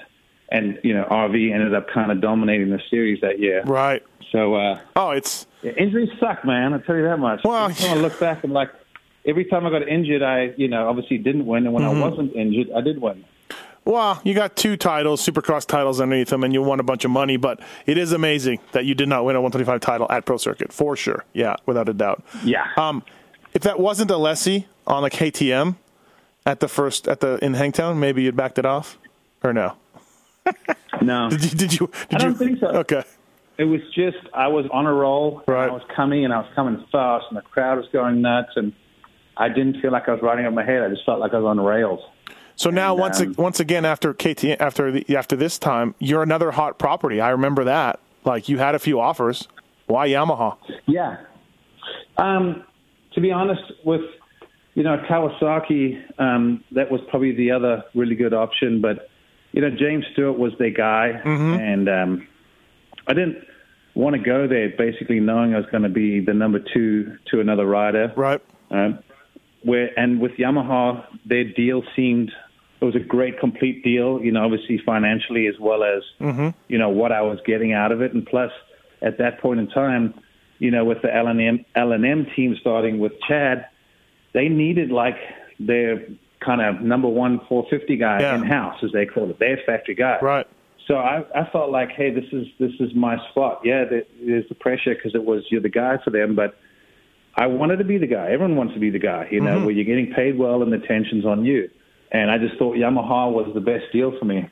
And, 0.51 0.77
you 0.83 0.93
know, 0.93 1.05
RV 1.09 1.53
ended 1.53 1.73
up 1.73 1.87
kind 1.89 2.11
of 2.11 2.19
dominating 2.19 2.69
the 2.69 2.81
series 2.89 3.21
that 3.21 3.39
year. 3.39 3.63
Right. 3.63 4.03
So, 4.31 4.55
uh, 4.55 4.79
oh, 4.95 5.11
it's. 5.11 5.47
Injuries 5.63 6.09
suck, 6.19 6.43
man. 6.45 6.73
I'll 6.73 6.81
tell 6.81 6.95
you 6.97 7.03
that 7.03 7.17
much. 7.19 7.41
Well, 7.43 7.73
I 7.79 7.93
look 7.95 8.19
back, 8.19 8.43
I'm 8.43 8.51
like, 8.51 8.69
every 9.25 9.45
time 9.45 9.65
I 9.65 9.69
got 9.69 9.87
injured, 9.87 10.21
I, 10.21 10.53
you 10.57 10.67
know, 10.67 10.89
obviously 10.89 11.17
didn't 11.19 11.45
win. 11.45 11.65
And 11.65 11.73
when 11.73 11.83
Mhm. 11.83 12.03
I 12.03 12.09
wasn't 12.09 12.35
injured, 12.35 12.67
I 12.75 12.81
did 12.81 13.01
win. 13.01 13.23
Well, 13.85 14.21
you 14.23 14.33
got 14.33 14.55
two 14.55 14.77
titles, 14.77 15.25
Supercross 15.25 15.65
titles 15.65 15.99
underneath 16.01 16.27
them, 16.29 16.43
and 16.43 16.53
you 16.53 16.61
won 16.61 16.79
a 16.79 16.83
bunch 16.83 17.03
of 17.05 17.11
money. 17.11 17.37
But 17.37 17.59
it 17.87 17.97
is 17.97 18.11
amazing 18.11 18.59
that 18.73 18.85
you 18.85 18.93
did 18.93 19.07
not 19.09 19.25
win 19.25 19.35
a 19.35 19.41
125 19.41 19.79
title 19.81 20.05
at 20.11 20.25
Pro 20.25 20.37
Circuit 20.37 20.71
for 20.71 20.95
sure. 20.95 21.23
Yeah, 21.33 21.55
without 21.65 21.89
a 21.89 21.93
doubt. 21.93 22.23
Yeah. 22.43 22.67
Um, 22.77 23.03
if 23.53 23.63
that 23.63 23.79
wasn't 23.79 24.11
Alessi 24.11 24.65
on 24.85 25.01
the 25.03 25.09
KTM 25.09 25.77
at 26.45 26.59
the 26.59 26.67
first 26.67 27.07
at 27.07 27.21
the 27.21 27.43
in 27.43 27.55
Hangtown, 27.55 27.99
maybe 27.99 28.21
you'd 28.21 28.35
backed 28.35 28.59
it 28.59 28.65
off, 28.65 28.97
or 29.43 29.51
no? 29.53 29.73
No. 31.01 31.29
Did 31.31 31.43
you? 31.43 31.49
Did 31.49 31.79
you? 31.79 31.87
Did 31.87 32.15
I 32.15 32.17
don't 32.17 32.31
you, 32.31 32.37
think 32.37 32.59
so. 32.59 32.67
Okay. 32.67 33.03
It 33.57 33.65
was 33.65 33.81
just 33.93 34.17
I 34.33 34.47
was 34.47 34.65
on 34.71 34.85
a 34.85 34.93
roll. 34.93 35.43
Right. 35.47 35.69
I 35.69 35.71
was 35.71 35.83
coming 35.95 36.25
and 36.25 36.33
I 36.33 36.39
was 36.39 36.51
coming 36.55 36.83
fast, 36.91 37.25
and 37.29 37.37
the 37.37 37.41
crowd 37.41 37.77
was 37.77 37.87
going 37.91 38.21
nuts, 38.21 38.51
and 38.55 38.73
I 39.37 39.49
didn't 39.49 39.81
feel 39.81 39.91
like 39.91 40.07
I 40.07 40.13
was 40.13 40.21
riding 40.21 40.45
up 40.45 40.53
my 40.53 40.65
head. 40.65 40.83
I 40.83 40.89
just 40.89 41.05
felt 41.05 41.19
like 41.19 41.33
I 41.33 41.37
was 41.37 41.45
on 41.45 41.59
rails. 41.59 41.99
So 42.55 42.69
now, 42.69 42.91
And, 42.91 42.99
once 42.99 43.21
um, 43.21 43.35
once 43.37 43.59
again, 43.59 43.85
after 43.85 44.13
KTM, 44.13 44.57
after 44.59 44.91
the, 44.91 45.15
after 45.15 45.35
this 45.35 45.57
time, 45.57 45.95
you're 45.99 46.23
another 46.23 46.51
hot 46.51 46.77
property. 46.79 47.21
I 47.21 47.29
remember 47.29 47.63
that. 47.65 47.99
Like 48.23 48.49
you 48.49 48.57
had 48.57 48.75
a 48.75 48.79
few 48.79 48.99
offers. 48.99 49.47
Why 49.87 50.07
Yamaha? 50.09 50.57
Yeah. 50.85 51.17
Um, 52.17 52.63
to 53.13 53.21
be 53.21 53.31
honest, 53.31 53.63
with 53.83 54.01
you 54.75 54.83
know 54.83 54.97
Kawasaki, 55.09 56.01
um, 56.19 56.63
that 56.71 56.91
was 56.91 57.01
probably 57.09 57.33
the 57.33 57.51
other 57.51 57.83
really 57.95 58.15
good 58.15 58.33
option. 58.33 58.81
But 58.81 59.09
you 59.51 59.61
know 59.61 59.69
James 59.69 60.05
Stewart 60.13 60.37
was 60.37 60.53
their 60.59 60.71
guy, 60.71 61.21
Mm-hmm. 61.23 61.53
and 61.53 61.89
um, 61.89 62.27
I 63.07 63.13
didn't 63.13 63.37
want 63.93 64.15
to 64.15 64.21
go 64.21 64.47
there, 64.47 64.69
basically 64.77 65.19
knowing 65.19 65.53
I 65.53 65.57
was 65.57 65.65
going 65.71 65.83
to 65.83 65.89
be 65.89 66.19
the 66.21 66.33
number 66.33 66.59
two 66.59 67.17
to 67.31 67.39
another 67.41 67.65
rider. 67.65 68.13
Right. 68.15 68.41
Um, 68.69 68.99
where 69.63 69.89
and 69.99 70.19
with 70.19 70.31
Yamaha, 70.33 71.05
their 71.25 71.43
deal 71.43 71.83
seemed 71.95 72.31
it 72.79 72.85
was 72.85 72.95
a 72.95 72.99
great 72.99 73.39
complete 73.39 73.83
deal. 73.83 74.19
You 74.21 74.31
know, 74.31 74.43
obviously 74.45 74.79
financially 74.85 75.47
as 75.47 75.55
well 75.59 75.83
as 75.83 76.03
Mm-hmm. 76.19 76.49
you 76.67 76.77
know 76.77 76.89
what 76.89 77.11
I 77.11 77.21
was 77.21 77.39
getting 77.45 77.73
out 77.73 77.91
of 77.91 78.01
it, 78.01 78.13
and 78.13 78.25
plus 78.25 78.51
at 79.01 79.17
that 79.17 79.39
point 79.41 79.59
in 79.59 79.67
time, 79.67 80.13
you 80.59 80.71
know, 80.71 80.85
with 80.85 81.01
the 81.01 81.13
L 81.15 81.27
and 81.27 81.41
M 81.41 81.65
L 81.75 81.91
and 81.91 82.05
M 82.05 82.25
team 82.35 82.55
starting 82.61 82.99
with 82.99 83.11
Chad, 83.27 83.67
they 84.33 84.47
needed 84.47 84.91
like 84.91 85.17
their 85.59 86.07
kind 86.41 86.61
of 86.61 86.81
number 86.81 87.07
one 87.07 87.39
450 87.47 87.95
guy 87.97 88.19
Yeah. 88.19 88.35
in 88.35 88.43
house, 88.43 88.77
as 88.83 88.91
they 88.91 89.05
call 89.05 89.29
it, 89.29 89.39
their 89.39 89.57
factory 89.65 89.95
guy. 89.95 90.17
Right. 90.21 90.47
So 90.87 90.95
I, 90.97 91.23
I 91.35 91.49
felt 91.51 91.69
like, 91.71 91.91
hey, 91.91 92.09
this 92.11 92.25
is 92.33 92.47
this 92.59 92.71
is 92.79 92.93
my 92.95 93.15
spot. 93.29 93.61
Yeah, 93.63 93.85
there, 93.85 94.03
there's 94.25 94.49
the 94.49 94.55
pressure 94.55 94.93
because 94.95 95.13
it 95.15 95.23
was 95.23 95.43
you're 95.49 95.61
the 95.61 95.69
guy 95.69 95.97
for 96.03 96.09
them, 96.09 96.35
but 96.35 96.57
I 97.35 97.47
wanted 97.47 97.77
to 97.77 97.85
be 97.85 97.97
the 97.97 98.07
guy. 98.07 98.31
Everyone 98.31 98.55
wants 98.57 98.73
to 98.73 98.79
be 98.79 98.89
the 98.89 98.99
guy, 98.99 99.27
you 99.31 99.39
know, 99.39 99.59
Mhm. 99.59 99.65
where 99.65 99.71
you're 99.71 99.85
getting 99.85 100.11
paid 100.13 100.37
well 100.37 100.61
and 100.63 100.73
the 100.73 100.79
tension's 100.79 101.25
on 101.25 101.45
you. 101.45 101.69
And 102.11 102.29
I 102.29 102.37
just 102.39 102.57
thought 102.57 102.75
Yamaha 102.75 103.31
was 103.31 103.49
the 103.53 103.61
best 103.61 103.85
deal 103.93 104.11
for 104.19 104.25
me. 104.25 104.49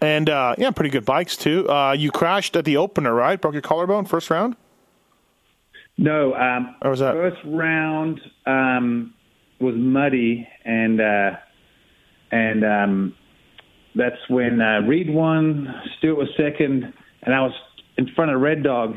And 0.00 0.30
uh, 0.30 0.54
yeah, 0.58 0.70
pretty 0.70 0.90
good 0.90 1.04
bikes 1.04 1.36
too. 1.36 1.68
Uh, 1.70 1.92
you 1.92 2.10
crashed 2.10 2.56
at 2.56 2.64
the 2.64 2.78
opener, 2.78 3.14
right? 3.14 3.40
Broke 3.40 3.52
your 3.52 3.62
collarbone 3.62 4.06
first 4.06 4.30
round. 4.30 4.56
No, 5.98 6.34
um, 6.34 6.74
Or 6.82 6.90
was 6.90 7.00
that- 7.00 7.14
first 7.14 7.36
round 7.44 8.20
um, 8.46 9.12
was 9.60 9.74
muddy, 9.76 10.48
and 10.64 11.00
uh, 11.00 11.36
and 12.32 12.64
um, 12.64 13.14
that's 13.94 14.16
when 14.28 14.60
uh, 14.60 14.80
Reed 14.86 15.10
won, 15.12 15.74
Stewart 15.98 16.18
was 16.18 16.28
second, 16.36 16.92
and 17.22 17.34
I 17.34 17.40
was 17.42 17.52
in 17.96 18.08
front 18.14 18.30
of 18.30 18.40
Red 18.40 18.62
Dog, 18.62 18.96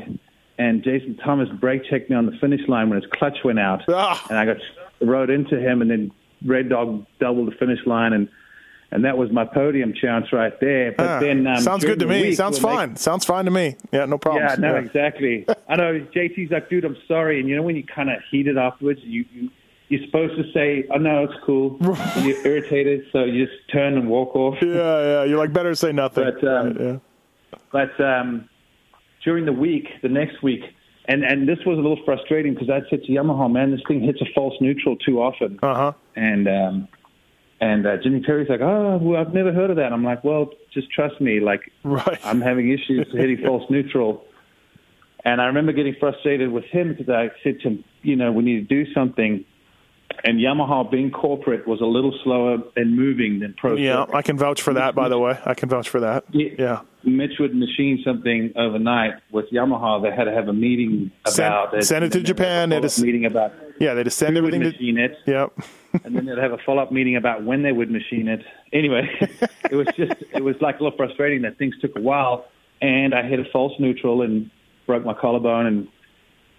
and 0.58 0.82
Jason 0.82 1.16
Thomas 1.16 1.48
brake 1.60 1.82
checked 1.90 2.10
me 2.10 2.16
on 2.16 2.26
the 2.26 2.36
finish 2.40 2.60
line 2.68 2.88
when 2.90 3.00
his 3.00 3.10
clutch 3.12 3.38
went 3.44 3.58
out, 3.58 3.82
Ah. 3.88 4.24
and 4.30 4.38
I 4.38 4.44
got 4.46 4.56
rode 5.00 5.30
into 5.30 5.58
him, 5.58 5.82
and 5.82 5.90
then 5.90 6.10
Red 6.44 6.68
Dog 6.68 7.06
doubled 7.20 7.48
the 7.48 7.56
finish 7.56 7.80
line, 7.86 8.12
and 8.12 8.28
and 8.90 9.04
that 9.04 9.18
was 9.18 9.32
my 9.32 9.44
podium 9.44 9.92
chance 9.92 10.32
right 10.32 10.52
there. 10.60 10.92
But 10.92 11.06
Ah, 11.08 11.18
then 11.20 11.44
um, 11.48 11.56
sounds 11.60 11.84
good 11.84 11.98
to 11.98 12.06
me. 12.06 12.22
week, 12.22 12.36
sounds 12.36 12.62
when 12.62 12.72
they- 12.72 12.78
fine. 12.78 12.96
Sounds 12.96 13.24
fine 13.24 13.44
to 13.46 13.50
me. 13.50 13.74
Yeah, 13.92 14.04
no 14.04 14.18
problem. 14.18 14.44
yeah, 14.46 14.54
no, 14.56 14.76
exactly. 14.76 15.44
I 15.68 15.74
know 15.74 15.98
JT's 16.14 16.52
like, 16.52 16.68
dude, 16.70 16.84
I'm 16.84 16.96
sorry. 17.08 17.40
And 17.40 17.48
you 17.48 17.56
know 17.56 17.62
when 17.62 17.74
you 17.74 17.82
kind 17.82 18.08
of 18.08 18.18
heat 18.30 18.46
it 18.46 18.56
afterwards, 18.56 19.00
you, 19.02 19.24
you 19.34 19.50
you're 19.94 20.06
supposed 20.06 20.36
to 20.36 20.52
say, 20.52 20.84
oh 20.92 20.98
no, 20.98 21.24
it's 21.24 21.44
cool. 21.44 21.76
You're 22.22 22.46
irritated, 22.46 23.06
so 23.12 23.24
you 23.24 23.46
just 23.46 23.58
turn 23.72 23.96
and 23.96 24.08
walk 24.08 24.34
off. 24.34 24.56
Yeah, 24.60 24.68
yeah. 24.68 25.24
You're 25.24 25.38
like 25.38 25.52
better 25.52 25.74
say 25.74 25.92
nothing. 25.92 26.24
But 26.24 26.48
um, 26.48 26.76
yeah. 26.80 27.58
but 27.70 28.00
um, 28.04 28.48
during 29.22 29.44
the 29.44 29.52
week, 29.52 29.88
the 30.02 30.08
next 30.08 30.42
week, 30.42 30.62
and 31.06 31.22
and 31.22 31.48
this 31.48 31.58
was 31.64 31.78
a 31.78 31.80
little 31.80 32.02
frustrating 32.04 32.54
because 32.54 32.70
I'd 32.70 32.84
said 32.90 33.04
to 33.04 33.12
Yamaha, 33.12 33.50
man, 33.52 33.70
this 33.70 33.80
thing 33.86 34.02
hits 34.02 34.20
a 34.20 34.26
false 34.34 34.54
neutral 34.60 34.96
too 34.96 35.22
often. 35.22 35.60
Uh 35.62 35.74
huh. 35.74 35.92
And 36.16 36.48
um, 36.48 36.88
and 37.60 37.86
uh, 37.86 37.96
Jimmy 38.02 38.20
Perry's 38.20 38.48
like, 38.48 38.60
oh, 38.60 38.98
well, 39.00 39.20
I've 39.20 39.32
never 39.32 39.52
heard 39.52 39.70
of 39.70 39.76
that. 39.76 39.92
I'm 39.92 40.04
like, 40.04 40.24
well, 40.24 40.50
just 40.72 40.90
trust 40.90 41.20
me. 41.20 41.40
Like, 41.40 41.70
right. 41.84 42.18
I'm 42.24 42.40
having 42.40 42.70
issues 42.70 43.06
hitting 43.12 43.38
false 43.44 43.68
neutral. 43.70 44.24
And 45.24 45.40
I 45.40 45.46
remember 45.46 45.72
getting 45.72 45.94
frustrated 45.98 46.52
with 46.52 46.64
him 46.64 46.94
because 46.94 47.08
I 47.08 47.30
said 47.42 47.60
to 47.60 47.68
him, 47.68 47.84
you 48.02 48.16
know, 48.16 48.32
we 48.32 48.42
need 48.42 48.68
to 48.68 48.84
do 48.84 48.92
something. 48.92 49.44
And 50.22 50.38
Yamaha, 50.38 50.90
being 50.90 51.10
corporate, 51.10 51.66
was 51.66 51.80
a 51.80 51.84
little 51.86 52.16
slower 52.22 52.58
in 52.76 52.96
moving 52.96 53.40
than 53.40 53.54
Pro. 53.54 53.74
Yeah. 53.74 54.06
I 54.12 54.22
can 54.22 54.38
vouch 54.38 54.62
for 54.62 54.72
that. 54.74 54.94
By 54.94 55.08
the 55.08 55.18
way, 55.18 55.38
I 55.44 55.54
can 55.54 55.68
vouch 55.68 55.88
for 55.88 56.00
that. 56.00 56.24
Yeah. 56.30 56.80
Mitch 57.02 57.32
would 57.38 57.54
machine 57.54 58.00
something 58.04 58.52
overnight 58.56 59.14
with 59.30 59.46
Yamaha. 59.50 60.02
They 60.02 60.10
had 60.14 60.24
to 60.24 60.32
have 60.32 60.48
a 60.48 60.52
meeting 60.52 61.10
Send- 61.26 61.52
about 61.52 61.74
it. 61.74 61.84
send 61.84 62.04
it 62.04 62.12
to 62.12 62.22
Japan, 62.22 62.70
They 62.70 62.76
a 62.78 62.90
meeting 63.02 63.26
about 63.26 63.52
Yeah, 63.78 63.92
they 63.94 64.04
just 64.04 64.16
send 64.18 64.38
everything 64.38 64.60
to. 64.62 64.70
machine 64.70 64.96
it. 64.98 65.16
Yep. 65.26 65.52
and 66.04 66.16
then 66.16 66.24
they'd 66.24 66.38
have 66.38 66.52
a 66.52 66.58
follow-up 66.64 66.90
meeting 66.92 67.16
about 67.16 67.44
when 67.44 67.62
they 67.62 67.72
would 67.72 67.90
machine 67.90 68.26
it. 68.28 68.42
Anyway, 68.72 69.08
it 69.70 69.74
was 69.76 69.86
just 69.96 70.14
it 70.32 70.42
was 70.42 70.56
like 70.62 70.80
a 70.80 70.82
little 70.82 70.96
frustrating 70.96 71.42
that 71.42 71.58
things 71.58 71.74
took 71.80 71.94
a 71.96 72.00
while, 72.00 72.46
and 72.80 73.14
I 73.14 73.22
hit 73.28 73.38
a 73.38 73.44
false 73.52 73.72
neutral 73.78 74.22
and 74.22 74.50
broke 74.86 75.04
my 75.04 75.14
collarbone 75.14 75.66
and 75.66 75.88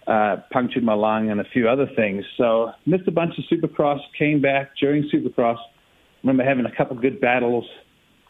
uh, 0.08 0.38
punctured 0.52 0.84
my 0.84 0.94
lung 0.94 1.30
and 1.32 1.40
a 1.40 1.46
few 1.46 1.68
other 1.68 1.88
things. 1.96 2.24
So 2.38 2.72
missed 2.86 3.08
a 3.08 3.12
bunch 3.12 3.34
of 3.38 3.44
Supercross. 3.46 4.00
Came 4.18 4.42
back 4.42 4.72
during 4.80 5.10
Supercross. 5.14 5.58
Remember 6.24 6.44
having 6.44 6.66
a 6.66 6.76
couple 6.76 6.96
good 6.98 7.20
battles 7.22 7.66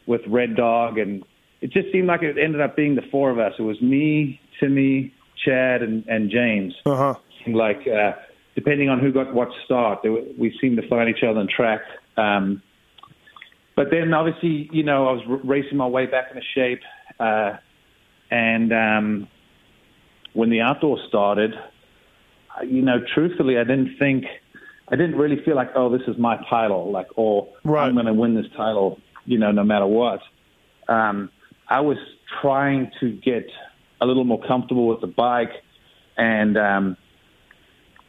with 0.07 0.21
Red 0.27 0.55
Dog, 0.55 0.97
and 0.97 1.23
it 1.61 1.71
just 1.71 1.91
seemed 1.91 2.07
like 2.07 2.21
it 2.21 2.37
ended 2.37 2.61
up 2.61 2.75
being 2.75 2.95
the 2.95 3.01
four 3.11 3.29
of 3.31 3.39
us. 3.39 3.53
It 3.57 3.63
was 3.63 3.81
me, 3.81 4.39
Timmy, 4.59 5.13
Chad, 5.43 5.81
and, 5.81 6.05
and 6.07 6.29
James 6.29 6.73
Uh 6.85 6.95
huh. 6.95 7.13
seemed 7.43 7.57
like 7.57 7.81
uh, 7.87 8.11
depending 8.55 8.89
on 8.89 8.99
who 8.99 9.11
got 9.11 9.33
what 9.33 9.49
start, 9.65 9.99
they 10.03 10.09
we 10.09 10.57
seemed 10.61 10.77
to 10.77 10.87
find 10.87 11.09
each 11.09 11.23
other 11.23 11.39
on 11.39 11.47
track. 11.47 11.81
Um, 12.17 12.61
but 13.75 13.87
then 13.91 14.13
obviously, 14.13 14.69
you 14.71 14.83
know, 14.83 15.07
I 15.07 15.11
was 15.11 15.23
r- 15.27 15.39
racing 15.43 15.77
my 15.77 15.87
way 15.87 16.05
back 16.05 16.25
into 16.29 16.41
shape, 16.55 16.81
uh, 17.19 17.57
and 18.31 18.71
um, 18.71 19.27
when 20.35 20.49
the 20.49 20.61
outdoor 20.61 20.97
started, 21.07 21.51
you 22.65 22.81
know, 22.81 22.97
truthfully, 23.13 23.57
I 23.57 23.63
didn't 23.63 23.97
think, 23.97 24.25
I 24.89 24.95
didn't 24.95 25.15
really 25.17 25.43
feel 25.43 25.55
like, 25.55 25.71
oh, 25.75 25.89
this 25.89 26.07
is 26.07 26.17
my 26.17 26.37
title, 26.49 26.91
like, 26.91 27.07
or 27.15 27.47
I'm 27.89 27.93
going 27.95 28.05
to 28.05 28.13
win 28.13 28.35
this 28.35 28.45
title, 28.55 28.99
you 29.25 29.39
know, 29.39 29.51
no 29.51 29.63
matter 29.63 29.87
what. 29.87 30.19
Um, 30.87 31.31
I 31.67 31.81
was 31.81 31.97
trying 32.41 32.91
to 32.99 33.11
get 33.11 33.47
a 34.01 34.05
little 34.05 34.25
more 34.25 34.41
comfortable 34.45 34.87
with 34.87 35.01
the 35.01 35.07
bike 35.07 35.51
and 36.17 36.57
um, 36.57 36.97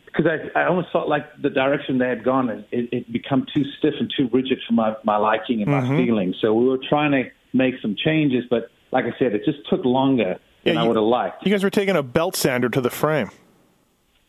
because 0.06 0.26
I, 0.54 0.60
I 0.60 0.66
almost 0.68 0.88
felt 0.92 1.08
like 1.08 1.24
the 1.42 1.50
direction 1.50 1.98
they 1.98 2.08
had 2.08 2.24
gone, 2.24 2.48
it, 2.50 2.66
it, 2.72 2.88
it 2.92 3.12
become 3.12 3.46
too 3.54 3.64
stiff 3.78 3.94
and 4.00 4.12
too 4.16 4.28
rigid 4.32 4.58
for 4.66 4.72
my, 4.72 4.94
my 5.04 5.16
liking 5.16 5.62
and 5.62 5.70
Mm-hmm. 5.70 5.92
my 5.92 5.96
feelings. 5.96 6.36
So 6.40 6.54
we 6.54 6.66
were 6.66 6.78
trying 6.88 7.12
to 7.12 7.24
make 7.52 7.74
some 7.82 7.96
changes, 8.02 8.44
but 8.48 8.70
like 8.92 9.04
I 9.04 9.18
said, 9.18 9.34
it 9.34 9.44
just 9.44 9.58
took 9.68 9.84
longer 9.84 10.38
Yeah, 10.66 10.80
I 10.80 10.82
you- 10.82 10.88
would 10.88 10.96
have 10.96 11.04
liked. 11.04 11.44
You 11.46 11.50
guys 11.52 11.62
were 11.64 11.70
taking 11.70 11.96
a 11.96 12.02
belt 12.02 12.36
sander 12.36 12.68
to 12.68 12.80
the 12.80 12.90
frame. 12.90 13.30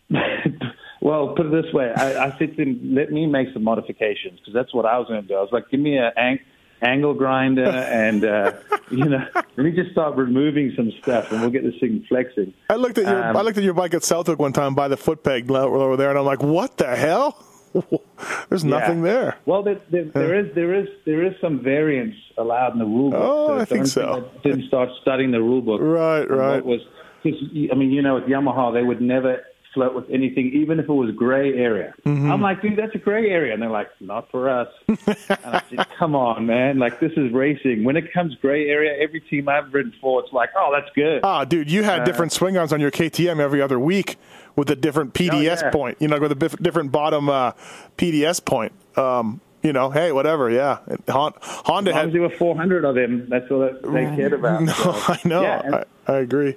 well, 1.01 1.33
put 1.35 1.47
it 1.47 1.63
this 1.63 1.73
way, 1.73 1.91
I, 1.95 2.27
I 2.27 2.37
said 2.37 2.55
to 2.55 2.61
him, 2.63 2.93
let 2.95 3.11
me 3.11 3.25
make 3.25 3.49
some 3.53 3.63
modifications 3.63 4.39
because 4.39 4.53
that's 4.53 4.73
what 4.73 4.85
I 4.85 4.97
was 4.97 5.07
going 5.07 5.21
to 5.21 5.27
do. 5.27 5.35
I 5.35 5.41
was 5.41 5.51
like, 5.51 5.69
give 5.69 5.79
me 5.79 5.97
an 5.97 6.11
ang- 6.15 6.39
angle 6.81 7.13
grinder 7.13 7.65
and, 7.65 8.23
uh, 8.23 8.53
you 8.89 9.05
know, 9.05 9.25
let 9.35 9.57
me 9.57 9.71
just 9.71 9.91
start 9.91 10.15
removing 10.15 10.73
some 10.75 10.91
stuff 11.01 11.31
and 11.31 11.41
we'll 11.41 11.49
get 11.49 11.63
this 11.63 11.77
thing 11.79 12.05
flexing. 12.07 12.53
I 12.69 12.75
looked 12.75 12.97
at 12.97 13.05
your 13.05 13.23
Um, 13.23 13.37
I 13.37 13.41
looked 13.41 13.57
at 13.57 13.63
your 13.63 13.73
bike 13.73 13.93
at 13.93 14.03
Southwick 14.03 14.39
one 14.39 14.53
time 14.53 14.75
by 14.75 14.87
the 14.87 14.97
foot 14.97 15.23
peg 15.23 15.49
over 15.51 15.97
there, 15.97 16.09
and 16.09 16.19
I'm 16.19 16.25
like, 16.25 16.43
what 16.43 16.77
the 16.77 16.95
hell? 16.95 17.43
There's 18.49 18.63
nothing 18.63 18.99
Yeah. 18.99 19.11
there. 19.11 19.37
Well, 19.45 19.63
there, 19.63 19.79
there, 19.91 20.05
there 20.05 20.39
is 20.39 20.55
there 20.55 20.73
is 20.73 20.87
there 21.05 21.25
is 21.25 21.33
some 21.41 21.63
variance 21.63 22.15
allowed 22.37 22.73
in 22.73 22.79
the 22.79 22.85
rule 22.85 23.11
book. 23.11 23.21
Oh, 23.23 23.59
I 23.59 23.65
think 23.65 23.87
so. 23.87 24.29
I 24.33 24.47
didn't 24.47 24.67
start 24.67 24.89
studying 25.01 25.31
the 25.31 25.41
rule 25.41 25.61
book. 25.61 25.81
Right, 25.81 26.29
right. 26.29 26.55
What 26.55 26.65
was 26.65 26.81
because 27.23 27.39
I 27.71 27.75
mean, 27.75 27.91
you 27.91 28.01
know, 28.01 28.15
with 28.15 28.25
Yamaha, 28.25 28.73
they 28.73 28.83
would 28.83 29.01
never 29.01 29.41
flirt 29.73 29.93
with 29.93 30.05
anything, 30.09 30.51
even 30.53 30.79
if 30.79 30.85
it 30.85 30.93
was 30.93 31.13
gray 31.15 31.53
area. 31.53 31.93
Mm-hmm. 32.03 32.31
I'm 32.31 32.41
like, 32.41 32.61
dude, 32.61 32.77
that's 32.77 32.95
a 32.95 32.97
gray 32.97 33.29
area, 33.29 33.53
and 33.53 33.61
they're 33.61 33.69
like, 33.69 33.89
not 33.99 34.29
for 34.31 34.49
us. 34.49 34.67
and 34.87 34.97
I 35.29 35.61
said, 35.69 35.85
come 35.99 36.15
on, 36.15 36.47
man, 36.47 36.79
like 36.79 36.99
this 36.99 37.11
is 37.15 37.31
racing. 37.31 37.83
When 37.83 37.95
it 37.95 38.11
comes 38.11 38.35
gray 38.35 38.67
area, 38.69 38.95
every 38.99 39.21
team 39.21 39.47
I've 39.47 39.71
ridden 39.73 39.93
for, 40.01 40.21
it's 40.23 40.33
like, 40.33 40.49
oh, 40.57 40.71
that's 40.73 40.91
good. 40.95 41.21
Ah, 41.23 41.45
dude, 41.45 41.69
you 41.69 41.83
had 41.83 42.05
different 42.05 42.31
swing 42.31 42.57
arms 42.57 42.73
on 42.73 42.79
your 42.79 42.91
KTM 42.91 43.39
every 43.39 43.61
other 43.61 43.79
week 43.79 44.17
with 44.57 44.69
a 44.69 44.75
different 44.75 45.13
PDS 45.13 45.61
Oh, 45.61 45.65
yeah. 45.67 45.71
point. 45.71 45.97
You 46.01 46.09
know, 46.09 46.19
with 46.19 46.33
a 46.33 46.35
bif- 46.35 46.57
different 46.57 46.91
bottom 46.91 47.29
uh, 47.29 47.53
PDS 47.97 48.43
point. 48.43 48.73
Um, 48.97 49.39
you 49.63 49.71
know, 49.73 49.89
hey, 49.89 50.11
whatever. 50.11 50.49
Yeah, 50.49 50.79
Hon- 51.07 51.33
Honda 51.41 51.91
as 51.91 51.95
had. 51.97 52.13
there 52.13 52.21
were 52.21 52.29
400 52.29 52.83
of 52.85 52.95
them, 52.95 53.27
that's 53.29 53.49
all 53.51 53.59
that 53.59 53.81
they 53.83 54.05
cared 54.15 54.33
about. 54.33 54.61
No, 54.65 54.73
So, 54.73 54.91
I 54.93 55.19
know. 55.23 55.41
Yeah, 55.41 55.83
I, 56.07 56.11
I 56.13 56.17
agree. 56.17 56.55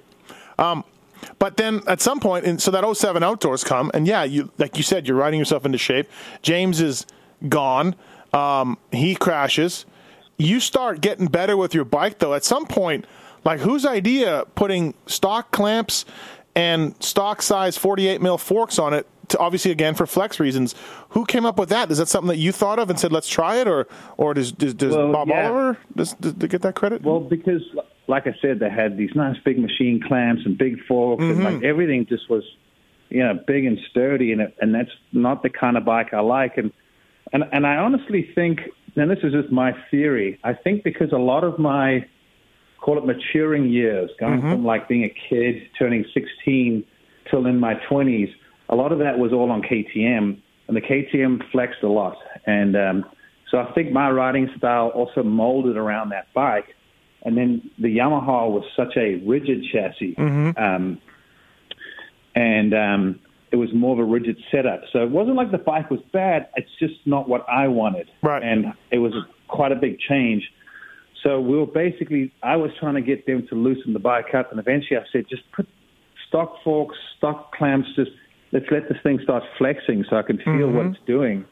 Um, 0.59 0.85
but 1.39 1.56
then 1.56 1.81
at 1.86 2.01
some 2.01 2.18
point, 2.20 2.44
and 2.47 2.60
so 2.60 2.70
that 2.70 2.85
07 2.97 3.22
outdoors 3.22 3.62
come, 3.64 3.90
and 3.94 4.06
yeah, 4.06 4.24
you 4.24 4.51
like 4.59 4.77
you 4.77 4.82
said, 4.82 5.06
you're 5.06 5.16
riding 5.16 5.39
yourself 5.39 5.64
into 5.66 5.78
shape. 5.78 6.09
James 6.43 6.81
is 6.81 7.06
gone. 7.48 7.94
Um, 8.32 8.78
he 8.93 9.14
crashes. 9.14 9.85
You 10.39 10.60
start 10.60 11.01
getting 11.02 11.27
better 11.27 11.56
with 11.56 11.74
your 11.74 11.85
bike, 11.85 12.18
though. 12.20 12.32
At 12.35 12.44
some 12.44 12.64
point, 12.66 13.06
like 13.44 13.60
whose 13.60 13.85
idea 13.85 14.44
putting 14.55 14.94
stock 15.06 15.51
clamps 15.51 16.05
and 16.55 17.01
stock 17.02 17.43
size 17.43 17.77
48 17.77 18.20
mil 18.20 18.39
forks 18.39 18.78
on 18.78 18.94
it? 18.94 19.06
To, 19.28 19.39
obviously, 19.39 19.70
again 19.70 19.94
for 19.94 20.06
flex 20.06 20.40
reasons. 20.40 20.74
Who 21.10 21.24
came 21.24 21.47
up 21.47 21.56
with 21.56 21.68
that? 21.68 21.90
Is 21.93 21.98
that 21.98 22.09
something 22.09 22.28
that 22.28 22.39
you 22.39 22.51
thought 22.51 22.81
of 22.81 22.90
and 22.90 22.98
said, 22.98 23.12
"Let's 23.12 23.28
try 23.28 23.59
it," 23.59 23.68
or 23.68 23.86
or 24.16 24.35
does 24.35 24.51
does, 24.51 24.74
does 24.74 24.97
Well, 24.97 25.12
Bob 25.12 25.28
yeah. 25.28 25.47
Oliver 25.47 25.78
does, 25.94 26.14
does, 26.14 26.32
does 26.32 26.48
get 26.48 26.62
that 26.62 26.74
credit? 26.74 27.02
Well, 27.02 27.20
because 27.20 27.62
like 28.10 28.27
I 28.27 28.35
said, 28.43 28.59
they 28.59 28.68
had 28.68 28.97
these 28.98 29.14
nice 29.14 29.36
big 29.44 29.59
machine 29.59 30.02
clamps 30.06 30.43
and 30.44 30.59
big 30.59 30.85
forks, 30.86 31.22
and 31.22 31.36
mm-hmm. 31.36 31.44
like 31.44 31.62
everything 31.62 32.06
just 32.06 32.28
was, 32.28 32.43
you 33.09 33.22
know, 33.22 33.39
big 33.47 33.64
and 33.64 33.78
sturdy, 33.89 34.32
and 34.32 34.40
it, 34.40 34.56
and 34.60 34.74
that's 34.74 34.90
not 35.12 35.44
the 35.44 35.48
kind 35.48 35.77
of 35.77 35.85
bike 35.85 36.12
I 36.12 36.20
like. 36.20 36.59
And 36.59 36.72
and 37.32 37.44
and 37.52 37.66
I 37.66 37.77
honestly 37.77 38.28
think, 38.35 38.60
and 38.97 39.09
this 39.09 39.20
is 39.22 39.32
just 39.32 39.52
my 39.52 39.72
theory, 39.90 40.40
I 40.43 40.55
think 40.55 40.82
because 40.82 41.12
a 41.12 41.18
lot 41.18 41.44
of 41.44 41.59
my 41.59 42.05
call 42.81 42.98
it 42.98 43.05
maturing 43.05 43.69
years, 43.69 44.11
going 44.19 44.40
from 44.40 44.65
like 44.65 44.89
being 44.89 45.05
a 45.05 45.15
kid, 45.28 45.62
turning 45.78 46.05
16 46.15 46.85
till 47.31 47.47
in 47.47 47.59
my 47.61 47.74
20s, 47.90 48.32
a 48.69 48.74
lot 48.74 48.93
of 48.93 48.98
that 49.01 49.19
was 49.19 49.32
all 49.32 49.51
on 49.51 49.62
KTM, 49.62 50.39
and 50.69 50.77
the 50.77 50.81
KTM 50.81 51.51
flexed 51.51 51.82
a 51.82 51.89
lot. 51.89 52.16
And 52.47 52.77
um, 52.77 53.05
so 53.51 53.59
I 53.59 53.73
think 53.73 53.93
my 53.93 54.11
riding 54.11 54.48
style 54.57 54.89
also 54.89 55.23
molded 55.23 55.77
around 55.77 56.11
that 56.11 56.32
bike. 56.35 56.74
And 57.23 57.36
then 57.36 57.70
the 57.78 57.89
Yamaha 57.89 58.51
was 58.51 58.65
such 58.77 58.97
a 58.97 59.16
rigid 59.27 59.65
chassis. 59.70 60.15
Um, 60.57 60.98
and 62.35 62.73
um, 62.73 63.20
it 63.51 63.57
was 63.57 63.69
more 63.74 63.93
of 63.93 63.98
a 63.98 64.05
rigid 64.05 64.39
setup. 64.51 64.82
So 64.93 65.01
it 65.02 65.11
wasn't 65.11 65.36
like 65.36 65.51
the 65.51 65.59
bike 65.59 65.90
was 65.90 66.01
bad. 66.12 66.48
It's 66.57 66.70
just 66.78 66.94
not 67.05 67.28
what 67.28 67.44
I 67.48 67.69
wanted. 67.69 68.09
Right. 68.23 68.43
And 68.43 68.66
it 68.90 68.98
was 68.98 69.12
quite 69.48 69.73
a 69.73 69.77
big 69.77 69.98
change. 69.98 70.44
So 71.22 71.40
we 71.40 71.56
were 71.56 71.66
basically, 71.66 72.32
I 72.42 72.56
was 72.56 72.70
trying 72.78 72.94
to 72.94 73.02
get 73.02 73.26
them 73.26 73.47
to 73.51 73.55
loosen 73.55 73.92
the 73.92 73.98
bike 73.98 74.34
up, 74.34 74.51
and 74.51 74.59
eventually 74.59 74.98
I 74.98 75.02
said, 75.12 75.26
just 75.28 75.42
put 75.55 75.66
stock 76.28 76.55
forks, 76.64 76.97
stock 77.18 77.52
clamps, 77.55 77.88
just 77.94 78.10
let's 78.52 78.66
let 78.70 78.88
this 78.88 78.98
thing 79.02 79.20
start 79.22 79.42
flexing 79.59 80.05
so 80.09 80.16
I 80.16 80.22
can 80.22 80.38
feel 80.38 80.68
what 80.70 80.84
mm-hmm. 80.84 80.92
it's 80.94 81.05
doing. 81.06 81.44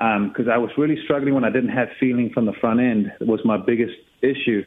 Um, 0.00 0.28
because 0.28 0.46
I 0.52 0.58
was 0.58 0.70
really 0.76 0.96
struggling 1.04 1.34
when 1.34 1.44
I 1.44 1.50
didn't 1.50 1.70
have 1.70 1.88
feeling 1.98 2.30
from 2.32 2.46
the 2.46 2.52
front 2.60 2.78
end. 2.78 3.10
It 3.20 3.26
was 3.26 3.40
my 3.44 3.56
biggest 3.56 3.94
issue. 4.22 4.62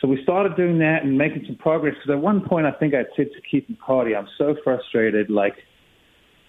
So 0.00 0.08
we 0.08 0.22
started 0.22 0.56
doing 0.56 0.78
that 0.80 1.04
and 1.04 1.16
making 1.16 1.44
some 1.46 1.56
progress. 1.56 1.94
Because 1.94 2.18
at 2.18 2.22
one 2.22 2.46
point, 2.46 2.66
I 2.66 2.72
think 2.72 2.92
I 2.92 3.04
said 3.16 3.28
to 3.32 3.40
Keith 3.50 3.64
McCarty, 3.70 4.16
I'm 4.16 4.28
so 4.36 4.54
frustrated. 4.62 5.30
Like, 5.30 5.54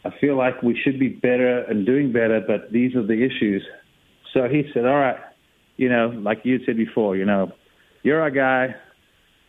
I 0.03 0.10
feel 0.19 0.35
like 0.35 0.61
we 0.61 0.77
should 0.84 0.99
be 0.99 1.10
better 1.10 1.60
and 1.61 1.85
doing 1.85 2.11
better, 2.11 2.41
but 2.45 2.73
these 2.73 2.94
are 2.95 3.06
the 3.06 3.23
issues. 3.23 3.64
So 4.34 4.49
he 4.49 4.64
said, 4.73 4.85
All 4.85 4.99
right, 4.99 5.18
you 5.78 5.90
know, 5.90 6.08
like 6.10 6.41
you 6.44 6.60
said 6.66 6.78
before, 6.78 7.16
you 7.16 7.26
know, 7.26 7.52
you're 8.04 8.22
our 8.22 8.32
guy. 8.32 8.76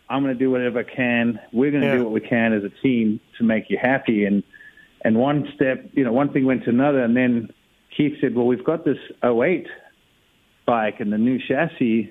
I'm 0.09 0.23
going 0.23 0.35
to 0.35 0.39
do 0.39 0.51
whatever 0.51 0.81
I 0.81 0.83
can. 0.85 1.41
We're 1.53 1.71
going 1.71 1.83
to 1.83 1.89
Yeah. 1.89 1.97
do 1.97 2.05
what 2.05 2.13
we 2.13 2.21
can 2.21 2.53
as 2.53 2.63
a 2.63 2.69
team 2.83 3.21
to 3.39 3.45
make 3.45 3.71
you 3.71 3.79
happy. 3.81 4.25
And 4.25 4.43
and 5.07 5.17
one 5.19 5.47
step, 5.55 5.85
you 5.93 6.03
know, 6.05 6.13
one 6.13 6.33
thing 6.33 6.47
went 6.47 6.65
to 6.65 6.71
another, 6.71 7.01
and 7.03 7.15
then 7.17 7.51
Keith 7.95 8.15
said, 8.21 8.35
"Well, 8.35 8.47
we've 8.47 8.65
got 8.65 8.85
this 8.87 8.97
08 9.23 9.67
bike, 10.67 11.01
and 11.01 11.13
the 11.13 11.19
new 11.19 11.39
chassis 11.39 12.11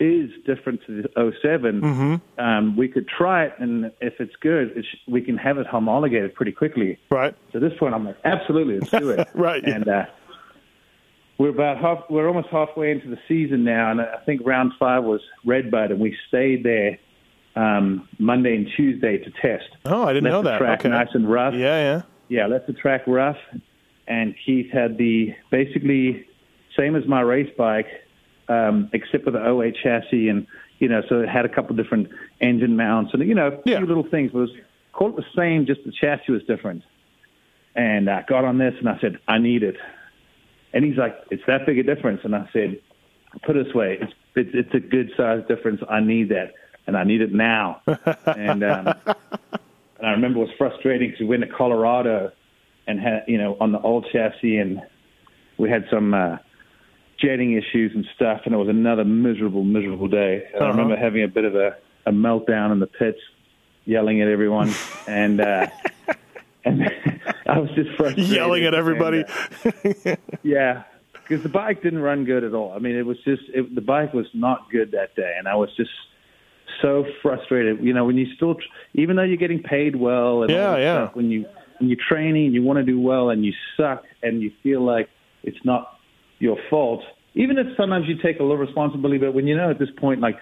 is 0.00 0.30
different 0.46 0.80
to 0.86 1.02
the 1.02 1.32
7 1.42 2.20
Um, 2.38 2.76
we 2.76 2.88
could 2.88 3.06
try 3.06 3.44
it, 3.44 3.52
and 3.58 3.92
if 4.00 4.14
it's 4.18 4.34
good, 4.40 4.72
it 4.76 4.84
sh- 4.84 4.96
we 5.06 5.20
can 5.20 5.36
have 5.36 5.58
it 5.58 5.66
homologated 5.66 6.34
pretty 6.34 6.52
quickly." 6.52 6.98
right. 7.10 7.34
So 7.52 7.58
at 7.58 7.62
this 7.68 7.78
point, 7.78 7.94
I'm 7.94 8.04
like, 8.06 8.16
absolutely, 8.24 8.78
let's 8.80 8.90
do 8.90 9.10
it. 9.10 9.28
Right, 9.34 9.62
yeah. 9.66 9.74
And 9.74 9.88
uh, 9.88 10.04
we're 11.42 11.48
about 11.50 11.78
half, 11.78 12.04
we're 12.08 12.28
almost 12.28 12.46
halfway 12.52 12.92
into 12.92 13.08
the 13.08 13.18
season 13.26 13.64
now, 13.64 13.90
and 13.90 14.00
I 14.00 14.18
think 14.24 14.42
round 14.44 14.72
five 14.78 15.02
was 15.02 15.20
Redbud, 15.44 15.90
and 15.90 15.98
we 15.98 16.16
stayed 16.28 16.62
there 16.62 16.98
um, 17.56 18.08
Monday 18.20 18.54
and 18.54 18.68
Tuesday 18.76 19.18
to 19.18 19.30
test. 19.42 19.64
Oh, 19.84 20.04
I 20.04 20.12
didn't 20.12 20.24
Left 20.30 20.32
know 20.34 20.42
the 20.42 20.50
that. 20.50 20.58
Track 20.58 20.80
okay. 20.80 20.88
nice 20.90 21.08
and 21.14 21.28
rough. 21.28 21.54
Yeah, 21.54 21.58
yeah. 21.82 22.02
Yeah, 22.28 22.46
left 22.46 22.68
the 22.68 22.72
track 22.72 23.02
rough, 23.08 23.36
and 24.06 24.36
Keith 24.46 24.70
had 24.72 24.98
the 24.98 25.34
basically 25.50 26.26
same 26.78 26.94
as 26.94 27.06
my 27.08 27.20
race 27.22 27.50
bike, 27.58 27.88
um, 28.48 28.88
except 28.92 29.24
for 29.24 29.32
the 29.32 29.44
08 29.60 29.74
chassis, 29.82 30.28
and 30.28 30.46
you 30.78 30.88
know, 30.88 31.02
so 31.08 31.20
it 31.22 31.28
had 31.28 31.44
a 31.44 31.48
couple 31.48 31.74
different 31.74 32.08
engine 32.40 32.76
mounts 32.76 33.12
and 33.14 33.26
you 33.28 33.34
know, 33.34 33.48
a 33.48 33.68
Yeah. 33.68 33.78
few 33.78 33.86
little 33.86 34.06
things. 34.08 34.30
But 34.32 34.38
it 34.38 34.42
was 34.42 34.50
call 34.92 35.08
it 35.10 35.16
the 35.16 35.24
same, 35.36 35.66
just 35.66 35.80
the 35.84 35.90
chassis 35.92 36.30
was 36.30 36.42
different. 36.44 36.84
And 37.74 38.08
I 38.08 38.22
got 38.28 38.44
on 38.44 38.58
this, 38.58 38.74
and 38.78 38.88
I 38.88 38.98
said, 39.00 39.18
I 39.26 39.38
need 39.38 39.62
it. 39.64 39.76
And 40.74 40.84
he's 40.84 40.96
like, 40.96 41.14
it's 41.30 41.42
that 41.46 41.66
big 41.66 41.78
a 41.78 41.82
difference. 41.82 42.20
And 42.24 42.34
I 42.34 42.48
said, 42.52 42.80
put 43.44 43.56
it 43.56 43.66
this 43.66 43.74
way, 43.74 43.98
it's 44.00 44.12
it's, 44.34 44.50
it's 44.54 44.74
a 44.74 44.80
good 44.80 45.10
size 45.16 45.42
difference. 45.48 45.80
I 45.90 46.00
need 46.00 46.30
that, 46.30 46.54
and 46.86 46.96
I 46.96 47.04
need 47.04 47.20
it 47.20 47.32
now. 47.32 47.82
and 47.86 48.64
um, 48.64 48.86
and 49.06 50.06
I 50.06 50.10
remember 50.10 50.38
it 50.40 50.46
was 50.46 50.54
frustrating 50.56 51.08
because 51.10 51.20
we 51.20 51.26
went 51.26 51.42
to 51.42 51.48
Colorado 51.48 52.32
and 52.86 52.98
had 52.98 53.24
you 53.28 53.36
know 53.38 53.56
on 53.60 53.72
the 53.72 53.80
old 53.80 54.06
chassis, 54.12 54.56
and 54.56 54.80
we 55.58 55.68
had 55.68 55.84
some 55.90 56.14
uh, 56.14 56.38
jetting 57.20 57.52
issues 57.52 57.92
and 57.94 58.06
stuff, 58.16 58.40
and 58.46 58.54
it 58.54 58.56
was 58.58 58.68
another 58.68 59.04
miserable, 59.04 59.64
miserable 59.64 60.08
day. 60.08 60.44
And 60.54 60.62
I 60.62 60.68
Uh-huh. 60.68 60.68
remember 60.72 60.96
having 60.96 61.22
a 61.24 61.28
bit 61.28 61.44
of 61.44 61.54
a, 61.54 61.76
a 62.06 62.10
meltdown 62.10 62.72
in 62.72 62.80
the 62.80 62.86
pits, 62.86 63.18
yelling 63.84 64.22
at 64.22 64.28
everyone, 64.28 64.74
and 65.06 65.40
uh, 65.42 65.66
and 65.84 65.91
I 67.46 67.58
was 67.58 67.70
just 67.74 67.90
frustrated, 67.96 68.28
Yelling 68.30 68.64
at 68.64 68.74
everybody. 68.74 69.24
And, 69.64 69.74
uh, 70.06 70.16
yeah, 70.42 70.84
because 71.12 71.42
the 71.42 71.48
bike 71.48 71.82
didn't 71.82 72.00
run 72.00 72.24
good 72.24 72.44
at 72.44 72.54
all. 72.54 72.72
I 72.72 72.78
mean, 72.78 72.94
it 72.96 73.06
was 73.06 73.16
just 73.24 73.42
it, 73.54 73.74
the 73.74 73.80
bike 73.80 74.12
was 74.12 74.26
not 74.34 74.70
good 74.70 74.92
that 74.92 75.14
day, 75.16 75.34
and 75.38 75.48
I 75.48 75.54
was 75.56 75.70
just 75.76 75.90
so 76.80 77.04
frustrated. 77.22 77.82
You 77.82 77.92
know, 77.94 78.04
when 78.04 78.16
you 78.16 78.26
still, 78.36 78.54
tr- 78.54 78.60
even 78.94 79.16
though 79.16 79.22
you're 79.22 79.36
getting 79.36 79.62
paid 79.62 79.96
well, 79.96 80.42
and 80.42 80.50
Yeah, 80.50 80.76
yeah. 80.76 81.04
stuff, 81.06 81.16
when 81.16 81.30
you 81.30 81.46
when 81.78 81.88
you're 81.90 81.98
training 82.08 82.46
and 82.46 82.54
you 82.54 82.62
want 82.62 82.78
to 82.78 82.84
do 82.84 83.00
well, 83.00 83.30
and 83.30 83.44
you 83.44 83.52
suck, 83.76 84.04
and 84.22 84.40
you 84.42 84.52
feel 84.62 84.82
like 84.84 85.08
it's 85.42 85.64
not 85.64 85.98
your 86.38 86.56
fault, 86.70 87.02
even 87.34 87.58
if 87.58 87.66
sometimes 87.76 88.06
you 88.08 88.16
take 88.22 88.38
a 88.38 88.42
little 88.42 88.56
responsibility, 88.58 89.18
but 89.18 89.32
when 89.34 89.46
you 89.46 89.56
know 89.56 89.70
at 89.70 89.78
this 89.78 89.90
point, 89.98 90.20
like 90.20 90.36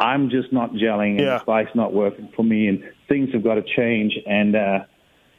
I'm 0.00 0.28
just 0.28 0.52
not 0.52 0.72
gelling, 0.72 1.12
and 1.12 1.20
Yeah. 1.20 1.38
the 1.38 1.44
bike's 1.46 1.74
not 1.74 1.94
working 1.94 2.28
for 2.36 2.42
me, 2.42 2.68
and 2.68 2.82
things 3.08 3.30
have 3.32 3.42
got 3.44 3.54
to 3.54 3.62
change, 3.76 4.12
and. 4.26 4.54
uh 4.56 4.78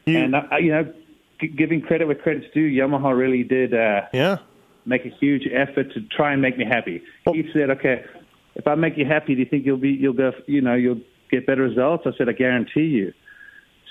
You- 0.07 0.17
and 0.19 0.35
uh, 0.35 0.43
you 0.59 0.71
know, 0.71 0.91
g- 1.39 1.47
giving 1.47 1.81
credit 1.81 2.05
where 2.07 2.15
credit's 2.15 2.47
due, 2.53 2.67
Yamaha 2.69 3.15
really 3.17 3.43
did 3.43 3.73
uh, 3.73 4.01
yeah. 4.13 4.37
make 4.85 5.05
a 5.05 5.09
huge 5.09 5.47
effort 5.51 5.93
to 5.93 6.01
try 6.01 6.33
and 6.33 6.41
make 6.41 6.57
me 6.57 6.65
happy. 6.65 7.03
He 7.31 7.49
said, 7.53 7.69
"Okay, 7.69 8.03
if 8.55 8.65
I 8.67 8.75
make 8.75 8.97
you 8.97 9.05
happy, 9.05 9.35
do 9.35 9.41
you 9.41 9.45
think 9.45 9.65
you'll 9.65 9.77
be 9.77 9.89
you'll 9.89 10.13
go 10.13 10.31
you 10.47 10.61
know 10.61 10.75
you'll 10.75 11.01
get 11.29 11.45
better 11.45 11.61
results?" 11.63 12.03
I 12.07 12.11
said, 12.17 12.29
"I 12.29 12.33
guarantee 12.33 12.85
you." 12.85 13.13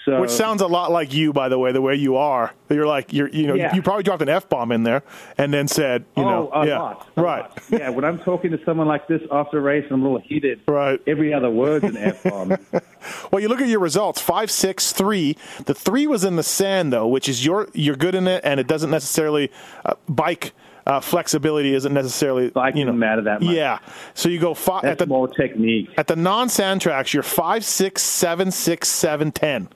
So 0.07 0.21
Which 0.21 0.31
sounds 0.31 0.63
a 0.63 0.69
lot 0.69 0.93
like 0.93 1.13
you, 1.13 1.33
by 1.33 1.49
the 1.49 1.59
way, 1.59 1.73
the 1.73 1.81
way 1.83 1.97
you 1.97 2.15
are. 2.15 2.55
You're 2.71 2.87
like 2.87 3.13
you're 3.13 3.29
you 3.29 3.49
know 3.49 3.55
Yeah. 3.55 3.75
you 3.75 3.83
probably 3.83 4.05
dropped 4.05 4.23
an 4.23 4.29
f 4.29 4.49
bomb 4.49 4.71
in 4.71 4.85
there 4.85 5.03
and 5.37 5.53
then 5.53 5.67
said 5.67 6.05
you 6.17 6.23
oh, 6.23 6.31
know 6.31 6.51
a 6.55 6.65
yeah 6.67 6.79
lot, 6.79 7.09
a 7.17 7.23
right 7.23 7.41
lot. 7.41 7.63
yeah, 7.71 7.89
when 7.91 8.05
I'm 8.05 8.21
talking 8.21 8.53
to 8.53 8.65
someone 8.65 8.87
like 8.87 9.09
this 9.09 9.21
after 9.33 9.59
a 9.59 9.61
race, 9.61 9.85
I'm 9.91 10.01
a 10.01 10.05
little 10.05 10.21
heated. 10.21 10.61
Right. 10.69 11.01
Every 11.09 11.35
other 11.35 11.51
word's 11.51 11.85
an 11.85 11.97
f 11.99 12.23
bomb. 12.23 12.57
Well, 13.33 13.41
you 13.43 13.49
look 13.49 13.61
at 13.61 13.67
your 13.69 13.81
results: 13.81 14.21
five, 14.21 14.49
six, 14.49 14.93
three. 14.93 15.37
The 15.65 15.75
three 15.75 16.07
was 16.07 16.23
in 16.25 16.37
the 16.37 16.45
sand, 16.45 16.93
though, 16.93 17.09
which 17.09 17.29
is 17.29 17.45
your 17.45 17.69
you're 17.75 17.97
good 17.97 18.15
in 18.15 18.29
it, 18.29 18.43
and 18.45 18.61
it 18.61 18.69
doesn't 18.69 18.91
necessarily 18.91 19.51
uh, 19.85 19.95
bike 20.09 20.53
uh, 20.87 21.01
flexibility 21.01 21.75
isn't 21.75 21.93
necessarily 21.93 22.51
Bike 22.51 22.77
you 22.77 22.85
know 22.85 22.93
matter 22.93 23.23
that 23.23 23.43
much. 23.43 23.53
Yeah, 23.55 23.81
so 24.15 24.29
you 24.29 24.39
go 24.39 24.55
five 24.55 24.85
at 24.85 24.99
That's 24.99 24.99
the 25.01 25.07
more 25.07 25.27
technique. 25.27 25.91
at 25.99 26.07
the 26.07 26.15
non-sand 26.17 26.81
tracks. 26.81 27.13
You're 27.13 27.25
five, 27.25 27.65
six, 27.65 28.03
seven, 28.03 28.53
six, 28.53 28.89
seven, 28.89 29.33
ten. 29.33 29.69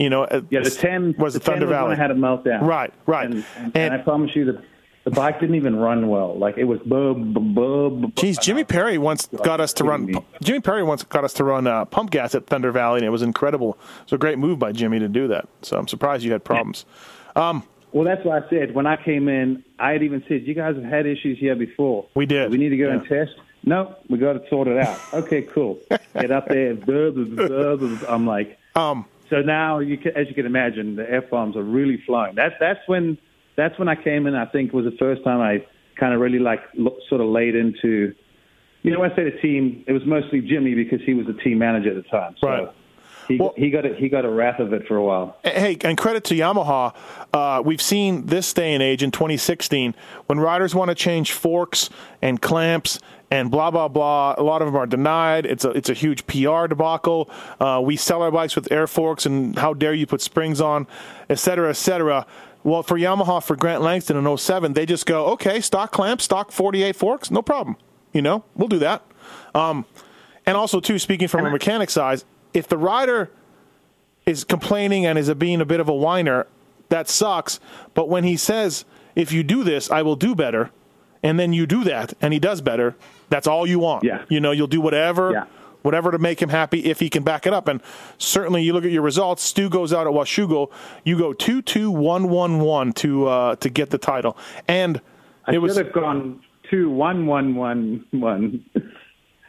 You 0.00 0.10
know, 0.10 0.24
uh, 0.24 0.40
Yeah, 0.50 0.60
the 0.60 0.70
ten 0.70 1.14
was 1.18 1.34
the, 1.34 1.40
10 1.40 1.54
Thunder 1.54 1.66
Valley. 1.66 1.94
Had 1.96 2.10
a 2.10 2.14
meltdown. 2.14 2.62
Right, 2.62 2.92
right. 3.06 3.26
And, 3.26 3.34
and, 3.56 3.64
And- 3.66 3.76
and 3.76 3.94
I 3.94 3.98
promise 3.98 4.34
you, 4.34 4.44
the 4.46 4.62
the 5.04 5.10
bike 5.10 5.40
didn't 5.40 5.54
even 5.54 5.76
run 5.76 6.08
well. 6.08 6.36
Like 6.38 6.58
it 6.58 6.64
was 6.64 6.78
bub 6.80 7.32
bub 7.32 7.54
bub. 7.54 8.14
Geez, 8.16 8.38
Jimmy 8.38 8.64
Perry 8.64 8.98
once 8.98 9.28
got 9.42 9.58
us 9.58 9.72
to 9.74 9.84
run. 9.84 10.12
Jimmy 10.42 10.60
Perry 10.60 10.82
once 10.82 11.02
got 11.04 11.24
us 11.24 11.32
to 11.34 11.44
run 11.44 11.66
uh, 11.66 11.86
pump 11.86 12.10
gas 12.10 12.34
at 12.34 12.46
Thunder 12.46 12.70
Valley, 12.70 12.98
and 12.98 13.06
it 13.06 13.10
was 13.10 13.22
incredible. 13.22 13.78
It 14.00 14.04
was 14.06 14.12
a 14.12 14.18
great 14.18 14.38
move 14.38 14.58
by 14.58 14.72
Jimmy 14.72 14.98
to 14.98 15.08
do 15.08 15.26
that. 15.28 15.48
So 15.62 15.78
I'm 15.78 15.88
surprised 15.88 16.22
you 16.22 16.32
had 16.32 16.44
problems. 16.44 16.84
Well, 17.92 18.04
that's 18.04 18.24
what 18.24 18.44
I 18.44 18.48
said 18.50 18.74
when 18.74 18.86
I 18.86 18.96
came 19.02 19.28
in. 19.28 19.64
I 19.78 19.92
had 19.92 20.02
even 20.02 20.22
said, 20.28 20.42
"You 20.46 20.54
guys 20.54 20.76
have 20.76 20.84
had 20.84 21.06
issues 21.06 21.38
here 21.38 21.56
before. 21.56 22.06
We 22.14 22.26
did. 22.26 22.50
We 22.50 22.58
need 22.58 22.68
to 22.68 22.76
go 22.76 22.86
Yeah. 22.88 22.94
and 22.98 23.06
test." 23.06 23.32
No, 23.64 23.94
we 24.08 24.16
got 24.18 24.34
to 24.34 24.48
sort 24.48 24.68
it 24.68 24.78
out. 24.78 24.98
Okay, 25.12 25.42
cool. 25.42 25.78
Get 26.14 26.30
up 26.30 26.48
there. 26.48 26.74
blah, 26.74 27.10
blah, 27.10 27.76
blah. 27.76 27.98
I'm 28.08 28.26
like, 28.26 28.58
Um, 28.76 29.04
so 29.30 29.36
now 29.40 29.78
you 29.78 29.96
can, 29.96 30.16
as 30.16 30.26
you 30.28 30.34
can 30.34 30.44
imagine, 30.44 30.96
the 30.96 31.10
f 31.10 31.30
bombs 31.30 31.56
are 31.56 31.62
really 31.62 32.02
flowing. 32.04 32.34
That's 32.34 32.54
that's 32.60 32.80
when 32.86 33.16
that's 33.56 33.78
when 33.78 33.88
I 33.88 33.94
came 33.94 34.26
in. 34.26 34.34
I 34.34 34.46
think 34.46 34.72
was 34.72 34.84
the 34.84 34.96
first 34.98 35.24
time 35.24 35.40
I 35.40 35.64
kind 35.98 36.12
of 36.12 36.20
really 36.20 36.38
like 36.40 36.60
look, 36.74 36.96
sort 37.08 37.20
of 37.20 37.28
laid 37.28 37.54
into. 37.54 38.14
You 38.82 38.92
know, 38.92 39.00
when 39.00 39.12
I 39.12 39.16
say 39.16 39.24
the 39.24 39.38
team, 39.42 39.84
it 39.86 39.92
was 39.92 40.02
mostly 40.06 40.40
Jimmy 40.40 40.74
because 40.74 41.00
he 41.04 41.12
was 41.12 41.26
the 41.26 41.34
team 41.34 41.58
manager 41.58 41.90
at 41.90 42.02
the 42.02 42.08
time. 42.08 42.34
So 42.40 42.48
Right. 42.48 42.68
He, 43.30 43.36
Well- 43.36 43.54
he 43.56 43.70
got 43.70 43.86
a, 43.86 43.94
he 43.94 44.08
got 44.08 44.24
a 44.24 44.28
wrath 44.30 44.58
of 44.58 44.72
it 44.72 44.86
for 44.88 44.96
a 44.96 45.04
while. 45.04 45.36
Hey, 45.44 45.76
and 45.82 45.96
credit 45.96 46.24
to 46.24 46.34
Yamaha. 46.34 46.94
Uh, 47.32 47.62
we've 47.64 47.80
seen 47.80 48.26
this 48.26 48.52
day 48.52 48.74
and 48.74 48.82
age 48.82 49.02
in 49.04 49.10
2016 49.12 49.94
when 50.26 50.40
riders 50.40 50.74
want 50.74 50.88
to 50.88 50.96
change 50.96 51.32
forks 51.32 51.90
and 52.20 52.42
clamps 52.42 52.98
and 53.30 53.48
blah 53.48 53.70
blah 53.70 53.86
blah. 53.86 54.34
A 54.36 54.42
lot 54.42 54.62
of 54.62 54.66
them 54.66 54.74
are 54.76 54.86
denied. 54.86 55.46
It's 55.46 55.64
a 55.64 55.70
it's 55.70 55.88
a 55.88 55.94
huge 55.94 56.26
PR 56.26 56.66
debacle. 56.66 57.30
Uh, 57.60 57.80
we 57.84 57.94
sell 57.96 58.20
our 58.22 58.32
bikes 58.32 58.56
with 58.56 58.70
air 58.72 58.88
forks, 58.88 59.26
and 59.26 59.56
how 59.56 59.74
dare 59.74 59.94
you 59.94 60.06
put 60.06 60.20
springs 60.20 60.60
on, 60.60 60.88
et 61.28 61.38
cetera, 61.38 61.70
et 61.70 61.74
cetera. 61.76 62.26
Well, 62.64 62.82
for 62.82 62.98
Yamaha, 62.98 63.42
for 63.42 63.54
Grant 63.56 63.80
Langston 63.80 64.16
in 64.18 64.36
07, 64.36 64.74
they 64.74 64.84
just 64.84 65.06
go, 65.06 65.26
okay, 65.28 65.60
stock 65.62 65.92
clamps, 65.92 66.24
stock 66.24 66.52
48 66.52 66.94
forks, 66.94 67.30
no 67.30 67.40
problem. 67.40 67.76
You 68.12 68.20
know, 68.20 68.44
we'll 68.54 68.68
do 68.68 68.80
that. 68.80 69.02
Um, 69.54 69.86
and 70.44 70.58
also, 70.58 70.78
too, 70.80 70.98
speaking 70.98 71.26
from 71.28 71.46
a 71.46 71.50
mechanic 71.50 71.88
side, 71.88 72.22
if 72.54 72.68
the 72.68 72.78
rider 72.78 73.30
is 74.26 74.44
complaining 74.44 75.06
and 75.06 75.18
is 75.18 75.32
being 75.34 75.60
a 75.60 75.64
bit 75.64 75.80
of 75.80 75.88
a 75.88 75.94
whiner, 75.94 76.46
that 76.88 77.08
sucks. 77.08 77.60
But 77.94 78.08
when 78.08 78.24
he 78.24 78.36
says, 78.36 78.84
if 79.14 79.32
you 79.32 79.42
do 79.42 79.64
this, 79.64 79.90
I 79.90 80.02
will 80.02 80.16
do 80.16 80.34
better, 80.34 80.70
and 81.22 81.38
then 81.38 81.52
you 81.52 81.66
do 81.66 81.84
that 81.84 82.14
and 82.20 82.32
he 82.32 82.38
does 82.38 82.60
better, 82.60 82.96
that's 83.28 83.46
all 83.46 83.66
you 83.66 83.78
want. 83.78 84.04
Yeah. 84.04 84.24
You 84.28 84.40
know, 84.40 84.50
you'll 84.50 84.66
do 84.66 84.80
whatever. 84.80 85.32
Yeah. 85.32 85.46
Whatever 85.82 86.10
to 86.10 86.18
make 86.18 86.42
him 86.42 86.50
happy 86.50 86.80
if 86.80 87.00
he 87.00 87.08
can 87.08 87.22
back 87.22 87.46
it 87.46 87.54
up. 87.54 87.66
And 87.66 87.80
certainly 88.18 88.62
you 88.62 88.74
look 88.74 88.84
at 88.84 88.90
your 88.90 89.00
results, 89.00 89.42
Stu 89.42 89.70
goes 89.70 89.94
out 89.94 90.06
at 90.06 90.12
Washougal, 90.12 90.70
you 91.04 91.16
go 91.16 91.32
2 91.32 91.62
2 91.62 91.90
1 91.90 92.28
1 92.28 92.60
1 92.60 92.92
to 92.92 93.26
uh, 93.26 93.56
to 93.56 93.70
get 93.70 93.88
the 93.88 93.96
title. 93.96 94.36
And 94.68 95.00
I 95.46 95.54
it 95.54 95.58
was 95.58 95.78
have 95.78 95.90
gone 95.94 96.42
two 96.70 96.90
one 96.90 97.26
one 97.26 97.54
one 97.54 98.04
one. 98.12 98.64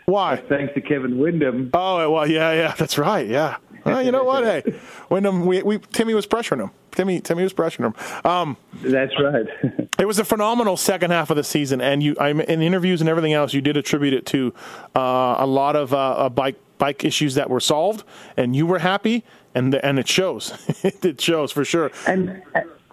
why? 0.06 0.38
Thanks 0.38 0.74
to 0.74 0.82
Kevin 0.82 1.18
Windham. 1.18 1.70
Oh 1.74 2.12
well, 2.12 2.28
yeah, 2.28 2.54
yeah, 2.54 2.74
that's 2.78 2.98
right, 2.98 3.28
yeah. 3.28 3.58
Well, 3.86 4.04
you 4.04 4.12
know 4.12 4.24
what? 4.24 4.44
Hey, 4.44 4.80
Windham, 5.10 5.46
we, 5.46 5.64
we 5.64 5.80
Timmy 5.80 6.14
was 6.14 6.28
pressuring 6.28 6.62
him. 6.62 6.72
Timmy, 6.92 7.20
Timmy 7.20 7.44
was 7.44 7.54
pressuring 7.54 7.94
him. 7.94 8.26
Um, 8.30 8.58
That's 8.84 9.14
right. 9.20 9.46
It 10.00 10.08
was 10.08 10.18
a 10.18 10.26
phenomenal 10.26 10.78
second 10.78 11.12
half 11.12 11.30
of 11.30 11.38
the 11.38 11.44
season, 11.44 11.80
and 11.80 12.02
you, 12.02 12.16
I'm 12.20 12.42
in 12.42 12.64
interviews 12.64 13.02
and 13.02 13.10
everything 13.10 13.34
else, 13.34 13.54
you 13.54 13.62
did 13.62 13.78
attribute 13.78 14.14
it 14.16 14.26
to 14.28 14.52
uh, 14.96 15.36
a 15.38 15.46
lot 15.46 15.76
of 15.76 15.94
uh, 15.94 16.28
bike 16.30 16.56
bike 16.80 17.06
issues 17.06 17.36
that 17.36 17.52
were 17.52 17.60
solved, 17.60 18.04
and 18.36 18.56
you 18.56 18.66
were 18.66 18.80
happy, 18.80 19.24
and 19.54 19.76
and 19.76 20.00
it 20.00 20.08
shows. 20.08 20.54
it 20.84 21.22
shows 21.22 21.52
for 21.52 21.64
sure. 21.64 21.92
and 22.08 22.42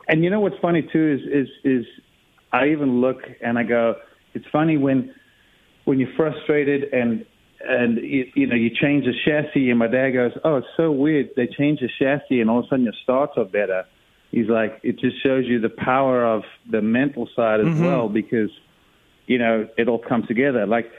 and 0.09 0.23
you 0.23 0.29
know 0.29 0.41
what's 0.41 0.59
funny 0.59 0.83
too 0.83 1.19
is 1.19 1.47
is 1.47 1.49
is 1.65 1.87
I 2.53 2.69
even 2.69 3.01
look 3.01 3.23
and 3.41 3.59
I 3.59 3.63
go, 3.63 3.97
it's 4.35 4.47
funny 4.53 4.77
when 4.77 5.15
when 5.89 5.99
you're 5.99 6.15
frustrated 6.19 6.93
and 6.93 7.25
and 7.67 7.97
you, 7.97 8.27
you 8.35 8.47
know 8.47 8.55
you 8.55 8.69
change 8.69 9.07
the 9.07 9.15
chassis 9.25 9.71
and 9.71 9.79
my 9.79 9.87
dad 9.87 10.11
goes, 10.11 10.33
oh, 10.45 10.57
it's 10.57 10.67
so 10.77 10.93
weird. 10.93 11.31
They 11.35 11.47
change 11.47 11.81
the 11.81 11.89
chassis 11.99 12.43
and 12.43 12.51
all 12.51 12.59
of 12.59 12.67
a 12.67 12.69
sudden 12.69 12.85
your 12.85 12.93
starts 13.03 13.33
are 13.39 13.47
better. 13.47 13.85
He's 14.31 14.49
like, 14.49 14.81
it 14.83 14.99
just 14.99 15.23
shows 15.23 15.47
you 15.47 15.59
the 15.61 15.71
power 15.71 16.27
of 16.27 16.43
the 16.71 16.83
mental 16.83 17.27
side 17.35 17.61
as 17.61 17.67
mm-hmm. 17.69 17.85
well 17.87 18.11
because 18.11 18.51
you 19.27 19.39
know 19.39 19.67
it 19.79 19.89
all 19.89 19.99
comes 19.99 20.27
together. 20.29 20.67
Like 20.67 20.91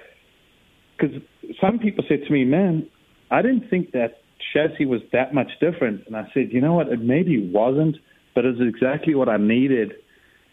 because 0.98 1.22
some 1.62 1.78
people 1.78 2.04
said 2.10 2.24
to 2.26 2.34
me, 2.34 2.44
man, 2.44 2.90
I 3.30 3.44
didn't 3.44 3.70
think 3.70 3.92
that 3.92 4.22
chassis 4.54 4.88
was 4.88 5.02
that 5.14 5.36
much 5.36 5.52
different. 5.62 6.08
And 6.08 6.18
I 6.18 6.28
said, 6.34 6.50
you 6.52 6.62
know 6.62 6.74
what? 6.74 6.88
It 6.88 7.00
maybe 7.00 7.52
wasn't, 7.54 7.98
but 8.34 8.44
it's 8.44 8.60
exactly 8.60 9.14
what 9.14 9.30
I 9.30 9.38
needed 9.38 9.94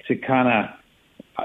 to 0.09 0.15
kind 0.15 0.47
of, 0.47 0.76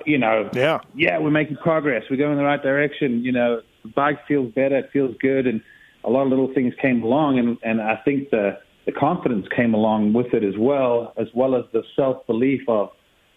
you 0.05 0.17
know, 0.17 0.49
Yeah. 0.53 0.79
yeah, 0.95 1.17
we're 1.19 1.31
making 1.31 1.57
progress. 1.57 2.03
We're 2.09 2.17
going 2.17 2.31
in 2.33 2.37
the 2.37 2.43
right 2.43 2.61
direction. 2.61 3.23
You 3.23 3.31
know, 3.31 3.61
the 3.83 3.89
bike 3.89 4.19
feels 4.27 4.53
better. 4.53 4.77
It 4.77 4.89
feels 4.93 5.15
good. 5.19 5.47
And 5.47 5.61
a 6.03 6.09
lot 6.09 6.23
of 6.23 6.29
little 6.29 6.53
things 6.53 6.73
came 6.81 7.03
along. 7.03 7.39
And, 7.39 7.57
and 7.63 7.81
I 7.81 7.97
think 8.05 8.29
the, 8.29 8.57
the 8.85 8.91
confidence 8.91 9.47
came 9.55 9.73
along 9.73 10.13
with 10.13 10.33
it 10.33 10.43
as 10.43 10.55
well, 10.57 11.13
as 11.17 11.27
well 11.33 11.55
as 11.55 11.65
the 11.73 11.83
self 11.95 12.25
belief 12.27 12.61
of, 12.67 12.89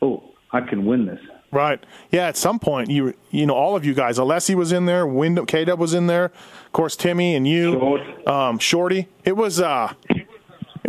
oh, 0.02 0.22
I 0.52 0.60
can 0.60 0.84
win 0.86 1.06
this. 1.06 1.20
Right. 1.50 1.82
Yeah. 2.10 2.26
At 2.26 2.36
some 2.36 2.58
point, 2.58 2.90
you 2.90 3.14
you 3.30 3.46
know 3.46 3.54
all 3.54 3.76
of 3.76 3.84
you 3.84 3.94
guys. 3.94 4.18
Alessi 4.18 4.56
was 4.56 4.72
in 4.72 4.86
there. 4.86 5.06
Windham 5.06 5.46
K 5.46 5.64
Dub 5.64 5.78
was 5.78 5.94
in 5.94 6.08
there. 6.08 6.26
Of 6.66 6.72
course, 6.72 6.96
Timmy 6.96 7.36
and 7.36 7.46
you. 7.46 7.72
Short. 7.74 8.00
Um, 8.28 8.58
Shorty. 8.58 9.06
It 9.24 9.36
was 9.36 9.60
uh, 9.60 9.92
it 10.10 10.26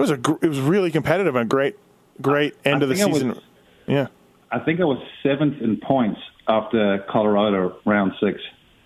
was 0.02 0.10
a 0.10 0.18
gr- 0.18 0.38
it 0.42 0.48
was 0.48 0.60
really 0.60 0.90
competitive 0.90 1.36
and 1.36 1.46
a 1.46 1.48
great 1.48 1.78
great 2.20 2.56
end 2.66 2.82
I 2.84 2.88
of 2.88 2.90
the 2.90 3.00
I 3.02 3.06
was- 3.06 3.14
season. 3.16 3.40
yeah. 3.86 4.08
I 4.56 4.60
think 4.64 4.80
I 4.80 4.86
was 4.86 4.98
seventh 5.23 5.61
in 5.61 5.77
points 5.77 6.19
after 6.48 7.03
Colorado 7.10 7.77
round 7.86 8.14
six. 8.19 8.40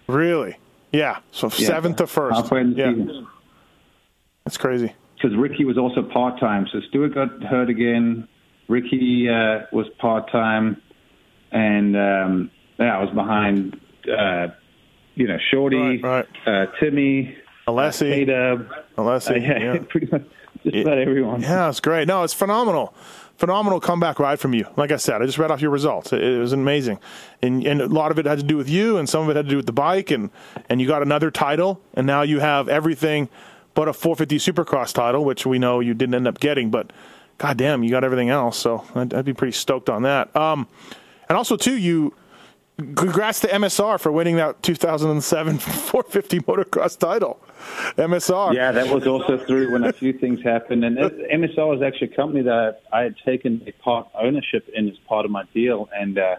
Really. 0.07 0.57
Yeah. 0.91 1.17
So 1.31 1.47
Yeah. 1.57 1.67
seventh 1.67 1.97
to 1.97 2.07
first. 2.07 2.35
Halfway 2.35 2.61
in 2.61 2.71
the 2.73 2.77
yeah. 2.77 2.91
season. 2.93 3.27
That's 4.45 4.57
crazy. 4.57 4.93
because 5.15 5.35
Ricky 5.37 5.65
was 5.65 5.77
also 5.77 6.01
part 6.01 6.39
time. 6.39 6.65
So 6.71 6.79
Stewart 6.89 7.13
got 7.13 7.43
hurt 7.43 7.69
again. 7.69 8.27
Ricky 8.67 9.27
uh, 9.29 9.65
was 9.71 9.87
part 9.99 10.31
time, 10.31 10.81
and 11.51 11.95
um, 11.97 12.51
yeah, 12.79 12.97
I 12.97 13.01
was 13.03 13.13
behind. 13.13 13.79
Uh, 14.07 14.47
you 15.15 15.27
know, 15.27 15.37
Shorty, 15.51 15.97
Right, 15.97 16.25
Uh, 16.47 16.67
Timmy, 16.79 17.35
Alessi. 17.67 18.11
K-Dub. 18.13 18.67
Alessi. 18.97 19.31
Uh, 19.31 19.35
yeah, 19.35 19.73
yeah. 19.73 19.79
pretty 19.89 20.07
much 20.11 20.23
just 20.63 20.75
about 20.77 20.97
everyone. 20.97 21.41
Yeah, 21.41 21.67
it's 21.69 21.81
great. 21.81 22.07
No, 22.07 22.23
it's 22.23 22.33
phenomenal. 22.33 22.93
Phenomenal 23.39 23.79
comeback 23.79 24.19
ride 24.19 24.37
from 24.37 24.53
you. 24.53 24.67
Like 24.75 24.91
I 24.91 24.97
said, 24.97 25.21
I 25.21 25.25
just 25.25 25.37
read 25.37 25.49
off 25.49 25.61
your 25.61 25.71
results. 25.71 26.11
It, 26.11 26.21
it 26.21 26.39
was 26.39 26.51
amazing, 26.51 26.99
and 27.41 27.65
and 27.65 27.79
a 27.79 27.87
lot 27.87 28.11
of 28.11 28.19
it 28.19 28.25
had 28.25 28.37
to 28.39 28.43
do 28.43 28.57
with 28.57 28.67
you, 28.67 28.97
and 28.97 29.07
some 29.07 29.23
of 29.23 29.29
it 29.29 29.37
had 29.37 29.45
to 29.45 29.49
do 29.49 29.55
with 29.55 29.65
the 29.65 29.71
bike, 29.71 30.11
and 30.11 30.29
and 30.67 30.81
you 30.81 30.87
got 30.87 31.01
another 31.01 31.31
title, 31.31 31.81
and 31.93 32.05
now 32.05 32.21
you 32.21 32.41
have 32.41 32.67
everything 32.67 33.29
but 33.75 33.87
a 33.87 33.93
450 33.93 34.51
Supercross 34.51 34.93
title, 34.93 35.23
which 35.23 35.45
we 35.45 35.57
know 35.57 35.79
you 35.79 35.93
didn't 35.93 36.15
end 36.15 36.27
up 36.27 36.41
getting, 36.41 36.69
but 36.69 36.91
goddamn, 37.37 37.81
you 37.81 37.91
got 37.91 38.03
everything 38.03 38.29
else. 38.29 38.57
So 38.57 38.83
I'd, 38.93 39.13
I'd 39.13 39.23
be 39.23 39.33
pretty 39.33 39.53
stoked 39.53 39.89
on 39.89 40.01
that. 40.01 40.35
Um, 40.35 40.67
and 41.29 41.37
also 41.37 41.55
too, 41.55 41.77
you 41.77 42.13
congrats 42.95 43.39
to 43.41 43.47
MSR 43.47 43.99
for 43.99 44.11
winning 44.11 44.35
that 44.37 44.61
2007 44.63 45.57
450 45.59 46.39
motocross 46.41 46.97
title. 46.97 47.39
MSR. 47.97 48.53
Yeah, 48.53 48.71
that 48.71 48.93
was 48.93 49.05
also 49.07 49.37
through 49.45 49.71
when 49.73 49.83
a 49.83 49.93
few 49.93 50.13
things 50.13 50.41
happened. 50.43 50.83
And 50.83 50.97
MSR 50.97 51.67
was 51.67 51.81
actually 51.81 52.11
a 52.11 52.15
company 52.15 52.41
that 52.43 52.81
I 52.91 53.01
had 53.01 53.15
taken 53.25 53.61
a 53.67 53.71
part 53.83 54.07
ownership 54.19 54.69
in 54.73 54.89
as 54.89 54.97
part 55.07 55.25
of 55.25 55.31
my 55.31 55.43
deal. 55.53 55.89
And 55.93 56.17
uh, 56.17 56.35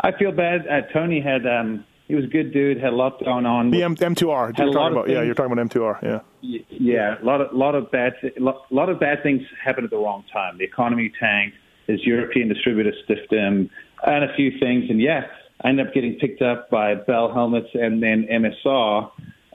I 0.00 0.12
feel 0.12 0.32
bad. 0.32 0.66
Uh, 0.66 0.82
Tony 0.92 1.20
had, 1.20 1.46
um, 1.46 1.84
he 2.06 2.14
was 2.14 2.24
a 2.24 2.28
good 2.28 2.52
dude, 2.52 2.78
had 2.80 2.92
a 2.92 2.96
lot 2.96 3.22
going 3.24 3.46
on. 3.46 3.70
The 3.70 3.82
M- 3.82 3.96
M2R. 3.96 4.56
You're 4.58 4.72
talking 4.72 4.92
about, 4.96 5.08
yeah, 5.08 5.22
you're 5.22 5.34
talking 5.34 5.52
about 5.52 5.68
M2R. 5.70 6.02
Yeah. 6.02 6.20
Y- 6.42 6.64
Yeah, 6.70 7.20
a 7.20 7.24
lot 7.24 7.40
of 7.40 7.52
lot 7.52 7.74
of 7.74 7.90
bad 7.90 8.14
thi- 8.20 8.32
lo- 8.38 8.62
lot 8.70 8.88
of 8.88 8.98
bad 8.98 9.22
things 9.22 9.42
happened 9.62 9.84
at 9.84 9.90
the 9.90 9.98
wrong 9.98 10.24
time. 10.32 10.58
The 10.58 10.64
economy 10.64 11.12
tanked. 11.20 11.56
His 11.86 12.04
European 12.04 12.48
distributor 12.48 12.92
stiffed 13.04 13.32
him, 13.32 13.70
and 14.06 14.22
a 14.24 14.34
few 14.34 14.50
things. 14.58 14.90
And 14.90 15.00
yeah, 15.00 15.26
I 15.64 15.68
ended 15.70 15.86
up 15.88 15.94
getting 15.94 16.14
picked 16.14 16.42
up 16.42 16.70
by 16.70 16.94
Bell 16.94 17.32
Helmets 17.32 17.68
and 17.74 18.02
then 18.02 18.26
MSR. 18.30 19.10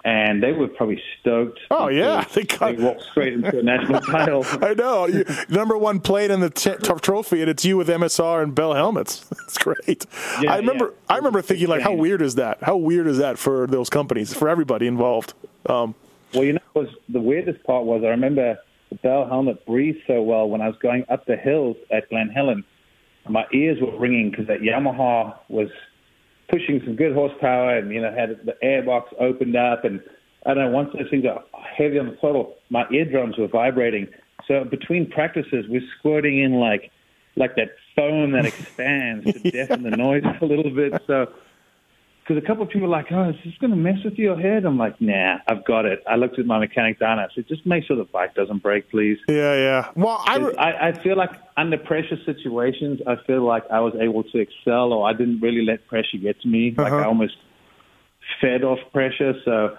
and 0.06 0.44
they 0.44 0.52
were 0.52 0.68
probably 0.68 1.02
stoked. 1.22 1.62
Oh, 1.72 1.88
yeah. 1.88 2.26
They 2.34 2.44
got- 2.44 2.76
they 2.76 2.84
walked 2.84 3.04
straight 3.04 3.32
into 3.34 3.58
a 3.60 3.64
national 3.64 4.02
title. 4.12 4.46
I 4.62 4.74
know. 4.74 5.06
You, 5.08 5.24
number 5.48 5.78
one 5.78 6.02
plate 6.02 6.30
in 6.30 6.42
the 6.42 6.50
t- 6.50 6.76
t- 6.82 6.94
trophy, 7.02 7.40
and 7.40 7.50
it's 7.50 7.64
you 7.64 7.78
with 7.78 7.88
MSR 7.88 8.44
and 8.44 8.54
Bell 8.54 8.74
helmets. 8.74 9.20
That's 9.30 9.58
great. 9.58 10.06
Yeah, 10.42 10.52
I 10.54 10.58
remember. 10.58 10.88
yeah. 10.88 11.14
I 11.14 11.18
remember 11.18 11.42
thinking, 11.42 11.68
like, 11.70 11.82
how 11.82 11.94
weird 11.94 12.22
is 12.22 12.36
that? 12.36 12.58
How 12.64 12.76
weird 12.76 13.08
is 13.08 13.18
that 13.20 13.38
for 13.38 13.66
those 13.68 13.90
companies, 13.90 14.34
for 14.34 14.50
everybody 14.50 14.88
involved? 14.88 15.34
Um, 15.68 15.96
Well, 16.34 16.44
you 16.44 16.54
know, 16.54 16.60
was 16.74 16.90
the 17.08 17.22
weirdest 17.22 17.64
part 17.64 17.86
was 17.86 18.04
I 18.04 18.08
remember 18.08 18.58
the 18.90 18.96
Bell 18.96 19.26
helmet 19.26 19.66
breathed 19.66 20.00
so 20.06 20.22
well 20.22 20.50
when 20.50 20.60
I 20.60 20.68
was 20.68 20.76
going 20.82 21.06
up 21.10 21.26
the 21.28 21.38
hills 21.38 21.78
at 21.92 22.10
Glen 22.10 22.28
Helen. 22.28 22.66
My 23.30 23.46
ears 23.54 23.80
were 23.80 23.98
ringing 23.98 24.32
because 24.32 24.48
that 24.48 24.60
Yamaha 24.60 25.38
was 25.48 25.70
pushing 26.50 26.82
some 26.86 26.96
good 26.96 27.14
horsepower 27.14 27.78
and, 27.78 27.92
you 27.92 28.02
know, 28.02 28.14
had 28.14 28.40
the 28.46 28.56
airbox 28.64 29.06
opened 29.20 29.56
up. 29.56 29.86
And 29.86 30.02
I 30.46 30.54
don't 30.54 30.66
know, 30.66 30.70
once 30.72 30.90
those 30.94 31.10
things 31.10 31.26
are 31.26 31.44
heavy 31.78 32.00
on 32.00 32.08
the 32.08 32.18
throttle, 32.20 32.56
my 32.70 32.86
eardrums 32.92 33.38
were 33.38 33.48
vibrating. 33.48 34.08
So 34.48 34.64
between 34.64 35.10
practices, 35.10 35.66
we're 35.70 35.82
squirting 36.00 36.40
in 36.40 36.54
like 36.54 36.92
like 37.36 37.56
that 37.56 37.70
foam 37.96 38.32
that 38.34 38.46
expands 38.46 39.26
to 39.26 39.40
deafen 39.52 39.84
the 39.84 39.92
noise 39.92 40.24
a 40.42 40.46
little 40.46 40.70
bit. 40.70 41.02
So 41.08 41.34
because 42.26 42.42
a 42.42 42.46
couple 42.48 42.64
of 42.64 42.70
people 42.70 42.86
are 42.88 42.90
like, 42.90 43.08
oh, 43.12 43.30
is 43.30 43.36
this 43.44 43.54
going 43.60 43.72
to 43.72 43.76
mess 43.76 43.98
with 44.06 44.14
your 44.14 44.40
head? 44.40 44.64
I'm 44.64 44.78
like, 44.78 45.02
nah, 45.02 45.40
I've 45.48 45.66
got 45.66 45.84
it. 45.86 46.02
I 46.10 46.16
looked 46.16 46.40
at 46.40 46.46
my 46.46 46.58
mechanic 46.58 46.98
down. 46.98 47.20
I 47.20 47.28
said, 47.36 47.48
just 47.50 47.66
make 47.66 47.84
sure 47.84 47.98
the 47.98 48.06
bike 48.06 48.34
doesn't 48.34 48.64
break, 48.64 48.90
please. 48.90 49.18
yeah, 49.28 49.56
yeah. 49.56 49.92
Well, 49.96 50.24
I. 50.26 50.38
Re- 50.38 50.56
I, 50.56 50.88
I 50.90 51.04
feel 51.04 51.18
like 51.18 51.32
under 51.58 51.78
pressure 51.78 52.18
situations, 52.26 53.02
I 53.06 53.16
feel 53.28 53.44
like 53.46 53.64
I 53.70 53.82
was 53.82 53.94
able 54.00 54.24
to 54.24 54.38
excel, 54.38 54.94
or 54.94 55.08
I 55.10 55.12
didn't 55.12 55.42
really 55.42 55.66
let 55.66 55.86
pressure 55.88 56.18
get 56.22 56.40
to 56.42 56.48
me. 56.48 56.74
Like 56.78 56.94
Uh-huh. 56.94 57.02
I 57.02 57.06
almost 57.06 57.36
fed 58.40 58.64
off 58.64 58.80
pressure. 58.94 59.34
So 59.44 59.78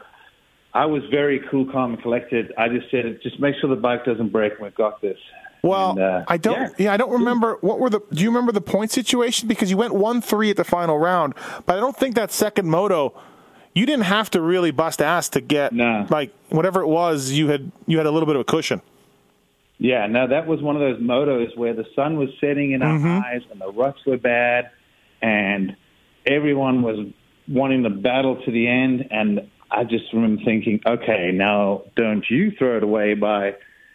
I 0.75 0.85
was 0.87 1.03
very 1.11 1.41
cool, 1.51 1.65
calm, 1.73 1.95
and 1.95 2.03
collected. 2.03 2.53
I 2.59 2.69
just 2.69 2.91
said, 2.91 3.21
just 3.23 3.41
make 3.41 3.55
sure 3.61 3.71
the 3.71 3.81
bike 3.81 4.05
doesn't 4.05 4.31
break. 4.33 4.59
We've 4.61 4.75
got 4.75 5.01
this. 5.01 5.19
Well, 5.65 5.91
And, 5.93 6.01
uh, 6.01 6.24
I 6.28 6.36
don't. 6.36 6.61
yeah. 6.61 6.69
Yeah. 6.78 6.93
I 6.93 6.97
don't 6.97 7.11
remember 7.11 7.57
what 7.62 7.78
were 7.81 7.89
the. 7.91 8.01
Do 8.12 8.23
you 8.23 8.28
remember 8.28 8.53
the 8.53 8.61
point 8.61 8.91
situation? 8.91 9.49
Because 9.49 9.70
you 9.70 9.77
went 9.78 9.95
one 9.95 10.20
three 10.20 10.51
at 10.51 10.57
the 10.57 10.65
final 10.65 10.99
round, 10.99 11.35
but 11.65 11.77
I 11.77 11.81
don't 11.81 11.97
think 11.97 12.15
that 12.16 12.31
second 12.31 12.69
moto. 12.69 13.15
You 13.74 13.86
didn't 13.86 14.05
have 14.05 14.31
to 14.32 14.41
really 14.41 14.70
bust 14.70 15.03
ass 15.03 15.28
to 15.31 15.41
get 15.41 15.73
No. 15.73 16.07
like 16.11 16.32
whatever 16.51 16.81
it 16.82 16.86
was. 16.86 17.32
You 17.32 17.49
had 17.49 17.73
you 17.86 17.97
had 17.97 18.07
a 18.07 18.11
little 18.11 18.27
bit 18.27 18.36
of 18.36 18.41
a 18.43 18.45
cushion. 18.45 18.82
Yeah, 19.78 20.07
no, 20.07 20.28
that 20.28 20.47
was 20.47 20.62
one 20.62 20.77
of 20.77 20.81
those 20.82 21.01
motos 21.01 21.57
where 21.57 21.74
the 21.74 21.85
sun 21.97 22.16
was 22.16 22.28
setting 22.41 22.70
in 22.73 22.82
our 22.82 22.95
eyes 23.24 23.43
and 23.51 23.61
the 23.61 23.73
ruts 23.73 23.99
were 24.07 24.16
bad, 24.19 24.70
and 25.20 25.74
everyone 26.27 26.82
was 26.82 27.07
wanting 27.49 27.82
the 27.82 27.91
battle 27.91 28.36
to 28.45 28.51
the 28.53 28.69
end. 28.69 29.09
And 29.11 29.49
I 29.70 29.82
just 29.85 30.05
remember 30.12 30.43
thinking, 30.45 30.81
okay, 30.86 31.32
now 31.35 31.82
don't 31.97 32.24
you 32.31 32.53
throw 32.53 32.77
it 32.77 32.82
away 32.85 33.15
by 33.15 33.55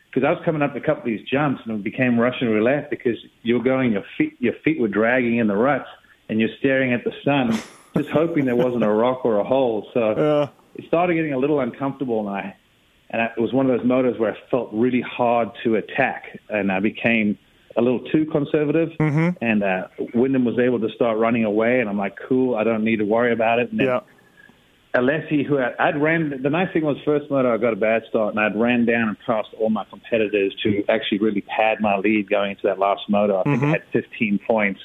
because 0.09 0.25
I 0.25 0.31
was 0.31 0.41
coming 0.43 0.61
up 0.61 0.75
a 0.75 0.79
couple 0.79 1.01
of 1.03 1.05
these 1.05 1.21
jumps 1.27 1.61
and 1.65 1.79
it 1.79 1.83
became 1.83 2.19
Russian 2.19 2.49
roulette 2.49 2.89
because 2.89 3.17
you're 3.43 3.61
going 3.63 3.91
your 3.91 4.03
feet 4.17 4.35
your 4.39 4.53
feet 4.63 4.79
were 4.79 4.87
dragging 4.87 5.37
in 5.37 5.47
the 5.47 5.55
ruts 5.55 5.87
and 6.29 6.39
you're 6.39 6.49
staring 6.59 6.93
at 6.93 7.03
the 7.03 7.13
sun, 7.23 7.59
just 7.97 8.09
hoping 8.09 8.45
there 8.45 8.55
wasn't 8.55 8.83
a 8.83 8.89
rock 8.89 9.25
or 9.25 9.39
a 9.39 9.43
hole. 9.43 9.87
So 9.93 10.15
Yeah. 10.17 10.47
it 10.75 10.85
started 10.87 11.15
getting 11.15 11.33
a 11.33 11.37
little 11.37 11.59
uncomfortable, 11.59 12.19
and 12.21 12.29
I 12.29 12.55
and 13.11 13.21
I, 13.23 13.25
it 13.35 13.39
was 13.41 13.51
one 13.53 13.69
of 13.69 13.77
those 13.77 13.87
motos 13.87 14.19
where 14.19 14.31
I 14.33 14.37
felt 14.51 14.69
really 14.71 15.01
hard 15.01 15.49
to 15.63 15.75
attack, 15.75 16.39
and 16.49 16.71
I 16.71 16.79
became 16.79 17.37
a 17.75 17.81
little 17.81 18.01
too 18.11 18.25
conservative. 18.25 18.89
Mm-hmm. 18.99 19.43
And 19.43 19.63
uh, 19.63 19.87
Windham 20.13 20.45
was 20.45 20.59
able 20.59 20.79
to 20.79 20.89
start 20.93 21.17
running 21.17 21.43
away, 21.45 21.79
and 21.79 21.89
I'm 21.89 21.97
like, 21.97 22.17
cool, 22.27 22.55
I 22.55 22.63
don't 22.63 22.83
need 22.83 22.97
to 22.97 23.05
worry 23.05 23.31
about 23.31 23.59
it. 23.59 23.71
And 23.71 23.79
then 23.79 23.87
Yeah. 23.87 23.99
Alessi, 24.95 25.45
who 25.45 25.59
I, 25.59 25.73
I'd 25.79 26.01
ran, 26.01 26.41
the 26.41 26.49
nice 26.49 26.73
thing 26.73 26.83
was 26.83 26.97
first 27.05 27.29
moto 27.29 27.53
I 27.53 27.57
got 27.57 27.73
a 27.73 27.77
bad 27.77 28.03
start, 28.09 28.35
and 28.35 28.39
I'd 28.39 28.59
ran 28.59 28.85
down 28.85 29.09
and 29.09 29.17
passed 29.25 29.49
all 29.59 29.69
my 29.69 29.85
competitors 29.85 30.55
to 30.63 30.83
actually 30.89 31.19
really 31.19 31.41
pad 31.41 31.79
my 31.79 31.97
lead 31.97 32.29
going 32.29 32.51
into 32.51 32.63
that 32.63 32.79
last 32.79 33.01
moto. 33.07 33.39
I 33.39 33.43
think 33.43 33.63
I 33.63 33.69
had 33.69 33.83
15 33.93 34.39
points, 34.47 34.79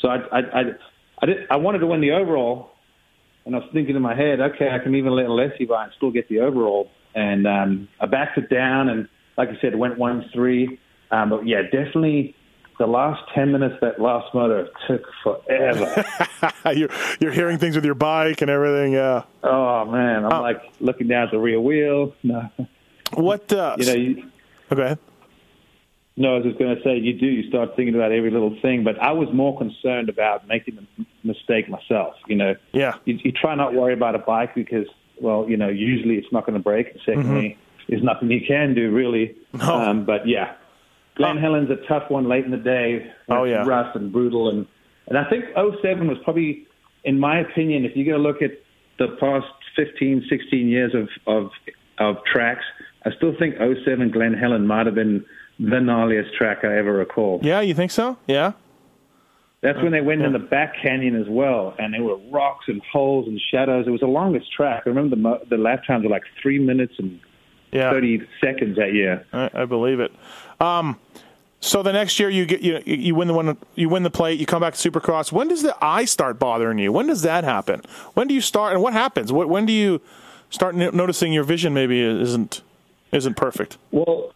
so 0.00 0.08
I, 0.08 0.16
I, 0.16 0.38
I, 0.38 0.62
I, 1.22 1.26
did, 1.26 1.36
I 1.50 1.56
wanted 1.56 1.78
to 1.78 1.86
win 1.86 2.02
the 2.02 2.12
overall, 2.12 2.72
and 3.46 3.56
I 3.56 3.60
was 3.60 3.68
thinking 3.72 3.96
in 3.96 4.02
my 4.02 4.14
head, 4.14 4.40
okay, 4.40 4.68
I 4.70 4.78
can 4.80 4.94
even 4.94 5.12
let 5.12 5.26
Alessi 5.26 5.66
by 5.66 5.84
and 5.84 5.92
still 5.96 6.10
get 6.10 6.28
the 6.28 6.40
overall. 6.40 6.90
And 7.14 7.46
um, 7.46 7.88
I 7.98 8.06
backed 8.06 8.36
it 8.36 8.50
down, 8.50 8.90
and 8.90 9.08
like 9.38 9.48
I 9.48 9.58
said, 9.62 9.74
went 9.74 9.98
one 9.98 10.28
three. 10.34 10.78
Um, 11.10 11.30
but 11.30 11.46
yeah, 11.46 11.62
definitely 11.62 12.36
the 12.78 12.86
last 12.86 13.22
10 13.34 13.50
minutes 13.52 13.74
that 13.80 14.00
last 14.00 14.32
moto 14.34 14.68
took 14.86 15.02
forever. 15.22 16.04
you're 16.74 16.88
you're 17.20 17.32
hearing 17.32 17.58
things 17.58 17.74
with 17.74 17.84
your 17.84 17.94
bike 17.96 18.40
and 18.42 18.50
everything. 18.50 18.92
Yeah. 18.92 19.24
oh 19.42 19.84
man, 19.86 20.24
I'm 20.24 20.32
Oh. 20.32 20.40
like 20.42 20.62
looking 20.80 21.08
down 21.08 21.24
at 21.24 21.30
the 21.32 21.38
rear 21.38 21.60
wheel. 21.60 22.14
No, 22.22 22.48
What? 23.14 23.52
Uh, 23.52 23.76
you 23.78 23.86
know, 23.86 23.94
you, 23.94 24.30
okay. 24.72 24.96
no, 26.16 26.34
I 26.34 26.38
was 26.38 26.44
just 26.46 26.58
going 26.58 26.76
to 26.76 26.82
say 26.82 26.98
you 26.98 27.14
do. 27.14 27.26
You 27.26 27.48
start 27.48 27.74
thinking 27.76 27.94
about 27.94 28.12
every 28.12 28.30
little 28.30 28.56
thing, 28.60 28.84
but 28.84 28.98
I 29.00 29.12
was 29.12 29.28
more 29.32 29.56
concerned 29.58 30.08
about 30.08 30.46
making 30.48 30.76
the 30.76 30.86
m- 30.98 31.06
mistake 31.24 31.68
myself. 31.68 32.14
You 32.26 32.36
know, 32.36 32.54
Yeah. 32.72 32.94
you, 33.04 33.18
you 33.22 33.32
try 33.32 33.54
not 33.54 33.74
worry 33.74 33.92
about 33.94 34.14
a 34.14 34.18
bike 34.18 34.54
because, 34.54 34.86
well, 35.20 35.46
you 35.48 35.56
know, 35.56 35.68
usually 35.68 36.16
it's 36.16 36.32
not 36.32 36.44
going 36.46 36.56
to 36.58 36.62
break. 36.62 36.88
And 36.90 37.00
secondly, 37.06 37.56
there's 37.88 38.02
nothing 38.02 38.30
you 38.30 38.40
can 38.46 38.74
do 38.74 38.90
really. 38.90 39.34
Mm-hmm. 39.54 39.66
No. 39.66 39.74
Um, 39.74 40.04
but 40.04 40.26
yeah, 40.28 40.54
Glen 41.18 41.36
Helen's 41.36 41.70
a 41.70 41.76
tough 41.86 42.10
one 42.10 42.28
late 42.28 42.44
in 42.44 42.50
the 42.50 42.56
day. 42.56 43.12
Oh, 43.28 43.44
yeah. 43.44 43.64
rough 43.66 43.94
and 43.94 44.10
brutal, 44.12 44.48
and 44.48 44.66
and 45.08 45.18
I 45.18 45.28
think 45.28 45.44
07 45.82 46.06
was 46.08 46.18
probably, 46.24 46.66
in 47.04 47.18
my 47.20 47.38
opinion, 47.40 47.84
if 47.84 47.94
you're 47.96 48.04
going 48.06 48.22
to 48.22 48.28
look 48.28 48.40
at 48.42 48.52
the 48.98 49.16
past 49.20 49.46
15, 49.76 50.26
16 50.30 50.68
years 50.68 50.94
of 50.94 51.08
of 51.26 51.50
of 51.98 52.16
tracks, 52.24 52.64
I 53.04 53.10
still 53.16 53.34
think 53.38 53.56
07 53.58 54.10
Glen 54.10 54.32
Helen 54.34 54.66
might 54.66 54.86
have 54.86 54.94
been 54.94 55.24
the 55.58 55.76
gnarliest 55.76 56.32
track 56.36 56.58
I 56.64 56.76
ever 56.78 56.92
recall. 56.92 57.40
Yeah. 57.42 57.60
You 57.60 57.74
think 57.74 57.90
so? 57.90 58.16
Yeah. 58.26 58.52
That's 59.60 59.78
when 59.82 59.90
they 59.90 60.00
went 60.02 60.22
in 60.22 60.32
the 60.32 60.38
back 60.38 60.74
canyon 60.80 61.20
as 61.20 61.26
well, 61.28 61.74
and 61.80 61.92
there 61.92 62.02
were 62.04 62.16
rocks 62.30 62.66
and 62.68 62.80
holes 62.92 63.26
and 63.26 63.40
shadows. 63.50 63.88
It 63.88 63.90
was 63.90 64.00
the 64.02 64.06
longest 64.06 64.52
track. 64.52 64.84
I 64.86 64.90
remember 64.90 65.16
the 65.16 65.22
mo- 65.22 65.40
the 65.50 65.56
lap 65.58 65.82
times 65.84 66.04
were 66.04 66.10
like 66.10 66.22
three 66.40 66.60
minutes 66.60 66.94
and 66.98 67.18
Yeah. 67.72 67.90
thirty 67.90 68.22
seconds 68.40 68.76
that 68.76 68.92
year. 68.92 69.26
I, 69.32 69.50
I 69.52 69.64
believe 69.64 69.98
it. 69.98 70.12
Um, 70.60 70.96
so 71.60 71.82
the 71.82 71.92
next 71.92 72.18
year 72.20 72.30
you 72.30 72.46
get 72.46 72.60
you 72.60 72.80
you 72.86 73.14
win 73.14 73.28
the 73.28 73.34
one 73.34 73.56
you 73.74 73.88
win 73.88 74.04
the 74.04 74.10
plate. 74.10 74.38
You 74.38 74.46
come 74.46 74.60
back 74.60 74.74
to 74.74 74.90
Supercross. 74.90 75.32
When 75.32 75.48
does 75.48 75.62
the 75.62 75.76
eye 75.82 76.04
start 76.04 76.38
bothering 76.38 76.78
you? 76.78 76.92
When 76.92 77.06
does 77.06 77.22
that 77.22 77.44
happen? 77.44 77.82
When 78.14 78.28
do 78.28 78.34
you 78.34 78.40
start 78.40 78.74
and 78.74 78.82
what 78.82 78.92
happens? 78.92 79.32
What, 79.32 79.48
when 79.48 79.66
do 79.66 79.72
you 79.72 80.00
start 80.50 80.74
no- 80.74 80.90
noticing 80.90 81.32
your 81.32 81.44
vision 81.44 81.74
maybe 81.74 82.00
isn't 82.00 82.62
isn't 83.12 83.34
perfect? 83.34 83.76
Well, 83.90 84.32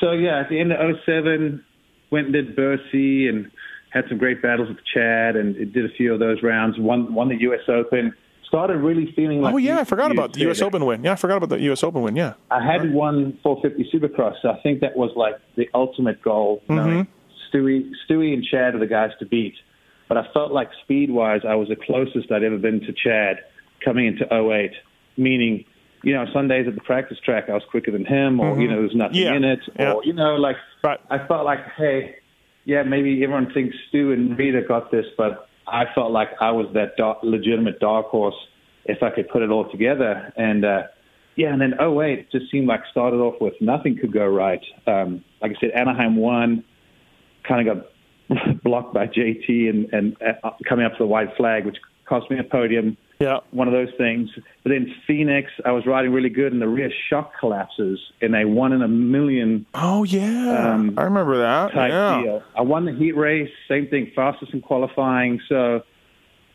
so 0.00 0.12
yeah, 0.12 0.40
at 0.40 0.50
the 0.50 0.60
end 0.60 0.72
of 0.72 0.96
07, 1.06 1.64
went 2.10 2.26
and 2.26 2.34
did 2.34 2.54
Bercy 2.54 3.28
and 3.28 3.50
had 3.90 4.04
some 4.08 4.18
great 4.18 4.42
battles 4.42 4.68
with 4.68 4.78
Chad 4.92 5.36
and 5.36 5.54
did 5.72 5.84
a 5.84 5.94
few 5.96 6.12
of 6.12 6.20
those 6.20 6.42
rounds. 6.42 6.78
Won 6.78 7.14
won 7.14 7.28
the 7.28 7.40
U.S. 7.42 7.60
Open. 7.68 8.12
Started 8.48 8.78
really 8.78 9.12
feeling 9.14 9.42
like 9.42 9.54
oh 9.54 9.58
yeah, 9.58 9.74
you- 9.74 9.80
I 9.80 9.84
forgot 9.84 10.10
about 10.10 10.32
the. 10.32 10.40
U.S. 10.40 10.62
Open 10.62 10.84
win. 10.86 11.04
Yeah, 11.04 11.12
I 11.12 11.16
forgot 11.16 11.36
about 11.36 11.50
the 11.50 11.60
U.S. 11.64 11.84
Open 11.84 12.02
win. 12.02 12.16
Yeah. 12.16 12.34
I 12.50 12.64
hadn't 12.64 12.94
won 12.94 13.38
450 13.42 13.90
Supercross, 13.96 14.34
so 14.40 14.50
I 14.50 14.60
think 14.62 14.80
that 14.80 14.96
was 14.96 15.10
like 15.16 15.34
the 15.56 15.68
ultimate 15.74 16.22
goal. 16.22 16.62
Mm-hmm. 16.68 16.74
Knowing 16.76 17.06
Stewie, 17.52 17.90
Stewie 18.08 18.32
and 18.32 18.42
Chad 18.44 18.74
are 18.74 18.78
the 18.78 18.86
guys 18.86 19.10
to 19.18 19.26
beat, 19.26 19.54
but 20.08 20.16
I 20.16 20.26
felt 20.32 20.52
like 20.52 20.70
speed-wise, 20.82 21.42
I 21.46 21.54
was 21.54 21.68
the 21.68 21.76
closest 21.76 22.32
I'd 22.32 22.42
ever 22.42 22.58
been 22.58 22.80
to 22.80 22.92
Chad 22.92 23.38
coming 23.84 24.06
into 24.06 24.24
08. 24.32 24.72
Meaning, 25.16 25.64
you 26.02 26.14
know, 26.14 26.24
Sundays 26.32 26.66
at 26.68 26.74
the 26.74 26.80
practice 26.80 27.18
track, 27.24 27.50
I 27.50 27.54
was 27.54 27.62
quicker 27.70 27.90
than 27.90 28.04
him, 28.06 28.40
or 28.40 28.50
you 28.50 28.68
mm-hmm. 28.68 28.72
know, 28.72 28.80
there's 28.80 28.94
nothing 28.94 29.16
Yeah. 29.16 29.34
in 29.34 29.44
it, 29.44 29.60
Yeah. 29.78 29.92
or 29.92 30.04
you 30.04 30.12
know, 30.12 30.36
like 30.36 30.56
Right. 30.82 31.00
I 31.10 31.18
felt 31.26 31.44
like, 31.44 31.60
hey, 31.76 32.16
yeah, 32.64 32.82
maybe 32.82 33.22
everyone 33.24 33.52
thinks 33.52 33.76
Stu 33.88 34.12
and 34.12 34.38
Reedy 34.38 34.60
got 34.62 34.90
this, 34.90 35.06
but 35.16 35.47
I 35.72 35.84
felt 35.94 36.12
like 36.12 36.28
I 36.40 36.50
was 36.50 36.66
that 36.74 36.96
dark, 36.96 37.18
legitimate 37.22 37.80
dark 37.80 38.06
horse 38.06 38.34
if 38.84 39.02
I 39.02 39.10
could 39.10 39.28
put 39.28 39.42
it 39.42 39.50
all 39.50 39.70
together. 39.70 40.32
And 40.36 40.64
uh, 40.64 40.82
yeah, 41.36 41.52
and 41.52 41.60
then 41.60 41.74
oh 41.80 41.92
wait, 41.92 42.18
it 42.18 42.32
just 42.32 42.50
seemed 42.50 42.66
like 42.66 42.80
started 42.90 43.18
off 43.18 43.40
with 43.40 43.54
nothing 43.60 43.96
could 43.96 44.12
go 44.12 44.26
right. 44.26 44.62
Um, 44.86 45.24
like 45.40 45.52
I 45.56 45.60
said, 45.60 45.70
Anaheim 45.70 46.16
one, 46.16 46.64
kind 47.46 47.68
of 47.68 47.76
got 47.76 48.62
blocked 48.64 48.94
by 48.94 49.06
JT 49.06 49.70
and, 49.70 49.92
and 49.92 50.16
uh, 50.22 50.50
coming 50.68 50.84
up 50.84 50.92
to 50.92 50.98
the 50.98 51.06
white 51.06 51.36
flag, 51.36 51.64
which 51.64 51.76
cost 52.06 52.30
me 52.30 52.38
a 52.38 52.44
podium 52.44 52.96
Yeah. 53.20 53.40
one 53.50 53.66
of 53.66 53.72
those 53.72 53.92
things. 53.98 54.30
But 54.62 54.70
then 54.70 54.94
Phoenix, 55.06 55.50
I 55.64 55.72
was 55.72 55.86
riding 55.86 56.12
really 56.12 56.28
good, 56.28 56.52
and 56.52 56.62
the 56.62 56.68
rear 56.68 56.90
shock 57.08 57.32
collapses 57.38 57.98
in 58.20 58.34
a 58.34 58.44
one 58.44 58.72
in 58.72 58.82
a 58.82 58.88
million 58.88 59.66
Oh 59.74 60.04
yeah. 60.04 60.72
Um, 60.72 60.94
I 60.96 61.02
remember 61.02 61.38
that. 61.38 61.72
type 61.72 61.90
yeah. 61.90 62.22
deal. 62.22 62.42
I 62.56 62.62
won 62.62 62.84
the 62.84 62.92
heat 62.92 63.16
race, 63.16 63.50
same 63.68 63.88
thing, 63.88 64.12
fastest 64.14 64.52
in 64.52 64.60
qualifying. 64.60 65.40
So 65.48 65.82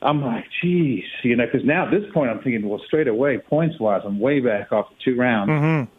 I'm 0.02 0.22
like, 0.22 0.45
geez, 0.61 1.06
you 1.23 1.35
know, 1.35 1.45
because 1.45 1.65
now 1.65 1.85
at 1.85 1.91
this 1.91 2.03
point 2.14 2.30
I'm 2.30 2.41
thinking, 2.41 2.68
well, 2.68 2.81
straight 2.85 3.07
away, 3.07 3.38
points 3.38 3.80
wise, 3.80 4.02
I'm 4.06 4.19
way 4.19 4.40
back 4.40 4.68
after 4.72 4.94
two 5.03 5.15
rounds. 5.15 5.49
Mm-hmm. 5.49 5.91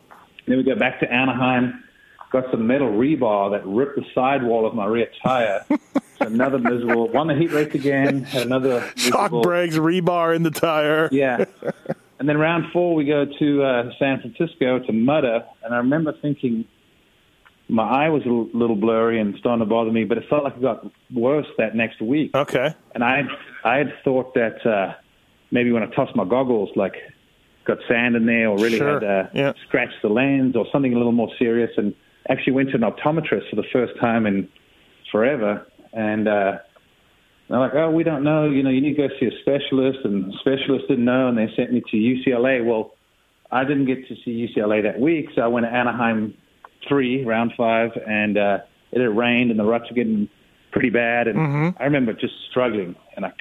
Then 0.47 0.59
we 0.59 0.63
go 0.63 0.77
back 0.77 1.01
to 1.01 1.11
Anaheim, 1.11 1.83
got 2.31 2.51
some 2.51 2.67
metal 2.67 2.89
rebar 2.89 3.51
that 3.53 3.67
ripped 3.67 3.97
the 3.97 4.05
sidewall 4.15 4.67
of 4.67 4.75
my 4.75 4.85
rear 4.87 5.09
tire. 5.23 5.65
another 6.21 6.59
miserable. 6.59 7.09
Won 7.09 7.27
the 7.29 7.35
heat 7.35 7.53
race 7.53 7.75
again. 7.75 8.23
Had 8.25 8.47
another 8.47 8.81
Shock 8.97 9.33
miserable- 9.33 9.43
brakes, 9.43 9.77
rebar 9.77 10.35
in 10.35 10.43
the 10.43 10.51
tire. 10.51 11.09
yeah. 11.13 11.45
and 12.19 12.29
then 12.29 12.39
round 12.39 12.67
four, 12.73 12.95
we 12.95 13.05
go 13.05 13.25
to 13.39 13.63
uh, 13.63 13.91
San 13.99 14.21
Francisco 14.21 14.79
to 14.81 14.93
Mudder, 14.93 15.45
and 15.63 15.75
I 15.75 15.79
remember 15.79 16.13
thinking 16.23 16.65
my 17.69 17.83
eye 18.07 18.09
was 18.11 18.23
a 18.25 18.29
little, 18.29 18.49
little 18.53 18.77
blurry 18.77 19.19
and 19.21 19.35
starting 19.39 19.61
to 19.61 19.67
bother 19.69 19.91
me, 19.91 20.05
but 20.05 20.19
it 20.19 20.25
felt 20.29 20.45
like 20.45 20.55
it 20.57 20.63
got 20.63 20.87
worse 21.13 21.47
that 21.59 21.75
next 21.75 22.01
week. 22.01 22.31
Okay. 22.35 22.75
And 22.95 23.03
I, 23.03 23.23
I 23.65 23.79
had 23.79 23.93
thought 24.05 24.35
that 24.35 24.65
uh, 24.67 24.95
maybe 25.51 25.73
when 25.73 25.83
I 25.83 25.87
tossed 25.87 26.15
my 26.15 26.25
goggles, 26.27 26.69
like 26.77 26.95
got 27.65 27.79
sand 27.89 28.17
in 28.17 28.27
there, 28.27 28.49
or 28.51 28.59
really 28.59 28.77
Sure. 28.77 29.01
had 29.01 29.05
uh, 29.05 29.29
Yeah. 29.33 29.53
scratched 29.67 30.03
the 30.03 30.11
lens, 30.11 30.55
or 30.57 30.67
something 30.71 30.93
a 30.93 30.97
little 30.99 31.13
more 31.13 31.31
serious, 31.39 31.71
and 31.79 31.95
actually 32.29 32.53
went 32.53 32.69
to 32.71 32.75
an 32.77 32.83
optometrist 32.83 33.49
for 33.49 33.57
the 33.57 33.65
first 33.73 33.95
time 33.99 34.27
in 34.27 34.47
forever, 35.11 35.67
and. 35.95 36.29
uh 36.29 36.59
they're 37.49 37.59
like, 37.59 37.75
oh, 37.75 37.91
we 37.91 38.05
don't 38.05 38.25
know. 38.25 38.49
You 38.49 38.63
know, 38.63 38.71
you 38.71 38.81
need 38.81 38.97
to 38.97 39.07
go 39.07 39.15
see 39.21 39.27
a 39.27 39.41
specialist, 39.43 39.99
and 40.05 40.33
the 40.33 40.39
specialist 40.41 40.89
didn't 40.89 41.05
know, 41.05 41.29
and 41.29 41.37
they 41.37 41.47
sent 41.55 41.73
me 41.73 41.83
to 41.91 41.97
UCLA. 41.97 42.65
Well, 42.65 42.95
I 43.53 43.65
didn't 43.65 43.85
get 43.85 44.09
to 44.09 44.15
see 44.25 44.49
UCLA 44.49 44.83
that 44.83 44.99
week, 44.99 45.29
so 45.35 45.43
I 45.43 45.47
went 45.49 45.67
to 45.67 45.71
Anaheim 45.71 46.35
three, 46.89 47.23
round 47.25 47.53
five, 47.57 47.91
and 48.07 48.39
uh, 48.39 48.59
it 48.93 49.01
had 49.01 49.15
rained, 49.17 49.51
and 49.51 49.61
the 49.61 49.65
ruts 49.65 49.91
were 49.91 49.95
getting 49.95 50.29
pretty 50.73 50.91
bad, 50.91 51.29
and 51.29 51.75
I 51.79 51.85
remember 51.85 52.15
just 52.15 52.35
struggling, 52.51 52.97
and 53.15 53.25
I 53.25 53.33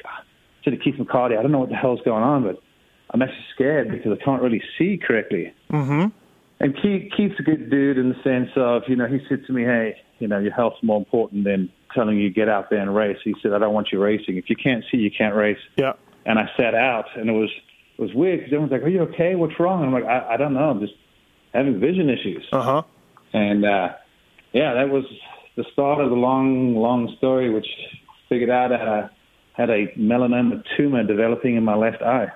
said 0.64 0.72
to 0.72 0.78
Keith 0.78 0.96
McCarty, 0.96 1.38
I 1.38 1.42
don't 1.42 1.52
know 1.52 1.60
what 1.60 1.70
the 1.70 1.76
hell's 1.76 2.02
going 2.06 2.24
on, 2.24 2.44
but 2.44 2.62
I'm 3.10 3.22
actually 3.22 3.46
scared 3.56 3.90
because 3.90 4.18
I 4.20 4.24
can't 4.24 4.42
really 4.42 4.62
see 4.78 5.00
correctly. 5.02 5.54
Mm-hmm. 5.72 6.08
And 6.60 6.76
Keith, 6.82 7.12
Keith's 7.16 7.40
a 7.40 7.44
good 7.44 7.70
dude 7.70 7.98
in 7.98 8.10
the 8.10 8.24
sense 8.24 8.50
of, 8.56 8.84
you 8.88 8.96
know, 8.96 9.08
he 9.08 9.20
said 9.28 9.46
to 9.48 9.54
me, 9.54 9.64
hey, 9.64 9.96
you 10.24 10.30
know, 10.30 10.40
your 10.40 10.54
health's 10.54 10.82
more 10.82 10.98
important 10.98 11.44
than 11.44 11.70
telling 11.94 12.18
you 12.18 12.30
get 12.30 12.48
out 12.48 12.70
there 12.70 12.80
and 12.80 12.96
race. 12.96 13.18
He 13.26 13.36
said, 13.44 13.52
I 13.52 13.60
don't 13.60 13.74
want 13.74 13.90
you 13.92 14.02
racing. 14.02 14.38
If 14.38 14.50
you 14.50 14.56
can't 14.56 14.86
see, 14.90 14.98
you 14.98 15.12
can't 15.12 15.36
race. 15.36 15.58
Yeah. 15.76 15.94
And 16.26 16.40
I 16.40 16.50
sat 16.56 16.74
out, 16.74 17.08
and 17.18 17.30
it 17.30 17.34
was 17.34 17.50
it 17.98 18.02
was 18.02 18.14
weird 18.14 18.40
because 18.40 18.54
everyone's 18.54 18.72
like, 18.72 18.84
are 18.84 18.88
you 18.88 19.02
okay? 19.02 19.36
What's 19.36 19.60
wrong? 19.60 19.84
And 19.84 19.94
I'm 19.94 20.02
like, 20.02 20.10
I, 20.10 20.36
I 20.36 20.38
don't 20.38 20.54
know. 20.54 20.70
I'm 20.70 20.80
just 20.80 20.94
having 21.54 21.78
vision 21.82 22.10
issues. 22.10 22.48
Uh 22.54 22.62
huh. 22.62 22.82
And 23.34 23.66
uh, 23.66 23.90
yeah, 24.54 24.74
that 24.76 24.90
was 24.90 25.04
the 25.58 25.66
start 25.74 26.00
of 26.00 26.10
the 26.10 26.16
long, 26.16 26.78
long 26.78 27.14
story, 27.18 27.54
which 27.54 27.68
figured 28.30 28.50
out 28.50 28.72
I 28.72 28.78
had 28.78 28.88
a, 28.88 29.12
had 29.52 29.70
a 29.70 29.88
melanoma 30.00 30.64
tumor 30.78 31.04
developing 31.04 31.58
in 31.58 31.66
my 31.66 31.76
left 31.76 32.02
eye. 32.02 32.32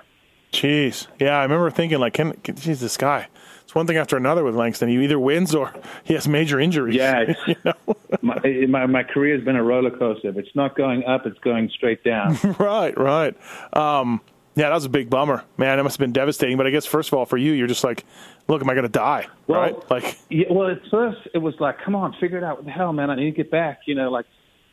Jeez. 0.52 1.06
Yeah, 1.18 1.38
I 1.38 1.42
remember 1.42 1.70
thinking 1.70 1.98
like, 1.98 2.12
can, 2.12 2.34
can 2.44 2.54
geez, 2.56 2.80
this 2.80 2.98
guy. 2.98 3.28
It's 3.68 3.74
one 3.74 3.86
thing 3.86 3.98
after 3.98 4.16
another 4.16 4.44
with 4.44 4.56
Langston. 4.56 4.88
He 4.88 4.96
either 5.04 5.18
wins 5.20 5.54
or 5.54 5.74
he 6.02 6.14
has 6.14 6.26
major 6.26 6.58
injuries. 6.58 6.94
Yeah, 6.94 7.20
it's, 7.28 7.38
you 7.46 7.54
know? 7.66 7.74
my, 8.22 8.40
my 8.66 8.86
my 8.86 9.02
career 9.02 9.36
has 9.36 9.44
been 9.44 9.56
a 9.56 9.62
roller 9.62 9.90
coaster. 9.90 10.30
If 10.30 10.38
it's 10.38 10.54
not 10.54 10.74
going 10.74 11.04
up, 11.04 11.26
it's 11.26 11.38
going 11.40 11.68
straight 11.68 12.02
down. 12.02 12.38
right, 12.58 12.96
right. 12.96 13.36
Um, 13.74 14.22
yeah, 14.54 14.70
that 14.70 14.74
was 14.74 14.86
a 14.86 14.88
big 14.88 15.10
bummer, 15.10 15.44
man. 15.58 15.78
It 15.78 15.82
must 15.82 15.98
have 15.98 16.00
been 16.02 16.14
devastating. 16.14 16.56
But 16.56 16.66
I 16.66 16.70
guess 16.70 16.86
first 16.86 17.10
of 17.12 17.18
all, 17.18 17.26
for 17.26 17.36
you, 17.36 17.52
you're 17.52 17.66
just 17.66 17.84
like, 17.84 18.06
look, 18.48 18.62
am 18.62 18.70
I 18.70 18.72
going 18.72 18.84
to 18.86 18.88
die? 18.88 19.26
Well, 19.48 19.60
right? 19.60 19.90
Like, 19.90 20.18
yeah, 20.30 20.46
well, 20.50 20.70
at 20.70 20.80
first 20.90 21.18
it 21.34 21.38
was 21.38 21.52
like, 21.60 21.76
come 21.84 21.94
on, 21.94 22.16
figure 22.18 22.38
it 22.38 22.44
out. 22.44 22.56
What 22.56 22.64
the 22.64 22.70
hell, 22.70 22.94
man? 22.94 23.10
I 23.10 23.16
need 23.16 23.26
to 23.26 23.36
get 23.36 23.50
back. 23.50 23.80
You 23.84 23.96
know, 23.96 24.10
like 24.10 24.24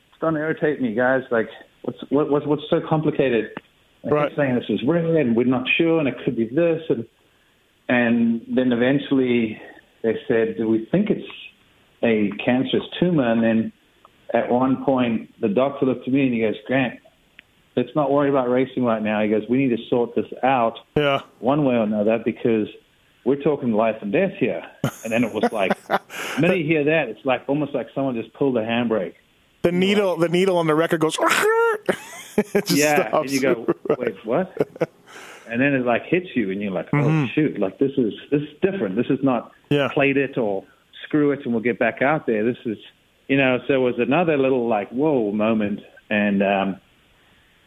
it's 0.07 0.15
starting 0.15 0.37
to 0.37 0.41
irritate 0.41 0.81
me, 0.81 0.93
guys. 0.95 1.23
Like, 1.31 1.49
what's 1.81 1.99
what, 2.11 2.31
what's 2.31 2.45
what's 2.45 2.63
so 2.69 2.79
complicated? 2.87 3.51
I 4.05 4.07
Right. 4.07 4.23
kept 4.29 4.37
saying 4.37 4.55
this 4.55 4.69
is 4.69 4.79
rare, 4.87 5.17
and 5.17 5.35
we're 5.35 5.47
not 5.47 5.67
sure, 5.77 5.99
and 5.99 6.07
it 6.07 6.15
could 6.23 6.37
be 6.37 6.45
this, 6.45 6.81
and 6.87 7.05
and 7.87 8.41
then 8.47 8.71
eventually 8.71 9.61
they 10.03 10.15
said, 10.27 10.57
do 10.57 10.67
we 10.67 10.87
think 10.91 11.09
it's 11.09 11.27
a 12.03 12.31
cancerous 12.43 12.83
tumor? 12.99 13.31
And 13.31 13.43
then 13.43 13.73
at 14.33 14.49
one 14.49 14.83
point, 14.83 15.33
the 15.41 15.49
doctor 15.49 15.85
looked 15.85 16.07
at 16.07 16.13
me 16.13 16.23
and 16.23 16.33
he 16.33 16.41
goes, 16.41 16.55
Grant, 16.67 16.99
let's 17.75 17.89
not 17.95 18.11
worry 18.11 18.29
about 18.29 18.49
racing 18.49 18.83
right 18.83 19.01
now. 19.01 19.21
He 19.21 19.29
goes, 19.29 19.43
we 19.49 19.57
need 19.57 19.75
to 19.75 19.83
sort 19.89 20.15
this 20.15 20.25
out 20.43 20.77
yeah, 20.95 21.21
one 21.39 21.65
way 21.65 21.75
or 21.75 21.83
another 21.83 22.19
because 22.23 22.67
we're 23.25 23.41
talking 23.41 23.73
life 23.73 23.97
and 24.01 24.11
death 24.11 24.33
here. 24.39 24.63
And 25.03 25.11
then 25.11 25.23
it 25.23 25.33
was 25.33 25.51
like, 25.51 25.71
you 26.39 26.65
hear 26.65 26.83
that, 26.85 27.09
it's 27.09 27.25
like 27.25 27.43
almost 27.47 27.73
like 27.73 27.87
someone 27.93 28.15
just 28.15 28.33
pulled 28.33 28.57
a 28.57 28.61
handbrake. 28.61 29.15
the 29.63 29.71
needle, 29.71 30.17
the 30.17 30.29
needle 30.29 30.57
on 30.57 30.67
the 30.67 30.75
record 30.75 31.01
goes. 31.01 31.17
yeah, 32.67 33.09
stops. 33.09 33.13
and 33.13 33.31
you 33.31 33.41
go, 33.41 33.73
wait, 33.97 34.15
what? 34.25 34.55
And 35.49 35.61
then 35.61 35.73
it 35.73 35.85
like 35.85 36.03
hits 36.05 36.27
you, 36.35 36.51
and 36.51 36.61
you're 36.61 36.71
like, 36.71 36.87
oh 36.93 36.97
Mm-hmm. 36.97 37.25
shoot, 37.35 37.59
like 37.59 37.77
this 37.79 37.91
is 37.97 38.13
this 38.31 38.41
is 38.41 38.49
different. 38.61 38.95
This 38.95 39.07
is 39.09 39.19
not 39.23 39.51
Yeah. 39.69 39.89
played 39.93 40.17
it 40.17 40.37
or 40.37 40.63
screw 41.05 41.31
it, 41.31 41.39
and 41.45 41.53
we'll 41.53 41.63
get 41.63 41.77
back 41.79 42.01
out 42.01 42.25
there. 42.25 42.43
This 42.43 42.57
is, 42.65 42.77
you 43.27 43.37
know, 43.37 43.59
so 43.67 43.73
it 43.75 43.77
was 43.77 43.95
another 43.99 44.37
little 44.37 44.67
like 44.67 44.89
whoa 44.89 45.31
moment, 45.31 45.81
and 46.09 46.41
um, 46.41 46.79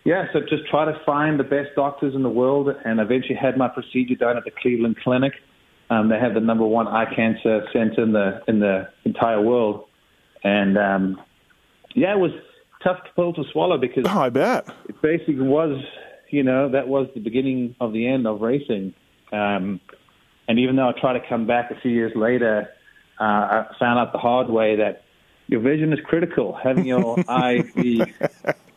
yeah, 0.04 0.26
so 0.32 0.40
just 0.40 0.66
try 0.70 0.84
to 0.86 0.98
find 1.04 1.38
the 1.38 1.44
best 1.44 1.70
doctors 1.76 2.14
in 2.14 2.22
the 2.22 2.28
world, 2.30 2.68
and 2.84 2.98
eventually 3.00 3.34
had 3.34 3.56
my 3.56 3.68
procedure 3.68 4.14
done 4.14 4.36
at 4.36 4.44
the 4.44 4.50
Cleveland 4.50 4.96
Clinic. 5.02 5.32
Um, 5.90 6.08
they 6.08 6.18
have 6.18 6.34
the 6.34 6.40
number 6.40 6.64
one 6.66 6.86
eye 6.88 7.06
cancer 7.14 7.66
center 7.72 8.02
in 8.02 8.12
the 8.12 8.42
in 8.48 8.60
the 8.60 8.88
entire 9.04 9.40
world, 9.40 9.84
and 10.44 10.76
um, 10.78 11.20
yeah, 11.94 12.12
it 12.14 12.18
was 12.18 12.32
tough 12.82 12.98
pill 13.16 13.32
to 13.34 13.42
swallow 13.52 13.76
because 13.78 14.04
Oh, 14.06 14.20
I 14.20 14.28
bet. 14.30 14.66
it 14.88 15.00
basically 15.02 15.40
was, 15.40 15.82
you 16.30 16.42
know, 16.42 16.68
that 16.70 16.88
was 16.88 17.08
the 17.14 17.20
beginning 17.20 17.74
of 17.80 17.92
the 17.92 18.06
end 18.08 18.26
of 18.26 18.40
racing. 18.40 18.94
Um, 19.32 19.80
and 20.48 20.58
even 20.58 20.76
though 20.76 20.88
I 20.88 20.92
tried 20.98 21.18
to 21.18 21.28
come 21.28 21.46
back 21.46 21.70
a 21.70 21.80
few 21.80 21.90
years 21.90 22.12
later, 22.14 22.68
uh, 23.20 23.24
I 23.24 23.66
found 23.78 23.98
out 23.98 24.12
the 24.12 24.18
hard 24.18 24.48
way 24.48 24.76
that 24.76 25.02
your 25.46 25.60
vision 25.60 25.92
is 25.92 25.98
critical. 26.04 26.54
Having 26.62 26.86
your 26.86 27.16
eye 27.28 27.64
be 27.74 28.02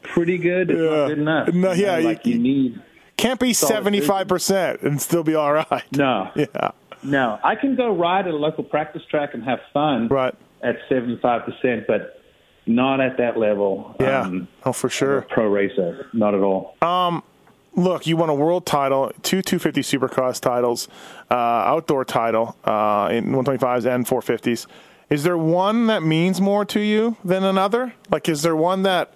pretty 0.02 0.38
good 0.38 0.72
is 0.72 0.78
Yeah. 0.78 0.90
not 0.90 1.08
good 1.08 1.20
enough. 1.20 1.54
No, 1.54 1.72
You 1.72 1.84
yeah, 1.84 1.92
know, 1.94 1.98
you- 2.00 2.08
like 2.08 2.26
you 2.26 2.38
need 2.40 2.82
Can't 3.18 3.40
be 3.40 3.54
seventy 3.54 4.02
five 4.02 4.28
percent 4.28 4.82
and 4.82 5.00
still 5.02 5.24
be 5.24 5.36
all 5.36 5.54
right. 5.54 5.84
no, 5.96 6.30
Yeah. 6.36 6.72
no. 7.04 7.38
I 7.44 7.56
can 7.56 7.76
go 7.76 7.96
ride 7.96 8.28
at 8.28 8.34
a 8.34 8.38
local 8.38 8.64
practice 8.64 9.04
track 9.10 9.34
and 9.34 9.44
have 9.44 9.60
fun 9.74 10.08
Right. 10.08 10.34
at 10.64 10.78
seventy 10.90 11.18
five 11.22 11.44
percent, 11.46 11.86
but 11.88 12.20
not 12.66 13.00
at 13.00 13.18
that 13.18 13.38
level. 13.38 13.96
Yeah. 14.00 14.22
um, 14.22 14.48
oh, 14.66 14.74
for 14.74 14.90
sure. 14.90 15.22
pro 15.30 15.48
racer, 15.48 16.08
not 16.14 16.34
at 16.34 16.42
all. 16.42 16.76
Look, 17.76 18.08
you 18.08 18.18
won 18.18 18.30
a 18.30 18.36
world 18.36 18.66
title, 18.66 19.12
two 19.24 19.42
250 19.42 19.82
Supercross 19.82 20.40
titles, 20.40 20.88
uh, 21.30 21.34
outdoor 21.34 22.06
title 22.06 22.56
uh, 22.66 23.10
in 23.12 23.28
125s 23.28 23.86
and 23.86 24.06
450s. 24.06 24.68
Is 25.10 25.24
there 25.24 25.38
one 25.38 25.88
that 25.88 26.04
means 26.04 26.40
more 26.40 26.64
to 26.66 26.80
you 26.80 27.18
than 27.24 27.44
another? 27.44 27.94
Like, 28.10 28.30
is 28.30 28.44
there 28.44 28.56
one 28.56 28.84
that 28.84 29.14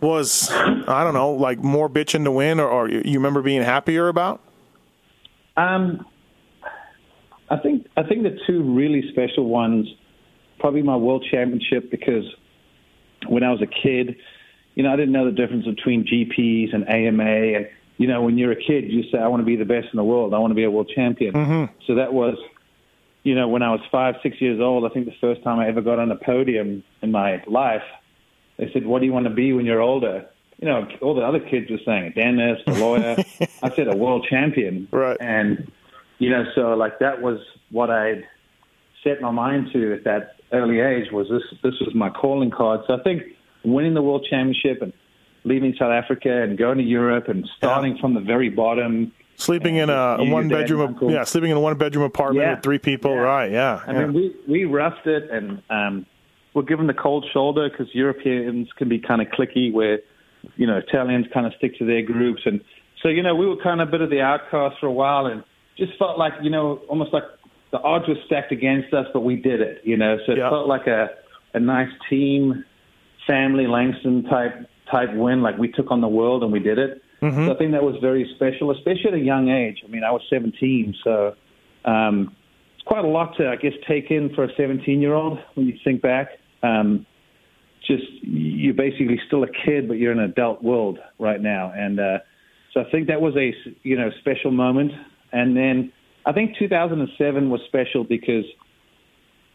was, 0.00 0.50
I 0.50 1.04
don't 1.04 1.14
know, 1.14 1.32
like 1.32 1.58
more 1.58 1.88
bitching 1.88 2.24
to 2.24 2.30
win 2.30 2.58
or, 2.58 2.68
or 2.68 2.88
you 2.88 3.18
remember 3.18 3.42
being 3.42 3.62
happier 3.62 4.08
about? 4.08 4.40
Um, 5.56 6.06
I 7.50 7.58
think 7.58 7.86
I 7.96 8.04
think 8.04 8.22
the 8.22 8.38
two 8.46 8.62
really 8.62 9.02
special 9.10 9.44
ones, 9.46 9.86
probably 10.58 10.82
my 10.82 10.96
world 10.96 11.26
championship 11.30 11.90
because 11.90 12.24
when 13.28 13.42
I 13.42 13.50
was 13.50 13.60
a 13.60 13.66
kid, 13.66 14.16
you 14.80 14.84
know, 14.84 14.94
I 14.94 14.96
didn't 14.96 15.12
know 15.12 15.26
the 15.26 15.32
difference 15.32 15.66
between 15.66 16.06
GPs 16.06 16.74
and 16.74 16.88
AMA, 16.88 17.22
and 17.22 17.68
you 17.98 18.06
know, 18.06 18.22
when 18.22 18.38
you're 18.38 18.52
a 18.52 18.56
kid, 18.56 18.90
you 18.90 19.02
say, 19.12 19.18
"I 19.18 19.28
want 19.28 19.42
to 19.42 19.44
be 19.44 19.54
the 19.54 19.66
best 19.66 19.88
in 19.92 19.98
the 19.98 20.04
world. 20.04 20.32
I 20.32 20.38
want 20.38 20.52
to 20.52 20.54
be 20.54 20.64
a 20.64 20.70
world 20.70 20.90
champion." 20.94 21.34
Mm-hmm. 21.34 21.74
So 21.86 21.96
that 21.96 22.14
was, 22.14 22.38
you 23.22 23.34
know, 23.34 23.46
when 23.46 23.62
I 23.62 23.72
was 23.72 23.82
five, 23.92 24.14
six 24.22 24.40
years 24.40 24.58
old. 24.58 24.90
I 24.90 24.94
think 24.94 25.04
the 25.04 25.14
first 25.20 25.42
time 25.42 25.58
I 25.58 25.68
ever 25.68 25.82
got 25.82 25.98
on 25.98 26.10
a 26.10 26.16
podium 26.16 26.82
in 27.02 27.12
my 27.12 27.44
life, 27.46 27.82
they 28.56 28.70
said, 28.72 28.86
"What 28.86 29.00
do 29.00 29.04
you 29.04 29.12
want 29.12 29.24
to 29.24 29.34
be 29.34 29.52
when 29.52 29.66
you're 29.66 29.82
older?" 29.82 30.26
You 30.62 30.68
know, 30.68 30.88
all 31.02 31.14
the 31.14 31.26
other 31.26 31.40
kids 31.40 31.70
were 31.70 31.80
saying 31.84 32.06
a 32.06 32.10
dentist, 32.14 32.62
a 32.66 32.72
lawyer. 32.72 33.22
I 33.62 33.68
said 33.76 33.86
a 33.86 33.94
world 33.94 34.26
champion. 34.30 34.88
Right. 34.90 35.18
And 35.20 35.70
you 36.18 36.30
know, 36.30 36.44
so 36.54 36.72
like 36.72 37.00
that 37.00 37.20
was 37.20 37.38
what 37.70 37.90
I 37.90 38.24
set 39.04 39.20
my 39.20 39.30
mind 39.30 39.72
to 39.74 39.92
at 39.92 40.04
that 40.04 40.36
early 40.52 40.80
age. 40.80 41.12
Was 41.12 41.28
this 41.28 41.42
this 41.62 41.78
was 41.82 41.94
my 41.94 42.08
calling 42.08 42.50
card? 42.50 42.80
So 42.86 42.94
I 42.94 43.02
think 43.02 43.24
winning 43.64 43.94
the 43.94 44.02
world 44.02 44.26
championship 44.28 44.82
and 44.82 44.92
leaving 45.44 45.74
South 45.78 45.90
Africa 45.92 46.42
and 46.42 46.58
going 46.58 46.78
to 46.78 46.84
Europe 46.84 47.28
and 47.28 47.48
starting 47.56 47.96
from 47.98 48.14
the 48.14 48.20
very 48.20 48.48
bottom. 48.50 49.12
Sleeping 49.36 49.76
in 49.76 49.88
a 49.88 50.18
one 50.24 50.48
bedroom, 50.48 50.98
yeah, 51.02 51.24
sleeping 51.24 51.50
in 51.50 51.56
a 51.56 51.60
one 51.60 51.76
bedroom 51.78 52.04
apartment 52.04 52.44
Yeah. 52.44 52.54
with 52.56 52.62
three 52.62 52.78
people, 52.78 53.12
Yeah. 53.14 53.20
right? 53.20 53.50
Yeah, 53.50 53.80
I 53.86 53.92
yeah. 53.92 53.98
mean, 54.06 54.12
we 54.12 54.34
we 54.46 54.64
roughed 54.66 55.06
it 55.06 55.30
and 55.30 55.62
um, 55.70 56.04
we're 56.52 56.62
given 56.62 56.86
the 56.86 56.94
cold 56.94 57.24
shoulder 57.32 57.70
because 57.70 57.94
Europeans 57.94 58.68
can 58.76 58.88
be 58.90 58.98
kind 58.98 59.22
of 59.22 59.28
cliquey, 59.28 59.72
where 59.72 60.00
you 60.56 60.66
know 60.66 60.76
Italians 60.76 61.26
kind 61.32 61.46
of 61.46 61.54
stick 61.54 61.78
to 61.78 61.86
their 61.86 62.02
groups, 62.02 62.42
and 62.44 62.60
so 63.02 63.08
you 63.08 63.22
know 63.22 63.34
we 63.34 63.46
were 63.46 63.56
kind 63.56 63.80
of 63.80 63.88
a 63.88 63.90
bit 63.90 64.02
of 64.02 64.10
the 64.10 64.20
outcast 64.20 64.76
for 64.78 64.86
a 64.86 64.92
while, 64.92 65.24
and 65.24 65.42
just 65.78 65.96
felt 65.98 66.18
like 66.18 66.34
you 66.42 66.50
know 66.50 66.82
almost 66.88 67.14
like 67.14 67.24
the 67.70 67.80
odds 67.80 68.06
were 68.08 68.16
stacked 68.26 68.52
against 68.52 68.92
us, 68.92 69.06
but 69.14 69.20
we 69.20 69.36
did 69.36 69.62
it, 69.62 69.80
you 69.84 69.96
know. 69.96 70.18
So 70.26 70.32
it 70.32 70.38
Yeah. 70.38 70.50
felt 70.50 70.66
like 70.68 70.86
a 70.86 71.08
a 71.54 71.60
nice 71.60 71.90
team, 72.10 72.62
family 73.30 73.66
Langston 73.66 74.24
type 74.24 74.68
type 74.90 75.14
win, 75.14 75.40
like 75.42 75.56
we 75.56 75.70
took 75.70 75.90
on 75.90 76.00
the 76.00 76.08
world 76.08 76.42
and 76.42 76.52
we 76.52 76.58
did 76.58 76.78
it. 76.78 77.02
Mm-hmm. 77.22 77.46
So 77.46 77.54
I 77.54 77.56
think 77.58 77.72
that 77.72 77.82
was 77.82 77.94
very 78.00 78.28
special, 78.34 78.70
especially 78.72 79.08
at 79.08 79.14
a 79.14 79.20
young 79.20 79.48
age. 79.48 79.82
I 79.84 79.88
mean, 79.88 80.02
I 80.02 80.10
was 80.10 80.22
17, 80.30 80.96
so 81.04 81.34
um, 81.84 82.34
it's 82.74 82.82
quite 82.84 83.04
a 83.04 83.08
lot 83.08 83.36
to, 83.36 83.48
I 83.48 83.56
guess, 83.56 83.74
take 83.86 84.10
in 84.10 84.34
for 84.34 84.44
a 84.44 84.48
17 84.56 85.00
year 85.00 85.14
old 85.14 85.38
when 85.54 85.66
you 85.66 85.74
think 85.84 86.02
back. 86.02 86.28
Um, 86.62 87.06
just 87.86 88.04
you're 88.22 88.74
basically 88.74 89.20
still 89.26 89.44
a 89.44 89.48
kid, 89.64 89.86
but 89.86 89.94
you're 89.94 90.12
in 90.12 90.18
an 90.18 90.30
adult 90.30 90.62
world 90.62 90.98
right 91.18 91.40
now, 91.40 91.72
and 91.74 91.98
uh, 91.98 92.18
so 92.72 92.80
I 92.80 92.90
think 92.90 93.08
that 93.08 93.20
was 93.20 93.34
a 93.36 93.52
you 93.82 93.96
know 93.96 94.10
special 94.20 94.50
moment 94.50 94.92
And 95.32 95.56
then 95.56 95.92
I 96.26 96.32
think 96.32 96.56
2007 96.58 97.50
was 97.50 97.60
special 97.66 98.04
because 98.04 98.44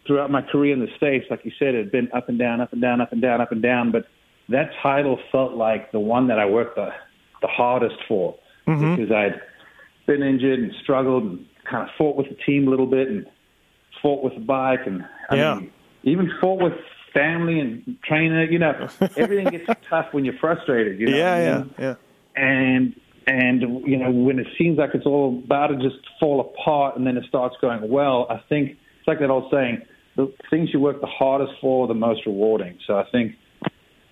throughout 0.07 0.29
my 0.31 0.41
career 0.41 0.73
in 0.73 0.79
the 0.79 0.89
States, 0.97 1.25
like 1.29 1.43
you 1.45 1.51
said, 1.57 1.75
it 1.75 1.77
had 1.85 1.91
been 1.91 2.09
up 2.13 2.29
and 2.29 2.37
down, 2.39 2.61
up 2.61 2.73
and 2.73 2.81
down, 2.81 3.01
up 3.01 3.11
and 3.11 3.21
down, 3.21 3.41
up 3.41 3.51
and 3.51 3.61
down. 3.61 3.91
But 3.91 4.05
that 4.49 4.69
title 4.83 5.19
felt 5.31 5.53
like 5.53 5.91
the 5.91 5.99
one 5.99 6.27
that 6.27 6.39
I 6.39 6.45
worked 6.45 6.75
the, 6.75 6.89
the 7.41 7.47
hardest 7.47 7.95
for 8.07 8.35
Mm-hmm. 8.67 8.95
because 8.95 9.11
I'd 9.11 9.39
been 10.07 10.23
injured 10.23 10.57
and 10.59 10.71
struggled 10.81 11.21
and 11.23 11.45
kind 11.69 11.83
of 11.87 11.89
fought 11.99 12.15
with 12.15 12.27
the 12.29 12.35
team 12.47 12.67
a 12.67 12.71
little 12.71 12.87
bit 12.87 13.07
and 13.07 13.27
fought 14.01 14.23
with 14.23 14.33
the 14.33 14.39
bike 14.39 14.79
and 14.87 15.05
I 15.29 15.35
Yeah. 15.35 15.55
mean, 15.55 15.71
even 16.01 16.31
fought 16.41 16.59
with 16.63 16.73
family 17.13 17.59
and 17.59 17.95
trainer. 18.03 18.43
You 18.43 18.57
know, 18.57 18.87
everything 19.17 19.49
gets 19.49 19.69
tough 19.87 20.07
when 20.13 20.25
you're 20.25 20.37
frustrated. 20.39 20.99
You 20.99 21.07
know 21.11 21.17
what 21.17 21.27
I 21.27 21.41
yeah, 21.43 21.57
mean? 21.59 21.75
yeah, 21.77 21.85
yeah. 21.85 22.43
and 22.43 22.95
and 23.27 23.61
you 23.87 23.97
know 23.97 24.09
when 24.11 24.39
it 24.39 24.47
seems 24.57 24.77
like 24.79 24.91
it's 24.95 25.05
all 25.05 25.41
about 25.43 25.67
to 25.67 25.75
just 25.77 25.97
fall 26.19 26.39
apart 26.41 26.95
and 26.97 27.05
then 27.07 27.17
it 27.17 27.23
starts 27.27 27.55
going 27.59 27.89
well 27.89 28.27
i 28.29 28.39
think 28.49 28.69
it's 28.99 29.07
like 29.07 29.17
that 29.19 29.31
old 29.31 29.51
saying 29.51 29.81
the 30.15 30.33
things 30.49 30.69
you 30.73 30.79
work 30.79 31.01
the 31.01 31.07
hardest 31.07 31.53
for 31.61 31.85
are 31.85 31.87
the 31.87 31.93
most 31.93 32.25
rewarding. 32.25 32.77
So 32.87 32.97
i 32.97 33.05
think 33.11 33.35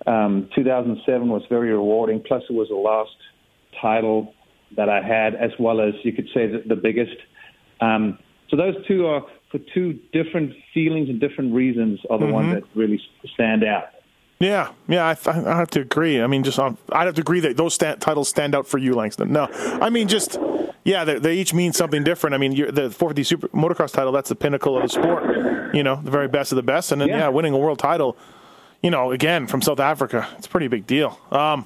um 0.06 0.48
2007 0.54 1.28
was 1.28 1.42
very 1.48 1.70
rewarding. 1.70 2.20
Plus 2.20 2.42
it 2.48 2.52
was 2.52 2.68
the 2.68 2.74
last 2.74 3.16
title 3.80 4.34
that 4.76 4.88
i 4.88 5.00
had 5.02 5.34
as 5.34 5.50
well 5.58 5.80
as 5.80 5.94
you 6.02 6.12
could 6.12 6.28
say 6.34 6.46
the, 6.46 6.62
the 6.66 6.76
biggest. 6.76 7.16
Um 7.80 8.18
so 8.50 8.56
those 8.56 8.74
two 8.86 9.06
are 9.06 9.22
for 9.50 9.58
two 9.72 9.98
different 10.12 10.52
feelings 10.72 11.08
and 11.08 11.20
different 11.20 11.54
reasons 11.54 12.00
are 12.10 12.18
the 12.18 12.26
ones 12.26 12.54
that 12.54 12.64
really 12.74 13.00
stand 13.34 13.62
out. 13.64 13.84
Yeah, 14.40 14.72
yeah, 14.88 15.06
I, 15.06 15.30
I 15.30 15.56
have 15.56 15.70
to 15.70 15.80
agree. 15.80 16.20
I 16.20 16.26
mean, 16.26 16.42
just 16.42 16.58
on, 16.58 16.76
I'd 16.90 17.06
have 17.06 17.14
to 17.14 17.20
agree 17.20 17.40
that 17.40 17.56
those 17.56 17.74
sta 17.74 17.94
titles 17.94 18.28
stand 18.28 18.54
out 18.54 18.66
for 18.66 18.78
you, 18.78 18.94
Langston. 18.94 19.32
No, 19.32 19.48
I 19.52 19.90
mean, 19.90 20.08
just 20.08 20.38
yeah, 20.84 21.04
they, 21.04 21.18
they 21.18 21.34
each 21.34 21.52
mean 21.54 21.72
something 21.72 22.04
different. 22.04 22.34
I 22.34 22.38
mean, 22.38 22.52
you're, 22.52 22.70
the 22.70 22.90
450 22.90 23.22
Super 23.24 23.48
Motocross 23.48 23.92
title, 23.92 24.12
that's 24.12 24.28
the 24.28 24.34
pinnacle 24.34 24.76
of 24.76 24.82
the 24.82 24.88
sport. 24.88 25.74
You 25.74 25.82
know, 25.82 26.00
the 26.02 26.10
very 26.10 26.28
best 26.28 26.52
of 26.52 26.56
the 26.56 26.62
best, 26.62 26.92
and 26.92 27.00
then 27.00 27.08
yeah, 27.08 27.18
Yeah. 27.18 27.28
winning 27.28 27.52
a 27.54 27.58
world 27.58 27.78
title. 27.78 28.16
You 28.82 28.90
know, 28.90 29.10
again 29.12 29.46
from 29.46 29.62
South 29.62 29.80
Africa, 29.80 30.28
it's 30.36 30.46
a 30.46 30.50
pretty 30.50 30.68
big 30.68 30.86
deal. 30.86 31.18
Um, 31.32 31.64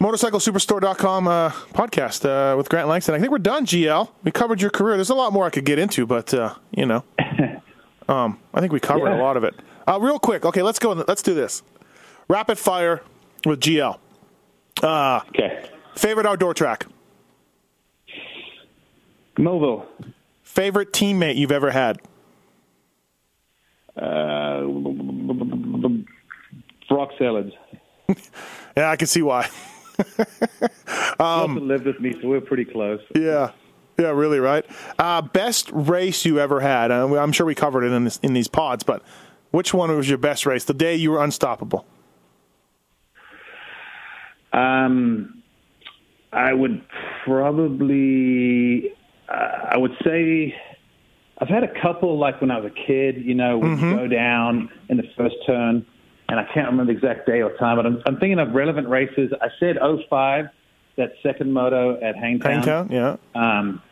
MotorcycleSuperstore.com 0.00 1.26
uh, 1.28 1.50
podcast 1.74 2.24
uh, 2.24 2.56
with 2.56 2.68
Grant 2.68 2.88
Langston. 2.88 3.14
I 3.14 3.18
think 3.18 3.32
we're 3.32 3.38
done, 3.38 3.66
GL. 3.66 4.08
We 4.22 4.30
covered 4.30 4.60
your 4.60 4.70
career. 4.70 4.96
There's 4.96 5.10
a 5.10 5.14
lot 5.14 5.32
more 5.32 5.44
I 5.44 5.50
could 5.50 5.64
get 5.64 5.78
into, 5.78 6.06
but 6.06 6.32
uh, 6.32 6.54
you 6.70 6.86
know, 6.86 7.02
um, 8.08 8.38
I 8.54 8.60
think 8.60 8.72
we 8.72 8.78
covered 8.80 9.08
a 9.12 9.16
lot 9.22 9.36
of 9.36 9.44
it. 9.44 9.54
Uh, 9.88 9.98
real 10.00 10.18
quick, 10.20 10.44
okay, 10.44 10.62
let's 10.62 10.78
go. 10.78 10.92
Let's 10.92 11.22
do 11.22 11.34
this. 11.34 11.62
Rapid 12.28 12.58
fire 12.58 13.02
with 13.44 13.60
GL. 13.60 13.98
okay 14.82 15.68
Favorite 15.96 16.26
outdoor 16.26 16.54
track. 16.54 16.86
Millville 19.38 19.86
Favorite 20.42 20.92
teammate 20.92 21.36
you've 21.36 21.52
ever 21.52 21.70
had. 21.70 21.98
uh, 23.96 24.62
Brock 26.88 27.10
Sellards. 27.20 27.52
Yeah, 28.76 28.90
I 28.90 28.96
can 28.96 29.06
see 29.08 29.22
why. 29.22 29.48
Also 31.18 31.54
lived 31.60 31.84
with 31.86 31.98
me, 31.98 32.14
so 32.22 32.28
we 32.28 32.36
are 32.36 32.40
pretty 32.40 32.64
close. 32.64 33.00
Yeah, 33.16 33.50
yeah, 33.98 34.10
really, 34.10 34.38
right. 34.38 34.64
Uh, 34.96 35.20
best 35.20 35.68
race 35.72 36.24
you 36.24 36.38
ever 36.38 36.60
had. 36.60 36.92
Uh, 36.92 37.16
I'm 37.16 37.32
sure 37.32 37.44
we 37.44 37.56
covered 37.56 37.82
it 37.82 37.90
in 37.90 38.04
this, 38.04 38.18
in 38.18 38.34
these 38.34 38.46
pods, 38.46 38.84
but 38.84 39.02
which 39.50 39.74
one 39.74 39.90
was 39.96 40.08
your 40.08 40.18
best 40.18 40.46
race? 40.46 40.62
The 40.64 40.74
day 40.74 40.94
you 40.94 41.10
were 41.10 41.20
unstoppable. 41.24 41.84
Um, 44.52 45.42
I 46.32 46.52
would 46.52 46.82
probably, 47.24 48.92
Uh, 49.28 49.68
I 49.70 49.76
would 49.76 49.92
say, 50.04 50.54
I've 51.38 51.48
had 51.48 51.62
a 51.62 51.80
couple 51.80 52.18
like 52.18 52.40
when 52.40 52.50
I 52.50 52.58
was 52.60 52.70
a 52.70 52.86
kid. 52.86 53.24
You 53.24 53.34
know, 53.34 53.58
when 53.58 53.70
you 53.72 53.76
mm-hmm. 53.76 53.96
go 53.96 54.08
down 54.08 54.70
in 54.88 54.96
the 54.96 55.04
first 55.16 55.36
turn, 55.46 55.86
and 56.28 56.40
I 56.40 56.44
can't 56.52 56.68
remember 56.70 56.92
the 56.92 56.98
exact 56.98 57.26
day 57.26 57.42
or 57.42 57.56
time, 57.56 57.76
but 57.76 57.86
I'm, 57.86 58.02
I'm 58.06 58.18
thinking 58.18 58.38
of 58.38 58.52
relevant 58.52 58.88
races. 58.88 59.32
I 59.40 59.48
said 59.58 59.76
05, 59.80 60.46
that 60.96 61.12
second 61.22 61.52
moto 61.52 61.98
at 62.02 62.16
Hangtown. 62.16 62.52
Hangtown, 62.52 62.90
yeah. 62.90 63.16
Um, 63.34 63.82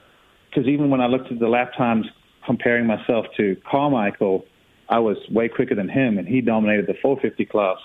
because 0.48 0.68
even 0.68 0.90
when 0.90 1.00
I 1.00 1.06
looked 1.06 1.30
at 1.30 1.38
the 1.38 1.48
lap 1.48 1.72
times 1.76 2.06
comparing 2.44 2.86
myself 2.86 3.26
to 3.36 3.56
Carmichael, 3.68 4.44
I 4.88 4.98
was 5.00 5.16
way 5.30 5.48
quicker 5.48 5.74
than 5.74 5.88
him, 5.88 6.18
and 6.18 6.26
he 6.26 6.40
dominated 6.40 6.86
the 6.86 6.94
450 7.02 7.44
class. 7.46 7.78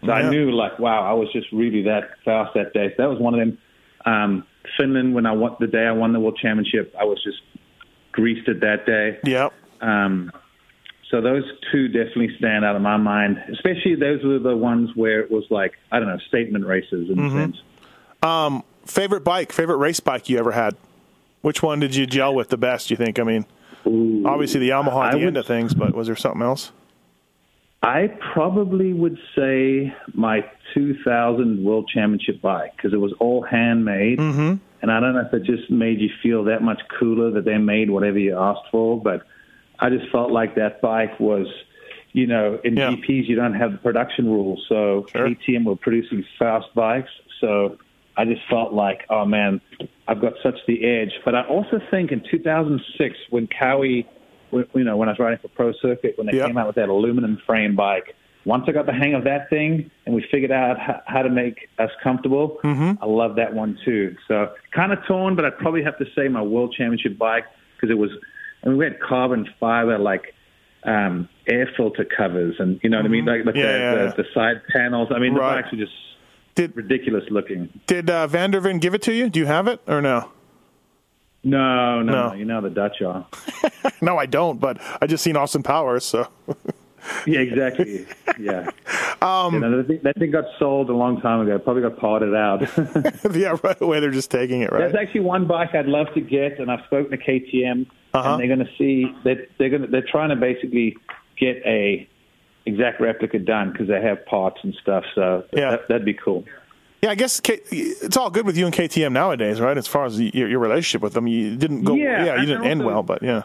So 0.00 0.08
Yeah. 0.08 0.14
I 0.14 0.30
knew, 0.30 0.50
like, 0.50 0.78
wow, 0.78 1.02
I 1.02 1.12
was 1.12 1.30
just 1.32 1.50
really 1.52 1.82
that 1.82 2.10
fast 2.24 2.54
that 2.54 2.72
day. 2.72 2.90
So 2.90 3.02
that 3.02 3.08
was 3.10 3.18
one 3.18 3.34
of 3.34 3.40
them. 3.40 3.58
Um, 4.06 4.46
Finland, 4.76 5.14
when 5.14 5.26
I 5.26 5.32
won 5.32 5.56
the 5.60 5.66
day 5.66 5.86
I 5.86 5.92
won 5.92 6.12
the 6.12 6.20
world 6.20 6.38
championship, 6.40 6.94
I 6.98 7.04
was 7.04 7.22
just 7.22 7.38
greased 8.12 8.48
it 8.48 8.60
that 8.60 8.86
day. 8.86 9.18
Yeah. 9.24 9.48
Um, 9.80 10.30
so 11.10 11.20
those 11.20 11.44
two 11.70 11.88
definitely 11.88 12.30
stand 12.38 12.64
out 12.64 12.74
of 12.74 12.82
my 12.82 12.96
mind. 12.96 13.42
Especially 13.52 13.94
those 13.94 14.24
were 14.24 14.38
the 14.38 14.56
ones 14.56 14.90
where 14.94 15.20
it 15.20 15.30
was 15.30 15.44
like 15.50 15.74
I 15.92 15.98
don't 15.98 16.08
know 16.08 16.18
statement 16.28 16.66
races 16.66 17.10
in 17.10 17.18
a 17.18 17.30
sense. 17.30 17.56
Favorite 18.86 19.24
bike, 19.24 19.50
favorite 19.52 19.76
race 19.78 20.00
bike 20.00 20.28
you 20.28 20.38
ever 20.38 20.52
had? 20.52 20.76
Which 21.40 21.62
one 21.62 21.80
did 21.80 21.94
you 21.94 22.06
gel 22.06 22.34
with 22.34 22.48
the 22.48 22.56
best, 22.58 22.90
you 22.90 22.96
think? 22.96 23.18
I 23.18 23.22
mean, 23.22 23.46
obviously 24.26 24.60
the 24.60 24.70
Yamaha 24.70 25.06
at 25.06 25.12
the 25.12 25.18
would- 25.18 25.26
end 25.28 25.36
of 25.36 25.46
things, 25.46 25.74
but 25.74 25.94
was 25.94 26.06
there 26.06 26.16
something 26.16 26.42
else? 26.42 26.72
I 27.82 28.08
probably 28.32 28.94
would 28.94 29.18
say 29.36 29.94
my 30.14 30.44
2000 30.74 31.64
World 31.64 31.88
Championship 31.92 32.40
bike 32.42 32.72
because 32.76 32.92
it 32.92 32.98
was 33.00 33.12
all 33.20 33.42
handmade, 33.42 34.18
mm-hmm. 34.18 34.54
and 34.82 34.92
I 34.92 35.00
don't 35.00 35.14
know 35.14 35.20
if 35.26 35.32
it 35.32 35.44
just 35.44 35.70
made 35.70 36.00
you 36.00 36.10
feel 36.22 36.44
that 36.44 36.62
much 36.62 36.80
cooler 36.98 37.30
that 37.32 37.44
they 37.44 37.58
made 37.58 37.90
whatever 37.90 38.18
you 38.18 38.36
asked 38.38 38.68
for, 38.70 39.00
but 39.00 39.22
I 39.78 39.90
just 39.90 40.10
felt 40.10 40.30
like 40.30 40.54
that 40.56 40.80
bike 40.80 41.18
was, 41.18 41.46
you 42.12 42.26
know, 42.26 42.58
in 42.64 42.76
Yeah. 42.76 42.90
GPs 42.90 43.28
you 43.28 43.36
don't 43.36 43.54
have 43.54 43.72
the 43.72 43.78
production 43.78 44.26
rules, 44.26 44.64
so 44.68 45.06
Sure. 45.12 45.28
KTM 45.28 45.64
were 45.64 45.76
producing 45.76 46.24
fast 46.38 46.66
bikes, 46.74 47.10
so 47.40 47.78
I 48.16 48.24
just 48.24 48.42
felt 48.48 48.72
like, 48.72 49.04
oh 49.10 49.24
man, 49.24 49.60
I've 50.06 50.20
got 50.20 50.34
such 50.42 50.58
the 50.66 50.84
edge. 50.84 51.12
But 51.24 51.34
I 51.34 51.42
also 51.42 51.80
think 51.90 52.12
in 52.12 52.20
2006 52.30 53.16
when 53.30 53.46
Cowie 53.48 54.06
you 54.52 54.84
know, 54.84 54.96
when 54.96 55.08
I 55.08 55.12
was 55.12 55.18
riding 55.18 55.38
for 55.40 55.48
Pro 55.48 55.72
Circuit, 55.72 56.16
when 56.16 56.28
they 56.28 56.36
Yeah. 56.36 56.46
came 56.46 56.56
out 56.56 56.68
with 56.68 56.76
that 56.76 56.88
aluminum 56.88 57.38
frame 57.38 57.74
bike, 57.74 58.14
once 58.44 58.64
I 58.68 58.72
got 58.72 58.86
the 58.86 58.92
hang 58.92 59.14
of 59.14 59.24
that 59.24 59.48
thing 59.50 59.90
and 60.06 60.14
we 60.14 60.24
figured 60.30 60.50
out 60.52 60.76
how, 61.06 61.22
to 61.22 61.30
make 61.30 61.68
us 61.78 61.90
comfortable, 62.02 62.58
I 62.64 63.06
love 63.06 63.36
that 63.36 63.54
one 63.54 63.78
too. 63.84 64.16
So 64.28 64.52
kind 64.74 64.92
of 64.92 64.98
torn, 65.06 65.34
but 65.36 65.44
I'd 65.44 65.56
probably 65.58 65.82
have 65.82 65.96
to 65.98 66.04
say 66.16 66.28
my 66.28 66.42
World 66.42 66.74
Championship 66.76 67.16
bike 67.18 67.44
because 67.76 67.90
it 67.90 67.98
was, 67.98 68.10
I 68.64 68.68
mean, 68.68 68.76
we 68.78 68.84
had 68.84 69.00
carbon 69.00 69.48
fiber 69.58 69.98
like 69.98 70.34
um, 70.84 71.28
air 71.46 71.68
filter 71.76 72.04
covers 72.04 72.56
and, 72.58 72.78
you 72.82 72.90
know 72.90 72.98
what 72.98 73.06
I 73.06 73.08
mean? 73.08 73.24
Like, 73.24 73.44
like 73.46 73.54
Yeah, 73.54 73.62
the, 73.72 73.78
yeah. 73.78 73.94
The, 74.16 74.22
the 74.22 74.28
side 74.34 74.60
panels. 74.70 75.08
I 75.14 75.18
mean, 75.18 75.32
the 75.34 75.40
Right. 75.40 75.62
bikes 75.62 75.72
are 75.72 75.76
just 75.78 75.92
Did 76.54 76.76
ridiculous 76.76 77.24
looking. 77.30 77.68
did 77.86 78.10
uh, 78.10 78.28
Vanderven 78.28 78.80
give 78.80 78.92
it 78.94 79.00
to 79.02 79.12
you? 79.14 79.30
Do 79.30 79.40
you 79.40 79.46
have 79.46 79.66
it 79.68 79.80
or 79.86 80.02
no? 80.02 80.30
No, 81.42 82.02
no, 82.02 82.12
No. 82.12 82.28
no. 82.28 82.34
You 82.34 82.44
know 82.44 82.60
the 82.60 82.70
Dutch 82.70 83.00
are. 83.02 83.26
No, 84.00 84.18
I 84.18 84.26
don't. 84.26 84.60
But 84.60 84.78
I 85.00 85.06
just 85.06 85.22
seen 85.24 85.36
Austin 85.36 85.62
Powers, 85.62 86.04
so 86.04 86.26
Yeah, 87.26 87.40
exactly. 87.40 88.06
Yeah. 88.38 88.70
Um, 89.22 89.60
know, 89.60 89.76
that, 89.78 89.86
thing, 89.88 90.00
that 90.02 90.16
thing 90.18 90.30
got 90.30 90.44
sold 90.58 90.90
a 90.90 90.94
long 90.94 91.20
time 91.20 91.40
ago. 91.40 91.58
Probably 91.58 91.82
got 91.82 91.98
parted 91.98 92.34
out. 92.34 92.60
yeah, 93.34 93.56
right 93.62 93.80
away 93.80 94.00
they're 94.00 94.10
just 94.10 94.30
taking 94.30 94.62
it, 94.62 94.70
right? 94.72 94.78
There's 94.80 94.94
actually 94.94 95.20
one 95.20 95.46
bike 95.46 95.74
I'd 95.74 95.86
love 95.86 96.08
to 96.14 96.20
get, 96.20 96.58
and 96.58 96.70
I've 96.70 96.84
spoken 96.86 97.10
to 97.10 97.18
KTM, 97.18 97.86
Uh-huh. 98.14 98.30
and 98.32 98.40
they're 98.40 98.46
going 98.54 98.66
to 98.66 98.72
see 98.76 99.06
that 99.24 99.48
they're 99.58 99.70
going 99.70 99.82
to 99.82 99.88
they're 99.88 100.06
trying 100.10 100.30
to 100.30 100.36
basically 100.36 100.96
get 101.38 101.56
a 101.64 102.08
exact 102.66 103.00
replica 103.00 103.38
done 103.38 103.72
because 103.72 103.88
they 103.88 104.00
have 104.00 104.24
parts 104.26 104.58
and 104.62 104.74
stuff. 104.80 105.04
So 105.14 105.44
Yeah. 105.52 105.70
that, 105.72 105.88
that'd 105.88 106.04
be 106.04 106.14
cool. 106.14 106.44
Yeah, 107.02 107.10
I 107.10 107.14
guess 107.16 107.38
K- 107.40 107.60
it's 107.70 108.16
all 108.16 108.30
good 108.30 108.46
with 108.46 108.56
you 108.56 108.64
and 108.64 108.74
KTM 108.74 109.12
nowadays, 109.12 109.60
right? 109.60 109.76
As 109.76 109.86
far 109.86 110.06
as 110.06 110.18
your, 110.18 110.48
your 110.48 110.58
relationship 110.58 111.02
with 111.02 111.12
them, 111.12 111.26
you 111.26 111.54
didn't 111.56 111.84
go. 111.84 111.94
Yeah, 111.94 112.36
you 112.40 112.46
didn't 112.46 112.64
end 112.64 112.82
well, 112.82 113.02
but 113.02 113.22
yeah, 113.22 113.42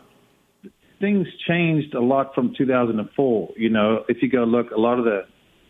Things 1.00 1.28
changed 1.48 1.94
a 1.94 2.02
lot 2.02 2.36
from 2.36 2.54
2004. 2.58 3.50
You 3.56 3.70
know, 3.70 4.04
if 4.10 4.22
you 4.22 4.30
go 4.30 4.44
look, 4.44 4.72
a 4.72 4.80
lot 4.80 5.00
of 5.00 5.06
the 5.06 5.26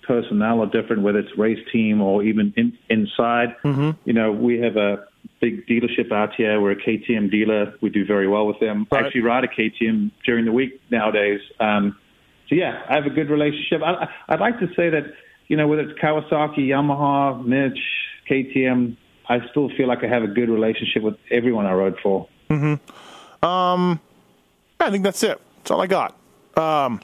personnel 0.08 0.62
are 0.62 0.66
different, 0.66 1.04
whether 1.04 1.20
it's 1.20 1.38
race 1.38 1.64
team 1.72 2.02
or 2.02 2.24
even 2.24 2.54
in, 2.58 2.78
inside. 2.90 3.56
Mm-hmm. 3.64 3.92
You 4.06 4.14
know, 4.14 4.32
we 4.32 4.60
have 4.60 4.76
a 4.76 5.06
big 5.40 5.68
dealership 5.68 6.12
out 6.12 6.34
here. 6.36 6.60
We're 6.60 6.72
a 6.72 6.76
KTM 6.76 7.30
dealer. 7.30 7.74
We 7.82 7.90
do 7.90 8.06
very 8.06 8.28
well 8.28 8.48
with 8.48 8.60
them. 8.60 8.88
Right. 8.92 9.04
I 9.04 9.08
actually 9.08 9.22
ride 9.22 9.44
a 9.44 9.48
KTM 9.48 10.12
during 10.26 10.46
the 10.46 10.52
week 10.52 10.82
nowadays. 10.90 11.42
Um, 11.60 11.98
so 12.48 12.56
yeah, 12.56 12.82
I 12.90 12.96
have 12.96 13.06
a 13.06 13.12
good 13.12 13.30
relationship. 13.30 13.82
I, 13.84 14.08
I'd 14.28 14.40
like 14.40 14.60
to 14.60 14.68
say 14.76 14.90
that 14.90 15.14
you 15.48 15.56
know 15.56 15.68
whether 15.68 15.84
it's 15.84 16.00
Kawasaki, 16.00 16.68
Yamaha, 16.68 17.46
Mitch, 17.46 17.80
KTM, 18.30 18.98
I 19.28 19.38
still 19.52 19.70
feel 19.78 19.88
like 19.88 20.04
I 20.04 20.08
have 20.08 20.24
a 20.24 20.28
good 20.28 20.50
relationship 20.50 21.04
with 21.04 21.16
everyone 21.30 21.68
I 21.68 21.74
rode 21.74 21.98
for. 22.02 22.28
I 24.80 24.90
think 24.92 25.04
that's 25.04 25.24
it. 25.24 25.40
That's 25.58 25.72
all 25.72 25.82
I 25.82 25.88
got. 25.88 26.16
Um, 26.56 27.02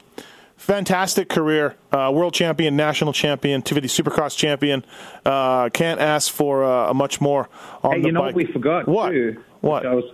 fantastic 0.56 1.28
career, 1.28 1.76
uh, 1.92 2.10
world 2.14 2.32
champion, 2.34 2.76
national 2.76 3.12
champion, 3.12 3.62
250 3.62 4.02
Supercross 4.02 4.36
champion. 4.36 4.84
Uh, 5.24 5.68
can't 5.70 6.00
ask 6.00 6.32
for 6.32 6.64
uh, 6.64 6.92
much 6.94 7.20
more 7.20 7.48
on 7.82 8.00
Hey, 8.00 8.06
you 8.06 8.12
know 8.12 8.20
bike. 8.20 8.34
what 8.34 8.46
we 8.46 8.52
forgot 8.52 8.88
What? 8.88 9.10
too? 9.10 9.42
What? 9.60 9.84
I 9.86 9.94
was 9.94 10.04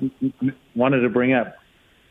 wanted 0.74 1.01
to 1.01 1.09
bring 1.09 1.32
up. 1.34 1.56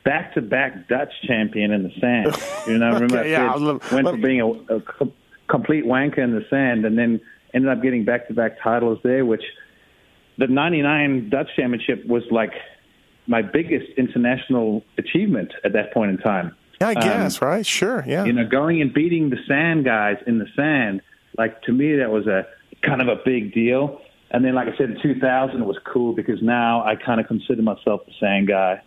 Back 0.03 0.33
to 0.33 0.41
back 0.41 0.87
Dutch 0.87 1.11
champion 1.27 1.71
in 1.71 1.83
the 1.83 1.91
sand. 1.99 2.35
You 2.67 2.77
know, 2.79 2.93
remember 2.93 3.19
Okay, 3.19 3.35
I 3.35 3.45
yeah, 3.45 3.53
said, 3.53 3.61
let- 3.61 3.91
went 3.91 4.07
from 4.07 4.21
being 4.21 4.41
a, 4.41 4.47
a 4.77 4.81
complete 5.47 5.85
wanker 5.85 6.19
in 6.19 6.31
the 6.31 6.43
sand, 6.49 6.85
and 6.85 6.97
then 6.97 7.21
ended 7.53 7.69
up 7.69 7.83
getting 7.83 8.03
back 8.05 8.27
to 8.27 8.33
back 8.33 8.57
titles 8.63 8.97
there. 9.03 9.25
Which 9.25 9.43
the 10.39 10.47
'99 10.47 11.29
Dutch 11.29 11.49
championship 11.55 12.03
was 12.07 12.23
like 12.31 12.51
my 13.27 13.41
biggest 13.41 13.87
international 13.97 14.83
achievement 14.97 15.53
at 15.63 15.73
that 15.73 15.93
point 15.93 16.11
in 16.11 16.17
time. 16.17 16.55
yeah, 16.79 16.89
I 16.89 16.93
um, 16.93 17.01
guess, 17.01 17.41
right? 17.41 17.65
Sure, 17.65 18.03
yeah. 18.07 18.25
you 18.25 18.33
know, 18.33 18.45
going 18.45 18.81
and 18.81 18.93
beating 18.93 19.29
the 19.29 19.37
sand 19.47 19.85
guys 19.85 20.17
in 20.27 20.39
the 20.39 20.47
sand, 20.55 21.01
like 21.37 21.61
to 21.63 21.71
me 21.71 21.95
that 21.97 22.11
was 22.11 22.27
a 22.27 22.45
kind 22.81 23.01
of 23.01 23.07
a 23.07 23.17
big 23.23 23.53
deal. 23.53 24.01
And 24.31 24.45
then, 24.45 24.55
like 24.55 24.67
I 24.67 24.77
said, 24.77 24.91
in 24.91 25.01
2000 25.01 25.61
it 25.61 25.65
was 25.65 25.77
cool 25.85 26.13
because 26.13 26.41
now 26.41 26.83
I 26.83 26.95
kind 26.95 27.19
of 27.19 27.27
consider 27.27 27.61
myself 27.61 28.05
the 28.05 28.13
sand 28.19 28.47
guy. 28.47 28.81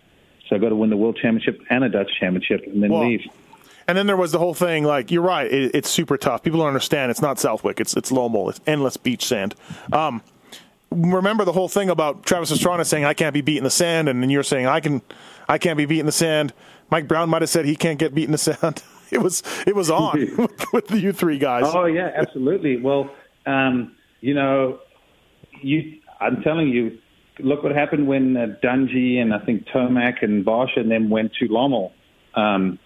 So 0.48 0.56
I 0.56 0.58
got 0.58 0.70
to 0.70 0.76
win 0.76 0.90
the 0.90 0.96
world 0.96 1.18
championship 1.20 1.60
and 1.70 1.84
a 1.84 1.88
Dutch 1.88 2.10
championship, 2.18 2.64
and 2.66 2.82
then 2.82 2.90
Well, 2.90 3.08
leave. 3.08 3.22
And 3.86 3.98
then 3.98 4.06
there 4.06 4.16
was 4.16 4.32
the 4.32 4.38
whole 4.38 4.54
thing. 4.54 4.84
Like 4.84 5.10
you're 5.10 5.22
right, 5.22 5.50
it, 5.50 5.74
it's 5.74 5.88
super 5.88 6.16
tough. 6.16 6.42
People 6.42 6.60
don't 6.60 6.68
understand. 6.68 7.10
It's 7.10 7.22
not 7.22 7.38
Southwick. 7.38 7.80
It's 7.80 7.96
it's 7.96 8.10
Lommel. 8.10 8.48
It's 8.50 8.60
endless 8.66 8.96
beach 8.96 9.24
sand. 9.24 9.54
Um, 9.92 10.22
remember 10.94 11.44
the 11.44 11.52
whole 11.52 11.68
thing 11.68 11.90
about 11.90 12.24
Travis 12.24 12.52
Pastrana 12.52 12.86
saying 12.86 13.04
I 13.04 13.14
can't 13.14 13.34
be 13.34 13.40
beat 13.40 13.58
in 13.58 13.64
the 13.64 13.70
sand, 13.70 14.08
and 14.08 14.22
then 14.22 14.30
you're 14.30 14.42
saying 14.42 14.66
I 14.66 14.80
can, 14.80 15.02
I 15.48 15.58
can't 15.58 15.76
be 15.76 15.86
beat 15.86 16.00
in 16.00 16.06
the 16.06 16.12
sand. 16.12 16.52
Mike 16.90 17.08
Brown 17.08 17.28
might 17.28 17.42
have 17.42 17.48
said 17.50 17.64
he 17.64 17.76
can't 17.76 17.98
get 17.98 18.14
beat 18.14 18.24
in 18.24 18.32
the 18.32 18.38
sand. 18.38 18.82
It 19.10 19.22
was 19.22 19.44
it 19.64 19.76
was 19.76 19.90
on 19.90 20.18
with, 20.38 20.72
with 20.72 20.88
the 20.88 20.98
you 20.98 21.12
three 21.12 21.38
guys. 21.38 21.64
Oh 21.66 21.84
yeah, 21.84 22.10
absolutely. 22.16 22.78
Well, 22.80 23.10
um, 23.46 23.94
you 24.20 24.34
know, 24.34 24.80
you. 25.60 26.00
I'm 26.20 26.42
telling 26.42 26.68
you, 26.68 26.98
look 27.38 27.62
what 27.62 27.76
happened 27.76 28.08
when 28.08 28.36
uh, 28.36 28.56
Dungey 28.64 29.18
and 29.18 29.32
I 29.32 29.38
think 29.40 29.66
Tomac 29.66 30.22
and 30.24 30.44
Bosch 30.44 30.70
and 30.76 30.90
them 30.90 31.10
went 31.10 31.32
to 31.34 31.46
Lommel. 31.46 31.92
Um, 32.34 32.80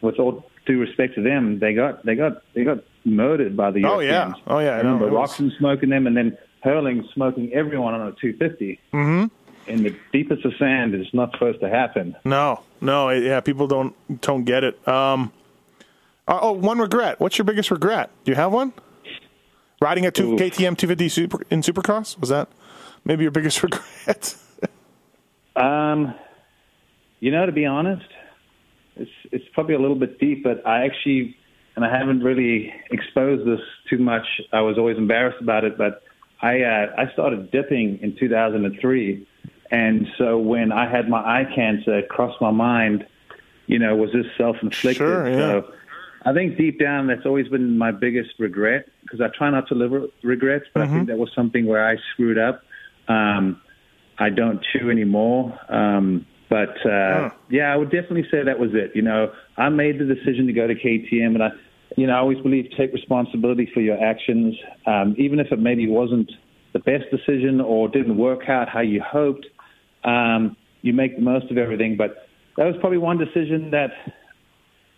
with 0.00 0.18
all 0.18 0.48
due 0.64 0.80
respect 0.80 1.16
to 1.16 1.22
them, 1.22 1.58
they 1.58 1.74
got 1.74 2.06
they 2.06 2.14
got 2.14 2.42
they 2.54 2.64
got 2.64 2.78
murdered 3.04 3.56
by 3.56 3.70
the 3.70 3.84
Oh, 3.84 4.00
yeah. 4.00 4.32
Oh, 4.46 4.58
yeah, 4.60 4.74
I 4.74 4.78
remember 4.78 5.10
Roczen 5.10 5.50
smoking 5.58 5.90
them, 5.90 6.06
and 6.06 6.16
then 6.16 6.38
Hurling 6.64 7.06
smoking 7.12 7.52
everyone 7.52 7.92
on 7.92 8.00
a 8.00 8.12
250. 8.12 8.80
Mm-hmm. 8.94 9.70
In 9.70 9.82
the 9.82 9.94
deepest 10.12 10.46
of 10.46 10.54
sand, 10.58 10.94
it's 10.94 11.12
not 11.12 11.30
supposed 11.32 11.60
to 11.60 11.68
happen. 11.68 12.16
No, 12.24 12.62
no, 12.80 13.10
yeah, 13.10 13.40
people 13.40 13.66
don't 13.66 13.94
don't 14.22 14.44
get 14.44 14.64
it. 14.64 14.88
Um, 14.88 15.30
uh, 16.26 16.38
oh, 16.40 16.52
one 16.52 16.78
regret. 16.78 17.20
What's 17.20 17.36
your 17.36 17.44
biggest 17.44 17.70
regret? 17.70 18.10
Do 18.24 18.32
you 18.32 18.36
have 18.36 18.50
one? 18.50 18.72
Riding 19.82 20.06
a 20.06 20.10
two. 20.10 20.36
KTM 20.36 20.76
250 20.78 21.08
super, 21.10 21.38
in 21.50 21.60
Supercross 21.60 22.18
was 22.18 22.30
that 22.30 22.48
maybe 23.04 23.24
your 23.24 23.30
biggest 23.30 23.62
regret? 23.62 24.34
Um, 25.56 26.14
you 27.20 27.30
know, 27.30 27.44
to 27.44 27.52
be 27.52 27.66
honest, 27.66 28.06
it's 28.96 29.10
it's 29.32 29.44
probably 29.52 29.74
a 29.74 29.78
little 29.78 29.96
bit 29.96 30.18
deep, 30.18 30.44
but 30.44 30.66
I 30.66 30.86
actually, 30.86 31.36
and 31.76 31.84
I 31.84 31.94
haven't 31.94 32.22
really 32.22 32.72
exposed 32.90 33.46
this 33.46 33.60
too 33.90 33.98
much. 33.98 34.26
I 34.50 34.62
was 34.62 34.78
always 34.78 34.96
embarrassed 34.96 35.42
about 35.42 35.64
it, 35.64 35.76
but 35.76 36.03
I 36.44 36.60
uh, 36.60 36.94
I 36.98 37.12
started 37.14 37.50
dipping 37.50 37.98
in 38.02 38.16
2003, 38.16 39.26
and 39.70 40.06
so 40.18 40.38
when 40.38 40.72
I 40.72 40.90
had 40.90 41.08
my 41.08 41.18
eye 41.18 41.46
cancer, 41.54 41.98
it 41.98 42.10
crossed 42.10 42.38
my 42.40 42.50
mind, 42.50 43.06
you 43.66 43.78
know, 43.78 43.96
was 43.96 44.10
this 44.12 44.26
self-inflicted? 44.36 44.98
Sure, 44.98 45.26
yeah. 45.26 45.36
So 45.38 45.72
I 46.26 46.34
think 46.34 46.58
deep 46.58 46.78
down, 46.78 47.06
that's 47.06 47.24
always 47.24 47.48
been 47.48 47.78
my 47.78 47.92
biggest 47.92 48.30
regret 48.38 48.86
because 49.02 49.22
I 49.22 49.28
try 49.28 49.48
not 49.48 49.68
to 49.68 49.74
live 49.74 49.90
with 49.92 50.10
regrets, 50.22 50.66
but 50.74 50.82
I 50.82 50.86
think 50.88 51.08
that 51.08 51.18
was 51.18 51.30
something 51.34 51.64
where 51.64 51.86
I 51.88 51.96
screwed 52.12 52.38
up. 52.38 52.62
Um, 53.08 53.60
I 54.18 54.28
don't 54.30 54.62
chew 54.72 54.90
anymore. 54.90 55.58
Um, 55.68 56.26
but 56.50 56.76
uh, 56.86 57.30
yeah, 57.50 57.72
I 57.72 57.76
would 57.76 57.90
definitely 57.90 58.26
say 58.30 58.42
that 58.42 58.58
was 58.58 58.70
it. 58.74 58.92
You 58.94 59.02
know, 59.02 59.32
I 59.56 59.70
made 59.70 59.98
the 59.98 60.04
decision 60.04 60.46
to 60.46 60.52
go 60.52 60.66
to 60.66 60.74
KTM, 60.74 61.34
and 61.34 61.42
I, 61.42 61.50
you 61.96 62.06
know, 62.06 62.14
I 62.14 62.18
always 62.18 62.38
believe 62.38 62.70
take 62.76 62.92
responsibility 62.92 63.70
for 63.72 63.80
your 63.80 64.02
actions, 64.02 64.56
um, 64.86 65.14
even 65.18 65.38
if 65.38 65.52
it 65.52 65.58
maybe 65.58 65.88
wasn't 65.88 66.30
the 66.72 66.80
best 66.80 67.04
decision 67.10 67.60
or 67.60 67.88
didn't 67.88 68.16
work 68.16 68.48
out 68.48 68.68
how 68.68 68.80
you 68.80 69.00
hoped. 69.00 69.46
Um, 70.02 70.56
you 70.82 70.92
make 70.92 71.16
the 71.16 71.22
most 71.22 71.50
of 71.50 71.56
everything, 71.56 71.96
but 71.96 72.28
that 72.56 72.64
was 72.64 72.76
probably 72.80 72.98
one 72.98 73.18
decision 73.18 73.70
that. 73.70 73.90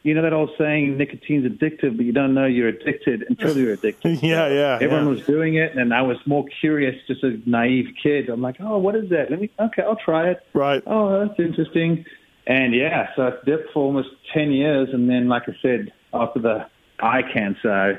You 0.02 0.14
know 0.14 0.22
that 0.22 0.32
old 0.32 0.50
saying, 0.56 0.98
nicotine's 0.98 1.50
addictive, 1.50 1.96
but 1.96 2.06
you 2.06 2.12
don't 2.12 2.32
know 2.32 2.46
you're 2.46 2.68
addicted 2.68 3.24
until 3.28 3.56
you're 3.56 3.72
addicted. 3.80 4.22
yeah, 4.22 4.46
yeah. 4.46 4.78
Everyone 4.80 5.02
yeah. 5.02 5.10
was 5.10 5.26
doing 5.26 5.56
it, 5.56 5.76
and 5.76 5.92
I 5.92 6.02
was 6.02 6.16
more 6.26 6.44
curious, 6.60 6.94
just 7.08 7.24
a 7.24 7.40
naive 7.44 7.86
kid. 8.00 8.28
I'm 8.28 8.40
like, 8.40 8.58
oh, 8.60 8.78
what 8.78 8.94
is 8.94 9.10
that? 9.10 9.32
Let 9.32 9.40
me, 9.40 9.50
okay, 9.58 9.82
I'll 9.82 9.96
try 9.96 10.30
it. 10.30 10.46
Right. 10.54 10.80
Oh, 10.86 11.26
that's 11.26 11.40
interesting. 11.40 12.04
And 12.46 12.72
yeah, 12.72 13.08
so 13.16 13.22
I 13.22 13.30
dipped 13.44 13.72
for 13.74 13.82
almost 13.82 14.10
10 14.32 14.52
years. 14.52 14.90
And 14.92 15.10
then, 15.10 15.26
like 15.26 15.42
I 15.48 15.56
said, 15.60 15.92
after 16.14 16.38
the 16.38 16.66
eye 17.00 17.22
cancer, 17.32 17.70
I 17.72 17.92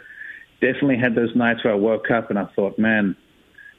definitely 0.66 0.98
had 0.98 1.16
those 1.16 1.36
nights 1.36 1.64
where 1.64 1.74
I 1.74 1.78
woke 1.78 2.10
up 2.12 2.30
and 2.30 2.38
I 2.40 2.46
thought, 2.56 2.78
man, 2.80 3.16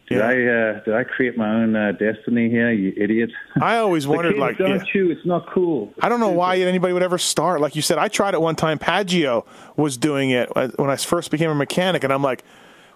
did 0.08 0.18
Yeah. 0.18 0.26
I 0.28 0.32
uh, 0.78 0.80
did 0.84 0.94
I 0.94 1.04
create 1.04 1.36
my 1.36 1.48
own 1.54 1.76
uh, 1.76 1.92
destiny 1.92 2.48
here, 2.48 2.70
you 2.72 2.94
idiot? 2.96 3.30
I 3.60 3.76
always 3.76 4.06
wondered, 4.08 4.30
kids 4.30 4.40
like, 4.40 4.56
don't 4.58 4.76
yeah. 4.78 4.84
chew. 4.90 5.10
It's 5.10 5.26
not 5.26 5.46
cool. 5.50 5.92
I 6.00 6.08
don't 6.08 6.20
know 6.20 6.30
why 6.30 6.56
anybody 6.58 6.92
would 6.94 7.02
ever 7.02 7.18
start. 7.18 7.60
Like 7.60 7.76
you 7.76 7.82
said, 7.82 7.98
I 7.98 8.08
tried 8.08 8.32
it 8.34 8.40
one 8.40 8.56
time. 8.56 8.78
Paggio 8.78 9.44
was 9.76 9.96
doing 9.98 10.30
it 10.30 10.48
when 10.54 10.88
I 10.90 10.96
first 10.96 11.30
became 11.30 11.50
a 11.50 11.54
mechanic, 11.54 12.04
and 12.04 12.12
I'm 12.12 12.22
like, 12.22 12.42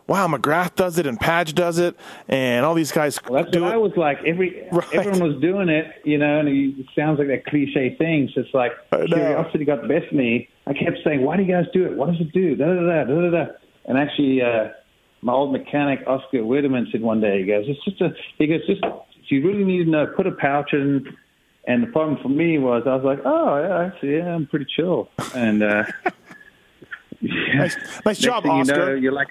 wow, 0.06 0.26
McGrath 0.26 0.74
does 0.74 0.96
it, 0.98 1.06
and 1.06 1.20
Padge 1.20 1.54
does 1.54 1.78
it, 1.78 1.96
and 2.28 2.64
all 2.64 2.74
these 2.74 2.92
guys 2.92 3.20
Well, 3.28 3.42
that's 3.42 3.52
do 3.54 3.62
what 3.62 3.72
it. 3.72 3.74
I 3.74 3.76
was 3.76 3.92
like. 3.96 4.18
Every 4.24 4.66
Right. 4.72 4.94
everyone 4.94 5.32
was 5.32 5.40
doing 5.42 5.68
it, 5.68 5.86
you 6.04 6.16
know, 6.16 6.40
and 6.40 6.48
it 6.48 6.86
sounds 6.96 7.18
like 7.18 7.28
that 7.28 7.44
cliche 7.44 7.94
thing. 7.96 8.30
So 8.34 8.40
it's 8.40 8.54
like 8.54 8.72
curiosity 8.90 9.66
got 9.66 9.82
the 9.82 9.88
best 9.88 10.06
of 10.06 10.12
me. 10.14 10.48
I 10.66 10.72
kept 10.72 10.98
saying, 11.04 11.22
"Why 11.22 11.36
do 11.36 11.42
you 11.42 11.52
guys 11.52 11.66
do 11.72 11.84
it? 11.86 11.96
What 11.96 12.06
does 12.10 12.20
it 12.20 12.32
do?" 12.32 12.54
Da 12.56 12.66
da 12.66 12.74
da 12.74 13.04
da 13.04 13.20
da 13.20 13.30
da. 13.30 13.52
And 13.86 13.98
actually, 13.98 14.40
uh, 14.42 14.68
my 15.22 15.32
old 15.32 15.52
mechanic 15.52 16.00
Oscar 16.06 16.38
Widerman 16.38 16.90
said 16.92 17.00
one 17.02 17.20
day, 17.20 17.40
he 17.40 17.46
goes, 17.46 17.64
"It's 17.68 17.84
just 17.84 18.00
a," 18.00 18.14
he 18.38 18.46
goes, 18.46 18.64
"Just 18.66 18.82
if 18.84 19.30
you 19.30 19.46
really 19.46 19.64
need 19.64 19.84
to 19.84 19.90
know, 19.90 20.06
put 20.06 20.26
a 20.26 20.32
pouch 20.32 20.72
in." 20.72 21.06
And 21.64 21.82
the 21.84 21.86
problem 21.88 22.18
for 22.20 22.28
me 22.28 22.58
was, 22.58 22.82
I 22.86 22.94
was 22.96 23.04
like, 23.04 23.20
"Oh, 23.24 23.56
yeah, 23.62 23.86
actually, 23.86 24.16
yeah, 24.16 24.34
I'm 24.34 24.46
pretty 24.46 24.66
chill." 24.76 25.08
And 25.34 25.62
uh, 25.62 25.84
Nice, 27.20 27.76
nice 28.04 28.18
job, 28.18 28.42
thing 28.42 28.52
you 28.56 28.60
Oscar. 28.62 28.76
know, 28.76 28.94
you're 28.94 29.12
like, 29.12 29.28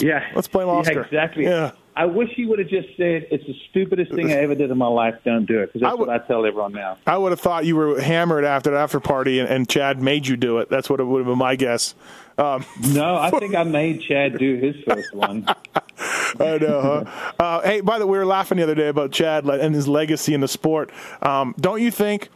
yeah. 0.00 0.24
Let's 0.34 0.48
blame 0.48 0.68
Yeah, 0.68 0.72
Oscar. 0.74 1.02
exactly. 1.02 1.44
Yeah. 1.44 1.72
I 1.96 2.06
wish 2.06 2.30
he 2.34 2.44
would 2.46 2.58
have 2.58 2.68
just 2.68 2.88
said, 2.96 3.26
"It's 3.30 3.46
the 3.46 3.54
stupidest 3.70 4.12
thing 4.12 4.30
I 4.32 4.36
ever 4.36 4.54
did 4.54 4.70
in 4.70 4.76
my 4.78 4.86
life. 4.88 5.14
Don't 5.24 5.46
do 5.46 5.60
it." 5.60 5.66
Because 5.66 5.82
that's 5.82 5.90
I 5.92 5.94
would- 5.94 6.08
what 6.08 6.22
I 6.22 6.26
tell 6.26 6.44
everyone 6.44 6.72
now. 6.72 6.96
I 7.06 7.16
would 7.16 7.30
have 7.32 7.40
thought 7.40 7.64
you 7.66 7.76
were 7.76 8.00
hammered 8.00 8.44
after 8.44 8.70
the 8.70 8.78
after 8.78 8.98
party, 9.00 9.38
and, 9.38 9.48
and 9.48 9.68
Chad 9.68 10.02
made 10.02 10.26
you 10.26 10.36
do 10.36 10.58
it. 10.58 10.68
That's 10.68 10.90
what 10.90 10.98
it 11.00 11.04
would 11.04 11.18
have 11.20 11.26
been 11.26 11.38
my 11.38 11.54
guess. 11.56 11.94
Um, 12.36 12.64
No, 12.92 13.16
I 13.16 13.30
think 13.38 13.54
I 13.54 13.62
made 13.62 14.02
Chad 14.02 14.38
do 14.38 14.56
his 14.56 14.74
first 14.88 15.14
one. 15.14 15.46
I 16.40 16.58
know. 16.58 17.04
Huh? 17.06 17.32
Uh, 17.38 17.60
hey, 17.62 17.80
by 17.80 17.98
the 18.00 18.06
way, 18.06 18.12
we 18.12 18.18
were 18.18 18.26
laughing 18.26 18.56
the 18.58 18.64
other 18.64 18.74
day 18.74 18.88
about 18.88 19.12
Chad 19.12 19.44
and 19.44 19.72
his 19.74 19.86
legacy 19.86 20.34
in 20.34 20.40
the 20.40 20.48
sport. 20.48 20.90
Um, 21.22 21.54
don't 21.60 21.80
you 21.80 21.92
think 21.92 22.28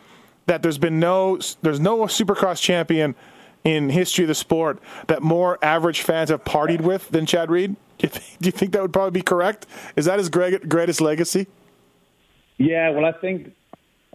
that 0.47 0.63
there's 0.63 0.79
been 0.79 1.01
no 1.01 1.39
there's 1.63 1.81
no 1.81 1.99
Supercross 2.03 2.63
champion 2.63 3.17
in 3.65 3.91
history 3.91 4.23
of 4.25 4.29
the 4.29 4.35
sport 4.37 4.79
that 5.09 5.21
more 5.21 5.59
average 5.63 6.03
fans 6.03 6.31
have 6.31 6.45
partied 6.45 6.81
with 6.81 7.09
than 7.11 7.27
Chad 7.27 7.51
Reed? 7.51 7.75
Do 7.99 8.07
you 8.07 8.09
think, 8.09 8.39
do 8.41 8.47
you 8.47 8.53
think 8.53 8.73
that 8.73 8.83
would 8.83 8.93
probably 8.93 9.11
be 9.21 9.23
correct? 9.23 9.67
Is 9.97 10.05
that 10.05 10.19
his 10.19 10.29
great, 10.29 10.69
greatest 10.69 11.01
legacy? 11.01 11.47
Yeah, 12.59 12.91
well, 12.91 13.05
I 13.05 13.13
think 13.13 13.53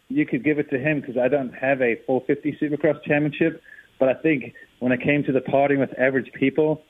you 0.10 0.26
could 0.26 0.44
give 0.44 0.60
it 0.60 0.70
to 0.70 0.80
him 0.80 1.02
because 1.02 1.18
I 1.18 1.28
don't 1.28 1.54
have 1.54 1.82
a 1.82 1.96
450 2.08 2.58
Supercross 2.62 3.04
championship. 3.04 3.62
But 4.00 4.10
I 4.10 4.14
think 4.16 4.54
when 4.80 4.92
it 4.92 5.02
came 5.02 5.24
to 5.24 5.32
the 5.32 5.40
partying 5.40 5.80
with 5.80 5.98
average 6.00 6.32
people, 6.34 6.82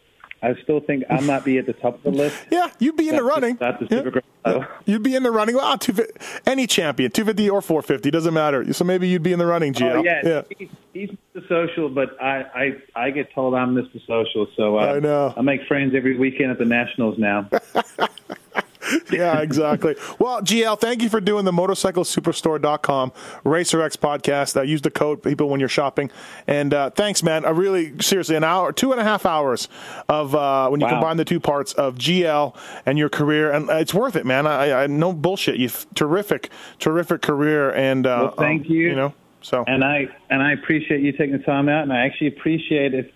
I 0.44 0.56
still 0.61 0.82
think 0.82 1.06
I 1.10 1.22
might 1.22 1.45
be 1.45 1.57
at 1.57 1.65
the 1.65 1.74
top 1.74 1.95
of 1.95 2.03
the 2.03 2.11
list. 2.11 2.38
Yeah, 2.52 2.70
you'd 2.78 2.98
be 2.98 3.07
in 3.10 3.15
the 3.15 3.24
running. 3.24 3.56
That's 3.56 3.80
the 3.80 4.22
Yeah. 4.45 4.65
You'd 4.86 5.02
be 5.02 5.15
in 5.15 5.24
the 5.24 5.32
running. 5.32 5.56
Well, 5.56 5.78
250 5.78 6.41
any 6.45 6.68
champion, 6.68 7.11
250 7.11 7.49
or 7.49 7.61
450, 7.61 8.11
doesn't 8.11 8.34
matter. 8.34 8.72
So 8.74 8.84
maybe 8.84 9.07
you'd 9.07 9.24
be 9.24 9.32
in 9.32 9.40
the 9.40 9.45
running, 9.45 9.74
GL. 9.74 9.95
Oh, 9.95 10.03
yeah, 10.03 10.41
He's, 10.57 10.70
he's 10.94 11.10
Mr. 11.34 11.48
Social, 11.48 11.90
but 11.90 12.22
I, 12.22 12.76
I, 12.95 13.06
I 13.06 13.10
get 13.11 13.34
told 13.34 13.56
I'm 13.56 13.74
Mr. 13.74 14.06
Social. 14.06 14.48
So 14.56 14.78
uh, 14.78 14.95
I 14.95 14.99
know. 14.99 15.34
I 15.36 15.41
make 15.41 15.65
friends 15.65 15.95
every 15.95 16.18
weekend 16.18 16.52
at 16.52 16.60
the 16.60 16.65
Nationals 16.65 17.18
now. 17.18 17.49
yeah, 19.11 19.39
exactly. 19.41 19.95
Well, 20.19 20.41
GL, 20.41 20.80
thank 20.80 21.01
you 21.01 21.10
for 21.10 21.22
doing 21.22 21.45
the 21.45 21.51
motorcyclesuperstore.com 21.51 23.11
RacerX 23.45 23.97
podcast. 23.97 24.57
Uh, 24.57 24.61
use 24.61 24.81
the 24.81 24.91
code 24.91 25.23
people 25.23 25.49
when 25.49 25.60
you're 25.60 25.69
shopping. 25.69 26.11
And 26.47 26.73
uh, 26.73 26.89
thanks, 26.91 27.23
man. 27.23 27.45
I 27.45 27.49
really, 27.51 27.93
seriously, 28.01 28.35
an 28.35 28.43
hour, 28.43 28.72
two 28.72 28.91
and 28.91 28.99
a 28.99 29.03
half 29.03 29.26
hours 29.26 29.68
of 30.10 30.35
uh, 30.35 30.69
when 30.69 30.80
you 30.80 30.85
Wow. 30.85 30.93
combine 30.93 31.18
the 31.18 31.26
two 31.26 31.39
parts 31.39 31.73
of 31.73 31.95
GL 31.97 32.55
and 32.85 32.97
your 32.97 33.10
career. 33.10 33.51
And 33.51 33.69
uh, 33.69 33.76
it's 33.76 33.93
worth 33.93 34.15
it, 34.15 34.26
man. 34.26 34.45
I, 34.47 34.84
I 34.84 34.88
no 34.88 35.14
bullshit. 35.14 35.57
You've 35.57 35.85
terrific, 35.95 36.49
terrific 36.80 37.22
career. 37.22 37.72
And, 37.72 38.05
uh, 38.05 38.18
Well, 38.23 38.35
thank 38.38 38.65
um, 38.65 38.72
you. 38.72 38.89
You 38.89 38.95
know, 38.95 39.14
So 39.41 39.64
And 39.68 39.84
I 39.84 40.07
and 40.30 40.41
I 40.41 40.51
appreciate 40.53 41.01
you 41.01 41.11
taking 41.11 41.38
the 41.38 41.43
time 41.43 41.69
out, 41.69 41.84
and 41.84 41.93
I 41.93 42.05
actually 42.05 42.27
appreciate 42.27 42.93
it 42.93 43.14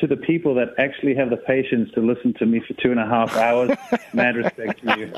to 0.00 0.06
the 0.06 0.16
people 0.16 0.54
that 0.54 0.68
actually 0.78 1.14
have 1.14 1.30
the 1.30 1.36
patience 1.36 1.90
to 1.94 2.00
listen 2.00 2.34
to 2.34 2.46
me 2.46 2.60
for 2.66 2.74
two 2.74 2.90
and 2.90 3.00
a 3.00 3.06
half 3.06 3.36
hours. 3.36 3.70
Mad 4.12 4.36
respect 4.36 4.80
to 4.84 4.98
you. 4.98 5.12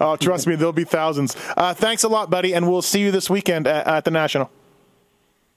oh, 0.00 0.16
trust 0.16 0.46
me, 0.46 0.54
there'll 0.54 0.72
be 0.72 0.84
thousands. 0.84 1.36
Uh, 1.56 1.74
thanks 1.74 2.02
a 2.04 2.08
lot, 2.08 2.30
buddy, 2.30 2.54
and 2.54 2.68
we'll 2.70 2.82
see 2.82 3.00
you 3.00 3.10
this 3.10 3.28
weekend 3.28 3.66
at, 3.66 3.86
at 3.86 4.04
the 4.04 4.10
National. 4.10 4.50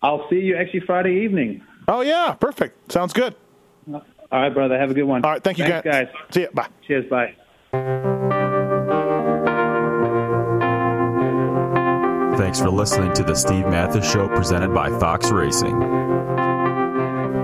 I'll 0.02 0.28
see 0.30 0.38
you 0.38 0.56
actually 0.58 0.82
Friday 0.82 1.24
evening. 1.24 1.64
Oh 1.88 2.02
yeah, 2.02 2.34
perfect. 2.40 2.92
Sounds 2.92 3.14
good. 3.14 3.36
All 4.30 4.42
right, 4.42 4.54
brother. 4.54 4.78
Have 4.78 4.92
a 4.92 4.94
good 4.94 5.04
one. 5.04 5.24
All 5.24 5.32
right, 5.32 5.44
thank 5.44 5.58
you, 5.58 5.64
Thanks, 5.66 5.86
guys. 5.86 6.08
guys. 6.08 6.16
See 6.32 6.42
you. 6.42 6.50
Bye. 6.54 6.68
Cheers. 6.86 7.06
Bye. 7.10 7.34
Thanks 12.38 12.60
for 12.60 12.70
listening 12.70 13.14
to 13.14 13.24
the 13.24 13.36
Steve 13.36 13.66
Matthes 13.68 14.10
Show 14.10 14.28
presented 14.28 14.74
by 14.74 14.90
Fox 15.00 15.32
Racing. 15.32 16.47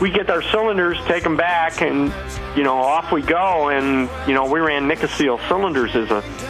We 0.00 0.10
get 0.10 0.30
our 0.30 0.42
cylinders, 0.42 0.96
take 1.06 1.24
them 1.24 1.36
back, 1.36 1.82
and 1.82 2.12
you 2.56 2.62
know 2.62 2.76
off 2.76 3.10
we 3.10 3.22
go. 3.22 3.68
And 3.68 4.08
you 4.28 4.34
know 4.34 4.50
we 4.50 4.60
ran 4.60 4.88
Nikasil 4.88 5.46
cylinders 5.48 5.96
as 5.96 6.10
a 6.10 6.22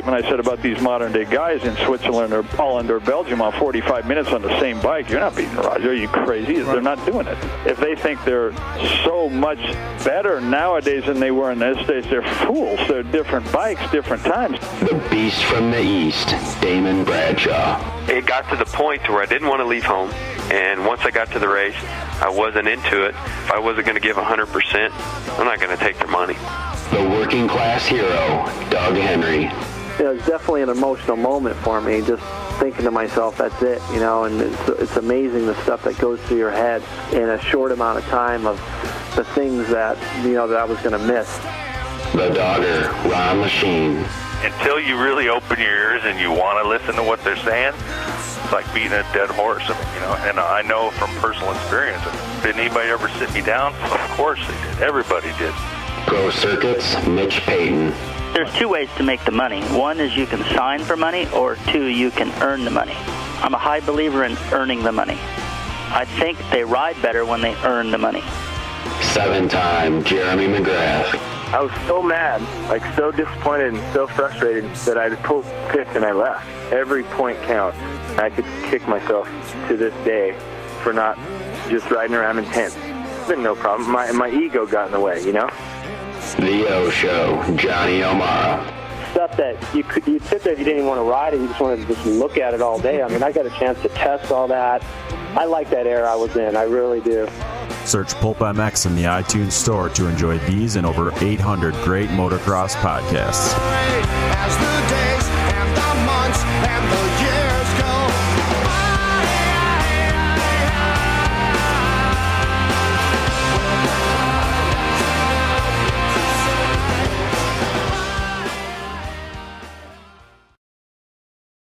statement 0.00 0.24
I 0.24 0.30
said 0.30 0.40
about 0.40 0.62
these 0.62 0.80
modern 0.80 1.12
day 1.12 1.26
guys 1.26 1.62
in 1.62 1.76
Switzerland 1.84 2.32
or 2.32 2.42
Holland 2.42 2.90
or 2.90 3.00
Belgium 3.00 3.42
on 3.42 3.52
45 3.52 4.06
minutes 4.06 4.30
on 4.30 4.40
the 4.40 4.58
same 4.58 4.80
bike. 4.80 5.10
You're 5.10 5.20
not 5.20 5.36
beating 5.36 5.54
Roger. 5.56 5.90
Are 5.90 5.94
you 5.94 6.08
crazy? 6.08 6.54
They're 6.60 6.80
not 6.80 7.04
doing 7.04 7.26
it. 7.26 7.36
If 7.66 7.78
they 7.78 7.94
think 7.94 8.24
they're 8.24 8.54
so 9.04 9.28
much 9.28 9.58
better 10.02 10.40
nowadays 10.40 11.04
than 11.04 11.20
they 11.20 11.30
were 11.30 11.50
in 11.50 11.58
those 11.58 11.86
days, 11.86 12.06
they're 12.08 12.22
fools. 12.46 12.80
They're 12.88 13.02
different 13.02 13.52
bikes, 13.52 13.90
different 13.90 14.22
times. 14.22 14.58
The 14.80 15.06
Beast 15.10 15.44
from 15.44 15.70
the 15.70 15.82
East, 15.82 16.28
Damon 16.62 17.04
Bradshaw. 17.04 18.08
it 18.08 18.24
got 18.24 18.48
to 18.48 18.56
the 18.56 18.64
point 18.64 19.06
where 19.10 19.20
I 19.20 19.26
didn't 19.26 19.48
want 19.48 19.60
to 19.60 19.66
leave 19.66 19.84
home. 19.84 20.10
And 20.50 20.86
once 20.86 21.02
I 21.02 21.10
got 21.10 21.30
to 21.32 21.38
the 21.38 21.48
race, 21.48 21.76
I 22.20 22.28
wasn't 22.28 22.68
into 22.68 23.04
it. 23.04 23.14
If 23.14 23.50
I 23.50 23.58
wasn't 23.58 23.86
going 23.86 23.96
to 23.96 24.02
give 24.02 24.16
100%, 24.16 25.38
I'm 25.38 25.46
not 25.46 25.58
going 25.58 25.76
to 25.76 25.82
take 25.82 25.98
their 25.98 26.08
money. 26.08 26.34
The 26.90 27.08
working 27.08 27.48
class 27.48 27.86
hero, 27.86 28.08
Doug 28.70 28.96
Henry. 28.96 29.44
It 29.98 30.08
was 30.08 30.26
definitely 30.26 30.62
an 30.62 30.68
emotional 30.68 31.16
moment 31.16 31.56
for 31.56 31.80
me, 31.80 32.02
just 32.02 32.22
thinking 32.58 32.84
to 32.84 32.90
myself, 32.90 33.38
that's 33.38 33.62
it, 33.62 33.80
you 33.92 34.00
know, 34.00 34.24
and 34.24 34.40
it's, 34.40 34.68
it's 34.68 34.96
amazing 34.96 35.46
the 35.46 35.60
stuff 35.62 35.82
that 35.84 35.98
goes 35.98 36.20
through 36.22 36.36
your 36.36 36.50
head 36.50 36.82
in 37.12 37.28
a 37.28 37.40
short 37.40 37.72
amount 37.72 37.98
of 37.98 38.04
time 38.04 38.46
of 38.46 38.56
the 39.16 39.24
things 39.34 39.68
that, 39.68 39.96
you 40.24 40.34
know, 40.34 40.46
that 40.46 40.58
I 40.58 40.64
was 40.64 40.78
going 40.80 40.92
to 40.92 41.06
miss. 41.06 41.38
The 42.12 42.28
Dogger, 42.34 42.90
Ron 43.08 43.42
Lechien. 43.42 44.06
Until 44.44 44.80
you 44.80 45.00
really 45.00 45.28
open 45.28 45.58
your 45.58 45.68
ears 45.68 46.02
and 46.04 46.18
you 46.18 46.30
want 46.30 46.62
to 46.62 46.68
listen 46.68 46.94
to 46.94 47.02
what 47.02 47.22
they're 47.24 47.36
saying, 47.36 47.72
it's 48.50 48.66
like 48.66 48.74
beating 48.74 48.92
a 48.92 49.02
dead 49.12 49.30
horse. 49.30 49.62
I 49.66 49.78
mean, 49.78 49.94
you 49.94 50.00
know, 50.00 50.14
and 50.28 50.40
I 50.40 50.62
know 50.62 50.90
from 50.90 51.08
personal 51.20 51.52
experience. 51.52 52.02
Did 52.42 52.56
anybody 52.56 52.88
ever 52.88 53.08
sit 53.10 53.32
me 53.32 53.42
down? 53.42 53.74
Of 53.76 54.00
course 54.16 54.40
they 54.40 54.54
did. 54.54 54.82
Everybody 54.82 55.28
did. 55.38 55.52
Pro 56.06 56.30
Circuits, 56.30 57.06
Mitch 57.06 57.42
Payton. 57.42 57.90
There's 58.32 58.52
two 58.54 58.68
ways 58.68 58.88
to 58.96 59.04
make 59.04 59.24
the 59.24 59.30
money. 59.30 59.62
One 59.66 60.00
is 60.00 60.16
you 60.16 60.26
can 60.26 60.42
sign 60.56 60.80
for 60.80 60.96
money, 60.96 61.28
or 61.30 61.56
two, 61.68 61.84
you 61.84 62.10
can 62.10 62.30
earn 62.42 62.64
the 62.64 62.72
money. 62.72 62.94
I'm 63.40 63.54
a 63.54 63.58
high 63.58 63.80
believer 63.80 64.24
in 64.24 64.36
earning 64.50 64.82
the 64.82 64.92
money. 64.92 65.18
I 65.92 66.04
think 66.18 66.38
they 66.50 66.64
ride 66.64 67.00
better 67.02 67.24
when 67.24 67.40
they 67.42 67.54
earn 67.62 67.92
the 67.92 67.98
money. 67.98 68.24
Seven 69.00 69.48
time 69.48 70.02
Jeremy 70.02 70.46
McGrath. 70.46 71.14
I 71.52 71.60
was 71.60 71.72
so 71.86 72.02
mad, 72.02 72.42
like 72.68 72.82
so 72.96 73.12
disappointed 73.12 73.74
and 73.74 73.92
so 73.92 74.08
frustrated 74.08 74.64
that 74.86 74.98
I 74.98 75.14
pulled 75.16 75.44
picked 75.68 75.94
and 75.94 76.04
I 76.04 76.12
left. 76.12 76.48
Every 76.72 77.04
point 77.04 77.40
counts. 77.42 77.78
I 78.20 78.30
could 78.30 78.44
kick 78.70 78.86
myself 78.86 79.28
to 79.68 79.76
this 79.76 79.94
day 80.04 80.36
for 80.82 80.92
not 80.92 81.16
just 81.68 81.90
riding 81.90 82.14
around 82.16 82.38
in 82.38 82.44
tents. 82.46 82.76
It's 82.76 83.28
been 83.28 83.42
no 83.42 83.54
problem. 83.54 83.90
My 83.90 84.10
my 84.12 84.30
ego 84.30 84.66
got 84.66 84.86
in 84.86 84.92
the 84.92 85.00
way, 85.00 85.22
you 85.24 85.32
know. 85.32 85.48
The 86.38 86.66
O 86.68 86.90
Show, 86.90 87.42
Johnny 87.56 88.02
O'Mara. 88.02 88.76
Stuff 89.12 89.36
that 89.36 89.74
you 89.74 89.82
could 89.82 90.06
you 90.06 90.18
sit 90.20 90.42
there, 90.42 90.52
if 90.52 90.58
you 90.58 90.64
didn't 90.64 90.80
even 90.80 90.88
want 90.88 90.98
to 90.98 91.04
ride 91.04 91.34
it, 91.34 91.40
you 91.40 91.48
just 91.48 91.60
wanted 91.60 91.86
to 91.86 91.94
just 91.94 92.06
look 92.06 92.38
at 92.38 92.54
it 92.54 92.62
all 92.62 92.78
day. 92.78 93.02
I 93.02 93.08
mean, 93.08 93.22
I 93.22 93.32
got 93.32 93.46
a 93.46 93.50
chance 93.50 93.80
to 93.82 93.88
test 93.88 94.30
all 94.30 94.46
that. 94.48 94.84
I 95.36 95.44
like 95.44 95.70
that 95.70 95.86
era 95.86 96.10
I 96.10 96.16
was 96.16 96.36
in. 96.36 96.56
I 96.56 96.62
really 96.62 97.00
do. 97.00 97.28
Search 97.84 98.14
Pulp 98.16 98.38
MX 98.38 98.86
in 98.86 98.94
the 98.94 99.04
iTunes 99.04 99.52
Store 99.52 99.88
to 99.90 100.06
enjoy 100.06 100.38
these 100.40 100.76
and 100.76 100.86
over 100.86 101.12
800 101.24 101.74
great 101.82 102.10
motocross 102.10 102.74
podcasts. 102.76 103.56